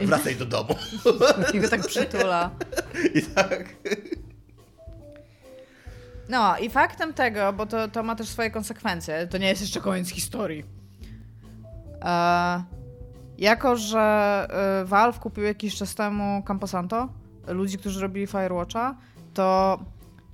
Nie, 0.00 0.06
wracaj 0.06 0.36
do 0.36 0.46
domu. 0.46 0.74
I 1.54 1.60
go 1.60 1.68
tak 1.68 1.86
przytula. 1.86 2.50
I 3.14 3.22
tak. 3.22 3.68
No 6.28 6.58
i 6.58 6.70
faktem 6.70 7.14
tego, 7.14 7.52
bo 7.52 7.66
to, 7.66 7.88
to 7.88 8.02
ma 8.02 8.16
też 8.16 8.28
swoje 8.28 8.50
konsekwencje, 8.50 9.26
to 9.26 9.38
nie 9.38 9.48
jest 9.48 9.60
jeszcze 9.60 9.80
koniec 9.80 10.08
historii. 10.08 10.64
E, 12.02 12.64
jako, 13.38 13.76
że 13.76 14.00
e, 14.50 14.84
Valve 14.84 15.18
kupił 15.18 15.44
jakiś 15.44 15.76
czas 15.76 15.94
temu 15.94 16.42
Camposanto, 16.42 17.08
ludzi, 17.48 17.78
którzy 17.78 18.00
robili 18.00 18.26
Firewatcha, 18.26 18.96
to 19.34 19.78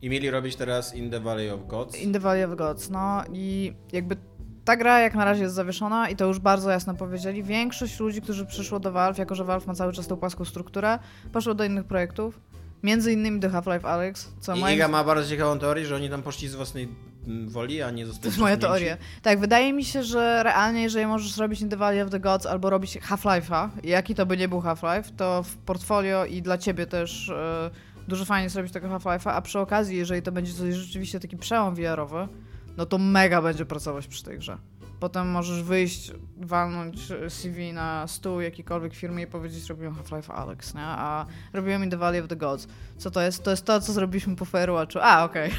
I 0.03 0.11
mieli 0.11 0.30
robić 0.30 0.57
teraz 0.57 0.95
In 0.95 1.11
the 1.11 1.20
Valley 1.20 1.51
of 1.51 1.66
Gods. 1.66 1.99
In 1.99 2.12
the 2.12 2.20
Valley 2.20 2.45
of 2.45 2.57
Gods, 2.57 2.91
no 2.91 3.24
i 3.32 3.72
jakby 3.93 4.16
ta 4.64 4.76
gra 4.76 5.01
jak 5.01 5.14
na 5.14 5.24
razie 5.24 5.43
jest 5.43 5.55
zawieszona 5.55 6.09
i 6.09 6.16
to 6.16 6.26
już 6.26 6.39
bardzo 6.39 6.70
jasno 6.70 6.95
powiedzieli. 6.95 7.43
Większość 7.43 8.01
ludzi, 8.01 8.22
którzy 8.22 8.47
przyszło 8.47 8.80
do 8.80 8.93
Valve, 8.93 9.18
jako 9.18 9.34
że 9.34 9.45
Valve 9.45 9.66
ma 9.66 9.74
cały 9.74 9.93
czas 9.93 10.07
tą 10.07 10.16
płaską 10.16 10.45
strukturę, 10.45 10.99
poszło 11.32 11.55
do 11.55 11.64
innych 11.64 11.84
projektów. 11.84 12.41
Między 12.83 13.12
innymi 13.12 13.41
do 13.41 13.51
Half-Life 13.51 13.89
Alyx, 13.89 14.33
co 14.41 14.55
I 14.55 14.61
moim 14.61 14.74
Iga 14.74 14.89
ma 14.89 15.05
bardzo 15.05 15.31
ciekawą 15.31 15.59
teorię, 15.59 15.87
że 15.87 15.97
oni 15.97 16.11
tam 16.11 16.22
poszli 16.22 16.49
z 16.49 16.55
własnej 16.55 16.89
mm, 17.26 17.49
woli, 17.49 17.83
a 17.83 17.91
nie 17.91 18.05
To 18.05 18.09
zostali 18.09 18.29
jest 18.29 18.39
moja 18.39 18.57
teoria. 18.57 18.97
Tak, 19.22 19.39
wydaje 19.41 19.72
mi 19.72 19.85
się, 19.85 20.03
że 20.03 20.43
realnie, 20.43 20.83
jeżeli 20.83 21.07
możesz 21.07 21.37
robić 21.37 21.61
the 21.70 21.76
Valley 21.76 22.03
of 22.03 22.11
the 22.11 22.20
Gods 22.20 22.47
albo 22.47 22.70
robić 22.70 22.99
Half-Life'a, 22.99 23.68
jaki 23.85 24.14
to 24.14 24.26
by 24.26 24.37
nie 24.37 24.49
był 24.49 24.61
Half-Life, 24.61 25.11
to 25.16 25.43
w 25.43 25.57
portfolio 25.57 26.24
i 26.24 26.43
dla 26.43 26.59
ciebie 26.59 26.87
też 26.87 27.29
e, 27.29 27.70
dużo 28.09 28.24
fajnie 28.24 28.45
jest 28.45 28.57
robić 28.57 28.72
tego 28.72 28.89
Half-Life'a, 28.89 29.31
a 29.31 29.43
przy 29.43 29.59
okazji, 29.59 29.97
jeżeli 29.97 30.22
to 30.22 30.33
będzie 30.33 30.53
coś 30.53 30.74
rzeczywiście 30.74 31.20
taki 31.20 31.37
przełom 31.37 31.74
VR-owy, 31.74 32.29
no 32.76 32.87
to 32.87 32.99
mega 32.99 33.43
będzie 33.43 33.66
pracować 33.66 34.07
przy 34.07 34.24
tej 34.24 34.39
grze. 34.39 34.59
Potem 35.01 35.28
możesz 35.28 35.62
wyjść, 35.62 36.12
walnąć 36.36 36.99
CV 37.28 37.72
na 37.72 38.07
stół 38.07 38.40
jakiejkolwiek 38.40 38.94
firmy 38.94 39.22
i 39.22 39.26
powiedzieć, 39.26 39.68
robiłem 39.68 39.94
Half-Life 39.94 40.32
Alex, 40.34 40.74
nie? 40.74 40.80
A 40.84 41.26
robiłem 41.53 41.84
In 41.84 41.90
the 41.90 41.96
Valley 41.96 42.20
of 42.20 42.28
the 42.28 42.36
Gods. 42.36 42.66
Co 42.99 43.11
to 43.11 43.22
jest? 43.22 43.42
To 43.42 43.51
jest 43.51 43.64
to, 43.64 43.80
co 43.80 43.92
zrobiliśmy 43.92 44.36
po 44.36 44.44
Firewatchu. 44.44 44.99
A, 45.03 45.24
okej. 45.24 45.51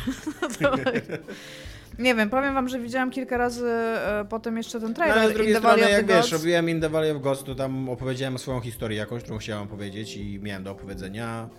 No 0.61 0.69
to- 0.71 0.75
nie 2.03 2.15
wiem, 2.15 2.29
powiem 2.29 2.53
wam, 2.53 2.69
że 2.69 2.79
widziałam 2.79 3.11
kilka 3.11 3.37
razy 3.37 3.67
e, 3.67 4.25
potem 4.29 4.57
jeszcze 4.57 4.79
ten 4.79 4.89
No, 4.89 4.95
trailer 4.95 5.17
ale 5.19 5.29
z 5.31 5.33
drugiej 5.33 5.55
strony, 5.55 5.83
of 5.83 5.89
jak 5.91 6.05
wiesz, 6.07 6.17
Gods. 6.17 6.31
robiłem 6.31 6.69
In 6.69 6.81
the 6.81 6.89
Valley 6.89 7.11
of 7.11 7.21
Gods, 7.21 7.43
to 7.43 7.55
tam 7.55 7.89
opowiedziałem 7.89 8.37
swoją 8.37 8.59
historię 8.61 8.97
jakąś, 8.97 9.23
którą 9.23 9.37
chciałem 9.37 9.67
powiedzieć 9.67 10.17
i 10.17 10.39
miałem 10.39 10.63
do 10.63 10.71
opowiedzenia. 10.71 11.49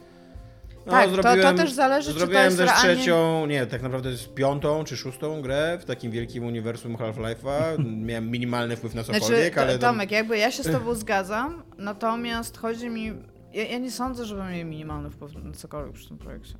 No, 0.86 0.92
Tak, 0.92 1.10
to- 1.10 1.22
to 1.42 1.54
też 1.54 1.72
zależy, 1.72 2.08
czy 2.08 2.12
to 2.14 2.18
Zrobiłem 2.18 2.44
jest 2.44 2.56
też 2.58 2.66
realnie- 2.70 2.96
trzecią, 2.96 3.46
nie, 3.46 3.66
tak 3.66 3.82
naprawdę 3.82 4.10
jest 4.10 4.34
piątą 4.34 4.84
czy 4.84 4.96
szóstą 4.96 5.42
grę 5.42 5.78
w 5.80 5.84
takim 5.84 6.10
wielkim 6.12 6.44
uniwersum 6.44 6.96
Half-Life'a. 6.96 7.84
Miałem 8.06 8.30
minimalny 8.30 8.76
wpływ 8.76 8.94
na 8.94 9.04
cokolwiek, 9.04 9.52
Znaczy, 9.54 9.60
ale... 9.70 9.78
tam- 9.78 9.94
Tomek, 9.94 10.10
jakby 10.10 10.38
ja 10.38 10.50
się 10.50 10.62
z 10.62 10.72
tobą 10.72 10.94
zgadzam, 10.94 11.62
natomiast 11.78 12.58
chodzi 12.58 12.88
mi... 12.90 13.12
Ja, 13.52 13.64
ja 13.64 13.78
nie 13.78 13.90
sądzę, 13.90 14.24
żeby 14.24 14.42
mieli 14.44 14.64
minimalny 14.64 15.10
wpływ 15.10 15.34
na 15.34 15.52
cokolwiek 15.52 15.92
przy 15.94 16.08
tym 16.08 16.18
projekcie. 16.18 16.54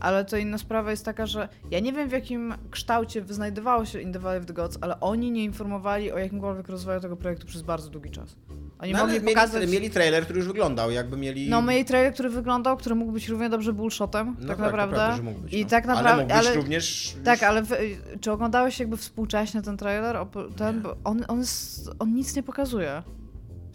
Ale 0.00 0.24
to 0.24 0.36
inna 0.36 0.58
sprawa 0.58 0.90
jest 0.90 1.04
taka, 1.04 1.26
że 1.26 1.48
ja 1.70 1.80
nie 1.80 1.92
wiem 1.92 2.08
w 2.08 2.12
jakim 2.12 2.54
kształcie 2.70 3.24
znajdowało 3.28 3.84
się 3.84 4.00
In 4.00 4.12
the 4.12 4.18
Valley 4.18 4.40
of 4.40 4.46
the 4.46 4.52
Gods, 4.52 4.78
ale 4.80 5.00
oni 5.00 5.30
nie 5.30 5.44
informowali 5.44 6.12
o 6.12 6.18
jakimkolwiek 6.18 6.68
rozwoju 6.68 7.00
tego 7.00 7.16
projektu 7.16 7.46
przez 7.46 7.62
bardzo 7.62 7.90
długi 7.90 8.10
czas. 8.10 8.36
Oni 8.78 8.92
No, 8.92 8.98
ale 8.98 9.06
mogli 9.06 9.20
mieli, 9.22 9.34
pokazać... 9.34 9.70
mieli 9.70 9.90
trailer, 9.90 10.24
który 10.24 10.38
już 10.38 10.48
wyglądał, 10.48 10.90
jakby 10.90 11.16
mieli... 11.16 11.48
No, 11.48 11.62
mieli 11.62 11.84
trailer, 11.84 12.12
który 12.14 12.30
wyglądał, 12.30 12.76
który 12.76 12.94
mógł 12.94 13.12
być 13.12 13.28
równie 13.28 13.48
dobrze 13.50 13.72
bullshotem, 13.72 14.36
No 14.40 14.48
tak 14.48 14.56
to 14.56 14.62
naprawdę. 14.62 15.18
mógł 15.22 15.40
być, 15.40 15.52
I 15.52 15.62
no. 15.62 15.70
tak 15.70 15.84
Ale 15.86 15.94
naprawdę. 15.94 16.34
mógł 16.34 16.46
być 16.46 16.54
również... 16.56 17.14
Tak, 17.24 17.42
ale 17.42 17.62
w, 17.62 17.68
czy 18.20 18.32
oglądałeś 18.32 18.80
jakby 18.80 18.96
współcześnie 18.96 19.62
ten 19.62 19.76
trailer? 19.76 20.16
Ten, 20.56 20.82
on, 21.04 21.24
on, 21.28 21.38
jest, 21.38 21.90
on 21.98 22.14
nic 22.14 22.36
nie 22.36 22.42
pokazuje. 22.42 23.02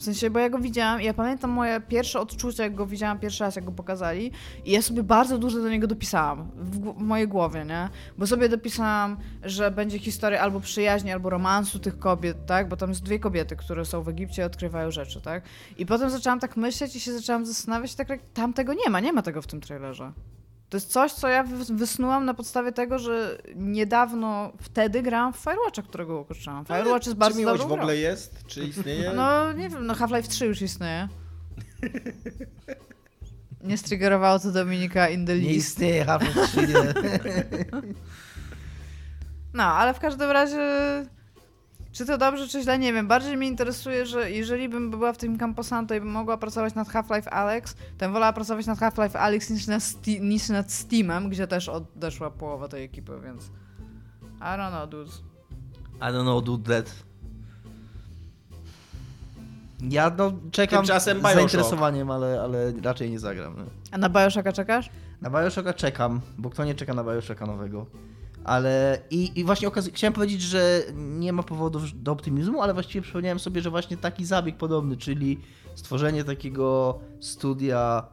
W 0.02 0.04
sensie, 0.04 0.30
bo 0.30 0.39
ja 0.39 0.49
go 0.49 0.60
widziałam 0.60 1.02
ja 1.02 1.14
pamiętam 1.14 1.52
moje 1.52 1.82
pierwsze 1.82 2.20
odczucia, 2.20 2.64
jak 2.64 2.76
go 2.76 2.86
widziałam 2.86 3.20
pierwszy 3.20 3.43
raz, 3.43 3.56
jak 3.56 3.66
go 3.66 3.72
pokazali 3.72 4.32
i 4.66 4.72
ja 4.72 4.82
sobie 4.82 5.04
bardzo 5.04 5.38
dużo 5.38 5.60
do 5.62 5.70
niego 5.70 5.88
dopisałam 5.88 6.52
w, 6.56 6.80
w 6.80 7.02
mojej 7.02 7.28
głowie, 7.28 7.66
nie? 7.66 7.89
Bo 8.18 8.28
sobie 8.28 8.49
dopisałam, 8.49 9.18
że 9.43 9.72
będzie 9.72 9.99
historia 9.99 10.41
albo 10.41 10.60
przyjaźni, 10.60 11.12
albo 11.12 11.30
romansu 11.30 11.80
tych 11.80 11.99
kobiet, 11.99 12.45
tak? 12.45 12.70
Bo 12.70 12.78
tam 12.78 12.89
jest 12.89 13.04
dwie 13.04 13.20
kobiety, 13.20 13.56
które 13.56 13.86
są 13.86 14.04
w 14.04 14.10
Egipcie 14.10 14.41
i 14.41 14.45
odkrywają 14.45 14.91
rzeczy, 14.91 15.22
tak? 15.22 15.43
I 15.78 15.86
potem 15.86 16.10
zaczęłam 16.10 16.39
tak 16.39 16.58
myśleć 16.58 16.95
i 16.95 16.99
się 16.99 17.14
zaczęłam 17.14 17.45
zastanawiać, 17.45 17.95
tak 17.95 18.10
jak 18.10 18.20
tam 18.34 18.54
tego 18.54 18.74
nie 18.74 18.89
ma, 18.89 18.99
nie 18.99 19.14
ma 19.14 19.22
tego 19.22 19.41
w 19.41 19.47
tym 19.47 19.62
trailerze. 19.62 20.12
To 20.72 20.78
jest 20.78 20.92
coś, 20.92 21.12
co 21.14 21.28
ja 21.28 21.44
wys- 21.44 21.76
wysnułam 21.78 22.26
na 22.26 22.34
podstawie 22.34 22.72
tego, 22.72 23.00
że 23.00 23.38
niedawno 23.56 24.52
wtedy 24.62 25.02
grałam 25.02 25.34
w 25.34 25.38
Firewatcha, 25.38 25.82
którego 25.82 26.20
ukończyłam. 26.20 26.66
Firewatch 26.66 27.06
jest 27.06 27.18
bardzo 27.18 27.36
Czy 27.36 27.40
miłość 27.40 27.64
w 27.64 27.72
ogóle 27.72 27.98
jest? 27.98 28.44
Czy 28.48 28.64
istnieje? 28.64 29.14
No 29.16 29.54
nie 29.54 29.70
wiem, 29.70 29.86
no 29.86 29.94
Half-Life 29.96 30.28
3 30.30 30.46
już 30.46 30.62
istnieje. 30.62 31.08
Nie 33.64 33.78
striggerowało 33.78 34.40
to 34.40 34.52
Dominika 34.52 35.10
in 35.10 35.26
the 35.26 35.36
Nie 35.40 35.42
least. 35.54 35.58
istnieje 35.68 36.06
Half-Life 36.06 36.48
3, 36.48 36.68
nie. 36.68 36.94
No, 39.54 39.64
ale 39.64 39.94
w 39.94 40.00
każdym 40.00 40.32
razie 40.32 40.60
czy 41.92 42.06
to 42.06 42.18
dobrze, 42.18 42.48
czy 42.48 42.62
źle, 42.62 42.80
nie 42.80 42.94
wiem. 42.94 43.08
Bardziej 43.08 43.38
mnie 43.38 43.48
interesuje, 43.48 44.06
że 44.06 44.32
jeżeli 44.32 44.70
bym 44.70 44.92
była 44.92 45.14
w 45.14 45.18
tym 45.18 45.38
Camposanto 45.38 45.96
i 45.96 46.00
bym 46.00 46.12
mogła 46.12 46.38
pracować 46.38 46.76
nad 46.76 46.89
Half-Life 46.89 47.30
Alex, 47.30 47.74
to 47.74 48.06
bym 48.06 48.14
wolała 48.14 48.34
pracować 48.34 48.66
nad 48.66 48.80
Half-Life 48.80 49.20
Alex 49.20 49.50
niż, 49.50 49.68
na 49.68 49.78
Ste- 49.78 50.22
niż 50.22 50.50
nad 50.50 50.72
Steamem, 50.72 51.30
gdzie 51.30 51.48
też 51.48 51.70
odeszła 51.70 52.32
połowa 52.32 52.68
tej 52.68 52.84
ekipy, 52.84 53.20
więc... 53.24 53.52
I 54.39 54.44
don't 54.44 54.70
know, 54.70 54.89
dudes. 54.89 55.22
I 55.98 56.04
don't 56.04 56.22
know, 56.24 56.44
dude 56.44 56.82
that. 56.82 56.94
Ja 59.89 60.12
no 60.18 60.34
czekam 60.52 60.80
Tymczasem 60.80 61.18
z 61.18 61.22
Bioshock. 61.22 61.36
zainteresowaniem, 61.36 62.12
ale, 62.12 62.42
ale 62.42 62.74
raczej 62.84 63.10
nie 63.12 63.20
zagram. 63.20 63.56
A 63.92 63.98
na 63.98 64.10
Bioshocka 64.10 64.54
czekasz? 64.54 64.89
Na 65.22 65.30
Bioshocka 65.30 65.74
czekam, 65.74 66.22
bo 66.38 66.50
kto 66.50 66.66
nie 66.66 66.76
czeka 66.76 66.94
na 66.94 67.04
Bioshocka 67.04 67.46
nowego. 67.46 67.86
Ale 68.44 69.02
i, 69.10 69.32
i 69.39 69.44
właśnie 69.44 69.68
okaz- 69.68 69.92
chciałem 69.94 70.14
powiedzieć, 70.14 70.42
że 70.42 70.82
nie 70.96 71.34
ma 71.34 71.44
powodów 71.44 72.04
do 72.04 72.12
optymizmu, 72.12 72.62
ale 72.62 72.74
właściwie 72.74 73.02
przypomniałem 73.02 73.39
sobie, 73.39 73.62
że 73.62 73.70
właśnie 73.70 73.98
taki 73.98 74.26
zabieg 74.26 74.58
podobny, 74.58 74.98
czyli 74.98 75.39
stworzenie 75.76 76.24
takiego 76.24 77.00
studia 77.20 78.08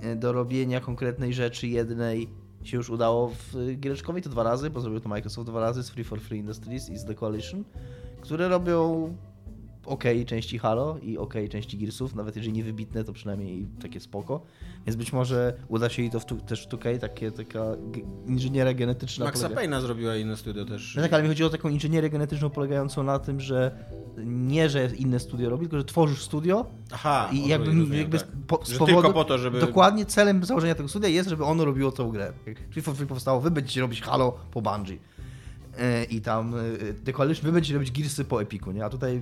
e, 0.00 0.16
do 0.16 0.32
robienia 0.32 0.80
konkretnej 0.80 1.34
rzeczy 1.34 1.68
jednej 1.68 2.28
się 2.62 2.76
już 2.76 2.90
udało 2.90 3.28
w 3.28 3.76
Giereczkowej 3.80 4.22
to 4.22 4.30
dwa 4.30 4.42
razy, 4.42 4.70
bo 4.70 4.80
zrobił 4.80 5.00
to 5.00 5.08
Microsoft 5.08 5.48
dwa 5.48 5.60
razy 5.60 5.82
z 5.82 5.90
Free 5.90 6.04
for 6.04 6.20
Free 6.20 6.38
Industries 6.38 6.88
i 6.88 6.98
z 6.98 7.04
The 7.04 7.14
Coalition, 7.14 7.64
które 8.20 8.48
robią 8.48 9.14
ok 9.90 10.04
części 10.26 10.58
Halo 10.58 10.98
i 11.02 11.18
ok 11.18 11.34
części 11.50 11.78
Gearsów, 11.78 12.14
nawet 12.14 12.36
jeżeli 12.36 12.52
nie 12.52 12.64
wybitne, 12.64 13.04
to 13.04 13.12
przynajmniej 13.12 13.66
takie 13.82 14.00
spoko. 14.00 14.40
Więc 14.86 14.96
być 14.96 15.12
może 15.12 15.54
uda 15.68 15.88
się 15.88 16.02
jej 16.02 16.10
to 16.10 16.20
w 16.20 16.24
tu, 16.24 16.36
też 16.36 16.66
w 16.66 16.68
2K, 16.68 16.98
takie, 16.98 17.30
taka 17.32 17.64
inżynieria 18.26 18.74
genetyczna. 18.74 19.24
Maxa 19.24 19.48
polega- 19.48 19.60
Payne'a 19.60 19.80
zrobiła 19.80 20.16
inne 20.16 20.36
studio 20.36 20.64
też. 20.64 20.94
no 20.96 21.02
tak, 21.02 21.12
ale 21.12 21.22
mi 21.22 21.28
chodziło 21.28 21.46
o 21.46 21.50
taką 21.50 21.68
inżynierię 21.68 22.10
genetyczną 22.10 22.50
polegającą 22.50 23.02
na 23.02 23.18
tym, 23.18 23.40
że 23.40 23.70
nie, 24.24 24.68
że 24.68 24.90
inne 24.96 25.20
studio 25.20 25.50
robi, 25.50 25.64
tylko 25.64 25.78
że 25.78 25.84
tworzysz 25.84 26.22
studio 26.22 26.66
Aha, 26.92 27.28
i 27.32 27.48
jakby, 27.48 27.66
rozumiem, 27.66 27.94
jakby 27.94 28.18
tak. 28.18 28.28
po, 28.46 28.64
z 28.64 28.72
powodu... 28.78 28.92
tylko 28.92 29.12
po 29.12 29.24
to, 29.24 29.38
żeby... 29.38 29.60
Dokładnie 29.60 30.06
celem 30.06 30.44
założenia 30.44 30.74
tego 30.74 30.88
studia 30.88 31.08
jest, 31.08 31.28
żeby 31.28 31.44
ono 31.44 31.64
robiło 31.64 31.92
tą 31.92 32.10
grę. 32.10 32.32
Czyli 32.70 33.06
powstało, 33.08 33.40
wy 33.40 33.50
będziecie 33.50 33.80
robić 33.80 34.02
Halo 34.02 34.38
po 34.50 34.62
Bungie. 34.62 34.98
E, 35.78 36.04
I 36.04 36.20
tam 36.20 36.54
e, 36.54 36.58
The 37.04 37.12
Coalition, 37.12 37.46
wy 37.46 37.52
będziecie 37.52 37.74
robić 37.74 37.90
Gearsy 37.90 38.24
po 38.24 38.42
Epiku, 38.42 38.72
nie? 38.72 38.84
A 38.84 38.90
tutaj 38.90 39.16
e, 39.16 39.20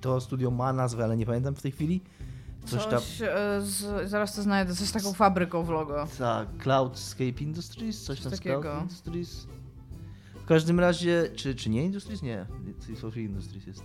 to 0.00 0.20
studio 0.20 0.50
ma 0.50 0.72
nazwę, 0.72 1.04
ale 1.04 1.16
nie 1.16 1.26
pamiętam 1.26 1.54
w 1.54 1.62
tej 1.62 1.72
chwili. 1.72 2.00
Coś 2.64 2.82
Coś, 2.82 2.90
tam... 2.90 3.28
e, 3.28 3.60
z, 3.60 4.10
zaraz 4.10 4.34
to 4.36 4.42
znajdę, 4.42 4.74
coś 4.74 4.88
z 4.88 4.92
taką 4.92 5.12
fabryką 5.12 5.62
w 5.64 5.68
logo. 5.68 6.06
Tak, 6.18 6.48
Cloudscape 6.58 7.40
Industries, 7.40 8.02
coś 8.02 8.20
tam 8.20 8.30
Coś 8.30 8.38
z 8.38 8.42
Cloud 8.42 8.62
takiego. 8.62 8.80
Industries. 8.82 9.46
W 10.42 10.44
każdym 10.48 10.80
razie, 10.80 11.30
czy, 11.36 11.54
czy 11.54 11.70
nie 11.70 11.84
Industries? 11.84 12.22
Nie, 12.22 12.46
Free 13.10 13.24
Industries 13.24 13.66
jest. 13.66 13.82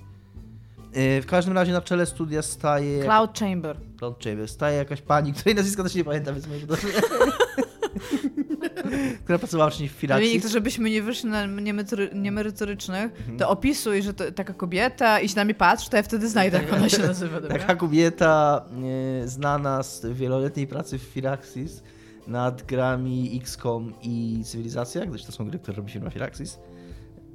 E, 0.94 1.22
W 1.22 1.26
każdym 1.26 1.54
razie 1.54 1.72
na 1.74 1.82
czele 1.82 2.06
studia 2.06 2.42
staje... 2.42 3.04
Cloud 3.04 3.40
Chamber. 3.40 3.78
Cloud 3.98 4.24
Chamber. 4.24 4.48
Staje 4.48 4.78
jakaś 4.78 5.02
pani, 5.02 5.34
której 5.34 5.56
nazwiska 5.56 5.84
też 5.84 5.96
nie 5.96 6.04
pamiętam, 6.04 6.36
więc 6.36 6.48
może 6.48 6.68
dobrze. 6.68 6.88
Która 9.24 9.40
pracowała 9.40 9.70
wcześniej 9.70 9.90
w 9.90 10.02
Dominik, 10.08 10.20
Firaxis. 10.30 10.44
to 10.44 10.50
żebyśmy 10.50 10.90
nie 10.90 11.02
wyszli 11.02 11.30
na 11.30 11.46
niemery- 11.48 12.16
niemerytorycznych, 12.16 13.12
Mhm. 13.20 13.38
to 13.38 13.50
opisuj, 13.50 14.02
że 14.04 14.14
to 14.14 14.32
taka 14.32 14.54
kobieta 14.54 15.20
i 15.20 15.30
się 15.30 15.36
na 15.36 15.46
mnie 15.46 15.54
patrzy, 15.54 15.90
to 15.90 15.98
ja 15.98 16.04
wtedy 16.04 16.30
znajdę, 16.30 16.58
jak 16.62 16.74
ona 16.74 16.90
się 16.90 16.98
nazywa. 17.02 17.42
dobra? 17.42 17.60
Taka 17.60 17.76
kobieta 17.76 18.66
e, 19.24 19.28
znana 19.28 19.84
z 19.84 20.06
wieloletniej 20.06 20.68
pracy 20.68 20.98
w 20.98 21.02
Firaxis 21.02 21.84
nad 22.28 22.62
grami 22.64 23.40
XCOM 23.44 23.94
i 24.02 24.42
Cywilizacja, 24.46 25.06
gdyż 25.06 25.24
to 25.26 25.32
są 25.32 25.46
gry, 25.50 25.60
które 25.60 25.78
robi 25.78 25.92
firma 25.92 26.10
Firaxis. 26.10 26.60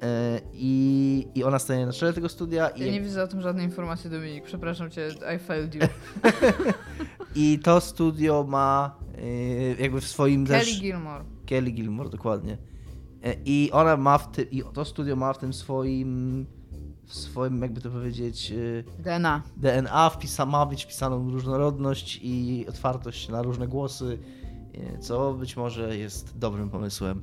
E, 0.03 0.41
I, 0.53 1.27
I 1.35 1.43
ona 1.43 1.59
staje 1.59 1.85
na 1.85 1.93
czele 1.93 2.13
tego 2.13 2.29
studia 2.29 2.69
i, 2.69 2.85
Ja 2.85 2.91
nie 2.91 3.01
widzę 3.01 3.23
o 3.23 3.27
tym 3.27 3.41
żadnej 3.41 3.65
informacji, 3.65 4.09
Dominik. 4.09 4.43
Przepraszam 4.43 4.89
cię, 4.91 5.09
I 5.35 5.39
failed 5.39 5.75
you. 5.75 5.81
i 7.35 7.59
to 7.63 7.81
studio 7.81 8.45
ma 8.47 8.95
e, 9.17 9.81
jakby 9.81 10.01
w 10.01 10.07
swoim 10.07 10.45
Kelly 10.47 10.59
też... 10.65 10.81
Gilmore. 10.81 11.23
Kelly 11.47 11.71
Gilmore, 11.71 12.09
dokładnie. 12.09 12.57
E, 13.23 13.35
I 13.45 13.69
ona 13.71 13.97
ma 13.97 14.17
w 14.17 14.31
tym, 14.31 14.51
i 14.51 14.63
to 14.73 14.85
studio 14.85 15.15
ma 15.15 15.33
w 15.33 15.37
tym 15.37 15.53
swoim, 15.53 16.45
w 17.05 17.15
swoim, 17.15 17.61
jakby 17.61 17.81
to 17.81 17.89
powiedzieć, 17.89 18.51
e, 18.99 19.03
DNA. 19.03 19.41
DNA 19.57 20.09
wpisa, 20.09 20.45
ma 20.45 20.65
być 20.65 20.83
wpisaną 20.83 21.31
różnorodność 21.31 22.19
i 22.23 22.65
otwartość 22.69 23.29
na 23.29 23.41
różne 23.41 23.67
głosy, 23.67 24.19
e, 24.73 24.99
co 24.99 25.33
być 25.33 25.57
może 25.57 25.97
jest 25.97 26.37
dobrym 26.37 26.69
pomysłem, 26.69 27.21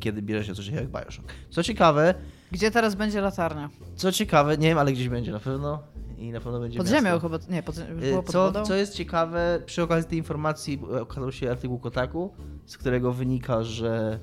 kiedy 0.00 0.22
bierze 0.22 0.44
się 0.44 0.54
coś 0.54 0.66
jak 0.68 0.88
Bioshock. 0.88 1.32
Co 1.50 1.62
ciekawe, 1.62 2.14
Gdzie 2.52 2.70
teraz 2.70 2.94
będzie 2.94 3.20
latarnia? 3.20 3.70
co 3.96 4.12
ciekawe, 4.12 4.58
nie 4.58 4.68
wiem, 4.68 4.78
ale 4.78 4.92
gdzieś 4.92 5.08
będzie 5.08 5.32
na 5.32 5.40
pewno 5.40 5.82
i 6.20 6.32
na 6.32 6.40
pewno 6.40 6.60
będzie 6.60 6.78
Pod 6.78 6.86
miasto. 6.86 6.98
ziemią 7.08 7.20
chyba, 7.20 7.38
nie, 7.48 7.62
pod, 7.62 7.78
Y, 7.78 7.84
było 7.94 8.22
pod 8.22 8.32
Co, 8.32 8.42
wodą? 8.42 8.64
co 8.64 8.74
jest 8.74 8.94
ciekawe, 8.94 9.62
przy 9.66 9.82
okazji 9.82 10.10
tej 10.10 10.18
informacji 10.18 10.80
okazał 11.00 11.32
się 11.32 11.50
artykuł 11.50 11.78
Kotaku, 11.78 12.34
z 12.66 12.78
którego 12.78 13.12
wynika, 13.12 13.62
że, 13.62 14.18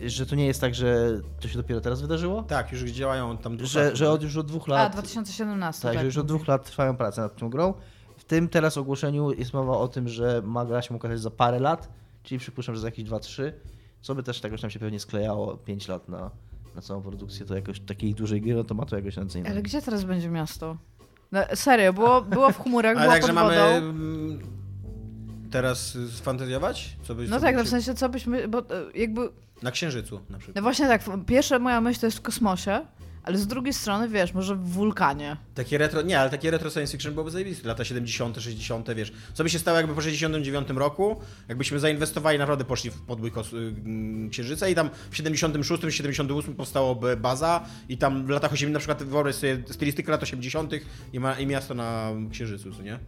yy, 0.00 0.10
że 0.10 0.26
to 0.26 0.36
nie 0.36 0.46
jest 0.46 0.60
tak, 0.60 0.74
że 0.74 1.20
to 1.40 1.48
się 1.48 1.56
dopiero 1.58 1.80
teraz 1.80 2.00
wydarzyło, 2.02 2.42
Tak, 2.42 2.72
już 2.72 2.82
działają 2.82 3.36
tam 3.38 3.56
dwóch 3.56 3.68
że, 3.70 3.96
że 3.96 4.10
od 4.10 4.22
już 4.22 4.36
od 4.36 4.46
dwóch 4.46 4.68
A, 4.68 4.72
lat. 4.72 4.92
2017, 4.92 5.82
tak, 5.82 5.92
tak. 5.92 6.00
że 6.00 6.06
już 6.06 6.16
od 6.18 6.26
dwóch 6.26 6.48
lat 6.48 6.64
trwają 6.64 6.96
prace 6.96 7.20
nad 7.20 7.36
tą 7.36 7.50
grą. 7.50 7.74
W 8.16 8.24
tym 8.24 8.48
teraz 8.48 8.78
ogłoszeniu 8.78 9.32
jest 9.32 9.52
mowa 9.54 9.78
o 9.78 9.88
tym, 9.88 10.08
że 10.08 10.42
ma 10.44 10.64
gra 10.64 10.82
się 10.82 10.94
ukazać 10.94 11.20
za 11.20 11.30
parę 11.30 11.58
lat, 11.60 11.88
czyli 12.22 12.38
przypuszczam, 12.38 12.74
że 12.74 12.80
za 12.80 12.88
jakieś 12.88 13.04
2-3, 13.04 13.52
co 14.02 14.14
by 14.14 14.22
też 14.22 14.42
jakoś 14.42 14.60
tam 14.60 14.70
się 14.70 14.78
pewnie 14.78 15.00
sklejało 15.00 15.56
5 15.56 15.88
lat 15.88 16.08
na, 16.08 16.30
na 16.76 16.82
całą 16.82 17.02
produkcję, 17.02 17.46
to 17.46 17.54
jakoś 17.54 17.80
takiej 17.80 18.14
dużej 18.14 18.40
gry, 18.40 18.54
no 18.54 18.64
to 18.64 18.74
ma 18.74 18.86
to 18.86 18.96
jakoś 18.96 19.16
ręce 19.16 19.42
Ale 19.50 19.62
gdzie 19.62 19.82
teraz 19.82 20.04
będzie 20.04 20.28
miasto? 20.28 20.76
No, 21.32 21.40
serio, 21.54 21.92
było, 21.92 22.22
było 22.22 22.50
w 22.52 22.58
chmurach, 22.62 22.96
Ale 22.96 23.00
było 23.00 23.12
także 23.12 23.26
pod 23.26 23.34
mamy 23.34 23.54
wodą. 23.54 23.68
mm, 23.76 24.38
teraz 25.50 25.98
sfantazjować? 26.12 26.96
Co 27.02 27.14
byś, 27.14 27.30
No 27.30 27.36
co 27.36 27.42
tak, 27.42 27.54
no 27.54 27.60
byś- 27.62 27.68
w 27.68 27.70
sensie 27.70 27.94
co 27.94 28.08
byśmy, 28.08 28.48
bo 28.48 28.58
e, 28.58 28.64
jakby, 28.94 29.28
Na 29.62 29.70
Księżycu 29.70 30.20
na 30.30 30.38
przykład. 30.38 30.56
no 30.56 30.62
właśnie 30.62 30.86
tak, 30.86 31.02
pierwsza 31.26 31.58
moja 31.58 31.80
myśl 31.80 32.00
to 32.00 32.06
jest 32.06 32.18
w 32.18 32.22
kosmosie, 32.22 32.80
ale 33.26 33.38
z 33.38 33.46
drugiej 33.46 33.72
strony, 33.72 34.08
wiesz, 34.08 34.34
może 34.34 34.56
w 34.56 34.68
wulkanie. 34.68 35.36
Takie 35.54 35.78
retro, 35.78 36.02
nie, 36.02 36.20
ale 36.20 36.30
takie 36.30 36.50
retro 36.50 36.70
science 36.70 36.92
fiction 36.92 37.12
byłoby 37.12 37.30
zajebiste. 37.30 37.68
Lata 37.68 37.84
70., 37.84 38.36
60., 38.36 38.94
wiesz. 38.94 39.12
Co 39.34 39.44
by 39.44 39.50
się 39.50 39.58
stało 39.58 39.76
jakby 39.76 39.94
po 39.94 40.00
69 40.00 40.68
roku, 40.70 41.20
jakbyśmy 41.48 41.80
zainwestowali, 41.80 42.38
naprawdę 42.38 42.64
poszli 42.64 42.90
w 42.90 43.00
podbój 43.00 43.30
y, 43.30 43.56
mm, 43.56 44.30
Księżyca 44.30 44.68
i 44.68 44.74
tam 44.74 44.90
w 45.10 45.16
76., 45.16 45.90
78 45.90 46.54
powstałoby 46.54 47.16
baza 47.16 47.64
i 47.88 47.98
tam 47.98 48.26
w 48.26 48.28
latach 48.28 48.52
80., 48.52 48.72
na 48.72 48.78
przykład 48.78 49.02
wyobraź 49.02 49.34
sobie 49.34 49.62
stylistykę 49.66 50.12
lat 50.12 50.22
80. 50.22 50.72
i, 51.12 51.20
ma, 51.20 51.38
i 51.38 51.46
miasto 51.46 51.74
na 51.74 52.10
Księżycu, 52.30 52.72
co 52.72 52.82
nie? 52.82 52.98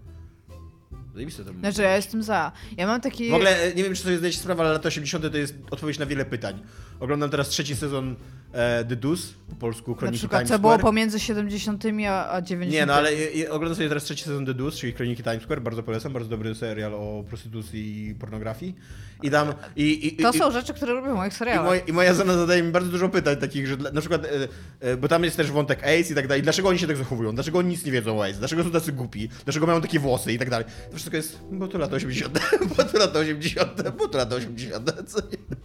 Zajebiste 1.15 1.45
to. 1.45 1.53
Znaczy, 1.53 1.83
ja 1.83 1.97
jestem 1.97 2.23
za. 2.23 2.53
Ja 2.77 2.87
mam 2.87 3.01
taki... 3.01 3.31
W 3.31 3.35
ogóle 3.35 3.63
e, 3.63 3.75
nie 3.75 3.85
wiem, 3.85 3.95
czy 3.95 4.03
sobie 4.03 4.19
zdajecie 4.19 4.39
sprawę, 4.39 4.63
ale 4.63 4.73
lata 4.73 4.89
80. 4.89 5.33
to 5.33 5.39
jest 5.39 5.55
odpowiedź 5.71 5.99
na 5.99 6.07
wiele 6.07 6.25
pytań. 6.25 6.63
Oglądam 7.01 7.31
teraz 7.31 7.49
trzeci 7.49 7.77
sezon 7.77 8.17
e, 8.53 8.85
The 8.85 8.97
Deuce, 8.97 9.23
po 9.51 9.57
polsku 9.57 9.91
Na 9.91 9.97
Kroniki 9.97 10.19
przykład, 10.19 10.41
Times 10.41 10.49
co 10.53 10.59
było 10.59 10.73
Square. 10.73 10.83
pomiędzy 10.85 11.21
70 11.21 11.85
a 12.09 12.31
a 12.31 12.43
90 12.43 12.73
Nie, 12.81 12.87
no 12.87 12.95
ale 12.95 13.11
oglądam 13.51 13.75
sobie 13.77 13.89
teraz 13.89 14.05
trzeci 14.05 14.25
sezon 14.25 14.47
The 14.47 14.55
Deuce, 14.55 14.77
czyli 14.79 14.93
Kroniki 14.95 15.23
Times 15.23 15.43
Square, 15.43 15.61
bardzo 15.63 15.83
polecam, 15.83 16.13
bardzo 16.13 16.29
dobry 16.29 16.55
serial 16.55 16.95
o 16.95 17.25
prostytucji 17.29 18.09
i 18.09 18.15
pornografii. 18.15 18.75
I 19.23 19.31
dam... 19.31 19.55
I, 19.77 20.07
i, 20.07 20.17
To 20.17 20.31
i, 20.31 20.39
są 20.39 20.51
rzeczy, 20.51 20.75
które 20.75 20.93
lubię 20.93 21.13
w 21.13 21.17
moich 21.17 21.33
I, 21.33 21.37
serialach. 21.37 21.65
moj, 21.65 21.83
I 21.87 21.93
moja 21.93 22.15
żona 22.15 22.35
zadaje 22.35 22.63
mi 22.63 22.73
bardzo 22.73 22.91
dużo 22.91 23.09
pytań 23.09 23.37
takich, 23.37 23.67
że 23.67 23.77
dla, 23.77 23.91
na 23.91 24.01
przykład, 24.01 24.25
e, 24.25 24.49
e, 24.81 24.97
bo 24.97 25.09
tam 25.09 25.25
jest 25.25 25.37
też 25.37 25.51
wątek 25.51 25.85
AIDS 25.85 26.11
i 26.11 26.15
tak 26.15 26.29
dalej, 26.29 26.43
dlaczego 26.43 26.69
oni 26.69 26.79
się 26.79 26.87
tak 26.87 26.97
zachowują, 26.97 27.35
dlaczego 27.35 27.59
oni 27.59 27.69
nic 27.69 27.85
nie 27.85 27.93
wiedzą 27.93 28.19
o 28.19 28.23
AIDS, 28.25 28.39
dlaczego 28.39 28.65
są 28.65 28.71
tacy 28.71 28.93
głupi, 28.93 29.29
dlaczego 29.45 29.67
mają 29.67 29.81
takie 29.81 29.99
włosy 29.99 30.33
i 30.33 30.39
tak 30.39 30.51
dalej. 30.51 30.67
To 30.91 30.97
wszystko 30.97 31.17
jest, 31.17 31.39
bo 31.53 31.69
to 31.69 31.79
lata 31.79 31.97
80., 31.97 32.39
bo 32.77 32.85
to 32.85 32.99
lata 32.99 33.19
80., 33.19 33.91
bo 33.99 34.09
to 34.09 34.19
lata 34.19 34.37
80., 34.37 34.93
co 35.07 35.21
nie? 35.21 35.57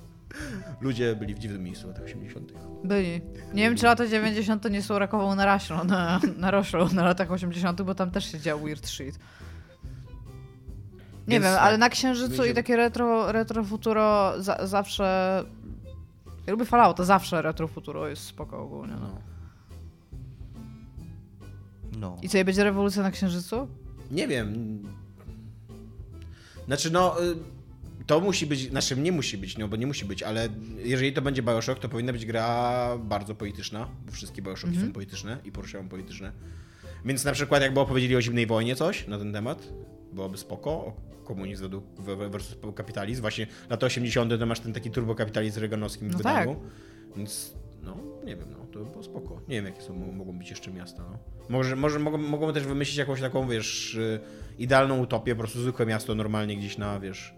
Ludzie 0.82 1.16
byli 1.16 1.36
w 1.36 1.40
dziwnym 1.40 1.64
miejscu 1.64 1.86
w 1.86 1.88
latach 1.88 2.04
80. 2.06 2.54
Byli. 2.84 3.22
Nie 3.54 3.64
wiem, 3.64 3.76
czy 3.76 3.86
lata 3.86 4.08
90 4.08 4.72
nie 4.72 4.82
są 4.82 5.00
rakową 5.00 5.36
naroślą 5.36 5.84
na, 5.84 6.20
naroślą 6.38 6.90
na 6.94 7.04
latach 7.04 7.32
80, 7.32 7.82
bo 7.82 7.96
tam 7.96 8.12
też 8.12 8.32
się 8.32 8.40
działo 8.40 8.64
weird 8.64 8.88
shit. 8.88 9.20
Nie 11.28 11.34
Więc 11.34 11.44
wiem, 11.46 11.54
tak, 11.54 11.64
ale 11.64 11.78
na 11.78 11.90
Księżycu 11.90 12.38
będzie- 12.38 12.52
i 12.52 12.54
takie 12.54 12.76
retro, 12.76 13.32
retro 13.32 13.64
futuro 13.64 14.34
za, 14.38 14.68
zawsze... 14.68 15.44
Ja 16.48 16.52
lubię 16.52 16.66
Fallout, 16.66 16.98
to 16.98 17.06
zawsze 17.06 17.42
retro 17.42 17.68
futuro 17.68 18.08
jest 18.08 18.24
spoko 18.24 18.60
ogólnie. 18.64 18.94
No. 18.94 19.00
No. 19.02 19.34
No. 22.00 22.18
I 22.22 22.30
co, 22.30 22.38
i 22.38 22.44
będzie 22.44 22.64
rewolucja 22.64 23.04
na 23.04 23.12
Księżycu? 23.12 23.68
Nie 24.12 24.28
wiem. 24.28 24.80
Znaczy, 26.66 26.92
no. 26.92 27.16
To 28.08 28.20
musi 28.20 28.48
być, 28.48 28.70
znaczy 28.70 28.98
nie 28.98 29.12
musi 29.12 29.38
być, 29.38 29.58
no 29.58 29.68
bo 29.68 29.76
nie 29.76 29.88
musi 29.88 30.06
być, 30.06 30.24
ale 30.24 30.50
jeżeli 30.78 31.14
to 31.14 31.22
będzie 31.22 31.44
Bioshock, 31.44 31.80
to 31.80 31.90
powinna 31.90 32.14
być 32.14 32.26
gra 32.26 32.98
bardzo 32.98 33.36
polityczna, 33.36 33.88
bo 34.06 34.12
wszystkie 34.12 34.42
Bioshocki 34.42 34.80
są 34.80 34.94
polityczne 34.94 35.38
i 35.46 35.52
poruszają 35.52 35.90
polityczne. 35.90 36.32
Więc 37.06 37.26
na 37.26 37.32
przykład 37.32 37.62
jakby 37.62 37.80
opowiedzieli 37.80 38.16
o 38.16 38.22
zimnej 38.22 38.48
wojnie 38.48 38.76
coś 38.76 39.08
na 39.08 39.18
ten 39.18 39.34
temat, 39.34 39.74
byłoby 40.14 40.38
spoko, 40.38 40.94
komunizm 41.24 41.82
versus 42.30 42.58
kapitalizm. 42.76 43.22
Właśnie 43.22 43.48
lata 43.70 43.86
80. 43.86 44.40
to 44.40 44.46
masz 44.46 44.60
ten 44.60 44.74
taki 44.74 44.92
turbokapitalizm 44.92 45.60
reganowskim 45.60 46.10
w 46.10 46.12
No 46.12 46.18
wydaniu. 46.18 46.56
Więc 47.18 47.54
no, 47.84 47.98
nie 48.26 48.36
wiem, 48.36 48.48
no, 48.52 48.66
to 48.72 48.80
by 48.80 48.92
było 48.92 49.04
spoko. 49.04 49.42
Nie 49.48 49.56
wiem, 49.56 49.66
jakie 49.66 49.82
są, 49.82 49.94
mogą 49.94 50.38
być 50.38 50.50
jeszcze 50.50 50.72
miasta, 50.72 51.04
no. 51.12 51.18
Może, 51.50 51.76
może 51.76 52.00
mogą, 52.00 52.18
mogą 52.18 52.54
też 52.54 52.64
wymyślić 52.64 52.98
jakąś 52.98 53.22
taką, 53.22 53.48
wiesz, 53.48 53.96
y, 53.96 54.20
idealną 54.58 55.00
utopię, 55.00 55.36
po 55.36 55.40
prostu 55.40 55.62
zwykłe 55.62 55.86
miasto 55.86 56.16
normalnie 56.16 56.58
gdzieś 56.58 56.78
na, 56.78 57.00
wiesz... 57.00 57.34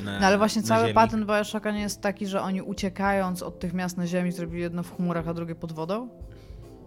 Na, 0.00 0.20
No 0.20 0.26
ale 0.26 0.38
właśnie 0.38 0.62
cały 0.62 0.82
ziemi. 0.82 0.94
patent 0.94 1.26
Bioshocka 1.26 1.70
nie 1.72 1.80
jest 1.80 2.00
taki, 2.00 2.26
że 2.26 2.42
oni 2.42 2.62
uciekając 2.62 3.42
od 3.42 3.58
tych 3.58 3.74
miast 3.74 3.96
na 3.96 4.06
ziemi 4.06 4.32
zrobili 4.32 4.62
jedno 4.62 4.82
w 4.82 4.96
chmurach, 4.96 5.28
a 5.28 5.34
drugie 5.34 5.54
pod 5.54 5.72
wodą? 5.72 6.08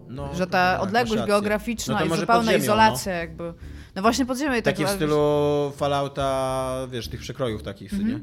No, 0.08 0.34
że 0.34 0.46
tak, 0.46 0.50
ta 0.50 0.72
masz 0.72 0.82
odległość 0.88 1.22
geograficzna 1.26 1.94
No 1.94 2.00
i 2.04 2.08
zupełna 2.20 2.34
pod 2.42 2.44
ziemią, 2.46 2.58
izolacja 2.58 3.12
jakby. 3.12 3.54
No 3.94 4.02
właśnie 4.02 4.26
podziemie 4.26 4.58
i 4.58 4.62
tak 4.62 4.74
Takie 4.74 4.84
w 4.84 4.88
ale- 4.88 4.96
stylu 4.96 5.72
Fallouta, 5.76 6.74
wiesz, 6.90 7.08
tych 7.08 7.20
przekrojów 7.20 7.62
takich, 7.62 7.92
Mhm. 7.92 8.10
nie? 8.10 8.20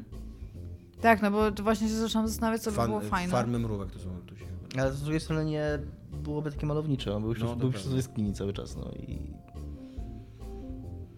Tak, 1.00 1.22
no 1.22 1.30
bo 1.30 1.50
to 1.52 1.62
właśnie 1.62 1.88
się 1.88 1.94
zaczęłam 1.94 2.28
zastanawiać, 2.28 2.62
co 2.62 2.72
by 2.72 2.86
było 2.86 3.00
fajne. 3.00 3.32
Farmy 3.32 3.58
mrówek 3.58 3.90
to 3.90 3.98
są 3.98 4.08
tu 4.26 4.36
się... 4.36 4.44
Ale 4.78 4.92
z 4.92 5.02
drugiej 5.02 5.20
strony 5.20 5.44
nie 5.44 5.78
byłoby 6.12 6.52
takie 6.52 6.66
malownicze, 6.66 7.20
był 7.20 7.28
już, 7.28 7.40
No, 7.40 7.56
był 7.56 7.72
to 7.72 7.78
już 7.96 8.04
w 8.06 8.32
cały 8.36 8.52
czas, 8.52 8.76
no 8.76 8.90
i... 8.90 9.18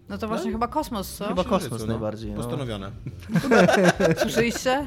No 0.09 0.17
to 0.17 0.27
właśnie 0.27 0.51
chyba 0.51 0.67
kosmos, 0.67 1.13
co? 1.13 1.27
Chyba 1.27 1.43
Księżycu, 1.43 1.69
kosmos 1.69 1.87
najbardziej, 1.89 2.31
no. 2.31 2.37
Postanowione. 2.37 2.91
Słyszeliście? 4.21 4.85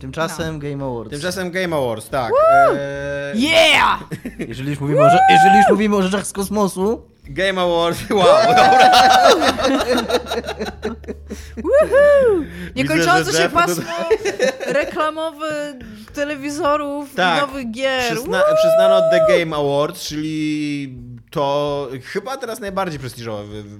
Tymczasem 0.00 0.58
Game 0.58 0.84
Awards. 0.84 1.10
Tymczasem 1.10 1.50
Game 1.50 1.76
Awards, 1.76 2.08
tak. 2.08 2.32
E, 2.48 3.32
Yeah! 3.34 4.00
Jeżeli 4.48 4.70
już 4.70 4.80
mówimy 4.80 5.00
o, 5.00 5.08
rze- 5.08 5.18
jeżeli 5.30 5.56
już 5.56 5.68
mówimy 5.70 5.96
o 5.96 6.02
rzeczach 6.02 6.26
z 6.26 6.32
kosmosu, 6.32 7.02
Game 7.24 7.60
Awards, 7.62 8.10
wow, 8.10 8.24
dobra. 8.46 8.90
Że 13.24 13.32
się 13.42 13.48
pasmo 13.48 13.84
reklamowe 14.66 15.74
telewizorów 16.14 17.14
Tak. 17.14 17.38
i 17.38 17.40
nowych 17.46 17.70
gier. 17.70 18.12
Przyzna, 18.12 18.42
przyznano 18.56 19.00
The 19.10 19.20
Game 19.28 19.56
Awards, 19.56 20.02
czyli 20.02 20.98
to 21.30 21.88
chyba 22.04 22.36
teraz 22.36 22.60
najbardziej 22.60 22.98
prestiżowe 23.00 23.44
wy, 23.44 23.62
wy, 23.62 23.78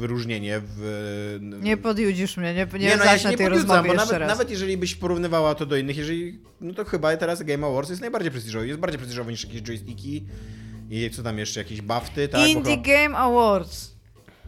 wyróżnienie 0.00 0.60
w... 0.64 1.38
Nie 1.62 1.76
podjudzisz 1.76 2.36
mnie, 2.36 2.54
nie, 2.54 2.66
nie, 2.78 2.96
no, 2.96 3.04
ja 3.04 3.18
się 3.18 3.28
nie 3.28 3.36
tej 3.36 3.46
podjudzam, 3.46 3.86
bo 3.86 3.92
jeszcze 3.92 4.06
nawet, 4.06 4.18
raz. 4.18 4.28
nawet 4.28 4.50
jeżeli 4.50 4.76
byś 4.76 4.94
porównywała 4.94 5.54
to 5.54 5.66
do 5.66 5.76
innych, 5.76 5.96
jeżeli, 5.96 6.40
no 6.60 6.74
to 6.74 6.84
chyba 6.84 7.16
teraz 7.16 7.42
Game 7.42 7.66
Awards 7.66 7.90
jest 7.90 8.00
najbardziej 8.02 8.30
prestiżowy. 8.30 8.66
Jest 8.66 8.80
bardziej 8.80 8.98
prestiżowy 8.98 9.30
niż 9.32 9.44
jakieś 9.44 9.62
joysticki 9.62 10.24
i 10.90 11.10
co 11.10 11.22
tam 11.22 11.38
jeszcze, 11.38 11.60
jakieś 11.60 11.80
bafty, 11.82 12.28
tak? 12.28 12.48
Indie 12.48 12.70
chyba- 12.76 12.82
Game 12.82 13.16
Awards. 13.18 13.96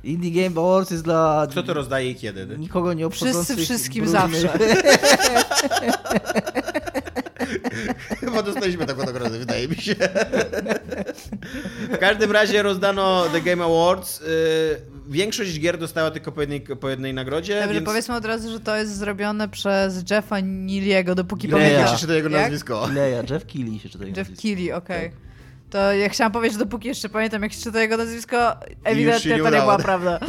Indie 0.05 0.43
Game 0.43 0.61
Awards 0.61 0.91
jest 0.91 1.05
dla 1.05 1.47
Kto 1.51 1.63
to 1.63 1.75
rozdaje 1.75 2.11
i 2.11 2.15
kiedy? 2.15 2.59
nikogo 2.59 2.93
nie 2.93 3.07
obchodzących... 3.07 3.45
Wszyscy 3.57 3.65
wszystkim 3.65 4.05
brudnych- 4.05 4.43
zawsze. 4.43 4.59
Chyba 8.21 8.43
dostaliśmy 8.43 8.87
taką 8.87 9.05
nagrodę, 9.05 9.39
wydaje 9.39 9.69
mi 9.69 9.77
się. 9.77 9.95
W 11.93 11.99
każdym 11.99 12.33
razie 12.33 12.63
rozdano 12.63 13.25
The 13.33 13.41
Game 13.41 13.65
Awards. 13.65 14.21
Yy, 14.21 14.27
Większość 15.11 15.61
gier 15.61 15.79
dostała 15.79 16.11
tylko 16.11 16.33
po 16.33 16.41
jednej, 16.41 16.61
po 16.61 16.89
jednej 16.89 17.15
nagrodzie, 17.15 17.61
Dobrze, 17.61 17.75
więc 17.75 17.87
powiedzmy 17.87 18.15
od 18.15 18.25
razu, 18.25 18.51
że 18.51 18.61
to 18.61 18.77
jest 18.77 18.97
zrobione 18.97 19.49
przez 19.49 20.11
Jeffa 20.11 20.41
Niliego, 20.41 21.15
dopóki 21.15 21.49
jak 21.49 21.57
pamiętam. 21.57 21.89
się 21.89 21.97
czyta 22.01 22.15
jego 22.15 22.29
Jak? 22.29 22.41
nazwisko. 22.43 22.89
Leja, 22.95 23.23
Jeff 23.31 23.47
Keighley 23.47 23.79
się 23.79 23.89
czyta 23.89 24.05
jego 24.05 24.19
Jeff 24.21 24.29
nazwisko. 24.29 24.43
Keighley, 24.43 24.73
okej. 24.73 25.11
To 25.71 25.93
ja 25.93 26.09
chciałam 26.09 26.33
powiedzieć, 26.33 26.59
że 26.59 26.65
dopóki 26.65 26.89
jeszcze 26.89 27.09
pamiętam, 27.09 27.43
jak 27.43 27.53
się 27.53 27.63
czyta 27.63 27.81
jego 27.81 27.97
nazwisko, 27.97 28.57
ewidentnie 28.85 29.37
nie 29.37 29.43
to 29.43 29.51
nie 29.51 29.61
była 29.61 29.79
prawda. 29.79 30.19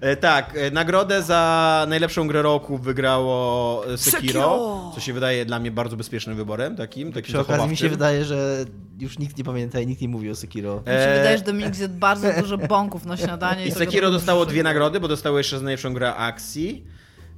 E, 0.00 0.16
tak, 0.16 0.56
e, 0.56 0.70
nagrodę 0.70 1.22
za 1.22 1.86
najlepszą 1.88 2.26
grę 2.28 2.42
roku 2.42 2.78
wygrało 2.78 3.86
e, 3.86 3.98
Sekiro, 3.98 4.20
Sekiro! 4.20 4.92
co 4.94 5.00
się 5.00 5.12
wydaje 5.12 5.44
dla 5.44 5.58
mnie 5.58 5.70
bardzo 5.70 5.96
bezpiecznym 5.96 6.36
wyborem 6.36 6.76
takim, 6.76 7.12
takim 7.12 7.34
Przy 7.34 7.40
okazji 7.40 7.68
mi 7.68 7.76
się 7.76 7.88
wydaje, 7.88 8.24
że 8.24 8.64
już 8.98 9.18
nikt 9.18 9.38
nie 9.38 9.44
pamięta 9.44 9.80
i 9.80 9.86
nikt 9.86 10.02
nie 10.02 10.08
mówi 10.08 10.30
o 10.30 10.34
Sekiro. 10.34 10.76
Mi 10.76 10.86
się 10.86 10.92
E, 10.92 11.18
wydaje, 11.18 11.38
że 11.38 11.44
Dominik 11.44 11.74
zjadł 11.74 11.94
bardzo 11.94 12.32
dużo 12.40 12.58
bąków 12.58 13.04
na 13.06 13.16
śniadanie. 13.16 13.66
I 13.66 13.70
to 13.72 13.78
Sekiro 13.78 14.10
dostało 14.10 14.46
dwie 14.46 14.62
nagrody, 14.62 15.00
bo 15.00 15.08
dostało 15.08 15.38
jeszcze 15.38 15.58
za 15.58 15.64
najlepszą 15.64 15.94
grę 15.94 16.14
akcji. 16.14 16.84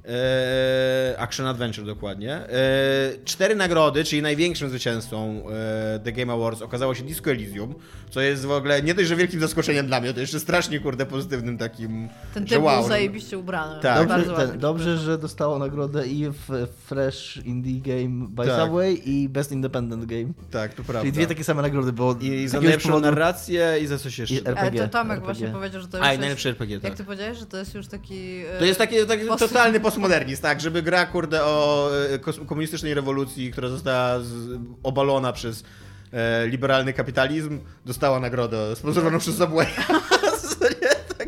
E, 0.07 1.19
Action 1.19 1.47
Adventure 1.47 1.85
dokładnie. 1.85 2.33
E, 2.35 2.47
cztery 3.25 3.55
nagrody, 3.55 4.03
czyli 4.03 4.21
największym 4.21 4.69
zwycięzcą 4.69 5.43
e, 5.49 5.99
The 6.03 6.11
Game 6.11 6.33
Awards 6.33 6.61
okazało 6.61 6.95
się 6.95 7.03
Disco 7.03 7.31
Elysium, 7.31 7.75
co 8.09 8.21
jest 8.21 8.45
w 8.45 8.51
ogóle 8.51 8.81
nie 8.81 8.93
dość, 8.93 9.07
że 9.07 9.15
wielkim 9.15 9.39
zaskoczeniem 9.39 9.87
dla 9.87 10.01
mnie, 10.01 10.13
to 10.13 10.19
jeszcze 10.19 10.39
strasznie 10.39 10.79
kurde 10.79 11.05
pozytywnym 11.05 11.57
takim, 11.57 12.09
Ten 12.33 12.47
że 12.47 12.55
typ 12.55 12.63
wow. 12.63 12.79
był 12.79 12.89
zajebiście 12.89 13.37
ubrany. 13.37 13.81
Tak. 13.81 14.07
Dobrze, 14.07 14.33
ten, 14.33 14.59
dobrze, 14.59 14.97
że 14.97 15.17
dostało 15.17 15.59
nagrodę 15.59 16.07
i 16.07 16.29
w 16.29 16.67
Fresh 16.85 17.37
Indie 17.45 17.81
Game 17.81 18.27
by 18.29 18.45
Tak. 18.45 18.61
Subway 18.61 19.01
i 19.09 19.29
Best 19.29 19.51
Independent 19.51 20.05
Game. 20.05 20.25
Tak, 20.51 20.73
to 20.73 20.83
prawda. 20.83 21.01
Czyli 21.01 21.11
dwie 21.11 21.27
takie 21.27 21.43
same 21.43 21.61
nagrody, 21.61 21.93
bo 21.93 22.15
I 22.21 22.47
z 22.47 22.51
za 22.51 22.61
najlepszą 22.61 22.89
powodu- 22.89 23.01
narrację 23.01 23.77
i 23.81 23.87
za 23.87 23.97
coś 23.97 24.19
jeszcze. 24.19 24.35
I 24.35 24.45
Ale 24.45 24.55
RPG. 24.55 24.81
to 24.81 24.87
Tomek 24.89 25.17
RPG. 25.17 25.33
właśnie 25.33 25.47
powiedział, 25.47 25.81
że 25.81 25.87
to 25.87 25.97
A, 25.97 25.99
już 25.99 26.07
i 26.07 26.09
jest... 26.11 26.19
najlepszy 26.21 26.49
RPG, 26.49 26.77
tak. 26.77 26.83
Jak 26.83 26.97
ty 26.97 27.03
powiedziałeś, 27.03 27.37
że 27.37 27.45
to 27.45 27.57
jest 27.57 27.75
już 27.75 27.87
taki... 27.87 28.41
e, 28.55 28.59
To 28.59 28.65
jest 28.65 28.77
taki, 28.79 28.95
taki 29.07 29.25
Post- 29.25 29.39
totalny 29.39 29.79
postmodernizm, 29.95 30.41
tak, 30.41 30.61
żeby 30.61 30.81
gra, 30.81 31.05
kurde, 31.05 31.43
o 31.43 31.89
e, 32.41 32.45
komunistycznej 32.45 32.93
rewolucji, 32.93 33.51
która 33.51 33.69
została 33.69 34.19
obalona 34.83 35.33
przez 35.33 35.63
e, 36.13 36.47
liberalny 36.47 36.93
kapitalizm, 36.93 37.59
dostała 37.85 38.19
nagrodę 38.19 38.75
sponsorowaną 38.75 39.19
przez 39.19 39.37
Subway. 39.37 39.67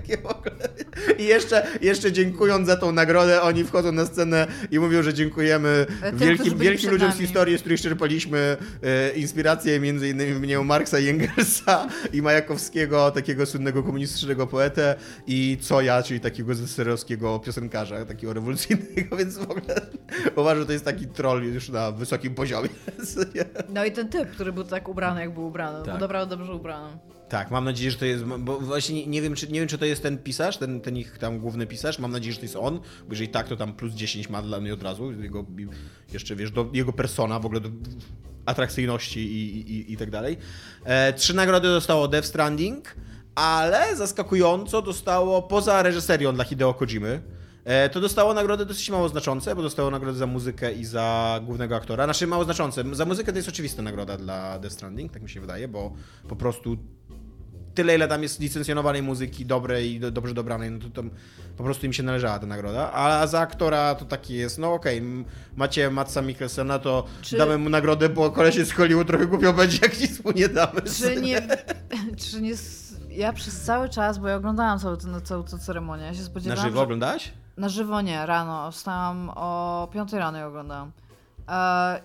Co? 0.08 0.14
Takie 0.14 0.22
w 0.22 0.26
ogóle. 0.26 0.70
I 1.18 1.26
jeszcze, 1.26 1.68
jeszcze 1.82 2.12
dziękując 2.12 2.68
za 2.68 2.76
tą 2.76 2.91
nagrodę, 2.91 3.41
oni 3.41 3.64
wchodzą 3.64 3.91
na 3.91 4.05
scenę 4.05 4.47
i 4.72 4.80
mówią, 4.80 5.03
że 5.03 5.14
dziękujemy 5.14 5.86
Ale 6.01 6.12
tym, 6.12 6.20
wielkim, 6.20 6.58
wielkim 6.58 6.91
ludziom 6.91 7.12
z 7.12 7.18
historii, 7.18 7.58
z 7.58 7.60
których 7.60 7.82
czerpaliśmy 7.82 8.58
e, 8.84 9.10
inspirację, 9.12 9.80
między 9.80 10.10
innymi 10.10 10.34
wymienią 10.34 10.64
Marksa 10.64 10.99
i 10.99 11.08
Engelsa 11.08 11.88
i 12.14 12.22
Majakowskiego, 12.22 13.12
takiego 13.12 13.45
słynnego 13.45 13.84
komunistycznego 13.84 14.47
poetę 14.47 14.95
i 15.28 15.58
Coja, 15.70 16.03
czyli 16.03 16.20
takiego 16.20 16.55
zeserowskiego 16.55 17.39
piosenkarza, 17.39 18.05
takiego 18.05 18.34
rewolucyjnego, 18.34 19.18
więc 19.20 19.38
w 19.38 19.51
ogóle 19.51 19.82
uważam, 20.36 20.60
że 20.60 20.66
to 20.66 20.72
jest 20.72 20.86
taki 20.86 21.08
troll 21.08 21.43
już 21.43 21.70
na 21.70 21.91
wysokim 21.91 22.36
poziomie. 22.36 22.70
No 23.70 23.86
i 23.86 23.91
ten 23.91 24.10
typ, 24.10 24.32
który 24.32 24.53
był 24.53 24.64
tak 24.64 24.89
ubrany, 24.89 25.22
jak 25.22 25.34
był 25.34 25.47
ubrany. 25.47 25.78
Tak. 25.78 25.93
Był 25.93 26.01
naprawdę 26.01 26.38
dobrze 26.38 26.53
ubrany. 26.53 26.97
Tak, 27.30 27.52
mam 27.52 27.66
nadzieję, 27.66 27.92
że 27.92 27.98
to 27.98 28.06
jest, 28.06 28.24
bo 28.24 28.60
właśnie 28.60 29.08
nie, 29.08 29.22
wiem, 29.22 29.36
czy, 29.36 29.48
nie 29.48 29.60
wiem, 29.60 29.70
czy 29.70 29.78
to 29.78 29.86
jest 29.86 30.04
ten 30.04 30.18
pisarz, 30.18 30.58
ten, 30.58 30.82
ten 30.82 30.98
ich 30.98 31.18
tam 31.18 31.40
główny 31.40 31.68
pisarz, 31.68 32.00
mam 32.00 32.12
nadzieję, 32.12 32.34
że 32.34 32.40
to 32.40 32.46
jest 32.46 32.56
on, 32.56 32.80
bo 32.80 33.10
jeżeli 33.10 33.30
tak, 33.30 33.48
to 33.48 33.56
tam 33.56 33.74
plus 33.74 33.94
10 33.94 34.30
ma 34.30 34.42
dla 34.42 34.60
mnie 34.60 34.74
od 34.74 34.84
razu, 34.84 35.12
jego, 35.12 35.46
jeszcze 36.14 36.36
wiesz, 36.36 36.52
do, 36.52 36.70
jego 36.74 36.94
persona 36.94 37.40
w 37.40 37.46
ogóle 37.46 37.62
do 37.62 37.70
atrakcyjności 38.46 39.20
i, 39.20 39.72
i, 39.72 39.94
i 39.94 39.98
tak 39.98 40.12
dalej. 40.12 40.38
E, 40.84 41.14
trzy 41.14 41.34
nagrody 41.34 41.68
dostało 41.68 42.08
Death 42.08 42.28
Stranding, 42.28 42.96
ale 43.36 43.96
zaskakująco 43.96 44.82
dostało, 44.82 45.42
poza 45.42 45.84
reżyserią 45.84 46.34
dla 46.34 46.44
Hideo 46.44 46.74
Kojimy, 46.74 47.22
e, 47.66 47.90
to 47.90 48.00
dostało 48.00 48.34
nagrody 48.34 48.66
dosyć 48.66 48.90
mało 48.90 49.10
znaczące, 49.10 49.56
bo 49.56 49.62
dostało 49.62 49.92
nagrody 49.92 50.18
za 50.18 50.28
muzykę 50.28 50.74
i 50.74 50.86
za 50.86 51.40
głównego 51.46 51.76
aktora. 51.76 52.04
Znaczy 52.04 52.28
mało 52.28 52.44
znaczące. 52.44 52.84
Za 52.92 53.06
muzykę 53.06 53.32
to 53.32 53.38
jest 53.38 53.50
oczywista 53.50 53.82
nagroda 53.82 54.18
dla 54.18 54.60
Death 54.60 54.76
Stranding, 54.76 55.12
tak 55.12 55.22
mi 55.22 55.30
się 55.30 55.42
wydaje, 55.42 55.68
bo 55.68 55.94
po 56.28 56.36
prostu 56.36 56.78
tyle, 57.78 57.96
ile 57.96 58.08
tam 58.08 58.24
jest 58.24 58.40
licencjonowanej 58.40 59.02
muzyki 59.04 59.46
dobrej 59.46 59.94
i 59.94 60.00
do, 60.00 60.12
dobrze 60.12 60.34
dobranej, 60.34 60.72
no 60.72 60.80
to 60.94 61.04
po 61.58 61.64
prostu 61.64 61.86
im 61.86 61.94
się 61.94 62.04
należała 62.04 62.40
ta 62.40 62.46
nagroda. 62.46 62.92
A 62.94 63.28
za 63.28 63.40
aktora 63.40 63.96
to 63.96 64.06
taki 64.06 64.34
jest, 64.34 64.58
no 64.58 64.74
okej, 64.74 64.98
m- 64.98 65.26
macie 65.56 65.90
Matsa 65.90 66.22
Mikkelsena, 66.22 66.80
to 66.80 67.06
Czy- 67.22 67.38
damy 67.38 67.58
mu 67.58 67.70
nagrodę, 67.70 68.10
bo 68.10 68.32
koleś 68.32 68.56
z 68.56 68.72
Hollywood, 68.72 69.08
trochę 69.08 69.26
głupio 69.28 69.54
będzie, 69.54 69.80
jak 69.82 70.00
nic 70.00 70.24
mu 70.26 70.32
nie 70.32 70.50
damy. 70.50 70.82
Czy 70.82 71.22
nie... 71.22 71.42
Czy 72.32 72.42
nie... 72.42 72.54
Ja 73.10 73.34
przez 73.34 73.62
cały 73.62 73.90
czas, 73.90 74.18
bo 74.18 74.28
ja 74.28 74.36
oglądałam 74.36 74.80
całą, 74.80 74.96
tę- 74.96 75.22
całą 75.22 75.44
tę 75.44 75.60
ceremonię, 75.60 76.04
ja 76.04 76.14
się 76.14 76.20
Na 76.20 76.26
spodziewałam, 76.26 76.66
żywo 76.66 76.78
że... 76.78 76.84
oglądałaś? 76.84 77.32
Na 77.58 77.70
żywo 77.70 78.02
nie, 78.02 78.26
rano. 78.26 78.72
Wstałam 78.72 79.32
o 79.36 79.88
5 79.94 80.14
rano 80.14 80.40
i 80.40 80.42
oglądałam. 80.42 80.92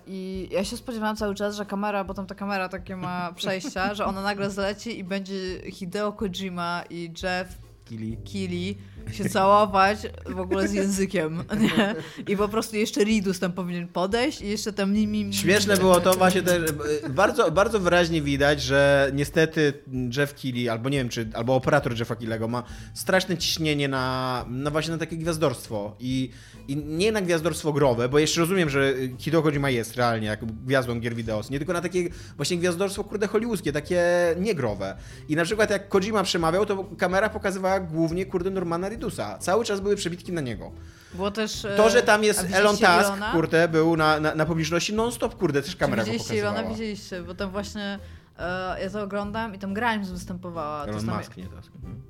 I 0.07 0.49
ja 0.51 0.63
się 0.63 0.77
spodziewałam 0.77 1.15
cały 1.15 1.35
czas, 1.35 1.55
że 1.55 1.65
kamera, 1.65 2.03
bo 2.03 2.13
tam 2.13 2.27
ta 2.27 2.35
kamera 2.35 2.69
takie 2.69 2.95
ma 2.95 3.31
przejścia, 3.35 3.93
że 3.93 4.05
ona 4.05 4.21
nagle 4.21 4.49
zleci 4.49 4.99
i 4.99 5.03
będzie 5.03 5.71
Hideo 5.71 6.11
Kojima 6.11 6.83
i 6.89 7.13
Jeff 7.23 7.57
Kili. 7.85 8.17
Kili 8.17 8.77
się 9.11 9.29
całować 9.29 9.97
w 10.25 10.39
ogóle 10.39 10.67
z 10.67 10.73
językiem, 10.73 11.43
nie? 11.59 11.95
I 12.33 12.37
po 12.37 12.47
prostu 12.47 12.75
jeszcze 12.75 13.03
Ridus 13.03 13.39
tam 13.39 13.51
powinien 13.51 13.87
podejść 13.87 14.41
i 14.41 14.47
jeszcze 14.47 14.73
tam 14.73 14.93
nimi... 14.93 15.33
Śmieszne 15.33 15.77
było 15.77 15.99
to 15.99 16.13
właśnie 16.13 16.41
też, 16.41 16.71
bardzo, 17.09 17.51
bardzo 17.51 17.79
wyraźnie 17.79 18.21
widać, 18.21 18.61
że 18.61 19.11
niestety 19.13 19.73
Jeff 20.17 20.33
Keighley, 20.33 20.69
albo 20.69 20.89
nie 20.89 20.97
wiem, 20.97 21.09
czy, 21.09 21.29
albo 21.33 21.55
operator 21.55 21.99
Jeffa 21.99 22.15
Keighley'ego 22.15 22.49
ma 22.49 22.63
straszne 22.93 23.37
ciśnienie 23.37 23.87
na, 23.87 24.45
na 24.49 24.71
właśnie 24.71 24.91
na 24.91 24.97
takie 24.97 25.17
gwiazdorstwo 25.17 25.95
i, 25.99 26.31
i 26.67 26.77
nie 26.77 27.11
na 27.11 27.21
gwiazdorstwo 27.21 27.73
growe, 27.73 28.09
bo 28.09 28.19
jeszcze 28.19 28.41
rozumiem, 28.41 28.69
że 28.69 28.93
Hideo 29.17 29.41
Kojima 29.41 29.69
jest 29.69 29.95
realnie 29.95 30.27
jak 30.27 30.45
gwiazdą 30.45 30.99
gier 30.99 31.15
wideo, 31.15 31.41
nie 31.49 31.57
tylko 31.57 31.73
na 31.73 31.81
takie 31.81 32.09
właśnie 32.35 32.57
gwiazdorstwo 32.57 33.03
kurde 33.03 33.27
hollywoodzkie, 33.27 33.71
takie 33.71 34.03
niegrowe. 34.37 34.95
I 35.29 35.35
na 35.35 35.43
przykład 35.43 35.69
jak 35.69 35.89
Kojima 35.89 36.23
przemawiał, 36.23 36.65
to 36.65 36.83
kamera 36.97 37.29
pokazywała 37.29 37.79
głównie 37.79 38.25
kurde 38.25 38.49
Normana 38.49 38.89
Ridusa. 38.93 39.37
Cały 39.37 39.65
czas 39.65 39.79
były 39.79 39.95
przebitki 39.95 40.31
na 40.31 40.41
niego. 40.41 40.71
Było 41.13 41.31
też... 41.31 41.65
e, 41.65 41.77
To, 41.77 41.89
że 41.89 42.03
tam 42.03 42.21
a 42.21 42.23
jest 42.23 42.45
Elon 42.53 42.77
Tusk, 42.77 42.83
Ilona? 43.07 43.31
kurde, 43.31 43.67
był 43.67 43.95
na, 43.97 44.19
na, 44.19 44.35
na 44.35 44.45
publiczności 44.45 44.93
non-stop, 44.93 45.35
kurde, 45.35 45.61
też 45.61 45.75
kamera 45.75 46.01
go 46.03 46.05
widzieliście 46.05 46.27
pokazywała. 46.29 46.59
Ilona? 46.59 46.69
Widzieliście, 46.75 47.23
bo 47.23 47.35
tam 47.35 47.51
właśnie 47.51 47.99
e, 48.39 48.83
ja 48.83 48.89
to 48.89 49.01
oglądam 49.01 49.55
i 49.55 49.59
tam 49.59 49.73
Grimes 49.73 50.11
występowała. 50.11 50.77
To 50.79 50.83
Elon 50.83 50.95
jest 50.95 51.07
tam 51.07 51.17
Musk, 51.17 51.37
nie 51.37 51.43
Tusk. 51.47 51.71
Mhm. 51.75 52.01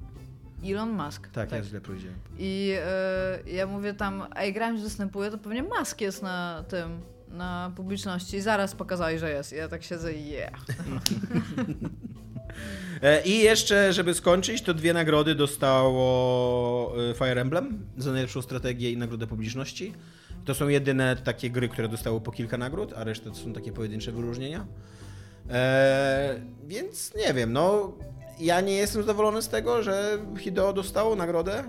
Elon 0.66 0.90
Musk. 0.90 1.28
Tak, 1.28 1.52
ja 1.52 1.64
źle 1.64 1.82
powiedziałem. 1.82 2.20
I 2.38 2.76
e, 3.46 3.52
ja 3.52 3.68
mówię 3.68 3.94
tam, 3.94 4.24
ej, 4.36 4.54
Grimes 4.54 4.82
występuje, 4.82 5.32
to 5.32 5.38
pewnie 5.38 5.64
Musk 5.64 6.02
jest 6.02 6.24
na 6.24 6.64
tym, 6.68 7.02
na 7.30 7.72
publiczności. 7.76 8.38
I 8.38 8.42
zaraz 8.42 8.76
pokazali, 8.76 9.20
że 9.20 9.30
jest. 9.32 9.54
I 9.54 9.56
ja 9.56 9.68
tak 9.68 9.84
siedzę 9.84 10.14
i 10.14 10.30
yeah. 10.30 10.52
E, 13.02 13.22
I 13.22 13.40
jeszcze, 13.40 13.94
żeby 13.94 14.14
skończyć, 14.14 14.62
to 14.62 14.74
dwie 14.74 14.94
nagrody 14.94 15.36
dostało 15.36 16.94
e, 17.10 17.14
Fire 17.14 17.42
Emblem 17.42 17.86
za 17.98 18.12
najlepszą 18.12 18.42
strategię 18.42 18.92
i 18.92 18.98
nagrodę 18.98 19.28
publiczności. 19.28 19.94
To 20.46 20.56
są 20.56 20.68
jedyne 20.68 21.16
takie 21.16 21.50
gry, 21.50 21.70
które 21.70 21.88
dostały 21.88 22.22
po 22.22 22.32
kilka 22.32 22.58
nagród, 22.58 22.94
a 22.94 23.04
reszta 23.04 23.30
to 23.30 23.36
są 23.36 23.54
takie 23.54 23.72
pojedyncze 23.72 24.12
wyróżnienia. 24.12 24.66
E, 25.50 26.40
więc 26.68 27.14
nie 27.16 27.34
wiem, 27.34 27.54
no 27.54 27.94
ja 28.40 28.62
nie 28.62 28.74
jestem 28.74 29.02
zadowolony 29.02 29.42
z 29.42 29.50
tego, 29.50 29.84
że 29.84 30.18
Hideo 30.40 30.74
dostało 30.74 31.16
nagrodę. 31.16 31.64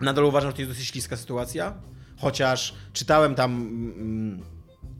Nadal 0.00 0.24
uważam, 0.24 0.50
że 0.50 0.54
to 0.56 0.62
jest 0.62 0.72
dosyć 0.72 0.86
śliska 0.86 1.16
sytuacja. 1.16 1.74
Chociaż 2.16 2.74
czytałem 2.92 3.34
tam, 3.34 3.52
mm, 3.52 4.42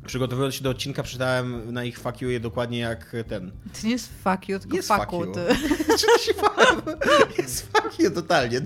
przygotowując 0.07 0.55
się 0.55 0.63
do 0.65 0.71
odcinka, 0.71 1.03
czytałem 1.03 1.73
na 1.73 1.85
ich 1.85 1.99
fuck 1.99 2.21
you 2.21 2.31
je 2.31 2.41
dokładnie 2.41 2.79
jak 2.79 3.13
ten. 3.29 3.51
To 3.51 3.87
nie 3.87 3.93
jest 3.93 4.09
fuck 4.25 4.49
you, 4.49 4.59
tylko 4.59 4.77
Jest 4.77 4.89
fuck 4.89 5.01
fuck 5.01 5.13
you. 5.13 5.25
you. 5.27 5.33
Ty. 5.35 5.41
Czy 5.99 6.07
to 6.07 6.19
się 6.19 6.35
fa- 6.35 6.83
Jest 7.43 7.67
fuck 7.77 7.99
you 8.01 8.11
totalnie. 8.11 8.61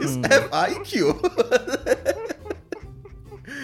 Jest 0.00 0.18
F, 0.30 0.48
A 0.50 0.66
i 0.66 0.74
Q. 0.74 1.14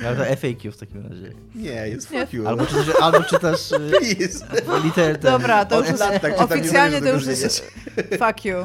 Ale 0.06 0.16
to 0.16 0.24
FAQ 0.36 0.72
w 0.72 0.76
takim 0.76 1.02
razie. 1.08 1.32
Nie, 1.54 1.88
jest 1.88 2.08
fuck 2.08 2.32
you. 2.32 2.48
Albo 2.48 2.66
czytasz, 2.66 2.86
albo 3.00 3.22
czytasz 3.24 3.72
y, 3.72 3.78
Please. 3.90 4.46
liter 4.84 5.18
ten. 5.18 5.32
Dobra, 5.32 5.64
to 5.64 5.78
już 5.80 5.88
jest, 5.88 6.02
tak 6.22 6.40
oficjalnie 6.40 7.00
to 7.00 7.08
już 7.08 7.26
jest 7.26 7.72
fuck 8.18 8.44
you. 8.44 8.56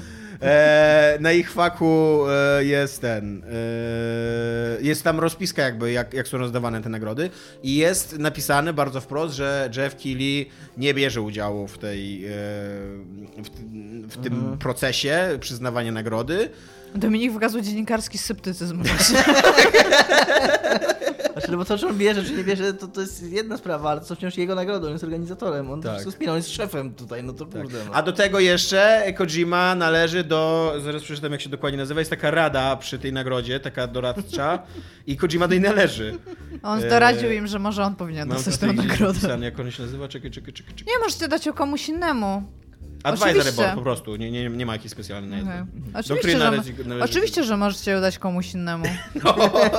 E, 0.42 1.18
na 1.20 1.32
ich 1.32 1.52
faku 1.52 2.24
e, 2.30 2.64
jest 2.66 3.02
ten. 3.02 3.44
E, 3.44 3.48
jest 4.82 5.04
tam 5.04 5.20
rozpiska, 5.20 5.62
jakby, 5.62 5.92
jak, 5.92 6.14
jak 6.14 6.28
są 6.28 6.38
rozdawane 6.38 6.82
te 6.82 6.90
nagrody. 6.90 7.30
I 7.64 7.76
jest 7.76 8.20
napisane 8.20 8.74
bardzo 8.74 9.02
wprost, 9.02 9.36
że 9.36 9.70
Jeff 9.78 9.96
Keighley 9.96 10.50
nie 10.78 10.94
bierze 10.94 11.22
udziału 11.22 11.68
w 11.68 11.78
tej. 11.78 12.26
W, 13.38 13.50
w 14.12 14.18
tym 14.24 14.34
Mhm. 14.34 14.58
procesie 14.58 15.38
przyznawania 15.40 15.92
nagrody. 15.92 16.50
Dominik 16.96 17.32
wykazał 17.34 17.62
dziennikarski 17.62 18.18
sceptycyzm. 18.18 18.84
Znaczy, 21.42 21.52
no 21.52 21.58
bo 21.58 21.66
to, 21.66 21.78
czy 21.78 21.88
on 21.88 21.98
bierze, 21.98 22.24
czy 22.24 22.36
nie 22.36 22.44
bierze, 22.44 22.74
to, 22.74 22.88
to 22.88 23.02
jest 23.02 23.24
jedna 23.32 23.58
sprawa, 23.58 23.90
ale 23.92 24.02
to 24.02 24.16
wciąż 24.16 24.38
jego 24.38 24.56
nagroda, 24.56 24.86
on 24.88 24.92
jest 24.94 25.04
organizatorem, 25.04 25.72
on 25.72 25.82
Tak. 25.82 25.92
to 25.92 25.96
wszystko 25.96 26.12
spina, 26.12 26.32
on 26.32 26.38
jest 26.38 26.50
szefem 26.52 26.94
tutaj, 26.94 27.24
no 27.24 27.34
to 27.34 27.46
kurde. 27.46 27.86
No. 27.86 27.92
A 27.94 28.02
do 28.02 28.12
tego 28.12 28.40
jeszcze 28.40 29.04
Kojima 29.18 29.76
należy 29.76 30.24
do, 30.24 30.74
zaraz 30.84 31.04
przeczytam 31.04 31.32
jak 31.32 31.42
się 31.42 31.50
dokładnie 31.50 31.78
nazywa, 31.78 32.00
jest 32.02 32.10
taka 32.10 32.32
rada 32.32 32.76
przy 32.76 33.00
tej 33.00 33.14
nagrodzie, 33.14 33.60
taka 33.60 33.88
doradcza 33.88 34.60
i 35.08 35.18
Kojima 35.18 35.48
do 35.48 35.54
niej 35.54 35.62
należy. 35.64 36.18
On 36.64 36.84
Eee, 36.84 36.90
doradził 36.90 37.32
im, 37.32 37.48
że 37.48 37.60
może 37.60 37.84
on 37.84 37.96
powinien 37.96 38.28
Mam 38.28 38.38
dostać 38.38 38.58
tę 38.58 38.68
nagrodę. 38.74 39.14
napisane, 39.14 39.46
jak 39.46 39.60
on 39.60 39.72
się 39.72 39.84
nazywa, 39.84 40.08
czekaj, 40.08 40.32
czekaj, 40.32 40.54
czekaj. 40.54 40.74
czekaj. 40.76 40.94
Nie, 40.94 41.00
możecie 41.04 41.28
dać 41.28 41.46
ją 41.46 41.54
komuś 41.54 41.90
innemu. 41.90 42.44
Advisory 43.04 43.32
oczywiście. 43.32 43.62
board 43.62 43.76
po 43.76 43.82
prostu, 43.82 44.16
nie, 44.16 44.32
nie, 44.32 44.50
nie 44.50 44.66
ma 44.66 44.74
jakiejś 44.74 44.92
specjalnej 44.92 45.30
nazwy. 45.44 45.66
Oczywiście, 45.94 46.14
Doktryna 46.14 46.40
że, 46.40 46.46
należy- 46.52 46.86
należy- 46.86 47.04
oczywiście, 47.12 47.44
że 47.44 47.58
możecie 47.58 47.92
ją 47.92 48.02
dać 48.02 48.18
komuś 48.18 48.54
innemu. 48.54 48.86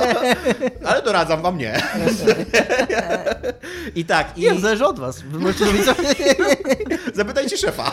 Ale 0.85 1.01
doradzam 1.01 1.41
wam 1.41 1.57
nie. 1.57 1.73
I 3.95 4.05
tak, 4.05 4.37
i 4.37 4.41
Nie, 4.41 4.59
zależy 4.59 4.85
od 4.85 4.99
was. 4.99 5.23
Zapytajcie 7.13 7.57
szefa. 7.57 7.91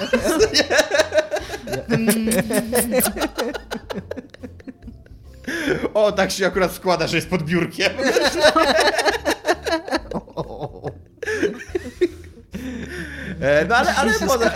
O, 5.94 6.12
tak 6.12 6.30
się 6.30 6.46
akurat 6.46 6.72
składa, 6.72 7.06
że 7.06 7.16
jest 7.16 7.30
pod 7.30 7.42
biurkiem. 7.42 7.92
E, 13.40 13.64
No 13.68 13.76
ale, 13.76 13.94
ale 13.94 14.12
poza, 14.12 14.50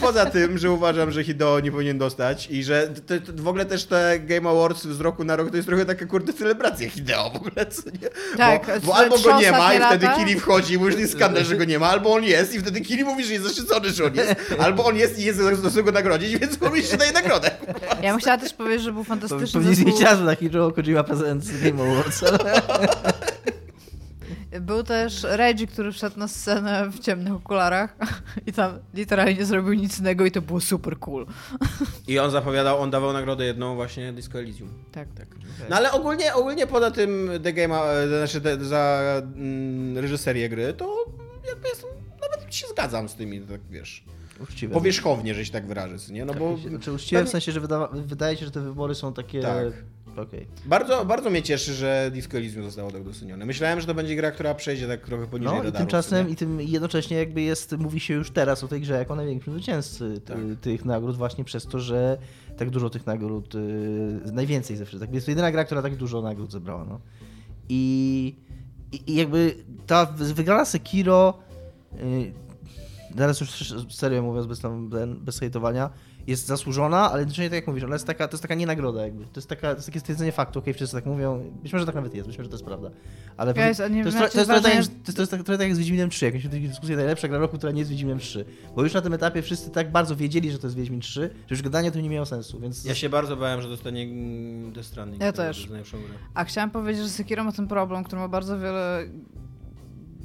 poza 0.00 0.26
tym, 0.26 0.58
że 0.58 0.70
uważam, 0.70 1.10
że 1.10 1.24
Hideo 1.24 1.60
nie 1.60 1.72
powinien 1.72 1.98
dostać 1.98 2.48
i 2.50 2.64
że 2.64 2.88
te, 3.06 3.20
te, 3.20 3.32
w 3.32 3.48
ogóle 3.48 3.64
też 3.64 3.84
te 3.84 4.20
Game 4.20 4.50
Awards 4.50 4.84
z 4.84 5.00
roku 5.00 5.24
na 5.24 5.36
rok 5.36 5.50
to 5.50 5.56
jest 5.56 5.68
trochę 5.68 5.84
taka 5.84 6.06
kurde 6.06 6.32
celebracja 6.32 6.90
Hideo 6.90 7.30
w 7.30 7.36
ogóle, 7.36 7.66
co 7.66 7.82
nie? 7.90 8.36
Tak, 8.36 8.66
bo, 8.66 8.86
bo 8.86 8.96
albo 8.96 9.18
go 9.18 9.40
nie 9.40 9.52
ma 9.52 9.74
i 9.74 9.80
wtedy 9.80 10.06
lata. 10.06 10.18
Kili 10.18 10.40
wchodzi, 10.40 10.74
już 10.74 10.98
jest 10.98 11.12
skandal, 11.12 11.44
że 11.44 11.56
go 11.56 11.64
nie 11.64 11.78
ma, 11.78 11.86
albo 11.86 12.14
on 12.14 12.24
jest 12.24 12.54
i 12.54 12.60
wtedy 12.60 12.80
Kili 12.80 13.04
mówi, 13.04 13.24
że 13.24 13.32
jest 13.32 13.44
zaszczycony, 13.44 13.90
że 13.90 14.04
on 14.04 14.14
jest, 14.14 14.34
albo 14.58 14.84
on 14.84 14.96
jest 14.96 15.18
i 15.18 15.24
jest 15.24 15.38
za 15.38 15.82
go 15.82 15.92
nagrodzić, 15.92 16.38
więc 16.38 16.60
mi 16.60 16.82
się 16.82 16.96
daje 16.96 17.12
nagrodę. 17.12 17.50
Ja 18.02 18.10
bym 18.10 18.20
chciała 18.20 18.38
też 18.38 18.52
powiedzieć, 18.52 18.82
że 18.82 18.92
był 18.92 19.04
fantastyczny 19.04 19.60
Pewnie 19.60 19.76
zespół. 19.76 20.04
razu 20.04 20.26
taki 20.26 20.50
Joe 20.52 20.72
Kojima 20.72 21.04
Presents 21.04 21.48
Game 21.62 21.82
Awards. 21.82 22.24
Był 24.60 24.82
też 24.82 25.22
Reggie, 25.22 25.66
który 25.66 25.92
wszedł 25.92 26.18
na 26.18 26.28
scenę 26.28 26.90
w 26.90 26.98
ciemnych 27.00 27.32
okularach 27.32 27.96
i 28.46 28.52
tam 28.52 28.78
literalnie 28.94 29.34
nie 29.34 29.44
zrobił 29.44 29.72
nic 29.72 29.98
innego 30.00 30.26
i 30.26 30.30
to 30.30 30.42
było 30.42 30.60
super 30.60 30.98
cool. 30.98 31.26
I 32.08 32.18
on 32.18 32.30
zapowiadał, 32.30 32.80
on 32.80 32.90
dawał 32.90 33.12
nagrodę 33.12 33.44
jedną 33.44 33.74
właśnie 33.74 34.12
Disco 34.12 34.38
Elysium. 34.38 34.68
Tak. 34.92 35.08
Tak. 35.14 35.26
No 35.70 35.76
ale 35.76 35.92
ogólnie, 35.92 36.34
ogólnie 36.34 36.66
poza 36.66 36.90
tym 36.90 37.30
The 37.42 37.52
Game, 37.52 37.74
e, 37.74 38.08
znaczy 38.28 38.64
za 38.64 39.02
mm, 39.36 39.98
reżyserię 39.98 40.48
gry, 40.48 40.72
to 40.72 41.04
jakby 41.48 41.68
jestem, 41.68 41.90
nawet 42.20 42.54
się 42.54 42.66
zgadzam 42.66 43.08
z 43.08 43.14
tymi, 43.14 43.40
tak 43.40 43.60
wiesz, 43.70 44.04
Uczciwe. 44.40 44.74
powierzchownie, 44.74 45.34
że 45.34 45.44
się 45.44 45.52
tak 45.52 45.66
wyrażę, 45.66 45.96
nie? 46.10 46.24
No 46.24 46.34
bo 46.34 46.56
Znaczy 46.56 46.92
uczciwe 46.92 47.24
w 47.24 47.28
sensie, 47.28 47.52
że 47.52 47.60
wydawa- 47.60 47.88
wydaje 47.92 48.36
się, 48.36 48.44
że 48.44 48.50
te 48.50 48.60
wybory 48.60 48.94
są 48.94 49.12
takie... 49.12 49.40
Tak. 49.40 49.66
Okej. 50.18 50.46
bardzo, 50.66 51.04
bardzo 51.04 51.30
mnie 51.30 51.42
cieszy, 51.42 51.74
że 51.74 52.10
Disco 52.14 52.36
Elysium 52.38 52.64
zostało 52.64 52.90
tak 52.90 53.02
docenione. 53.04 53.46
Myślałem, 53.46 53.80
że 53.80 53.86
to 53.86 53.94
będzie 53.94 54.16
gra, 54.16 54.30
która 54.30 54.54
przejdzie 54.54 54.88
tak 54.88 55.00
trochę 55.06 55.26
poniżej 55.26 55.54
No 55.54 55.62
i 55.62 55.64
radarów. 55.64 55.78
tymczasem 55.78 56.28
i 56.28 56.36
tym 56.36 56.60
jednocześnie 56.60 57.16
jakby 57.16 57.42
jest, 57.42 57.72
mówi 57.78 58.00
się 58.00 58.14
już 58.14 58.30
teraz 58.30 58.64
o 58.64 58.68
tej 58.68 58.80
grze 58.80 58.94
jako 58.94 59.16
największym 59.16 59.52
zwycięzcy 59.52 60.20
Tak. 60.24 60.36
tych 60.60 60.84
nagród 60.84 61.16
właśnie 61.16 61.44
przez 61.44 61.66
to, 61.66 61.80
że 61.80 62.18
tak 62.56 62.70
dużo 62.70 62.90
tych 62.90 63.06
nagród, 63.06 63.54
y, 63.54 64.32
najwięcej 64.32 64.76
ze 64.76 64.84
wszystkich. 64.84 65.14
Jest 65.14 65.26
to 65.26 65.30
jedyna 65.30 65.52
gra, 65.52 65.64
która 65.64 65.82
tak 65.82 65.96
dużo 65.96 66.22
nagród 66.22 66.52
zebrała. 66.52 66.84
No. 66.84 67.00
I, 67.68 68.34
i, 68.92 69.12
I 69.12 69.14
jakby 69.14 69.54
ta 69.86 70.06
wygrana 70.16 70.64
Sekiro 70.64 71.38
y, 72.00 72.32
teraz 73.16 73.40
już 73.40 73.74
serio 73.90 74.22
mówiąc 74.22 74.46
bez, 74.46 74.60
tam, 74.60 74.90
bez 75.20 75.38
hejtowania, 75.38 75.90
jest 76.26 76.46
zasłużona, 76.46 77.10
ale 77.10 77.20
jednocześnie 77.20 77.50
tak 77.50 77.54
jak 77.54 77.66
mówisz, 77.66 77.84
ona 77.84 77.94
jest 77.94 78.06
taka, 78.06 78.28
to 78.28 78.34
jest 78.34 78.42
taka 78.42 78.54
nie 78.54 78.66
nagroda 78.66 79.02
jakby. 79.02 79.24
To 79.24 79.30
jest, 79.36 79.48
taka, 79.48 79.70
to 79.70 79.74
jest 79.74 79.86
takie 79.86 80.00
stwierdzenie 80.00 80.32
faktu, 80.32 80.58
okej, 80.58 80.74
wszyscy 80.74 80.96
tak 80.96 81.06
mówią, 81.06 81.52
być 81.62 81.72
może 81.72 81.86
tak 81.86 81.94
nawet 81.94 82.14
jest, 82.14 82.28
być 82.28 82.38
może 82.38 82.50
to 82.50 82.54
jest 82.54 82.64
prawda. 82.64 82.90
Ale 83.36 83.54
to, 83.54 83.60
jest, 83.60 83.80
to, 83.80 83.88
jest 83.88 84.32
trochę 84.32 84.46
tak, 84.46 84.48
jak- 84.48 84.62
to, 84.62 84.70
jest, 84.72 85.16
to 85.16 85.26
tak- 85.26 85.42
trochę 85.42 85.58
tak 85.58 85.68
jak 85.68 85.76
z 85.76 85.78
Wiedźminem 85.78 86.10
3, 86.10 86.26
jakąś 86.26 86.42
taką 86.42 86.56
dyskusję 86.56 86.96
najlepsza 86.96 87.28
gra 87.28 87.38
roku, 87.38 87.56
która 87.56 87.72
nie 87.72 87.78
jest 87.78 87.90
Wiedźminem 87.90 88.18
3. 88.18 88.44
Bo 88.76 88.82
już 88.82 88.94
na 88.94 89.02
tym 89.02 89.12
etapie 89.12 89.42
wszyscy 89.42 89.70
tak 89.70 89.92
bardzo 89.92 90.16
wiedzieli, 90.16 90.50
że 90.50 90.58
to 90.58 90.66
jest 90.66 90.76
Wiedźmin 90.76 91.00
3, 91.00 91.20
że 91.20 91.54
już 91.54 91.62
gadanie 91.62 91.88
o 91.88 91.92
tym 91.92 92.02
nie 92.02 92.10
miało 92.10 92.26
sensu, 92.26 92.60
więc... 92.60 92.84
Ja 92.84 92.94
się 92.94 93.08
bardzo 93.08 93.36
bałem, 93.36 93.62
że 93.62 93.68
dostanie 93.68 94.06
Death 94.72 94.88
Stranding. 94.88 95.22
Ja 95.22 95.32
to 95.32 95.36
też. 95.38 95.68
A 96.34 96.44
chciałam 96.44 96.70
powiedzieć, 96.70 97.02
że 97.02 97.08
Sekiro 97.08 97.44
ma 97.44 97.52
ten 97.52 97.68
problem, 97.68 98.04
który 98.04 98.20
ma 98.20 98.28
bardzo 98.28 98.58
wiele 98.58 99.04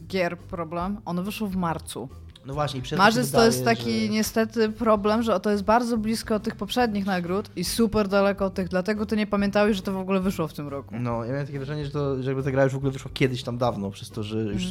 gier 0.07 0.37
problem. 0.37 1.01
Ono 1.05 1.23
wyszło 1.23 1.47
w 1.47 1.55
marcu. 1.55 2.09
No 2.45 2.53
właśnie, 2.53 2.81
przez 2.81 2.99
Marzec 2.99 3.31
to 3.31 3.45
jest 3.45 3.65
taki 3.65 4.01
że- 4.01 4.09
niestety 4.09 4.69
problem, 4.69 5.23
że 5.23 5.39
to 5.39 5.51
jest 5.51 5.63
bardzo 5.63 5.97
blisko 5.97 6.39
tych 6.39 6.55
poprzednich 6.55 7.05
nagród 7.05 7.49
i 7.55 7.63
super 7.63 8.07
daleko 8.07 8.45
od 8.45 8.53
tych, 8.53 8.67
dlatego 8.67 9.05
ty 9.05 9.17
nie 9.17 9.27
pamiętałeś, 9.27 9.75
że 9.77 9.83
to 9.83 9.93
w 9.93 9.97
ogóle 9.97 10.19
wyszło 10.19 10.47
w 10.47 10.53
tym 10.53 10.67
roku. 10.67 10.95
No, 10.99 11.25
ja 11.25 11.31
miałem 11.31 11.45
takie 11.45 11.59
wrażenie, 11.59 11.85
że, 11.85 11.91
to, 11.91 12.23
że 12.23 12.29
jakby 12.29 12.43
ta 12.43 12.51
gra 12.51 12.63
już 12.63 12.73
w 12.73 12.75
ogóle 12.75 12.91
wyszła 12.91 13.11
kiedyś 13.13 13.43
tam 13.43 13.57
dawno, 13.57 13.91
przez 13.91 14.09
to, 14.09 14.23
że 14.23 14.37
już 14.37 14.63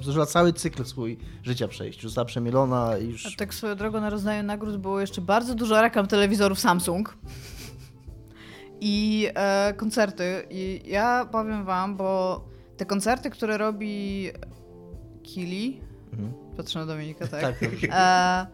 zdążyła 0.00 0.26
cały 0.26 0.52
cykl 0.52 0.84
swój 0.84 1.18
życia 1.42 1.68
przejść. 1.68 1.98
Już 2.02 2.10
została 2.12 2.24
przemielona 2.24 2.98
i 2.98 3.08
już... 3.08 3.26
A 3.26 3.30
tak 3.38 3.54
swoją 3.54 3.74
drogą 3.76 4.00
na 4.00 4.10
rozdaniu 4.10 4.42
nagród 4.42 4.76
było 4.76 5.00
jeszcze 5.00 5.20
bardzo 5.20 5.54
dużo 5.54 5.82
reklam 5.82 6.06
telewizorów 6.06 6.60
Samsung 6.60 7.16
i 8.80 9.28
e, 9.34 9.74
koncerty. 9.76 10.46
I 10.50 10.82
ja 10.86 11.28
powiem 11.32 11.64
wam, 11.64 11.96
bo 11.96 12.44
te 12.76 12.86
koncerty, 12.86 13.30
które 13.30 13.58
robi 13.58 14.28
Kili, 15.22 15.80
Mhm. 16.12 16.32
Patrzę 16.56 16.78
na 16.78 16.86
Dominika, 16.86 17.26
tak? 17.26 17.40
Tak, 17.40 17.54
E, 17.90 18.46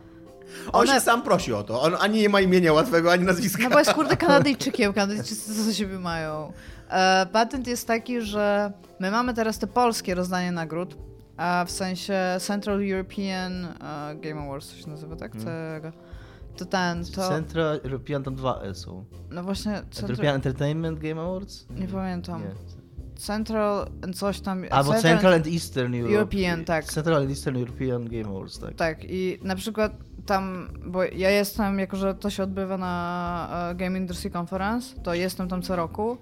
On 0.73 0.81
One- 0.81 0.95
się 0.95 1.01
sam 1.01 1.23
prosi 1.23 1.53
o 1.53 1.63
to. 1.63 1.83
On 1.83 1.97
ani 2.01 2.19
nie 2.21 2.29
ma 2.29 2.41
imienia 2.41 2.73
łatwego, 2.73 3.13
ani 3.13 3.25
nazwiska. 3.25 3.63
No 3.63 3.71
bo 3.71 3.79
jest 3.79 3.93
kurde 3.93 4.17
Kanadyjczykiem, 4.17 4.93
Kanadyjczycy 4.93 5.55
co 5.55 5.65
do 5.65 5.73
siebie 5.73 5.99
mają. 5.99 6.53
E, 6.91 7.27
patent 7.33 7.67
jest 7.67 7.87
taki, 7.87 8.21
że 8.21 8.73
my 9.01 9.11
mamy 9.11 9.35
teraz 9.35 9.59
te 9.59 9.67
polskie 9.67 10.15
rozdanie 10.15 10.53
nagród, 10.53 10.97
a 11.37 11.65
w 11.67 11.71
sensie 11.71 12.15
Central 12.39 12.81
European 12.93 13.65
e, 13.65 14.15
Game 14.17 14.41
Awards, 14.43 14.71
to 14.71 14.77
się 14.77 14.91
nazywa, 14.91 15.17
tak? 15.17 15.33
Tego. 15.33 15.93
To 16.57 16.65
ten, 16.65 17.05
to... 17.05 17.29
Central 17.29 17.81
European 17.85 18.23
tam 18.23 18.35
dwa 18.35 18.61
E 18.63 18.75
są. 18.75 19.05
No 19.31 19.43
właśnie, 19.43 19.73
European 19.73 19.93
Central, 20.07 20.35
Entertainment 20.35 20.99
Game 20.99 21.21
Awards? 21.21 21.67
nie 21.71 21.89
pamiętam. 21.89 22.41
Nie. 22.43 22.80
Central 23.21 23.87
and 24.05 24.17
coś 24.17 24.41
tam... 24.41 24.65
Albo 24.71 24.95
Central 24.95 25.33
and 25.33 25.47
Eastern 25.47 25.95
Europe. 25.95 26.13
European, 26.13 26.65
tak. 26.65 26.85
Central 26.85 27.17
and 27.17 27.31
Eastern 27.31 27.57
European 27.57 28.09
Game 28.09 28.29
Awards, 28.29 28.59
tak. 28.59 28.75
Tak, 28.75 29.05
i 29.05 29.39
na 29.43 29.57
przykład 29.57 29.93
tam, 30.27 30.69
bo 30.87 31.05
ja 31.05 31.31
jestem, 31.31 31.79
jako 31.79 31.97
że 31.97 32.15
to 32.15 32.31
się 32.31 32.43
odbywa 32.43 32.79
na 32.79 33.71
e, 33.71 33.75
Game 33.75 33.99
Industry 33.99 34.31
Conference, 34.31 35.01
to 35.03 35.15
jestem 35.15 35.49
tam 35.49 35.63
co 35.63 35.77
roku 35.77 36.19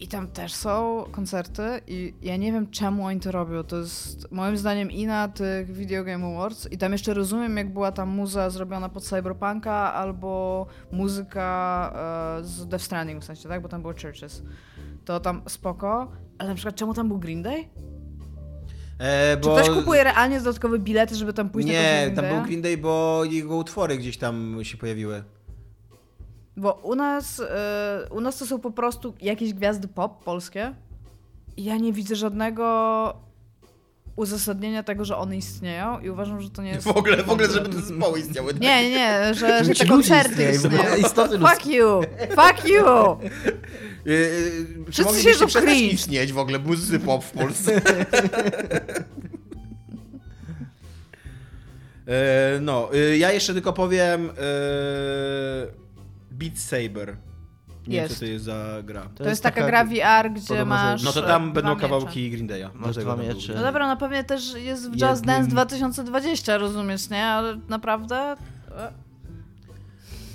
i 0.00 0.08
tam 0.08 0.28
też 0.28 0.54
są 0.54 1.04
koncerty 1.10 1.62
i 1.86 2.14
ja 2.22 2.36
nie 2.36 2.52
wiem 2.52 2.70
czemu 2.70 3.04
oni 3.04 3.20
to 3.20 3.32
robią. 3.32 3.62
To 3.64 3.76
jest 3.76 4.32
moim 4.32 4.56
zdaniem 4.56 4.90
i 4.90 5.06
na 5.06 5.28
tych 5.28 5.72
Video 5.72 6.04
Game 6.04 6.26
Awards 6.26 6.72
i 6.72 6.78
tam 6.78 6.92
jeszcze 6.92 7.14
rozumiem 7.14 7.56
jak 7.56 7.72
była 7.72 7.92
tam 7.92 8.08
muza 8.08 8.50
zrobiona 8.50 8.88
pod 8.88 9.02
Cyberpunka 9.04 9.94
albo 9.94 10.66
muzyka 10.92 11.92
e, 12.40 12.44
z 12.44 12.66
Death 12.66 12.84
Stranding 12.84 13.22
w 13.22 13.24
sensie, 13.24 13.48
tak? 13.48 13.62
Bo 13.62 13.68
tam 13.68 13.82
było 13.82 13.92
Churches. 13.92 14.42
To 15.08 15.20
tam 15.20 15.42
spoko, 15.48 16.12
ale 16.38 16.48
na 16.48 16.54
przykład 16.54 16.74
czemu 16.74 16.94
tam 16.94 17.08
był 17.08 17.18
Green 17.18 17.42
Day? 17.42 17.68
E, 18.98 19.36
Czy 19.36 19.48
ktoś 19.48 19.70
kupuje 19.70 20.04
realnie 20.04 20.38
dodatkowe 20.38 20.78
bilety, 20.78 21.14
żeby 21.14 21.32
tam 21.32 21.50
pójść 21.50 21.68
Nie, 21.68 22.12
tam 22.16 22.24
był? 22.24 22.42
Green 22.42 22.62
Day, 22.62 22.76
bo 22.76 23.22
jego 23.24 23.56
utwory 23.56 23.98
gdzieś 23.98 24.18
tam 24.18 24.58
się 24.62 24.76
pojawiły. 24.76 25.24
Bo 26.56 26.72
u 26.72 26.94
nas, 26.94 27.40
e, 27.40 28.08
u 28.10 28.20
nas 28.20 28.38
to 28.38 28.46
są 28.46 28.58
po 28.58 28.70
prostu 28.70 29.14
jakieś 29.20 29.54
gwiazdy 29.54 29.88
pop 29.88 30.24
polskie. 30.24 30.74
I 31.56 31.64
ja 31.64 31.76
nie 31.76 31.92
widzę 31.92 32.16
żadnego 32.16 33.27
uzasadnienia 34.18 34.82
tego, 34.82 35.04
że 35.04 35.16
one 35.16 35.36
istnieją 35.36 36.00
i 36.00 36.10
uważam, 36.10 36.42
że 36.42 36.50
to 36.50 36.62
nie 36.62 36.70
jest... 36.70 36.84
W 36.84 36.90
ogóle, 36.90 37.22
w 37.22 37.30
ogóle, 37.30 37.50
żeby 37.50 37.68
te 37.68 37.80
zespoły 37.80 38.20
istniały. 38.20 38.52
tak? 38.52 38.62
Nie, 38.62 38.90
nie, 38.90 39.34
że, 39.34 39.64
że 39.64 39.74
te 39.74 39.86
koncerty 39.86 40.52
istnieją. 40.52 41.48
Fuck 41.48 41.66
you! 41.66 42.02
Fuck 42.28 42.68
you! 42.68 42.84
Yy, 44.04 44.66
czy 44.92 45.02
siedzą 45.02 45.46
przestać 45.46 45.74
cringe. 45.74 45.94
istnieć 45.94 46.32
w 46.32 46.38
ogóle 46.38 46.58
muzycy 46.58 47.00
pop 47.00 47.24
w 47.24 47.30
Polsce? 47.30 47.80
E, 52.08 52.58
no, 52.60 52.94
y, 52.94 53.18
ja 53.18 53.32
jeszcze 53.32 53.52
tylko 53.54 53.72
powiem 53.72 54.30
e, 54.30 54.32
Beat 56.30 56.58
Saber. 56.58 57.16
Nie 57.88 58.00
wiem, 58.00 58.08
co 58.08 58.18
to 58.18 58.24
jest 58.24 58.44
za 58.44 58.82
gra. 58.84 59.08
To, 59.14 59.28
jest 59.28 59.42
taka 59.42 59.66
gra 59.66 59.84
VR, 59.84 60.30
gdzie 60.34 60.64
masz... 60.64 61.02
No 61.02 61.12
to 61.12 61.22
tam 61.22 61.52
będą 61.52 61.70
miecze. 61.70 61.80
kawałki 61.80 62.30
Green 62.30 62.48
Day'a. 62.48 62.70
Masz 62.74 62.96
dwa 62.96 63.16
miecze. 63.16 63.54
No 63.54 63.62
dobra, 63.62 63.88
no 63.88 63.96
pewnie 63.96 64.24
też 64.24 64.54
jest 64.54 64.82
w 64.82 64.92
Just 64.92 65.02
Jednym- 65.02 65.26
Dance 65.26 65.50
2020, 65.50 66.58
rozumiesz, 66.58 67.10
nie? 67.10 67.24
Ale 67.24 67.56
naprawdę... 67.68 68.16
e, 68.76 68.92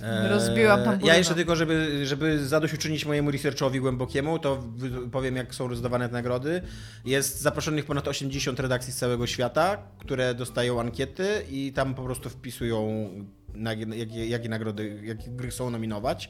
Eee, 0.03 0.29
Rozbiłam 0.29 0.83
tam 0.83 0.99
Ja 1.03 1.15
jeszcze 1.17 1.35
tylko, 1.35 1.55
żeby, 1.55 2.01
żeby 2.05 2.45
zadośćuczynić 2.47 3.05
mojemu 3.05 3.31
researchowi 3.31 3.79
głębokiemu, 3.79 4.39
to 4.39 4.63
powiem, 5.11 5.35
jak 5.35 5.55
są 5.55 5.67
rozdawane 5.67 6.07
te 6.07 6.13
nagrody. 6.13 6.61
Jest 7.05 7.41
zaproszonych 7.41 7.85
ponad 7.85 8.07
80 8.07 8.59
redakcji 8.59 8.93
z 8.93 8.95
całego 8.95 9.27
świata, 9.27 9.77
które 9.99 10.33
dostają 10.35 10.79
ankiety 10.81 11.27
i 11.49 11.73
tam 11.75 11.93
po 11.93 12.03
prostu 12.03 12.29
wpisują, 12.29 13.09
na, 13.53 13.73
jakie, 13.73 14.27
jakie 14.27 14.49
nagrody, 14.49 14.99
jakie 15.03 15.31
gry 15.31 15.49
chcą 15.49 15.69
nominować 15.69 16.29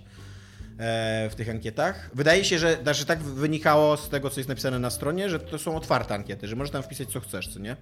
w 1.29 1.33
tych 1.37 1.49
ankietach. 1.49 2.09
Wydaje 2.13 2.45
się, 2.45 2.59
że, 2.59 2.77
że 2.91 3.05
tak 3.05 3.19
wynikało 3.19 3.97
z 3.97 4.09
tego, 4.09 4.29
co 4.29 4.39
jest 4.39 4.49
napisane 4.49 4.79
na 4.79 4.89
stronie, 4.89 5.29
że 5.29 5.39
to 5.39 5.59
są 5.59 5.75
otwarte 5.75 6.15
ankiety, 6.15 6.47
że 6.47 6.55
możesz 6.55 6.71
tam 6.71 6.83
wpisać, 6.83 7.09
co 7.09 7.19
chcesz, 7.19 7.47
co 7.47 7.59
nie? 7.59 7.75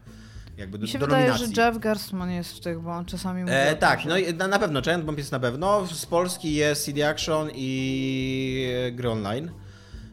Jakby 0.57 0.77
do, 0.77 0.81
Mi 0.81 0.87
się 0.87 0.99
do 0.99 1.05
wydaje, 1.05 1.27
nominacji. 1.29 1.55
że 1.55 1.61
Jeff 1.61 1.77
Gerstmann 1.77 2.31
jest 2.31 2.53
w 2.53 2.59
tych, 2.59 2.79
bo 2.79 2.91
on 2.91 3.05
czasami 3.05 3.41
mówi 3.41 3.53
E, 3.55 3.75
tak, 3.75 4.05
no 4.05 4.17
i 4.17 4.33
na, 4.33 4.47
na 4.47 4.59
pewno, 4.59 4.81
Giant 4.81 5.05
Bomb 5.05 5.17
jest 5.17 5.31
na 5.31 5.39
pewno. 5.39 5.87
Z 5.87 6.05
Polski 6.05 6.53
jest 6.53 6.85
CD 6.85 7.09
Action 7.09 7.49
i 7.55 8.71
e, 8.87 8.91
gry 8.91 9.09
online. 9.09 9.51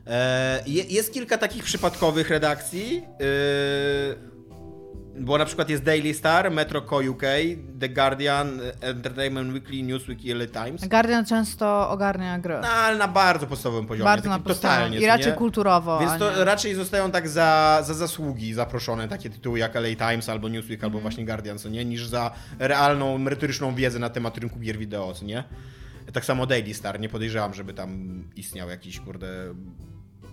E, 0.07 0.63
je, 0.67 0.85
jest 0.85 1.13
kilka 1.13 1.39
takich 1.39 1.65
przypadkowych 1.65 2.31
redakcji, 2.31 3.03
e, 3.05 4.38
bo 5.21 5.39
na 5.39 5.45
przykład 5.45 5.69
jest 5.71 5.83
Daily 5.85 6.15
Star, 6.15 6.51
Metro 6.51 6.83
Co 6.83 6.97
UK, 6.97 7.23
The 7.81 7.89
Guardian, 7.89 8.61
Entertainment 8.81 9.53
Weekly, 9.53 9.83
Newsweek 9.83 10.25
i 10.25 10.35
LA 10.35 10.47
Times. 10.47 10.89
Guardian 10.89 11.25
często 11.25 11.91
ogarnia 11.91 12.39
grę. 12.39 12.59
No, 12.63 12.69
ale 12.69 12.99
na 12.99 13.09
bardzo 13.09 13.47
podstawowym 13.47 13.87
poziomie, 13.87 14.05
Bardzo 14.05 14.29
na 14.29 14.39
totalnie. 14.39 14.99
I 14.99 15.07
raczej 15.07 15.27
nie? 15.27 15.33
kulturowo. 15.33 15.99
Więc 16.01 16.19
to 16.19 16.45
raczej 16.45 16.75
zostają 16.75 17.11
tak 17.11 17.29
za, 17.29 17.81
za 17.87 17.95
zasługi 17.95 18.55
zaproszone 18.55 19.09
takie 19.09 19.31
tytuły 19.31 19.59
jak 19.59 19.75
LA 19.75 20.09
Times 20.11 20.29
albo 20.29 20.49
Newsweek 20.49 20.79
Mhm. 20.79 20.91
albo 20.93 21.01
właśnie 21.01 21.25
Guardian, 21.25 21.59
co 21.59 21.69
nie? 21.69 21.85
Niż 21.85 22.07
za 22.07 22.31
realną, 22.59 23.19
merytoryczną 23.19 23.75
wiedzę 23.75 23.99
na 23.99 24.11
temat 24.11 24.39
rynku 24.39 24.59
gier 24.61 24.79
wideo, 24.79 25.15
co 25.15 25.25
nie? 25.25 25.45
Tak 26.13 26.25
samo 26.25 26.47
Daily 26.47 26.75
Star, 26.75 27.01
nie 27.01 27.09
podejrzewam, 27.09 27.55
żeby 27.55 27.75
tam 27.75 28.23
istniał 28.37 28.69
jakiś, 28.69 29.01
kurde, 29.01 29.55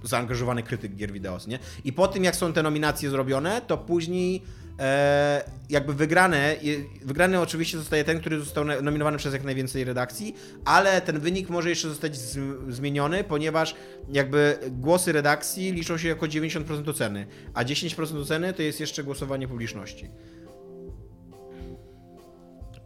zaangażowany 0.03 0.64
krytyk 0.64 0.95
gier 0.95 1.12
wideo, 1.12 1.38
nie? 1.48 1.60
I 1.84 1.94
po 1.94 2.07
tym, 2.07 2.24
jak 2.24 2.36
są 2.36 2.53
te 2.53 2.64
nominacje 2.64 3.10
zrobione, 3.10 3.62
to 3.68 3.78
później 3.78 4.41
e, 4.80 5.43
jakby 5.69 5.93
wygrane, 5.93 6.56
wygrany 7.02 7.39
oczywiście 7.39 7.77
zostaje 7.77 8.03
ten, 8.03 8.19
który 8.19 8.39
został 8.39 8.65
nominowany 8.65 9.18
przez 9.18 9.34
jak 9.34 9.43
najwięcej 9.43 9.84
redakcji, 9.84 10.35
ale 10.65 11.02
ten 11.02 11.19
wynik 11.19 11.49
może 11.49 11.69
jeszcze 11.69 11.89
zostać 11.89 12.18
z, 12.18 12.39
zmieniony, 12.69 13.23
ponieważ 13.23 13.76
jakby 14.11 14.60
głosy 14.72 15.11
redakcji 15.11 15.72
liczą 15.72 15.97
się 15.97 16.07
jako 16.07 16.26
90% 16.26 16.89
oceny, 16.89 17.27
a 17.53 17.64
10% 17.64 18.22
oceny 18.22 18.53
to 18.53 18.61
jest 18.61 18.80
jeszcze 18.80 19.03
głosowanie 19.03 19.47
publiczności. 19.47 20.10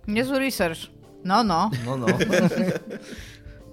Niezły 0.08 0.40
research. 0.40 0.80
No, 1.26 1.44
no. 1.44 1.72
No, 1.86 1.98
no. 1.98 2.08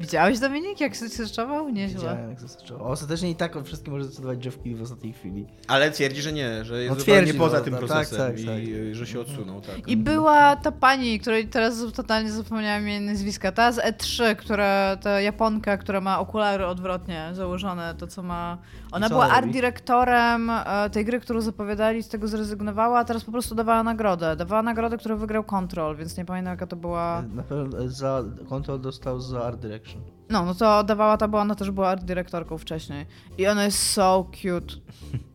Widziałeś 0.01 0.39
Dominik, 0.39 0.81
jak 0.81 0.97
searchował? 0.97 1.69
Nieźle. 1.69 1.99
Widziałem, 1.99 2.31
jak 2.31 2.41
zaskoczyło. 2.41 2.81
Ostatecznie 2.81 3.31
i 3.31 3.35
tak 3.35 3.57
o 3.57 3.63
wszystkim 3.63 3.93
może 3.93 4.05
zdecydować 4.05 4.45
Jeff 4.45 4.57
Keighley 4.57 4.75
w 4.75 4.83
ostatniej 4.83 5.13
chwili. 5.13 5.47
Ale 5.69 5.91
twierdzi, 5.91 6.23
że 6.23 6.33
nie, 6.33 6.65
że 6.65 6.83
jest 6.83 6.95
No 6.95 7.01
zupełnie 7.01 7.23
twierdzi, 7.23 7.39
poza 7.39 7.59
no, 7.59 7.65
tym 7.65 7.73
no, 7.73 7.79
tak, 7.79 7.89
procesem 7.89 8.19
tak, 8.19 8.41
i 8.41 8.47
tak. 8.47 8.59
y, 8.59 8.95
że 8.95 9.07
się 9.07 9.21
odsunął. 9.21 9.61
Tak. 9.61 9.89
I 9.89 9.97
była 9.97 10.57
ta 10.57 10.73
pani, 10.73 11.21
której 11.21 11.49
teraz 11.49 11.93
totalnie 11.95 12.31
zapomniałam 12.31 12.89
jej 12.89 13.01
nazwiska, 13.01 13.53
ta 13.53 13.73
z 13.73 13.79
E3, 13.79 14.37
która, 14.37 14.97
ta 14.97 15.21
Japonka, 15.21 15.79
która 15.79 16.01
ma 16.01 16.19
okulary 16.19 16.67
odwrotnie 16.67 17.31
założone, 17.33 17.95
to 17.99 18.07
co 18.07 18.23
ma... 18.23 18.59
Ona 18.93 19.09
co 19.09 19.15
była 19.15 19.29
art 19.29 19.51
dyrektorem 19.51 20.51
e, 20.51 20.91
tej 20.91 21.05
gry, 21.05 21.21
którą 21.21 21.41
zapowiadali, 21.41 22.03
z 22.03 22.09
tego 22.09 22.29
zrezygnowała, 22.29 22.99
a 22.99 23.05
teraz 23.05 23.25
po 23.25 23.33
prostu 23.33 23.55
dawała 23.55 23.83
nagrodę. 23.83 24.37
Dawała 24.37 24.63
nagrodę, 24.63 24.99
którą 24.99 25.17
wygrał 25.17 25.45
Control, 25.45 25.97
więc 25.97 26.17
nie 26.17 26.25
pamiętam 26.25 26.51
jaka 26.51 26.67
to 26.67 26.77
była... 26.77 27.23
Na 27.35 27.43
pewno 27.43 27.89
za 27.89 28.25
Control 28.49 28.81
dostał 28.81 29.21
za 29.21 29.45
Art 29.45 29.61
Direction. 29.61 29.86
Direction. 29.87 30.03
No, 30.31 30.45
no 30.45 30.55
to 30.55 30.85
dawała 30.85 31.17
ta, 31.17 31.29
bo 31.29 31.39
ona 31.39 31.55
też 31.55 31.71
była 31.71 31.89
art 31.89 32.05
dyrektorką 32.05 32.59
wcześniej. 32.59 33.07
I 33.39 33.47
ona 33.47 33.65
jest 33.65 33.79
so 33.93 34.27
cute. 34.33 34.75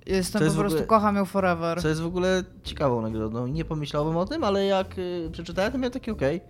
Jestem 0.05 0.43
jest 0.43 0.55
po 0.55 0.59
prostu, 0.61 0.77
ogóle- 0.77 0.87
kocham 0.87 1.15
ją 1.15 1.25
forever. 1.25 1.81
Co 1.81 1.87
jest 1.87 2.01
w 2.01 2.05
ogóle 2.05 2.43
ciekawą 2.63 3.01
nagrodą. 3.01 3.47
Nie 3.47 3.65
pomyślałem 3.65 4.17
o 4.17 4.25
tym, 4.25 4.43
ale 4.43 4.65
jak 4.65 4.97
y, 4.99 5.29
przeczytałem, 5.31 5.71
to 5.71 5.77
miałem 5.77 5.91
takie 5.93 6.11
okej. 6.11 6.41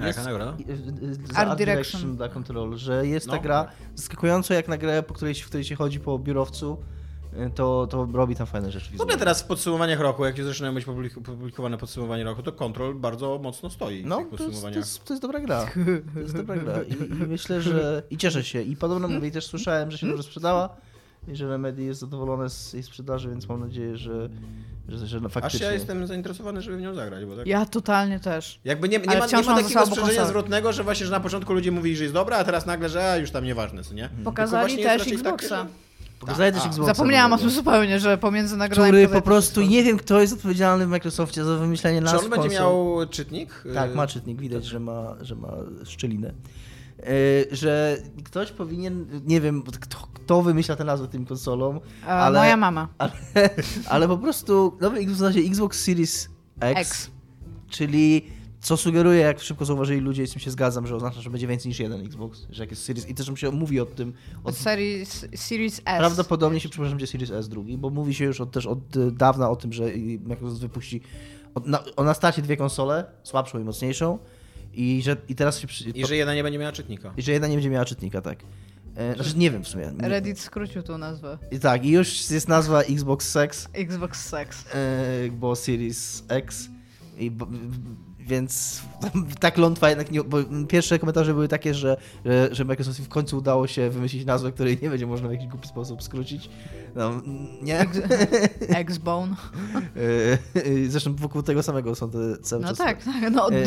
A 0.00 0.06
jaka 0.06 0.22
nagroda? 0.24 0.56
y, 0.68 0.72
y, 1.04 1.14
Za 1.14 1.38
Art 1.38 1.50
Art 1.50 1.58
Direction. 1.58 2.00
Direction 2.00 2.16
dla 2.16 2.28
Control, 2.28 2.76
że 2.76 3.06
jest 3.06 3.26
ta 3.30 3.36
No, 3.36 3.42
gra 3.42 3.64
tak. 3.64 3.72
zaskakująco 3.94 4.54
jak 4.54 4.68
na 4.68 4.78
grę, 4.78 5.02
po 5.02 5.14
której, 5.14 5.34
się- 5.34 5.44
w 5.44 5.46
której 5.48 5.64
się 5.64 5.74
chodzi 5.76 6.00
po 6.00 6.18
biurowcu, 6.18 6.72
y, 6.72 6.99
to, 7.54 7.86
to 7.90 8.08
robi 8.12 8.36
tam 8.36 8.46
fajne 8.46 8.70
rzeczy. 8.70 8.90
W 8.96 9.00
ogóle 9.00 9.16
teraz 9.16 9.42
w 9.42 9.46
podsumowaniach 9.46 10.00
roku, 10.00 10.24
jak 10.24 10.38
już 10.38 10.46
zaczynają 10.46 10.74
być 10.74 10.86
publik- 10.86 11.22
publikowane 11.22 11.78
podsumowanie 11.78 12.24
roku, 12.24 12.42
to 12.42 12.52
Control 12.52 12.94
bardzo 12.94 13.38
mocno 13.42 13.70
stoi 13.70 14.02
w 14.02 14.06
No, 14.06 14.16
tych 14.18 14.26
to 14.26 14.30
jest, 14.30 14.38
to, 14.38 14.44
podsumowaniach. 14.44 14.76
jest, 14.76 15.04
to 15.04 15.12
jest 15.14 15.22
dobra 15.22 15.40
gra. 15.40 15.66
To 16.14 16.20
jest 16.20 16.36
dobra 16.36 16.56
gra. 16.56 16.82
I, 16.82 16.92
I 16.92 17.26
myślę, 17.26 17.60
że. 17.62 18.02
I 18.10 18.16
cieszę 18.16 18.44
się. 18.44 18.62
I 18.62 18.76
podobno 18.76 19.08
mówię, 19.08 19.30
też 19.30 19.46
słyszałem, 19.46 19.90
że 19.90 19.98
się 19.98 20.06
dobrze 20.06 20.22
sprzedała. 20.22 20.68
I 21.28 21.36
że 21.36 21.48
Remedy 21.48 21.82
jest 21.82 22.00
zadowolone 22.00 22.50
z 22.50 22.72
jej 22.72 22.82
sprzedaży, 22.82 23.28
więc 23.28 23.48
mam 23.48 23.60
nadzieję, 23.60 23.96
że, 23.96 24.28
że, 24.88 25.06
że 25.06 25.20
no, 25.20 25.26
Aż 25.26 25.32
faktycznie. 25.32 25.66
ja 25.66 25.72
jestem 25.72 26.06
zainteresowany, 26.06 26.62
żeby 26.62 26.76
w 26.76 26.80
nią 26.80 26.94
zagrać, 26.94 27.24
bo 27.24 27.36
tak... 27.36 27.46
Ja 27.46 27.66
totalnie 27.66 28.20
też. 28.20 28.60
Jakby 28.64 28.88
nie, 28.88 28.98
nie, 28.98 29.06
ma, 29.06 29.26
nie 29.26 29.42
ma 29.42 29.56
takiego 29.62 29.86
sprzężenia 29.86 30.24
zwrotnego, 30.24 30.72
że 30.72 30.84
właśnie, 30.84 31.06
że 31.06 31.12
na 31.12 31.20
początku 31.20 31.52
ludzie 31.52 31.70
mówili, 31.72 31.96
że 31.96 32.02
jest 32.04 32.14
dobra, 32.14 32.36
a 32.36 32.44
teraz 32.44 32.66
nagle, 32.66 32.88
że 32.88 33.10
a, 33.12 33.16
już 33.16 33.30
tam 33.30 33.44
nieważne, 33.44 33.84
co 33.84 33.94
nie? 33.94 34.08
Tylko 34.08 34.22
Pokazali 34.24 34.76
też 34.82 35.02
Xboxa. 35.12 35.30
takie, 35.30 35.48
Pokazali 35.48 35.68
Zapomniałam 36.86 37.32
o 37.32 37.38
tym 37.38 37.50
zupełnie, 37.50 38.00
że 38.00 38.18
pomiędzy 38.18 38.56
nagrodami... 38.56 38.88
Który 38.88 39.08
po 39.08 39.22
prostu, 39.22 39.62
nie 39.62 39.82
wiem 39.82 39.96
kto 39.98 40.20
jest 40.20 40.32
odpowiedzialny 40.32 40.86
w 40.86 40.88
Microsoftie 40.88 41.44
za 41.44 41.56
wymyślenie 41.56 41.98
Czy 41.98 42.04
nazw 42.04 42.24
on 42.24 42.30
będzie 42.30 42.48
konsol. 42.48 42.62
miał 42.64 43.06
czytnik? 43.10 43.64
Tak, 43.74 43.90
Y, 43.90 43.94
ma 43.94 44.06
czytnik, 44.06 44.40
widać, 44.40 44.64
że 44.64 44.80
ma, 44.80 45.16
że 45.20 45.34
ma 45.36 45.48
szczelinę. 45.84 46.32
E, 46.98 47.04
że 47.56 47.96
ktoś 48.24 48.52
powinien, 48.52 49.06
nie 49.26 49.40
wiem, 49.40 49.62
kto, 49.62 49.98
kto 50.14 50.42
wymyśla 50.42 50.76
te 50.76 50.84
nazwy 50.84 51.08
tym 51.08 51.26
konsolom, 51.26 51.80
E, 52.04 52.06
ale, 52.06 52.38
Moja 52.38 52.56
mama. 52.56 52.88
ale, 52.98 53.12
ale 53.88 54.08
po 54.08 54.18
prostu 54.18 54.76
nowy 54.80 54.98
Xbox 54.98 55.36
Xbox 55.36 55.84
Series 55.84 56.28
X, 56.60 56.80
X. 56.80 57.10
czyli 57.70 58.26
co 58.60 58.76
sugeruje, 58.76 59.20
jak 59.20 59.40
szybko 59.40 59.64
zauważyli 59.64 60.00
ludzie, 60.00 60.22
i 60.22 60.26
z 60.26 60.30
tym 60.32 60.40
się 60.40 60.50
zgadzam, 60.50 60.86
że 60.86 60.96
oznacza, 60.96 61.20
że 61.20 61.30
będzie 61.30 61.46
więcej 61.46 61.68
niż 61.68 61.78
jeden 61.80 62.00
Xbox, 62.06 62.46
że 62.50 62.62
jak 62.62 62.70
jest 62.70 62.84
Series 62.84 63.08
i 63.08 63.14
też 63.14 63.30
się 63.36 63.50
mówi 63.50 63.80
o 63.80 63.86
tym, 63.86 64.12
od, 64.44 64.48
Od 64.48 64.56
serii 64.56 65.00
S- 65.02 65.26
Series 65.34 65.78
S. 65.78 65.98
prawdopodobnie 65.98 66.60
się 66.60 66.68
przepraszam, 66.68 66.92
będzie 66.98 67.06
Series 67.06 67.30
S 67.30 67.48
drugi, 67.48 67.78
bo 67.78 67.90
mówi 67.90 68.14
się 68.14 68.24
już 68.24 68.40
od, 68.40 68.50
też 68.52 68.66
od 68.66 68.96
y, 68.96 69.12
dawna 69.12 69.50
o 69.50 69.56
tym, 69.56 69.72
że 69.72 69.84
Microsoft 70.24 70.60
wypuści 70.60 71.00
od, 71.54 71.66
na, 71.66 71.84
o, 71.96 72.04
na 72.04 72.14
starcie 72.14 72.42
dwie 72.42 72.56
konsole, 72.56 73.04
słabszą 73.22 73.58
i 73.60 73.64
mocniejszą 73.64 74.18
i 74.74 75.00
że 75.04 75.16
i 75.28 75.34
teraz 75.34 75.58
się 75.58 75.66
przy, 75.66 75.90
I 75.90 76.06
że 76.06 76.16
jedna 76.16 76.34
nie 76.34 76.42
będzie 76.42 76.58
miała 76.58 76.72
czytnika. 76.72 77.12
i 77.16 77.22
że 77.22 77.32
jedna 77.32 77.48
nie 77.48 77.54
będzie 77.54 77.70
miała 77.70 77.84
czytnika, 77.84 78.20
tak. 78.22 78.38
E, 78.96 79.14
znaczy 79.14 79.32
nie 79.36 79.50
wiem 79.50 79.64
w 79.64 79.68
sumie. 79.68 79.92
Nie, 80.02 80.08
Reddit 80.08 80.40
skrócił 80.40 80.82
tą 80.82 80.98
nazwę. 80.98 81.38
I 81.50 81.58
tak, 81.58 81.84
i 81.84 81.90
już 81.90 82.30
jest 82.30 82.48
nazwa 82.48 82.82
Xbox 82.82 83.28
Sex, 83.30 83.68
Xbox 83.72 84.26
Sex. 84.28 84.64
e, 84.74 85.30
bo 85.30 85.56
Series 85.56 86.24
X, 86.28 86.68
i, 87.18 87.30
bo, 87.30 87.46
więc 88.30 88.82
tak 89.40 89.58
lątwa 89.58 89.88
jednak 89.88 90.10
nie, 90.10 90.24
bo 90.24 90.36
pierwsze 90.68 90.98
komentarze 90.98 91.32
były 91.34 91.48
takie, 91.48 91.74
że, 91.74 91.96
że, 92.52 92.64
Microsoftowi 92.64 93.06
w 93.06 93.08
końcu 93.08 93.38
udało 93.38 93.66
się 93.66 93.90
wymyślić 93.90 94.24
nazwę, 94.26 94.52
której 94.52 94.78
nie 94.82 94.90
będzie 94.90 95.06
można 95.06 95.28
w 95.28 95.32
jakiś 95.32 95.46
głupi 95.48 95.68
sposób 95.68 96.02
skrócić. 96.02 96.50
No, 96.94 97.12
nie? 97.62 97.80
X-Bone. 98.84 99.36
E, 100.56 100.88
Zresztą 100.88 101.14
wokół 101.16 101.42
tego 101.42 101.62
samego 101.62 101.94
są 101.94 102.10
te 102.10 102.18
cały 102.42 102.62
No 102.62 102.68
czas. 102.68 102.78
tak, 102.78 103.04
tak. 103.04 103.30
No, 103.32 103.50
E, 103.52 103.64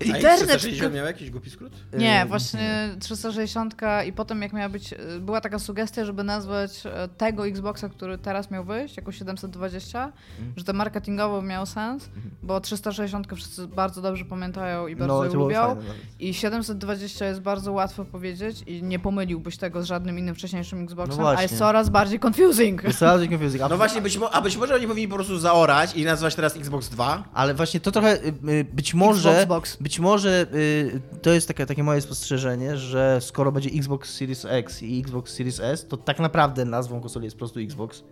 A 0.00 0.04
internet... 0.04 0.60
X360 0.60 0.92
miał 0.94 1.06
jakiś 1.06 1.30
głupi 1.30 1.50
skrót? 1.50 1.72
Nie, 1.98 2.22
E, 2.22 2.26
właśnie 2.26 2.88
360 3.00 3.74
i 4.06 4.12
potem 4.12 4.42
jak 4.42 4.52
miała 4.52 4.68
być, 4.68 4.92
e, 4.92 4.96
była 5.20 5.40
taka 5.40 5.58
sugestia, 5.58 6.04
żeby 6.04 6.24
nazwać 6.24 6.82
e, 6.86 7.08
tego 7.08 7.46
Xboxa, 7.46 7.88
który 7.88 8.18
teraz 8.18 8.50
miał 8.50 8.64
wyjść, 8.64 8.96
jako 8.96 9.12
720, 9.12 10.12
Mhm. 10.38 10.52
że 10.56 10.64
to 10.64 10.72
marketingowo 10.72 11.42
miało 11.42 11.66
sens, 11.66 12.08
bo 12.42 12.60
360 12.60 13.26
wszyscy 13.36 13.66
bardzo 13.68 14.02
dobrze 14.06 14.24
pamiętają 14.24 14.86
i 14.86 14.96
bardzo 14.96 15.14
No, 15.18 15.24
ją 15.24 15.32
lubią. 15.34 15.66
fajne. 15.66 15.82
I 16.20 16.34
720 16.34 17.26
jest 17.26 17.40
bardzo 17.40 17.72
łatwo 17.72 18.04
powiedzieć 18.04 18.62
i 18.66 18.82
nie 18.82 18.98
pomyliłbyś 18.98 19.56
tego 19.56 19.82
z 19.82 19.86
żadnym 19.86 20.18
innym 20.18 20.34
wcześniejszym 20.34 20.82
Xboxem, 20.84 21.22
No 21.22 21.28
a 21.30 21.42
jest 21.42 21.58
coraz 21.58 21.88
bardziej 21.90 22.20
confusing. 22.26 22.84
Jest 22.84 22.98
coraz 22.98 23.14
bardziej 23.20 23.38
confusing. 23.38 23.62
A- 23.62 23.68
No 23.68 23.76
właśnie, 23.76 24.02
być 24.02 24.18
mo- 24.18 24.30
a 24.30 24.40
być 24.42 24.56
może 24.56 24.74
oni 24.74 24.86
powinni 24.86 25.08
po 25.08 25.14
prostu 25.14 25.38
zaorać 25.38 25.94
i 25.96 26.04
nazwać 26.04 26.34
teraz 26.34 26.56
Xbox 26.56 26.88
2? 26.88 27.24
Ale 27.34 27.54
właśnie 27.54 27.80
to 27.80 27.92
trochę, 27.92 28.24
y, 28.24 28.32
y, 28.50 28.64
być 28.72 28.94
może, 28.94 29.38
Xbox. 29.40 29.76
być 29.76 30.00
może 30.00 30.46
y, 30.54 31.00
to 31.22 31.30
jest 31.30 31.48
takie, 31.48 31.66
takie 31.66 31.82
moje 31.82 32.00
spostrzeżenie, 32.00 32.76
że 32.76 33.18
skoro 33.20 33.52
będzie 33.52 33.70
Xbox 33.70 34.14
Series 34.14 34.44
X 34.44 34.82
i 34.82 35.00
Xbox 35.00 35.32
Series 35.34 35.60
S, 35.60 35.88
to 35.88 35.96
tak 35.96 36.18
naprawdę 36.18 36.64
nazwą 36.64 37.00
konsoli 37.00 37.24
jest 37.24 37.36
po 37.36 37.38
prostu 37.38 37.60
Xbox, 37.60 38.02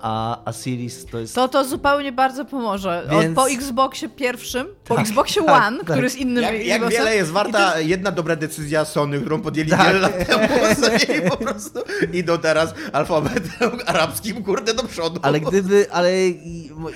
a, 0.00 0.44
a 0.44 0.52
Series 0.52 1.06
to 1.06 1.18
jest... 1.18 1.34
To 1.34 1.48
to 1.48 1.64
zupełnie 1.64 2.12
bardzo 2.12 2.44
pomoże. 2.44 3.06
Więc- 3.10 3.38
Od, 3.38 3.44
po 3.44 3.50
Xboxie 3.50 4.08
pierwszym, 4.08 4.66
po 4.84 4.94
Tak, 4.94 5.06
Xboxie 5.06 5.42
tak, 5.42 5.66
One, 5.66 5.76
tak. 5.76 5.86
który 5.86 6.02
jest 6.02 6.16
innym 6.16 6.44
Jak, 6.44 6.66
jak 6.66 6.88
wiele 6.88 7.16
jest 7.16 7.30
warta 7.30 7.80
jedna 7.80 8.10
dobra 8.12 8.36
decyzja 8.36 8.84
Sony, 8.84 9.20
którą 9.20 9.40
podjęli 9.40 9.70
Tak. 9.70 9.86
wiele 9.86 9.98
lat 10.00 10.26
temu 10.26 10.48
i 11.26 11.30
po 11.30 11.36
prostu 11.36 11.80
idą 12.12 12.38
teraz 12.38 12.74
alfabetem 12.92 13.70
arabskim, 13.86 14.42
kurde, 14.44 14.74
do 14.74 14.82
przodu. 14.82 15.20
Ale 15.22 15.40
gdyby, 15.40 15.86
ale 15.92 16.12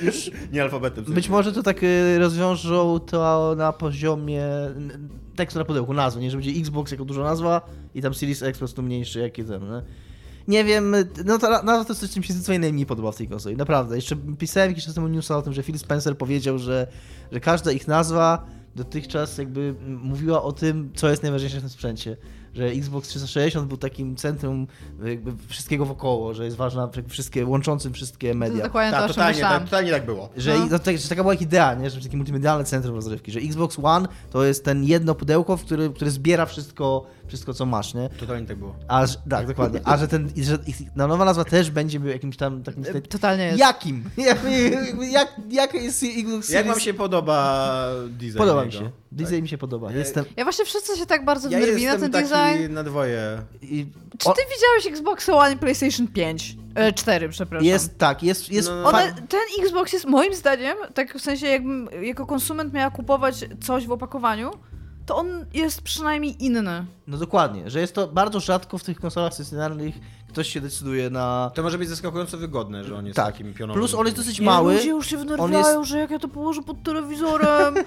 już 0.03 0.31
Nie 0.53 0.63
alfabetem. 0.63 1.05
w 1.05 1.11
być 1.11 1.29
może 1.29 1.53
to 1.53 1.63
tak 1.63 1.83
y, 1.83 2.19
rozwiążą 2.19 2.99
to 3.01 3.55
na 3.57 3.73
poziomie 3.73 4.43
tekstu 5.37 5.59
na 5.59 5.65
pudełku, 5.65 5.95
nazwy, 5.95 6.21
nie, 6.21 6.31
że 6.31 6.37
będzie 6.37 6.61
Xbox 6.61 6.93
jako 6.93 7.05
duża 7.05 7.23
nazwa 7.23 7.61
i 7.95 8.03
tam 8.03 8.15
Series 8.15 8.43
X 8.43 8.59
po 8.59 8.59
prostu 8.59 8.83
mniejszy 8.83 9.21
jak 9.21 9.35
ten, 9.35 9.47
nie? 9.71 9.83
Nie 10.51 10.65
wiem, 10.65 10.97
no 11.25 11.39
to 11.39 11.49
nazwa 11.51 11.85
to 11.85 11.91
jest 11.93 12.01
coś, 12.01 12.11
czym 12.11 12.23
się 12.23 12.33
zdecydowanie 12.33 12.59
najmniej 12.59 12.87
podoba 12.87 13.13
w 13.13 13.17
tej 13.17 13.29
konsoli, 13.29 13.57
naprawdę. 13.57 13.97
Jeszcze 13.97 14.17
pisałem 14.39 14.71
jakiś 14.71 14.85
czas 14.85 14.95
temu 14.95 15.09
newsa 15.09 15.37
o 15.37 15.43
tym, 15.43 15.53
że 15.53 15.63
Phil 15.63 15.79
Spencer 15.79 16.19
powiedział, 16.19 16.59
że, 16.59 16.87
że 17.33 17.41
każda 17.41 17.73
ich 17.73 17.89
nazwa 17.89 18.47
dotychczas 18.77 19.39
jakby 19.39 19.75
mówiła 19.87 20.43
o 20.43 20.53
tym, 20.53 20.91
co 20.95 21.09
jest 21.09 21.23
najważniejsze 21.23 21.57
w 21.59 21.61
tym 21.61 21.71
sprzęcie. 21.71 22.17
Że 22.55 22.65
Xbox 22.65 23.09
360 23.09 23.69
był 23.69 23.77
takim 23.77 24.17
centrum 24.17 24.67
jakby 25.05 25.33
wszystkiego 25.49 25.87
wokoło, 25.87 26.35
że 26.35 26.45
jest 26.45 26.57
ważna 26.57 26.89
wszystkie, 27.09 27.47
łączącym 27.47 27.93
wszystkie 27.93 28.33
To 28.33 28.39
media. 28.39 28.63
dokładnie 28.65 28.91
to, 28.91 28.97
Tak, 28.97 29.05
o 29.05 29.09
czym 29.09 29.15
totalnie, 29.15 29.41
tak, 29.41 29.65
totalnie 29.65 29.91
tak 29.91 30.07
było. 30.07 30.29
Że, 30.37 30.59
No. 30.59 30.67
no. 30.71 30.79
tak, 30.79 30.99
że 30.99 31.09
taka 31.09 31.23
była 31.23 31.35
ich 31.35 31.41
idea, 31.43 31.75
nie? 31.75 31.91
że 31.91 32.01
takie 32.01 32.17
multimedialne 32.17 32.65
centrum 32.65 32.95
rozrywki, 32.95 33.33
że 33.33 33.41
Xbox 33.41 33.79
One 33.83 34.09
to 34.31 34.45
jest 34.45 34.65
ten 34.65 34.85
jedno 34.85 35.15
pudełko, 35.15 35.57
w 35.57 35.65
który, 35.65 35.91
które 35.91 36.11
zbiera 36.11 36.47
wszystko, 36.47 37.07
wszystko, 37.31 37.55
co 37.55 37.67
masz, 37.67 37.95
nie? 37.95 38.09
Totalnie 38.21 38.47
tak 38.47 38.57
było. 38.57 38.75
A, 38.89 39.07
że- 39.07 39.17
tak, 39.31 39.47
dokładnie. 39.47 39.81
A 39.85 39.97
że 39.97 40.09
ten, 40.09 40.31
że 40.37 40.59
ich, 40.67 40.77
no, 40.97 41.07
nowa 41.09 41.25
nazwa 41.25 41.45
też 41.45 41.71
będzie 41.71 41.99
jakimś 41.99 42.37
tam 42.37 42.63
takim... 42.63 42.85
E, 42.85 43.01
Totalnie 43.01 43.45
jest. 43.45 43.59
Jakim? 43.59 44.05
Jak, 44.17 44.39
jak, 45.11 45.29
jak 45.51 45.75
jest 45.75 46.05
Xbox 46.19 46.49
Jak 46.51 46.67
wam 46.67 46.81
się 46.81 46.95
podoba 46.95 47.61
design 48.09 48.39
Podoba 48.39 48.65
mi 48.65 48.73
się. 48.73 48.91
Design 49.13 49.43
mi 49.43 49.49
się 49.49 49.59
podoba. 49.59 49.93
Jestem... 49.93 50.25
Ja 50.37 50.45
właśnie 50.45 50.65
wszyscy 50.65 50.97
się 50.99 51.07
tak 51.07 51.25
bardzo 51.25 51.49
Ja 51.51 51.59
wnerwili 51.59 51.87
na 51.87 51.93
jestem 51.93 52.13
ten 52.13 52.29
taki 52.29 52.35
design. 52.59 52.75
na 52.75 52.85
dwoje. 52.85 53.43
i- 53.63 53.87
Czy 54.19 54.29
o- 54.31 54.33
ty 54.35 54.43
widziałeś 54.55 54.87
Xbox 54.99 55.29
One 55.29 55.53
i 55.53 55.57
PlayStation 55.57 56.09
5? 56.09 56.57
E, 56.75 56.93
4, 56.93 57.29
przepraszam. 57.29 57.67
Jest, 57.67 57.99
tak, 57.99 58.23
jest... 58.23 58.53
jest 58.53 58.69
No. 58.69 58.91
fa- 58.91 58.99
One, 58.99 59.15
ten 59.29 59.41
Xbox 59.63 59.93
jest 59.93 60.05
moim 60.07 60.35
zdaniem, 60.35 60.77
tak 60.95 61.15
w 61.19 61.21
sensie 61.21 61.47
jakbym 61.47 61.89
jako 62.03 62.27
konsument 62.27 62.73
miała 62.73 62.91
kupować 62.91 63.45
coś 63.63 63.87
w 63.87 63.93
opakowaniu, 63.93 64.51
to 65.11 65.17
on 65.17 65.47
jest 65.55 65.83
przynajmniej 65.83 66.45
inny. 66.45 66.85
No 67.07 67.17
dokładnie, 67.19 67.71
że 67.71 67.81
jest 67.81 67.95
to 67.95 68.09
bardzo 68.09 68.41
rzadko 68.41 68.79
w 68.79 68.85
tych 68.85 69.01
konsolach 69.01 69.35
stacjonarnych 69.35 69.95
ktoś 70.29 70.49
się 70.49 70.61
decyduje 70.61 71.11
na... 71.11 71.51
To 71.55 71.63
może 71.63 71.79
być 71.79 71.89
zaskakująco 71.89 72.39
wygodne, 72.39 72.85
że 72.85 72.97
on 72.97 73.07
jest 73.07 73.17
Tak. 73.17 73.27
takim 73.27 73.55
pionowym. 73.55 73.81
Plus 73.81 73.95
on 73.95 74.07
jest 74.07 74.17
dosyć 74.17 74.41
Nie, 74.41 74.47
mały. 74.47 74.75
Ludzie 74.75 74.89
już 74.89 75.07
się 75.07 75.17
wnerwiają, 75.17 75.85
że 75.85 75.99
jak 75.99 76.11
ja 76.11 76.19
to 76.19 76.29
położę 76.29 76.63
pod 76.63 76.83
telewizorem. 76.83 77.75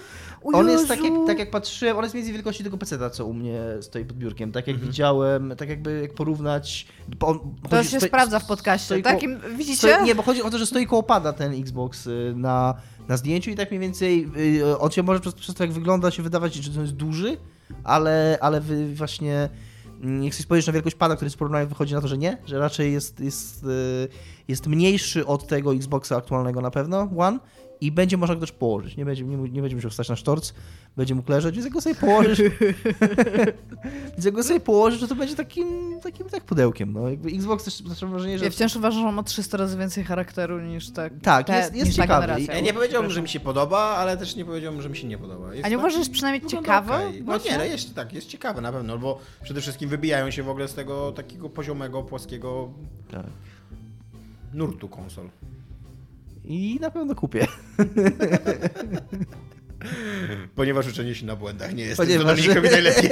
On 0.54 0.70
jest 0.70 0.88
tak 0.88 1.04
jak, 1.04 1.14
tak 1.28 1.40
jak 1.40 1.52
patrzyłem, 1.52 1.98
on 1.98 2.04
jest 2.04 2.16
między 2.16 2.34
wielkości 2.34 2.64
tego 2.64 2.78
peceta, 2.78 3.10
co 3.10 3.26
u 3.26 3.34
mnie 3.34 3.62
stoi 3.82 4.06
pod 4.06 4.18
biurkiem. 4.18 4.52
Tak 4.52 4.68
Mhm. 4.68 4.78
jak 4.78 4.88
widziałem, 4.88 5.54
tak 5.58 5.70
jakby 5.70 6.02
jak 6.02 6.14
porównać... 6.14 6.88
bo 7.20 7.28
on- 7.28 7.40
To 7.70 7.76
chodzi- 7.78 7.90
się 7.90 7.98
stoi- 7.98 8.08
sprawdza 8.08 8.40
w 8.40 8.46
podcaście. 8.46 9.02
koło- 9.02 9.14
Takim, 9.16 9.40
widzicie? 9.58 9.94
Stoi, 9.94 10.04
nie, 10.06 10.16
bo 10.16 10.24
chodzi 10.24 10.44
o 10.44 10.50
to, 10.50 10.58
że 10.58 10.66
stoi 10.66 10.88
koło 10.88 11.04
pada 11.04 11.34
ten 11.34 11.54
Xbox 11.62 12.08
y, 12.08 12.34
na, 12.36 12.74
na 13.08 13.18
zdjęciu 13.18 13.52
i 13.52 13.56
tak 13.56 13.72
mniej 13.72 13.80
więcej 13.80 14.30
y, 14.60 14.78
on 14.78 14.92
się 14.92 15.04
może 15.04 15.20
przez, 15.20 15.34
przez 15.34 15.56
to 15.56 15.64
jak 15.64 15.74
wygląda 15.74 16.12
się 16.12 16.24
wydawać, 16.24 16.54
że 16.54 16.72
to 16.72 16.82
jest 16.82 16.94
duży, 16.94 17.38
ale, 17.84 18.38
ale 18.42 18.62
wy 18.62 18.96
właśnie 18.96 19.50
mm, 20.02 20.24
jak 20.24 20.34
sobie 20.34 20.44
spojrzysz 20.44 20.68
na 20.68 20.74
wielkość 20.74 20.96
pada, 20.96 21.16
który 21.16 21.32
z 21.32 21.36
porównania 21.36 21.66
wychodzi 21.66 21.94
na 21.94 22.02
to, 22.02 22.08
że 22.08 22.18
nie, 22.18 22.38
że 22.46 22.60
raczej 22.60 22.94
jest, 22.94 23.20
jest, 23.20 23.64
y, 23.64 24.08
jest 24.48 24.68
mniejszy 24.68 25.26
od 25.26 25.48
tego 25.48 25.74
Xboxa 25.74 26.18
aktualnego 26.18 26.62
na 26.62 26.72
pewno, 26.72 27.10
One 27.18 27.40
i 27.82 27.92
będzie 27.92 28.18
można 28.18 28.36
go 28.36 28.42
też 28.42 28.52
położyć. 28.52 28.98
Nie 28.98 29.06
będzie, 29.06 29.24
nie, 29.24 29.38
nie 29.38 29.62
będzie 29.62 29.76
musiał 29.76 29.92
stać 29.92 30.10
na 30.10 30.16
sztorc, 30.16 30.54
będzie 30.98 31.16
mógł 31.16 31.32
leżeć, 31.32 31.56
więc 31.56 31.66
jak 31.66 31.74
go 31.74 31.82
sobie 31.82 31.96
położysz, 31.96 32.42
więc 34.14 34.26
jak 34.26 34.34
go 34.34 34.44
sobie 34.44 34.60
położysz, 34.60 35.00
to, 35.02 35.08
to 35.08 35.16
będzie 35.16 35.36
takim, 35.36 36.00
takim 36.04 36.30
tak 36.30 36.44
pudełkiem. 36.44 36.94
No. 36.94 37.10
Jakby 37.10 37.30
Xbox 37.30 37.64
też 37.90 38.02
mam 38.02 38.12
wrażenie, 38.12 38.40
że... 38.40 38.46
Ja 38.46 38.52
wciąż 38.52 38.76
uważam, 38.76 39.02
że 39.02 39.08
on 39.08 39.16
ma 39.16 39.24
300 39.24 39.58
razy 39.58 39.78
więcej 39.78 40.04
charakteru 40.04 40.60
niż 40.62 40.90
tak. 40.92 41.14
Tak, 41.22 41.48
te, 41.48 41.58
jest- 41.58 41.76
jest 41.76 41.88
niż 41.88 41.96
ta 41.96 42.02
ciekawy. 42.04 42.22
generacja. 42.28 42.54
Ja 42.56 42.62
nie 42.62 42.74
powiedziałbym, 42.74 43.12
że 43.12 43.22
mi 43.22 43.30
się 43.30 43.40
podoba, 43.40 43.80
ale 43.80 44.18
też 44.18 44.36
nie 44.36 44.46
powiedziałbym, 44.46 44.82
że 44.82 44.90
mi 44.90 44.98
się 44.98 45.08
nie 45.08 45.18
podoba. 45.18 45.54
Jest 45.54 45.66
A 45.66 45.70
nie 45.70 45.76
taki- 45.78 45.88
uważasz 45.88 46.10
przynajmniej 46.10 46.42
wygląda 46.42 46.68
ciekawe? 46.68 47.00
No 47.26 47.38
nie, 47.38 47.58
no 47.58 47.64
jest, 47.64 47.96
tak, 47.96 48.14
jest 48.14 48.28
ciekawe 48.28 48.62
na 48.62 48.72
pewno, 48.72 48.98
bo 48.98 49.20
przede 49.44 49.62
wszystkim 49.62 49.90
wybijają 49.90 50.32
się 50.32 50.44
w 50.44 50.50
ogóle 50.50 50.68
z 50.68 50.74
tego 50.74 51.12
takiego 51.12 51.50
poziomego, 51.50 52.04
płaskiego 52.04 52.70
Tak. 53.12 53.26
nurtu 54.54 54.90
konsol. 54.90 55.30
I 56.46 56.78
na 56.82 56.92
pewno 56.92 57.16
kupię. 57.16 57.48
Ponieważ 60.56 60.88
uczenie 60.88 61.16
się 61.16 61.26
na 61.26 61.36
błędach 61.36 61.74
nie 61.76 61.84
jest 61.84 61.98
Ponieważ- 61.98 62.48
Ponieważ... 62.48 62.72
najlepiej. 62.72 63.12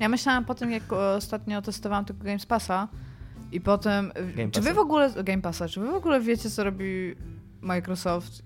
Ja 0.00 0.08
myślałam 0.08 0.44
po 0.44 0.54
tym, 0.54 0.70
jak 0.70 0.92
ostatnio 0.92 1.62
testowałam 1.62 2.04
tego 2.04 2.24
Games 2.24 2.46
Passa 2.46 2.88
i 3.52 3.60
potem... 3.60 4.12
Game 4.36 4.50
czy 4.50 4.60
wy 4.60 4.66
Passa. 4.68 4.74
w 4.74 4.78
ogóle... 4.78 5.10
Game 5.24 5.42
Passa, 5.42 5.68
czy 5.68 5.80
wy 5.80 5.86
w 5.86 5.94
ogóle 5.94 6.20
wiecie, 6.20 6.50
co 6.50 6.64
robi 6.64 7.14
Microsoft? 7.60 8.42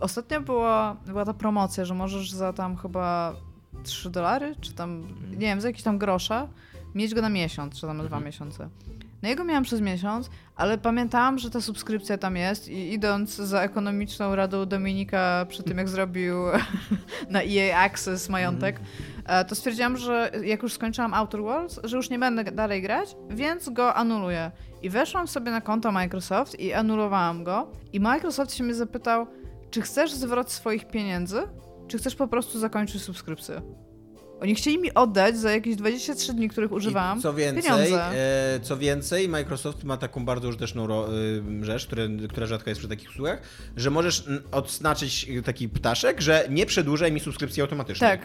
Ostatnio 0.00 0.40
była, 0.40 0.96
była 1.06 1.24
ta 1.24 1.34
promocja, 1.34 1.84
że 1.84 1.94
możesz 1.94 2.30
za 2.32 2.52
tam 2.52 2.76
chyba 2.76 3.36
3 3.84 4.10
dolary, 4.10 4.54
czy 4.60 4.72
tam, 4.72 5.06
nie 5.30 5.38
wiem, 5.46 5.60
za 5.60 5.68
jakieś 5.68 5.82
tam 5.82 5.98
grosze, 5.98 6.48
mieć 6.94 7.14
go 7.14 7.22
na 7.22 7.28
miesiąc, 7.28 7.80
czy 7.80 7.86
tam 7.86 7.96
na 7.96 8.04
dwa 8.04 8.20
miesiące. 8.20 8.68
No 9.24 9.30
jego 9.30 9.44
miałam 9.44 9.64
przez 9.64 9.80
miesiąc, 9.80 10.30
ale 10.56 10.78
pamiętałam, 10.78 11.38
że 11.38 11.50
ta 11.50 11.60
subskrypcja 11.60 12.18
tam 12.18 12.36
jest 12.36 12.68
i 12.68 12.92
idąc 12.92 13.36
za 13.36 13.60
ekonomiczną 13.60 14.34
radą 14.34 14.66
Dominika 14.66 15.46
przy 15.48 15.62
tym, 15.62 15.78
jak 15.78 15.88
zrobił 15.88 16.36
na 17.30 17.42
EA 17.42 17.80
Access 17.80 18.28
majątek, 18.28 18.80
e, 19.26 19.44
to 19.44 19.54
stwierdziłam, 19.54 19.96
że 19.96 20.30
jak 20.42 20.62
już 20.62 20.72
skończyłam 20.72 21.14
Outer 21.14 21.42
Worlds, 21.42 21.80
że 21.84 21.96
już 21.96 22.10
nie 22.10 22.18
będę 22.18 22.44
dalej 22.44 22.82
grać, 22.82 23.16
więc 23.30 23.68
go 23.68 23.94
anuluję. 23.94 24.50
I 24.82 24.90
weszłam 24.90 25.28
sobie 25.28 25.50
na 25.50 25.60
konto 25.60 25.92
Microsoft 25.92 26.60
i 26.60 26.72
anulowałam 26.72 27.44
go 27.44 27.72
i 27.92 28.00
Microsoft 28.00 28.54
się 28.54 28.64
mnie 28.64 28.74
zapytał, 28.74 29.26
czy 29.70 29.82
chcesz 29.82 30.12
zwrot 30.12 30.52
swoich 30.52 30.88
pieniędzy, 30.88 31.42
czy 31.88 31.98
chcesz 31.98 32.14
po 32.14 32.28
prostu 32.28 32.58
zakończyć 32.58 33.02
subskrypcję? 33.02 33.83
Oni 34.44 34.54
chcieli 34.54 34.78
mi 34.78 34.94
oddać 34.94 35.38
za 35.38 35.52
jakieś 35.52 35.76
23 35.76 36.34
dni, 36.34 36.48
których 36.48 36.72
używałam, 36.72 37.18
I 37.18 37.22
co 37.22 37.34
więcej, 37.34 37.92
e, 37.92 38.60
co 38.62 38.76
więcej, 38.76 39.28
Microsoft 39.28 39.84
ma 39.84 39.96
taką 39.96 40.24
bardzo 40.24 40.48
użyteczną 40.48 40.86
ro, 40.86 41.08
y, 41.60 41.64
rzecz, 41.64 41.86
które, 41.86 42.08
która 42.28 42.46
rzadko 42.46 42.70
jest 42.70 42.78
przy 42.78 42.88
takich 42.88 43.10
usługach, 43.10 43.42
że 43.76 43.90
możesz 43.90 44.24
odznaczyć 44.52 45.26
taki 45.44 45.68
ptaszek, 45.68 46.20
że 46.20 46.46
nie 46.50 46.66
przedłużaj 46.66 47.12
mi 47.12 47.20
subskrypcji 47.20 47.62
automatycznie. 47.62 48.08
Tak. 48.08 48.20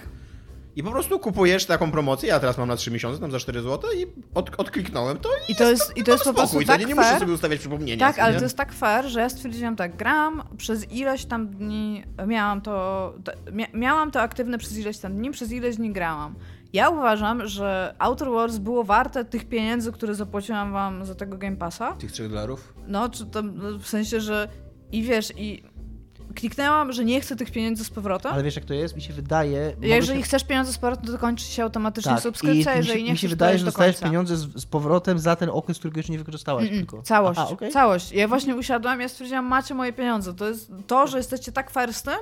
I 0.76 0.84
po 0.84 0.91
prostu 0.91 1.20
kupujesz 1.20 1.66
taką 1.66 1.91
promocję, 1.91 2.30
ja 2.30 2.40
teraz 2.40 2.58
mam 2.58 2.68
na 2.68 2.76
3 2.76 2.91
miesiące, 2.91 3.22
tam 3.22 3.32
za 3.32 3.40
4 3.40 3.62
zł 3.62 3.91
i 3.98 4.06
od, 4.34 4.60
odkliknąłem 4.60 5.18
to 5.18 5.30
i 5.48 5.52
I 5.52 5.56
to 5.56 5.70
jest, 5.70 5.98
i 5.98 6.04
to 6.04 6.12
jest 6.12 6.24
po 6.24 6.34
prostu 6.34 6.48
spokój, 6.50 6.66
to 6.66 6.72
tak 6.72 6.82
nie, 6.82 6.88
nie 6.88 6.96
fair. 6.96 7.06
muszę 7.06 7.20
sobie 7.20 7.34
ustawiać 7.34 7.60
przypomnienia. 7.60 8.08
Tak, 8.08 8.20
ale 8.20 8.34
nie? 8.34 8.40
to 8.40 8.46
jest 8.46 8.58
tak 8.58 8.74
fair, 8.74 9.06
że 9.06 9.20
ja 9.20 9.30
stwierdziłam 9.30 9.76
tak, 9.76 9.96
gram 9.96 10.44
przez 10.58 10.91
ileś 10.91 11.26
tam 11.26 11.48
dni, 11.48 12.04
miałam 12.28 12.62
to, 12.62 13.14
to 13.24 13.32
mia, 13.52 13.66
miałam 13.74 14.12
to 14.12 14.22
aktywne 14.22 14.58
przez 14.58 14.78
ileś 14.78 14.98
tam 14.98 15.16
dni, 15.18 15.32
przez 15.32 15.52
ileś 15.52 15.76
dni 15.76 15.91
grałam. 15.91 16.36
Ja 16.74 16.90
uważam, 16.90 17.48
że 17.48 17.96
Outer 18.00 18.30
Wars 18.30 18.58
było 18.58 18.84
warte 18.84 19.26
tych 19.26 19.46
pieniędzy, 19.46 19.91
które 19.91 20.16
zapłaciłam 20.16 20.74
wam 20.74 21.06
za 21.06 21.16
tego 21.16 21.38
Game 21.38 21.58
Passa. 21.58 21.94
Tych 21.94 22.12
3 22.12 22.30
dolarów? 22.30 22.74
No, 22.88 23.10
czy 23.10 23.26
no, 23.34 23.80
w 23.80 23.88
sensie, 23.88 24.22
że 24.22 24.48
i 24.91 25.04
wiesz, 25.04 25.34
i 25.38 25.64
kliknęłam, 26.35 26.91
że 26.93 27.06
nie 27.06 27.22
chcę 27.22 27.35
tych 27.35 27.51
pieniędzy 27.51 27.84
z 27.84 27.89
powrotem. 27.89 28.34
Ale 28.34 28.43
wiesz 28.43 28.56
jak 28.56 28.65
to 28.65 28.73
jest? 28.73 28.95
Mi 28.95 29.01
się 29.01 29.14
wydaje... 29.14 29.76
Jeżeli 29.81 30.19
się... 30.19 30.23
chcesz 30.26 30.43
pieniądze 30.43 30.73
z 30.73 30.77
powrotem, 30.77 31.06
to 31.06 31.18
kończy 31.18 31.45
się 31.45 31.64
automatycznie 31.64 32.11
Tak, 32.11 32.22
subskrypcja, 32.22 32.56
i 32.76 32.80
mi 32.80 32.84
się, 32.85 32.89
jeżeli 32.89 33.03
nie 33.03 33.11
mi 33.11 33.18
się 33.18 33.27
chcesz, 33.27 33.30
wydaje, 33.30 33.57
że 33.57 33.65
do 33.65 33.72
dostajesz 33.72 33.99
pieniądze 33.99 34.38
z, 34.38 34.61
z 34.61 34.65
powrotem 34.65 35.19
za 35.19 35.35
ten 35.35 35.49
okres, 35.49 35.80
którego 35.80 35.99
jeszcze 35.99 36.11
nie 36.11 36.19
wykorzystałaś 36.19 36.64
Mm, 36.68 36.77
tylko. 36.80 37.01
Całość, 37.01 37.39
Aha, 37.43 37.49
okej. 37.51 37.72
całość. 37.72 38.11
Ja 38.11 38.27
właśnie 38.27 38.56
usiadłam, 38.56 39.01
ja 39.01 39.10
stwierdziłam, 39.10 39.45
macie 39.45 39.73
moje 39.73 39.93
pieniądze. 39.93 40.34
To 40.34 40.47
jest 40.47 40.72
to, 40.88 41.07
że 41.07 41.18
jesteście 41.18 41.51
tak 41.51 41.72
fair 41.72 41.93
z 41.93 42.03
tym? 42.03 42.14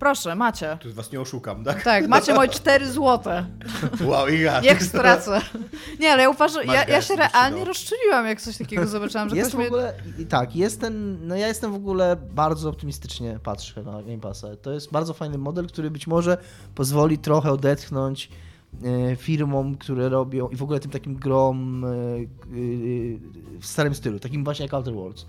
Proszę, 0.00 0.34
macie. 0.34 0.78
Tu 0.80 0.92
was 0.92 1.12
nie 1.12 1.20
oszukam, 1.20 1.64
tak? 1.64 1.82
Tak, 1.82 2.08
macie 2.08 2.34
moje 2.34 2.48
4 2.48 2.90
złote. 2.90 3.46
Wow, 4.04 4.28
i 4.28 4.40
ja. 4.40 4.60
Niech 4.60 4.82
stracę. 4.82 5.40
Nie, 6.00 6.12
ale 6.12 6.22
ja 6.22 6.30
uważam, 6.30 6.66
ja, 6.66 6.84
ja 6.84 7.02
się 7.02 7.16
realnie 7.16 7.56
dało. 7.56 7.64
rozczuliłam, 7.64 8.26
jak 8.26 8.40
coś 8.40 8.56
takiego 8.56 8.86
zobaczyłam, 8.86 9.28
że 9.30 9.36
Jest 9.36 9.50
ktoś 9.50 9.56
w 9.56 9.58
mnie... 9.58 9.66
ogóle, 9.66 9.94
i 10.18 10.26
tak, 10.26 10.56
jest 10.56 10.80
ten, 10.80 11.18
no 11.28 11.36
ja 11.36 11.48
jestem 11.48 11.72
w 11.72 11.74
ogóle 11.74 12.16
bardzo 12.16 12.68
optymistycznie 12.68 13.38
patrzę 13.42 13.82
na 13.82 14.02
Game 14.02 14.20
Passa. 14.20 14.48
To 14.62 14.72
jest 14.72 14.90
bardzo 14.92 15.14
fajny 15.14 15.38
model, 15.38 15.66
który 15.66 15.90
być 15.90 16.06
może 16.06 16.38
pozwoli 16.74 17.18
trochę 17.18 17.52
odetchnąć 17.52 18.30
e, 18.84 19.16
firmom, 19.16 19.76
które 19.76 20.08
robią 20.08 20.48
i 20.48 20.56
w 20.56 20.62
ogóle 20.62 20.80
tym 20.80 20.90
takim 20.90 21.16
grom 21.16 21.84
e, 21.84 21.88
e, 21.88 22.26
w 23.60 23.66
starym 23.66 23.94
stylu, 23.94 24.18
takim 24.18 24.44
właśnie 24.44 24.64
jak 24.64 24.74
Outer 24.74 24.94
Worlds. 24.94 25.26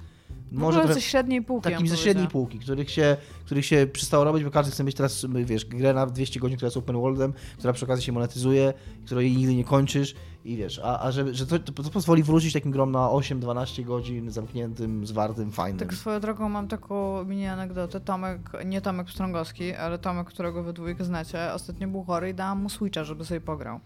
Może 0.51 0.79
trochę- 0.79 0.93
ze 0.93 1.01
średniej 1.01 1.41
półki. 1.41 1.69
Takim 1.71 1.87
ze 1.87 1.97
średniej 1.97 2.27
półki, 2.27 2.59
których 2.59 2.91
się, 2.91 3.17
których 3.45 3.65
się 3.65 3.87
przestało 3.93 4.23
robić, 4.23 4.43
bo 4.43 4.51
każdy 4.51 4.71
chce 4.71 4.83
mieć 4.83 4.95
teraz, 4.95 5.25
wiesz, 5.45 5.65
grę 5.65 5.93
na 5.93 6.05
200 6.05 6.39
godzin, 6.39 6.57
która 6.57 6.67
jest 6.67 6.77
open 6.77 6.95
worldem, 6.95 7.33
która 7.57 7.73
przy 7.73 7.85
okazji 7.85 8.05
się 8.05 8.11
monetyzuje, 8.11 8.73
której 9.05 9.31
nigdy 9.37 9.55
nie 9.55 9.63
kończysz 9.63 10.15
i 10.45 10.57
wiesz, 10.57 10.81
a, 10.83 10.99
a 10.99 11.11
że, 11.11 11.33
że 11.33 11.47
to, 11.47 11.59
to, 11.59 11.89
pozwoli 11.89 12.23
wrócić 12.23 12.53
takim 12.53 12.71
grom 12.71 12.91
na 12.91 12.99
8-12 12.99 13.83
godzin, 13.83 14.31
zamkniętym, 14.31 15.05
zwartym, 15.05 15.51
fajnym. 15.51 15.79
Tak 15.79 15.93
swoją 15.93 16.19
drogą 16.19 16.49
mam 16.49 16.67
taką 16.67 17.25
mini 17.25 17.45
anegdotę. 17.47 17.99
Tomek, 17.99 18.41
nie 18.65 18.81
Tomek 18.81 19.07
Pstrągowski, 19.07 19.73
ale 19.73 19.99
Tomek, 19.99 20.27
którego 20.27 20.63
wy 20.63 20.73
dwójkę 20.73 21.03
znacie, 21.03 21.53
ostatnio 21.53 21.87
był 21.87 22.03
chory 22.03 22.29
i 22.29 22.33
dałam 22.33 22.61
mu 22.61 22.69
Switcha, 22.69 23.03
żeby 23.03 23.25
sobie 23.25 23.41
pograł. 23.41 23.79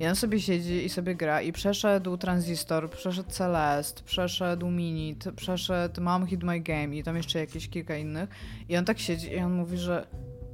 I 0.00 0.06
on 0.06 0.16
sobie 0.16 0.40
siedzi 0.40 0.84
i 0.84 0.88
sobie 0.88 1.14
gra 1.14 1.42
i 1.42 1.52
przeszedł 1.52 2.16
Transistor, 2.16 2.90
przeszedł 2.90 3.30
Celest, 3.30 4.02
przeszedł 4.02 4.70
Minit, 4.70 5.24
przeszedł 5.36 6.02
Mom 6.02 6.26
Hit 6.26 6.42
My 6.42 6.60
Game 6.60 6.96
i 6.96 7.02
tam 7.02 7.16
jeszcze 7.16 7.38
jakieś 7.38 7.68
kilka 7.68 7.96
innych. 7.96 8.30
I 8.68 8.76
on 8.76 8.84
tak 8.84 8.98
siedzi 8.98 9.32
i 9.32 9.38
on 9.38 9.52
mówi, 9.52 9.78
że 9.78 10.06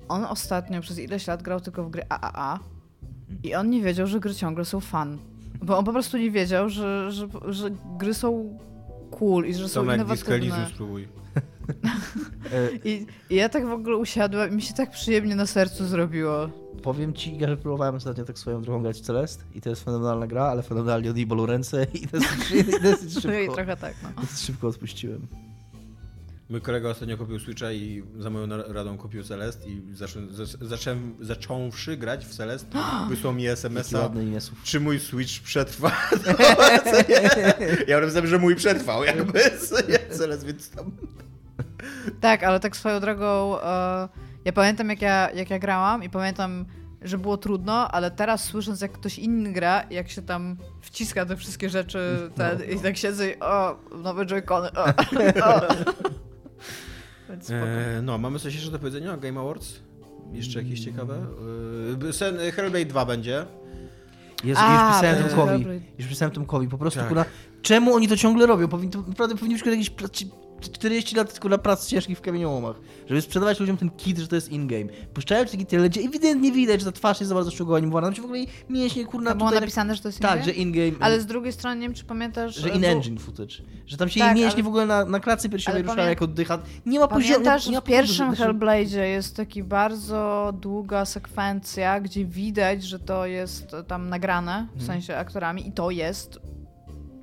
on 0.09 0.25
ostatnio 0.25 0.81
przez 0.81 0.99
ileś 0.99 1.27
lat 1.27 1.43
grał 1.43 1.61
tylko 1.61 1.85
w 1.85 1.91
gry 1.91 2.03
AAA 2.09 2.59
i 3.43 3.55
on 3.55 3.71
nie 3.71 3.83
wiedział, 3.83 4.07
że 4.07 4.21
gry 4.21 4.35
ciągle 4.35 4.65
są 4.65 4.81
fan. 4.81 5.32
Bo 5.63 5.79
on 5.79 5.85
po 5.85 5.93
prostu 5.93 6.19
nie 6.19 6.31
wiedział, 6.31 6.69
że, 6.69 7.13
że, 7.13 7.29
że 7.49 7.71
gry 7.99 8.15
są 8.15 8.59
cool 9.11 9.47
i 9.47 9.55
że 9.55 9.69
są 9.69 9.81
Tomek 9.81 9.97
innowacyjne. 9.97 10.39
Disco 10.41 10.75
spróbuj. 10.75 11.09
I, 12.85 13.07
I 13.31 13.35
ja 13.35 13.49
tak 13.49 13.67
w 13.67 13.73
ogóle 13.73 13.97
usiadłam 13.97 14.51
i 14.51 14.57
mi 14.57 14.63
się 14.63 14.75
tak 14.75 14.91
przyjemnie 14.91 15.37
na 15.37 15.47
sercu 15.47 15.87
zrobiło. 15.87 16.49
powiem 16.83 17.15
ci, 17.15 17.39
ja 17.39 17.57
próbowałem 17.57 17.95
ostatnio 17.95 18.25
tak 18.25 18.39
swoją 18.39 18.63
drogą 18.63 18.83
grać 18.83 18.99
w 18.99 19.01
Celest 19.01 19.45
i 19.55 19.61
to 19.61 19.71
jest 19.71 19.85
fenomenalna 19.85 20.27
gra, 20.27 20.45
ale 20.45 20.63
fenomenalnie 20.63 21.11
odjebało 21.11 21.47
ręce 21.47 21.87
i 21.95 22.07
dosyć, 22.07 22.51
i 22.79 22.83
dosyć 22.83 23.25
No 23.25 23.33
i 23.33 23.39
szybko, 23.39 23.55
trochę 23.55 23.77
tak, 23.77 23.95
no. 24.03 24.23
dosyć 24.23 24.39
szybko 24.39 24.69
odpuściłem. 24.69 25.27
Mój 26.53 26.61
kolega 26.61 26.89
ostatnio 26.89 27.17
kupił 27.17 27.39
Switcha 27.39 27.73
i 27.73 28.03
za 28.19 28.31
moją 28.31 28.47
radą 28.73 28.99
kupił 28.99 29.23
Celest 29.25 29.67
i 29.67 29.83
zacząłem, 30.61 31.17
zacząwszy 31.21 31.97
grać 31.97 32.27
w 32.27 32.35
Celest, 32.35 32.67
wysłał 33.11 33.33
mi 33.33 33.47
SMS-a, 33.47 34.11
czy 34.65 34.81
mój 34.81 35.01
Switch 35.01 35.43
przetrwa. 35.43 35.93
Ja 37.89 38.01
rozumiem, 38.01 38.27
że 38.27 38.39
mój 38.39 38.57
przetrwał, 38.57 39.05
jakby? 39.05 39.41
Celest, 40.11 40.47
więc 40.47 40.71
tam... 40.71 40.91
Tak, 42.21 42.43
ale 42.43 42.61
tak 42.61 42.77
swoją 42.77 43.01
drogą, 43.01 43.61
e, 43.61 44.09
ja 44.45 44.53
pamiętam 44.53 44.89
jak 44.89 45.03
ja, 45.03 45.31
jak 45.31 45.51
ja 45.51 45.59
grałam 45.59 46.05
i 46.05 46.11
pamiętam, 46.11 46.65
że 47.03 47.19
było 47.19 47.37
trudno, 47.37 47.89
ale 47.91 48.11
teraz 48.11 48.45
słysząc 48.45 48.81
jak 48.81 48.93
ktoś 48.93 49.19
inny 49.19 49.53
gra, 49.53 49.85
jak 49.91 50.09
się 50.09 50.23
tam 50.23 50.57
wciska 50.81 51.27
te 51.27 51.37
wszystkie 51.37 51.71
rzeczy 51.71 52.31
ten, 52.35 52.59
No. 52.59 52.65
i 52.65 52.81
tak 52.81 52.97
siedzę 52.97 53.31
i 53.31 53.41
o, 53.41 53.77
nowe 54.03 54.27
joycony, 54.27 54.69
o, 54.73 54.85
o. 55.45 55.61
E, 57.51 58.03
no, 58.03 58.19
mamy 58.19 58.39
coś 58.39 58.55
jeszcze 58.55 58.71
do 58.71 58.79
powiedzenia 58.79 59.15
o 59.15 59.17
Game 59.17 59.41
Awards? 59.41 59.81
Jeszcze 60.33 60.63
jakieś 60.63 60.81
ciekawe? 60.81 61.27
E, 62.09 62.13
Sen, 62.13 62.39
Hellblade 62.39 62.87
2 62.87 63.05
będzie. 63.07 63.45
Jest, 64.45 64.61
A, 64.65 64.73
już 64.89 64.97
pisałem 64.97 65.29
Tomkowi. 65.29 65.81
Już 65.99 66.09
pisałem 66.09 66.35
Tomkowi. 66.35 66.69
Po 66.69 66.79
prostu, 66.79 66.99
Tak. 67.01 67.09
kurwa, 67.09 67.25
czemu 67.63 67.95
oni 67.95 68.09
to 68.09 68.17
ciągle 68.17 68.47
robią? 68.47 68.69
Powinni, 68.69 68.93
to 68.93 69.03
naprawdę 69.09 69.37
powinni 69.37 69.55
być 69.59 69.67
jakieś 69.67 69.91
40 70.71 71.17
lat 71.17 71.41
kurwa, 71.41 71.59
prac 71.59 71.89
ciężkich 71.89 72.19
w 72.19 72.21
kamieniołomach, 72.21 72.77
żeby 73.09 73.23
sprzedawać 73.23 73.61
ludziom 73.61 73.77
ten 73.77 73.91
kit, 73.91 74.19
że 74.19 74.29
to 74.29 74.35
jest 74.35 74.49
in-game. 74.53 74.85
Puszczają 75.15 75.45
taki 75.47 75.67
tyle, 75.67 75.89
gdzie 75.89 76.01
ewidentnie 76.01 76.53
widać, 76.53 76.81
że 76.81 76.87
ta 76.87 76.93
twarz 76.93 77.21
jest 77.21 77.29
za 77.29 77.35
bardzo 77.35 77.51
szczegółowo 77.51 77.77
animowana, 77.77 78.07
tam 78.07 78.15
się 78.15 78.23
w 78.23 78.25
ogóle 78.25 78.41
mięśnie, 78.71 79.05
kurna, 79.05 79.31
Tam 79.31 79.39
było 79.39 79.51
tutaj... 79.51 79.61
napisane, 79.61 79.95
że 79.95 80.03
to 80.03 80.09
jest 80.09 80.21
Tak, 80.21 80.31
in-game? 80.37 80.45
że 80.55 80.61
in-game, 80.63 81.05
Ale 81.05 81.21
z 81.21 81.27
drugiej 81.27 81.53
strony, 81.53 81.77
nie 81.81 81.83
wiem 81.89 81.95
czy 81.95 82.05
pamiętasz... 82.05 82.55
że 82.55 82.73
e, 82.73 82.77
in-engine 82.77 83.19
footage. 83.19 83.55
Że 83.87 83.97
tam 83.97 84.09
się 84.09 84.21
Tak, 84.21 84.37
jej 84.37 84.45
mięśnie 84.45 84.55
ale- 84.57 84.63
w 84.63 84.67
ogóle 84.67 84.87
na, 84.87 85.05
na 85.05 85.21
klatce 85.21 85.49
piersiowej 85.49 85.83
ruszają 85.83 85.99
pamię- 86.03 86.09
jak 86.09 86.23
oddycha. 86.23 86.59
Nie 86.87 86.99
ma 87.01 87.09
poziomu... 87.09 87.35
Pamiętasz, 87.35 87.67
nie 87.67 87.75
ma 87.75 87.81
w 87.81 87.85
pierwszym 87.85 88.33
Hellblade'zie 88.35 88.99
jest 89.03 89.37
taki 89.37 89.63
bardzo 89.63 90.53
długa 90.61 91.05
sekwencja, 91.05 92.01
gdzie 92.01 92.25
widać, 92.25 92.85
że 92.85 92.99
to 92.99 93.27
jest 93.27 93.67
tam 93.89 94.09
nagrane, 94.09 94.67
w 94.71 94.81
Mhm. 94.81 94.87
sensie 94.87 95.17
aktorami, 95.17 95.69
i 95.69 95.73
to 95.73 95.91
jest 95.91 96.39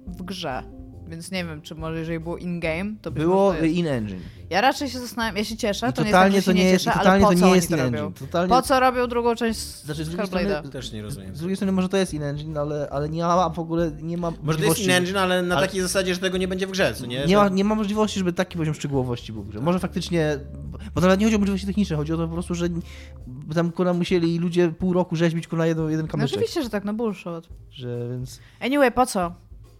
w 0.08 0.24
grze. 0.24 0.64
Więc 1.10 1.32
nie 1.32 1.46
wiem, 1.46 1.62
czy 1.62 1.76
może 1.76 2.00
jeżeli 2.00 2.20
było 2.20 2.38
in-game, 2.38 2.92
to 3.02 3.12
być 3.12 3.24
Było 3.24 3.54
to 3.54 3.58
jest. 3.64 3.76
in-engine. 3.76 4.20
Ja 4.50 4.62
raczej 4.62 4.90
się 4.90 5.00
zastanawiam, 5.00 5.38
ja 5.38 5.44
się 5.44 5.58
cieszę, 5.58 5.90
I 5.90 5.94
to 5.94 6.02
nie 6.04 6.08
totalnie 6.08 6.36
jest 6.36 6.46
to 6.46 6.52
tak, 6.52 6.58
że 6.58 6.60
się 6.60 6.64
nie 6.64 6.64
nie 6.66 6.72
jest, 6.72 6.86
cieszę, 6.86 6.94
ale 6.94 7.04
totalnie 7.04 7.26
po 7.26 7.32
to 7.32 7.36
co 7.40 7.40
nie 7.40 7.46
oni 7.52 7.56
jest 7.56 7.70
to 7.70 7.76
in-engine. 7.76 8.00
robią? 8.02 8.14
Totalnie... 8.14 8.50
Po 8.50 8.62
co 8.62 8.80
robią 8.80 9.08
drugą 9.08 9.36
część 9.36 9.60
Znaczy, 9.60 10.06
z 10.06 10.10
drugiej 10.10 10.28
strony- 10.28 10.70
Też 10.72 10.92
nie 10.92 11.02
rozumiem. 11.02 11.36
Z 11.36 11.40
drugiej 11.40 11.56
strony 11.56 11.72
może 11.72 11.90
to 11.90 11.98
jest 11.98 12.14
in-engine, 12.14 12.58
ale, 12.58 12.88
ale 12.92 13.10
nie 13.10 13.24
ma 13.24 13.50
w 13.50 13.60
ogóle, 13.60 13.92
nie 14.02 14.18
ma 14.18 14.34
Może 14.44 14.58
to 14.60 14.64
jest 14.66 14.80
in-engine, 14.80 15.18
ale 15.18 15.42
na 15.44 15.58
ale- 15.58 15.68
takiej 15.68 15.82
zasadzie, 15.82 16.14
że 16.16 16.20
tego 16.22 16.38
nie 16.38 16.48
będzie 16.48 16.68
w 16.68 16.72
grze, 16.72 16.94
co 16.94 17.06
nie? 17.06 17.20
Nie 17.20 17.28
Że- 17.28 17.36
ma, 17.36 17.50
nie 17.50 17.64
ma 17.64 17.76
możliwości, 17.76 18.20
żeby 18.20 18.34
taki 18.34 18.58
poziom 18.58 18.74
szczegółowości 18.74 19.34
był 19.34 19.44
w 19.44 19.50
grze. 19.50 19.60
Może 19.62 19.80
faktycznie, 19.80 20.40
bo 20.96 21.02
to 21.02 21.08
nawet 21.08 21.20
nie 21.20 21.26
chodzi 21.26 21.36
o 21.36 21.40
możliwości 21.40 21.68
techniczne, 21.68 21.96
chodzi 21.96 22.14
o 22.14 22.18
to 22.18 22.28
po 22.28 22.34
prostu, 22.34 22.56
że 22.56 22.66
tam 23.56 23.72
kurwa 23.72 23.94
musieli 23.94 24.40
ludzie 24.40 24.70
pół 24.72 24.94
roku 24.94 25.16
rzeźbić 25.16 25.48
kurwa 25.48 25.66
jeden, 25.68 25.90
jeden 25.90 26.06
No 26.06 26.12
kamyczek. 26.12 26.32
oczywiście, 26.32 26.64
że 26.64 26.70
tak, 26.70 26.86
no 26.86 26.94
bullshit. 26.94 27.26
Że, 27.72 28.08
więc... 28.12 28.40
Anyway, 28.62 28.92
po 28.92 29.06
co? 29.06 29.34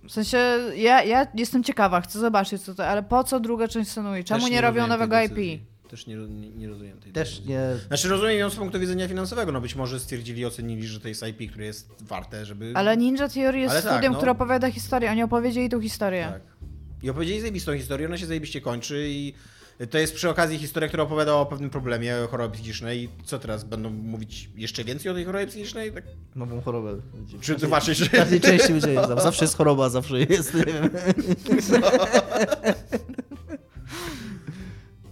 W 0.10 0.12
sensie, 0.12 0.38
ja, 0.76 1.04
ja 1.04 1.28
jestem 1.36 1.64
ciekawa, 1.64 2.02
chcę 2.02 2.20
zobaczyć 2.20 2.62
co 2.62 2.76
to, 2.76 2.88
ale 2.88 3.04
po 3.04 3.24
co 3.24 3.40
druga 3.40 3.68
część 3.68 3.92
Senui? 3.92 4.24
Czemu 4.24 4.42
Też 4.42 4.52
nie, 4.52 4.62
robią 4.62 4.88
nowego 4.88 5.16
decyzji. 5.16 5.54
IP? 5.54 5.90
Też 5.90 6.08
nie, 6.08 6.16
nie, 6.16 6.50
nie 6.50 6.68
rozumiem 6.68 7.00
tej 7.00 7.12
Też 7.12 7.30
decyzji. 7.30 7.54
nie... 7.54 7.62
Znaczy 7.88 8.10
rozumiem 8.10 8.38
ją 8.40 8.50
z 8.50 8.56
punktu 8.56 8.80
widzenia 8.80 9.08
finansowego, 9.08 9.52
no 9.52 9.62
być 9.62 9.76
może 9.76 10.00
stwierdzili, 10.00 10.46
ocenili, 10.46 10.88
że 10.88 11.00
to 11.00 11.08
jest 11.08 11.28
IP, 11.28 11.52
które 11.52 11.66
jest 11.66 11.90
warte, 12.02 12.46
żeby... 12.46 12.72
Ale 12.76 12.98
Ninja 12.98 13.30
Theory 13.30 13.60
jest 13.60 13.74
Ale 13.74 13.84
tak, 13.84 13.92
studiem, 13.92 14.12
no. 14.12 14.18
które 14.18 14.32
opowiada 14.32 14.72
historię, 14.72 15.12
oni 15.12 15.24
opowiedzieli 15.24 15.70
tą 15.70 15.82
historię. 15.82 16.28
Tak. 16.32 16.42
I 17.04 17.10
opowiedzieli 17.10 17.40
zajebistą 17.40 17.78
historię, 17.78 18.08
ona 18.08 18.18
się 18.18 18.26
zajebiście 18.26 18.62
kończy 18.62 19.06
i 19.10 19.34
to 19.88 19.98
jest 19.98 20.16
przy 20.16 20.30
okazji 20.30 20.58
historia, 20.58 20.88
która 20.88 21.04
opowiada 21.04 21.34
o 21.34 21.46
pewnym 21.46 21.70
problemie 21.70 22.16
choroby 22.32 22.54
psychicznej 22.54 23.04
i 23.04 23.10
co 23.26 23.40
teraz, 23.40 23.64
będą 23.64 23.90
mówić 23.90 24.50
jeszcze 24.56 24.84
więcej 24.84 25.12
o 25.12 25.14
tej 25.14 25.26
chorobie 25.26 25.48
psychicznej? 25.48 25.94
Tak? 25.94 26.04
Nową 26.36 26.62
chorobę. 26.62 26.96
Czy 27.42 27.60
zobaczysz? 27.60 28.10
W 28.10 28.12
każdej 28.12 28.42
części 28.42 28.72
będzie 28.74 28.94
jest. 28.94 29.10
Zawsze 29.24 29.46
jest 29.46 29.58
choroba, 29.58 29.90
zawsze 29.90 30.20
jest, 30.20 30.54
nie 30.54 30.66
wiem. 30.66 30.90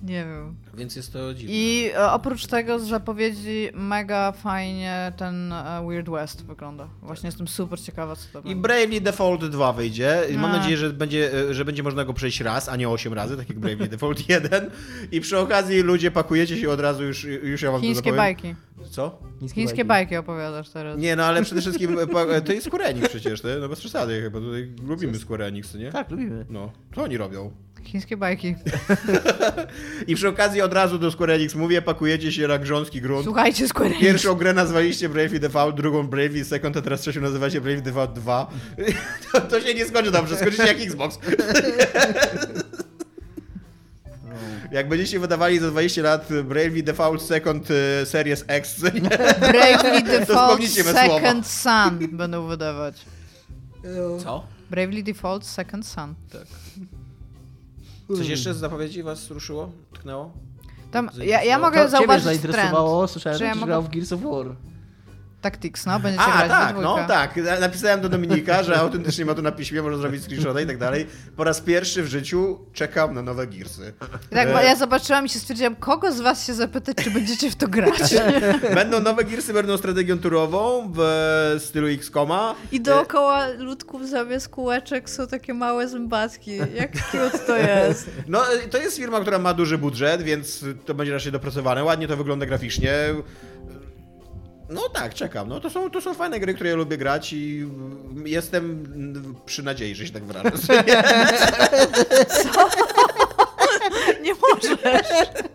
Nie 0.07 0.25
wiem. 0.25 0.55
Więc 0.77 0.95
jest 0.95 1.13
to 1.13 1.33
dziwne. 1.33 1.55
I 1.55 1.89
e, 1.95 2.11
oprócz 2.11 2.45
tego 2.45 2.79
z 2.79 2.87
zapowiedzi 2.87 3.69
mega 3.73 4.31
fajnie 4.31 5.11
ten 5.17 5.51
e, 5.53 5.85
Weird 5.87 6.09
West 6.09 6.45
wygląda. 6.45 6.87
Właśnie 7.01 7.27
jestem 7.27 7.47
super 7.47 7.81
ciekawa 7.81 8.15
co 8.15 8.21
to 8.33 8.39
I 8.39 8.43
będzie. 8.43 8.61
Bravely 8.61 9.01
Default 9.01 9.45
2 9.45 9.73
wyjdzie. 9.73 10.21
I 10.31 10.37
Mam 10.37 10.51
A. 10.51 10.57
nadzieję, 10.57 10.77
że 10.77 10.89
będzie, 10.89 11.33
e, 11.49 11.53
że 11.53 11.65
będzie 11.65 11.83
można 11.83 12.05
go 12.05 12.13
przejść 12.13 12.41
raz, 12.41 12.69
a 12.69 12.75
nie 12.75 12.89
8 12.89 13.13
razy, 13.13 13.37
tak 13.37 13.49
jak 13.49 13.59
Bravely 13.59 13.87
Default 13.87 14.29
1. 14.29 14.69
I 15.11 15.21
przy 15.21 15.37
okazji 15.37 15.81
ludzie 15.81 16.11
pakujecie 16.11 16.57
się 16.57 16.69
od 16.69 16.79
razu, 16.79 17.03
już, 17.03 17.23
już 17.23 17.61
ja 17.61 17.71
wam 17.71 17.81
to 17.81 17.85
Chińskie 17.85 17.99
zapowiem. 17.99 18.17
bajki. 18.17 18.55
Co? 18.89 19.19
Niskie 19.41 19.61
Chińskie 19.61 19.85
bajki 19.85 20.15
opowiadasz 20.17 20.69
teraz. 20.69 20.99
Nie, 20.99 21.15
no 21.15 21.25
ale 21.25 21.43
przede 21.43 21.61
wszystkim 21.67 21.97
to 22.45 22.53
jest 22.53 22.65
Square 22.67 22.81
Enix 22.81 23.09
przecież, 23.09 23.41
ty? 23.41 23.57
no 23.61 23.69
bez 23.69 23.79
przesady 23.79 24.21
chyba, 24.21 24.39
tutaj 24.39 24.71
lubimy 24.87 25.19
Square 25.19 25.41
Enix, 25.41 25.75
nie? 25.75 25.91
Tak, 25.91 26.11
lubimy. 26.11 26.45
No, 26.49 26.71
co 26.95 27.03
oni 27.03 27.17
robią? 27.17 27.51
Chińskie 27.87 28.17
bajki. 28.17 28.55
I 30.07 30.15
przy 30.15 30.27
okazji 30.27 30.61
od 30.61 30.73
razu 30.73 30.99
do 30.99 31.11
Square 31.11 31.31
Enix 31.31 31.55
mówię, 31.55 31.81
pakujecie 31.81 32.31
się 32.31 32.47
na 32.47 32.57
grząski 32.57 33.01
grunt. 33.01 33.25
Słuchajcie, 33.25 33.67
Square 33.67 33.87
Enix. 33.87 34.01
Pierwszą 34.01 34.35
grę 34.35 34.53
nazwaliście 34.53 35.09
Bravely 35.09 35.39
Default, 35.39 35.75
drugą 35.75 36.07
Bravely 36.07 36.45
Second, 36.45 36.77
a 36.77 36.81
teraz 36.81 37.01
trzecią 37.01 37.21
nazywacie 37.21 37.61
Bravely 37.61 37.81
Default 37.81 38.13
2. 38.13 38.47
To, 39.31 39.41
to 39.41 39.61
się 39.61 39.73
nie 39.73 39.85
skończy 39.85 40.11
dobrze, 40.11 40.35
skończy 40.35 40.57
się 40.57 40.63
jak 40.63 40.81
Xbox. 40.81 41.19
Jak 44.71 44.89
będziecie 44.89 45.19
wydawali 45.19 45.59
za 45.59 45.71
20 45.71 46.01
lat 46.01 46.27
Bravely 46.43 46.83
Default 46.83 47.21
Second 47.21 47.71
y, 47.71 48.05
Series 48.05 48.43
X, 48.47 48.79
Bravely 49.39 50.01
Default. 50.03 50.63
Second 50.63 51.47
Sun 51.47 52.07
będą 52.17 52.47
wydawać. 52.47 53.05
Co? 54.23 54.43
Bravely 54.69 55.03
Default 55.03 55.45
Second 55.45 55.87
Sun. 55.87 56.15
Coś 58.15 58.27
jeszcze 58.27 58.53
z 58.53 58.57
zapowiedzi 58.57 59.03
was 59.03 59.31
ruszyło? 59.31 59.71
Tknęło? 59.93 60.31
Tam, 60.91 61.09
ja, 61.23 61.43
ja 61.43 61.55
To 61.55 61.61
mogę 61.61 61.77
To 61.77 61.83
ciebie 61.85 61.91
zauważyć 61.91 62.23
trend. 62.23 62.41
zainteresowało, 62.41 63.07
słyszałem, 63.07 63.35
Że 63.35 63.39
że 63.39 63.45
ja 63.45 63.55
mogę- 63.55 63.65
grał 63.65 63.81
w 63.83 63.89
Gears 63.89 64.11
of 64.13 64.21
War. 64.21 64.45
Tactics, 65.51 65.85
no, 65.85 65.99
będziecie 65.99 66.25
A, 66.25 66.37
grać 66.37 66.49
tak, 66.49 66.75
no 66.81 66.97
tak. 67.07 67.35
Na- 67.37 67.59
Napisałem 67.59 68.01
do 68.01 68.09
Dominika, 68.09 68.63
że 68.63 68.77
autentycznie 68.79 69.25
ma 69.25 69.33
to 69.35 69.41
na 69.41 69.51
piśmie, 69.51 69.81
może 69.81 69.97
zrobić 69.97 70.23
screenshota 70.23 70.61
i 70.61 70.65
tak 70.67 70.77
dalej. 70.77 71.07
Po 71.37 71.43
raz 71.43 71.61
pierwszy 71.61 72.03
w 72.03 72.07
życiu 72.07 72.59
czekam 72.73 73.13
na 73.13 73.21
nowe 73.21 73.47
Gearsy. 73.47 73.93
Tak, 74.29 74.51
bo 74.53 74.61
E, 74.61 74.65
ja 74.65 74.75
zobaczyłam 74.75 75.25
i 75.25 75.29
się 75.29 75.39
stwierdziłam, 75.39 75.75
kogo 75.75 76.11
z 76.11 76.21
was 76.21 76.45
się 76.47 76.53
zapytać, 76.53 76.97
czy 77.03 77.11
będziecie 77.11 77.51
w 77.51 77.55
to 77.55 77.67
grać. 77.67 78.15
Będą 78.75 78.99
nowe 78.99 79.23
Gearsy, 79.23 79.53
będą 79.53 79.77
strategią 79.77 80.19
turową 80.19 80.91
w 80.95 81.55
stylu 81.59 81.87
X-Koma. 81.87 82.55
I 82.71 82.81
dookoła 82.81 83.47
ludków 83.47 84.09
zamiast 84.09 84.49
kółeczek 84.49 85.09
są 85.09 85.27
takie 85.27 85.53
małe 85.53 85.87
zębatki. 85.87 86.57
Jak 86.57 86.91
cute 87.11 87.39
to 87.47 87.57
jest. 87.67 88.09
No, 88.27 88.41
to 88.71 88.77
jest 88.77 88.97
firma, 88.97 89.19
która 89.21 89.39
ma 89.39 89.53
duży 89.53 89.77
budżet, 89.77 90.21
więc 90.21 90.65
to 90.85 90.93
będzie 90.93 91.13
raczej 91.13 91.31
dopracowane. 91.31 91.83
Ładnie 91.83 92.07
to 92.07 92.17
wygląda 92.17 92.45
graficznie. 92.45 92.93
No 94.69 94.89
tak, 94.89 95.13
czekam. 95.13 95.49
No, 95.49 95.59
to, 95.59 95.69
są, 95.69 95.89
to 95.89 96.01
są 96.01 96.13
fajne 96.13 96.39
gry, 96.39 96.53
które 96.53 96.69
ja 96.69 96.75
lubię 96.75 96.97
grać 96.97 97.33
i 97.33 97.67
jestem 98.25 98.85
przy 99.45 99.63
nadziei, 99.63 99.95
że 99.95 100.07
się 100.07 100.13
tak 100.13 100.23
wyrażę. 100.23 100.51
Nie 104.27 104.33
możesz. 104.33 105.07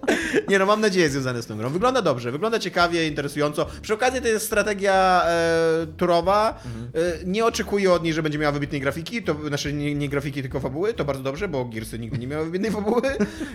Nie 0.48 0.58
no, 0.58 0.66
mam 0.66 0.80
nadzieję 0.80 1.10
związane 1.10 1.42
z 1.42 1.46
tą 1.46 1.56
grą. 1.56 1.70
Wygląda 1.70 2.02
dobrze, 2.02 2.32
wygląda 2.32 2.58
ciekawie, 2.58 3.08
interesująco. 3.08 3.66
Przy 3.82 3.94
okazji 3.94 4.20
to 4.20 4.28
jest 4.28 4.46
strategia 4.46 5.22
e, 5.26 5.86
turowa. 5.96 6.62
E, 6.94 7.24
nie 7.24 7.44
oczekuję 7.44 7.92
od 7.92 8.04
niej, 8.04 8.12
że 8.12 8.22
będzie 8.22 8.38
miała 8.38 8.52
wybitnej 8.52 8.80
grafiki, 8.80 9.22
to 9.22 9.36
znaczy 9.48 9.72
nie, 9.72 9.94
nie 9.94 10.08
grafiki, 10.08 10.42
tylko 10.42 10.60
fabuły, 10.60 10.94
to 10.94 11.04
bardzo 11.04 11.22
dobrze, 11.22 11.48
bo 11.48 11.64
Gearsy 11.64 11.98
nigdy 11.98 12.18
nie 12.18 12.26
miały 12.26 12.44
wybitnej 12.44 12.70
fabuły. 12.70 13.02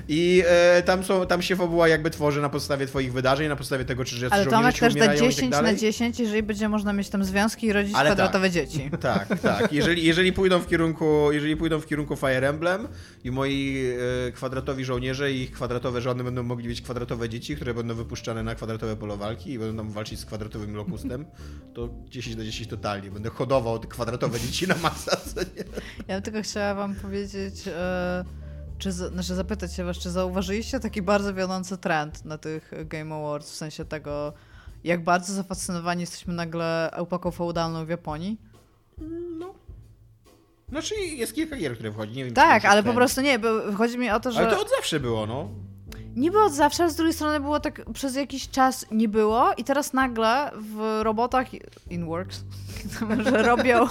I 0.07 0.43
e, 0.47 0.83
tam, 0.83 1.03
są, 1.03 1.27
tam 1.27 1.41
się 1.41 1.55
fabuła 1.55 1.87
jakby 1.87 2.09
tworzy 2.09 2.41
na 2.41 2.49
podstawie 2.49 2.85
twoich 2.85 3.13
wydarzeń, 3.13 3.47
na 3.49 3.55
podstawie 3.55 3.85
tego, 3.85 4.05
czy 4.05 4.15
Ale 4.15 4.43
żołnierze 4.43 4.49
Tomek 4.49 4.79
też 4.79 4.93
da 4.93 4.99
umierają 4.99 5.19
i 5.19 5.25
tak 5.25 5.29
10 5.29 5.51
na 5.51 5.57
dalej. 5.57 5.77
10, 5.77 6.19
jeżeli 6.19 6.43
będzie 6.43 6.69
można 6.69 6.93
mieć 6.93 7.09
tam 7.09 7.23
związki 7.23 7.67
i 7.67 7.73
rodzić 7.73 7.95
Ale 7.95 8.09
tak. 8.09 8.17
kwadratowe 8.17 8.49
dzieci. 8.49 8.89
Tak, 9.01 9.39
tak. 9.39 9.73
Jeżeli, 9.73 10.03
jeżeli, 10.03 10.33
pójdą 10.33 10.59
w 10.59 10.67
kierunku, 10.67 11.31
jeżeli 11.31 11.57
pójdą 11.57 11.79
w 11.79 11.85
kierunku 11.85 12.15
Fire 12.15 12.49
Emblem 12.49 12.87
i 13.23 13.31
moi 13.31 13.85
e, 14.27 14.31
kwadratowi 14.31 14.85
żołnierze 14.85 15.06
i 15.31 15.41
ich 15.41 15.51
kwadratowe 15.51 16.01
żony 16.01 16.23
będą 16.23 16.43
mogli 16.43 16.67
mieć 16.67 16.81
kwadratowe 16.81 17.29
dzieci, 17.29 17.55
które 17.55 17.73
będą 17.73 17.95
wypuszczane 17.95 18.43
na 18.43 18.55
kwadratowe 18.55 18.95
pole 18.95 19.17
walki 19.17 19.51
i 19.51 19.59
będą 19.59 19.83
tam 19.83 19.91
walczyć 19.91 20.19
z 20.19 20.25
kwadratowym 20.25 20.75
lokustem, 20.75 21.25
to 21.73 21.89
10 22.09 22.37
na 22.37 22.43
10 22.43 22.69
totalnie. 22.69 23.11
Będę 23.11 23.29
hodował 23.29 23.79
te 23.79 23.87
kwadratowe 23.87 24.39
dzieci 24.39 24.67
na 24.67 24.75
nie? 24.75 25.63
Ja 26.07 26.21
tylko 26.21 26.41
chciała 26.41 26.73
wam 26.73 26.95
powiedzieć, 26.95 27.67
e, 27.67 28.25
czy, 28.77 28.91
znaczy 28.91 29.35
zapytać 29.35 29.73
się 29.73 29.83
was, 29.83 29.97
czy 29.97 30.09
zauważyliście 30.09 30.79
taki 30.79 31.01
bardzo 31.01 31.33
wiodący 31.33 31.77
trend 31.77 32.25
na 32.25 32.37
tych 32.37 32.71
Game 32.85 33.15
Awards, 33.15 33.51
w 33.51 33.55
sensie 33.55 33.85
tego, 33.85 34.33
jak 34.83 35.03
bardzo 35.03 35.33
zafascynowani 35.33 36.01
jesteśmy 36.01 36.33
nagle 36.33 36.91
epoką 36.91 37.31
feudalną 37.31 37.85
w 37.85 37.89
Japonii? 37.89 38.37
No. 40.71 40.81
Znaczy 40.81 40.95
jest 40.95 41.35
kilka 41.35 41.55
gier, 41.55 41.73
które 41.73 41.91
wchodzi, 41.91 42.17
nie 42.17 42.25
wiem 42.25 42.33
Tak, 42.33 42.65
ale 42.65 42.83
po 42.83 42.93
prostu 42.93 43.21
nie, 43.21 43.39
bo 43.39 43.47
chodzi 43.77 43.97
mi 43.97 44.09
o 44.09 44.19
to, 44.19 44.31
że... 44.31 44.39
Ale 44.39 44.55
to 44.55 44.61
od 44.61 44.69
zawsze 44.69 44.99
było, 44.99 45.25
no. 45.25 45.49
Niby 46.15 46.39
od 46.39 46.53
zawsze, 46.53 46.83
ale 46.83 46.91
z 46.91 46.95
drugiej 46.95 47.13
strony 47.13 47.39
było 47.39 47.59
tak 47.59 47.85
przez 47.93 48.15
jakiś 48.15 48.49
czas 48.49 48.85
nie 48.91 49.07
było 49.09 49.53
i 49.57 49.63
teraz 49.63 49.93
nagle 49.93 50.51
w 50.55 50.99
robotach 51.03 51.47
InWorks, 51.89 52.43
że 53.29 53.43
robią, 53.43 53.87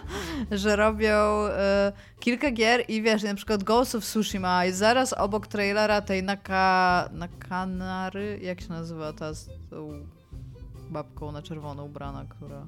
że 0.50 0.76
robią 0.76 1.16
e, 1.46 1.92
kilka 2.20 2.50
gier 2.50 2.84
i 2.88 3.02
wiesz, 3.02 3.22
na 3.22 3.34
przykład 3.34 3.64
Ghost 3.64 3.94
of 3.94 4.04
Tsushima 4.04 4.66
i 4.66 4.72
zaraz 4.72 5.12
obok 5.12 5.46
trailera 5.46 6.00
tej 6.00 6.22
Naka, 6.22 7.08
Nakanary, 7.12 8.38
jak 8.42 8.60
się 8.60 8.68
nazywa 8.68 9.12
ta 9.12 9.34
z 9.34 9.48
tą 9.70 10.06
babką 10.90 11.32
na 11.32 11.42
czerwono 11.42 11.84
ubrana, 11.84 12.24
która... 12.28 12.66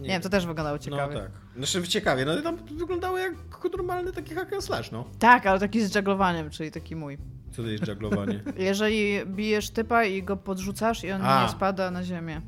Nie, 0.00 0.08
wiem, 0.08 0.22
to 0.22 0.28
też 0.28 0.46
wyglądało 0.46 0.78
ciekawie. 0.78 1.14
No 1.14 1.20
tak. 1.20 1.30
Znaczy 1.56 1.88
ciekawie, 1.88 2.24
no 2.24 2.42
tam 2.42 2.56
wyglądało 2.56 3.18
jak 3.18 3.34
normalny 3.76 4.12
taki 4.12 4.34
hack 4.34 4.52
and 4.52 4.64
slash, 4.64 4.90
no. 4.90 5.04
tak, 5.18 5.46
ale 5.46 5.60
taki 5.60 5.80
z 5.86 5.92
żaglowaniem, 5.92 6.50
czyli 6.50 6.70
taki 6.70 6.96
mój. 6.96 7.18
Co 7.52 7.62
to 7.62 7.68
jest 7.68 7.84
żaglowanie? 7.84 8.42
Jeżeli 8.56 9.26
bijesz 9.26 9.70
typa 9.70 10.04
i 10.04 10.22
go 10.22 10.36
podrzucasz 10.36 11.04
i 11.04 11.12
on 11.12 11.22
A. 11.22 11.42
nie 11.42 11.48
spada 11.48 11.90
na 11.90 12.04
ziemię. 12.04 12.40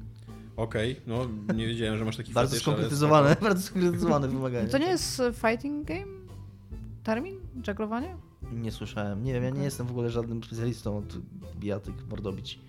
Okej, 0.56 1.00
no 1.06 1.26
nie 1.54 1.66
wiedziałem, 1.66 1.98
że 1.98 2.04
masz 2.04 2.16
taki 2.16 2.32
Bardzo 2.32 2.50
fetysz, 2.54 2.68
ale 2.68 2.74
skonkretyzowane, 2.76 3.36
bardzo 3.42 3.62
skonkretyzowane 3.62 4.28
wymagania. 4.28 4.68
To 4.68 4.78
nie 4.78 4.86
jest 4.86 5.20
e, 5.20 5.32
fighting 5.32 5.86
game? 5.88 6.12
Termin? 7.02 7.40
Żaglowanie? 7.66 8.16
Nie 8.52 8.72
słyszałem. 8.72 9.24
Nie 9.24 9.32
wiem, 9.32 9.44
ja 9.44 9.50
nie 9.50 9.64
jestem 9.64 9.86
w 9.86 9.90
ogóle 9.90 10.10
żadnym 10.10 10.44
specjalistą 10.44 10.98
od 10.98 11.18
bijatyk, 11.56 11.94
mordobić. 12.10 12.60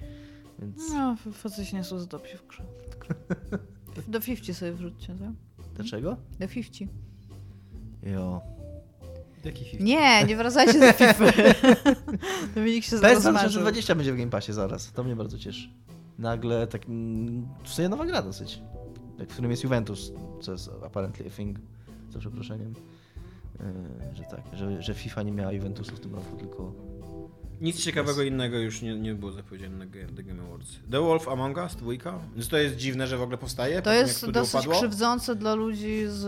Więc 0.59 0.89
No, 0.89 1.11
f- 1.27 1.35
faceci 1.37 1.75
nie 1.75 1.83
są 1.83 1.99
za 1.99 2.05
dobrzy 2.05 2.37
w 2.37 2.47
grze. 2.47 2.63
Do 4.07 4.21
50 4.21 4.57
sobie 4.57 4.73
wrzućcie, 4.73 5.07
tak? 5.07 5.31
dlaczego? 5.75 6.17
Do 6.39 6.47
50. 6.47 6.91
Jo. 8.03 8.41
Jaki 9.45 9.65
film? 9.65 9.85
Nie, 9.85 10.25
nie 10.25 10.35
wracajcie 10.37 10.79
do 10.79 10.93
FIFA. 10.93 11.25
Dominik 12.55 12.83
się 12.85 12.91
PS 12.99 13.01
rozmarzył. 13.13 13.31
2020 13.61 13.95
będzie 13.95 14.13
w 14.13 14.17
Game 14.17 14.29
Passie 14.29 14.53
zaraz. 14.53 14.91
To 14.91 15.03
mnie 15.03 15.15
bardzo 15.15 15.37
cieszy. 15.39 15.69
Nagle 16.19 16.67
tak... 16.67 16.85
mm, 16.85 17.47
W 17.63 17.69
sumie 17.69 17.89
nowa 17.89 18.05
gra 18.05 18.21
dosyć. 18.21 18.61
Jak 19.19 19.29
w 19.29 19.33
którym 19.33 19.51
jest 19.51 19.63
Juventus, 19.63 20.11
co 20.41 20.51
jest 20.51 20.69
apparently 20.85 21.25
a 21.27 21.29
thing. 21.29 21.57
Za 22.09 22.19
przeproszeniem. 22.19 22.73
e, 23.59 24.15
że 24.15 24.23
tak, 24.23 24.41
że, 24.53 24.81
że 24.81 24.93
FIFA 24.93 25.23
nie 25.23 25.31
miała 25.31 25.51
eventusu 25.51 25.95
w 25.95 25.99
tym 25.99 26.15
roku, 26.15 26.37
tylko 26.37 26.73
Nic 27.61 27.83
ciekawego 27.83 28.23
innego 28.23 28.57
już 28.57 28.81
nie, 28.81 28.95
nie 28.99 29.13
było 29.15 29.31
zapowiedziane 29.31 29.85
na 29.85 29.91
The 30.15 30.23
Game 30.23 30.43
Awards. 30.43 30.67
The 30.91 30.99
Wolf 31.01 31.27
Among 31.27 31.57
Us, 31.57 31.75
dwójka? 31.75 32.19
Więc 32.35 32.47
to 32.47 32.57
jest 32.57 32.75
dziwne, 32.75 33.07
że 33.07 33.17
w 33.17 33.21
ogóle 33.21 33.37
powstaje. 33.37 33.75
po 33.75 33.81
To 33.81 33.93
jest 33.93 34.29
dosyć 34.31 34.53
upadło. 34.55 34.73
krzywdzące 34.73 35.35
dla 35.35 35.55
ludzi 35.55 36.03
z 36.07 36.25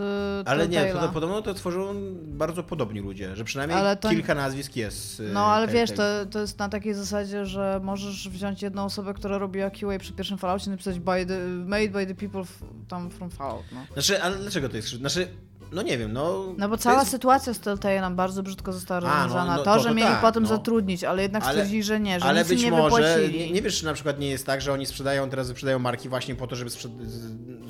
Ale 0.48 0.68
nie, 0.68 0.84
to, 0.92 0.98
to, 1.00 1.08
podobno 1.08 1.42
to 1.42 1.54
tworzą 1.54 1.94
bardzo 2.26 2.62
podobni 2.62 3.00
ludzie, 3.00 3.36
że 3.36 3.44
przynajmniej 3.44 3.78
to- 4.00 4.08
kilka 4.10 4.34
nazwisk 4.34 4.76
jest. 4.76 5.20
y, 5.20 5.30
No 5.32 5.46
ale 5.46 5.68
wiesz, 5.68 5.90
Telltale. 5.90 6.26
to, 6.26 6.32
to 6.32 6.40
jest 6.40 6.58
na 6.58 6.68
takiej 6.68 6.94
zasadzie, 6.94 7.46
że 7.46 7.80
możesz 7.84 8.28
wziąć 8.28 8.62
jedną 8.62 8.84
osobę, 8.84 9.14
która 9.14 9.38
robiła 9.38 9.70
QA 9.70 9.98
przy 9.98 10.12
pierwszym 10.12 10.38
Falloutie, 10.38 10.70
napisać 10.70 10.98
by 11.00 11.26
the, 11.26 11.38
made 11.48 11.88
by 11.88 12.06
the 12.06 12.14
people 12.14 12.42
tam 12.88 13.10
from 13.10 13.30
Fallout, 13.30 13.64
no. 13.72 13.80
Znaczy, 13.92 14.22
ale 14.22 14.36
dlaczego 14.36 14.68
to 14.68 14.76
jest 14.76 14.88
krzywdne? 14.88 15.10
Znaczy, 15.10 15.28
no 15.72 15.82
nie 15.82 15.98
wiem, 15.98 16.12
no... 16.12 16.54
No 16.58 16.68
bo 16.68 16.76
cała 16.76 16.98
jest... 16.98 17.10
sytuacja 17.10 17.54
z 17.54 17.60
Telltale'em 17.60 18.14
bardzo 18.14 18.42
brzydko 18.42 18.72
została 18.72 19.00
no, 19.00 19.06
rozwiązana. 19.06 19.56
no 19.56 19.62
to, 19.62 19.74
to- 19.74 19.80
że 19.80 19.88
to 19.88 19.94
mieli 19.94 20.08
tak, 20.08 20.20
potem 20.20 20.42
no. 20.42 20.48
zatrudnić, 20.48 21.04
ale 21.04 21.22
jednak 21.22 21.42
Ale- 21.42 21.52
stwierdzili, 21.52 21.82
że 21.82 22.00
nie, 22.00 22.20
że 22.20 22.26
Ale 22.26 22.40
nic 22.40 22.48
być 22.48 22.62
nie 22.62 22.70
może, 22.70 22.96
wypłacili. 22.96 23.38
nie, 23.38 23.50
nie 23.52 23.62
wiesz, 23.62 23.78
czy 23.78 23.84
na 23.84 23.92
przykład 23.94 24.18
nie 24.18 24.28
jest 24.30 24.46
tak, 24.46 24.60
że 24.60 24.72
oni 24.72 24.86
sprzedają, 24.86 25.30
teraz 25.30 25.48
wyprzedają 25.48 25.78
marki 25.78 26.08
właśnie 26.08 26.34
po 26.34 26.46
to, 26.46 26.56
żeby 26.56 26.70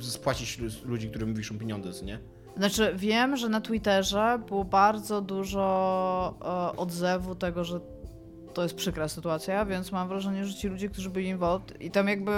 spłacić 0.00 0.58
lu- 0.58 0.70
ludzi, 0.84 1.10
którym 1.10 1.34
wiszą 1.34 1.58
pieniądze, 1.58 1.92
co 1.92 2.04
nie? 2.04 2.18
Znaczy, 2.56 2.92
wiem, 2.96 3.36
że 3.36 3.48
na 3.48 3.60
Twitterze 3.60 4.40
było 4.48 4.64
bardzo 4.64 5.20
dużo 5.20 6.34
e, 6.74 6.76
odzewu 6.76 7.34
tego, 7.34 7.64
że 7.64 7.80
to 8.54 8.62
jest 8.62 8.74
przykra 8.74 9.08
sytuacja, 9.08 9.64
więc 9.64 9.92
mam 9.92 10.08
wrażenie, 10.08 10.44
że 10.46 10.54
ci 10.54 10.68
ludzie, 10.68 10.88
którzy 10.88 11.10
byli 11.10 11.26
involved 11.28 11.80
i 11.80 11.90
tam 11.90 12.08
jakby... 12.08 12.32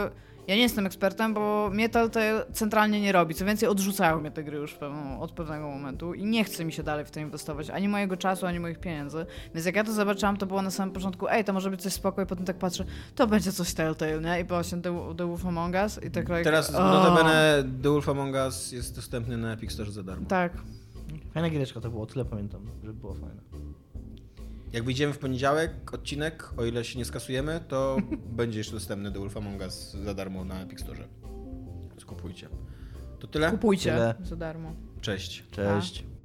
Ja 0.46 0.54
nie 0.54 0.62
jestem 0.62 0.86
ekspertem, 0.86 1.34
bo 1.34 1.70
mnie 1.72 1.88
to, 1.88 2.08
to 2.08 2.20
centralnie 2.52 3.00
nie 3.00 3.12
robi. 3.12 3.34
Co 3.34 3.44
więcej, 3.44 3.68
odrzucają 3.68 4.20
mnie 4.20 4.30
te 4.30 4.44
gry 4.44 4.58
już 4.58 4.74
pewną, 4.74 5.20
od 5.20 5.32
pewnego 5.32 5.68
momentu 5.68 6.14
i 6.14 6.24
nie 6.24 6.44
chce 6.44 6.64
mi 6.64 6.72
się 6.72 6.82
dalej 6.82 7.04
w 7.04 7.10
to 7.10 7.20
inwestować. 7.20 7.70
Ani 7.70 7.88
mojego 7.88 8.16
czasu, 8.16 8.46
ani 8.46 8.60
moich 8.60 8.78
pieniędzy. 8.78 9.26
Więc 9.54 9.66
jak 9.66 9.76
ja 9.76 9.84
to 9.84 9.92
zobaczyłam, 9.92 10.36
to 10.36 10.46
było 10.46 10.62
na 10.62 10.70
samym 10.70 10.94
początku, 10.94 11.28
ej, 11.28 11.44
to 11.44 11.52
może 11.52 11.70
być 11.70 11.82
coś 11.82 11.92
spoko 11.92 12.22
i 12.22 12.26
potem 12.26 12.44
tak 12.44 12.56
patrzę, 12.58 12.84
to 13.14 13.26
będzie 13.26 13.52
coś 13.52 13.74
Telltale, 13.74 14.20
nie? 14.20 14.40
I 14.40 14.44
właśnie 14.44 14.78
The, 14.78 15.14
The 15.16 15.26
Wolf 15.26 15.46
Among 15.46 15.74
Us 15.74 16.04
i 16.04 16.10
tak 16.10 16.28
like, 16.28 16.44
Teraz 16.44 16.74
o, 16.74 16.82
notabene 16.82 17.64
The 17.82 17.88
Wolf 17.88 18.08
Among 18.08 18.34
Us 18.34 18.72
jest 18.72 18.96
dostępny 18.96 19.36
na 19.36 19.52
Epic 19.52 19.72
Store 19.72 19.90
za 19.90 20.02
darmo. 20.02 20.26
Tak. 20.26 20.52
fajna 21.34 21.50
giereczka 21.50 21.80
to 21.80 21.90
było, 21.90 22.06
tyle 22.06 22.24
pamiętam, 22.24 22.66
że 22.84 22.92
było 22.92 23.14
fajne. 23.14 23.71
Jak 24.72 24.84
wyjdziemy 24.84 25.12
w 25.12 25.18
poniedziałek 25.18 25.94
odcinek, 25.94 26.50
o 26.56 26.64
ile 26.64 26.84
się 26.84 26.98
nie 26.98 27.04
skasujemy, 27.04 27.60
to 27.68 27.96
będzie 28.38 28.58
jeszcze 28.58 28.72
dostępny 28.72 29.12
The 29.12 29.18
Wolf 29.18 29.36
Among 29.36 29.60
Us 29.60 29.96
za 30.04 30.14
darmo 30.14 30.44
na 30.44 30.62
Epic 30.62 30.80
Store. 30.80 31.08
Więc 31.90 32.04
kupujcie. 32.04 32.48
To 33.18 33.26
tyle? 33.26 33.50
Kupujcie 33.50 33.90
Tyle. 33.90 34.14
za 34.22 34.36
darmo. 34.36 34.74
Cześć. 35.00 35.44
Cześć. 35.50 36.04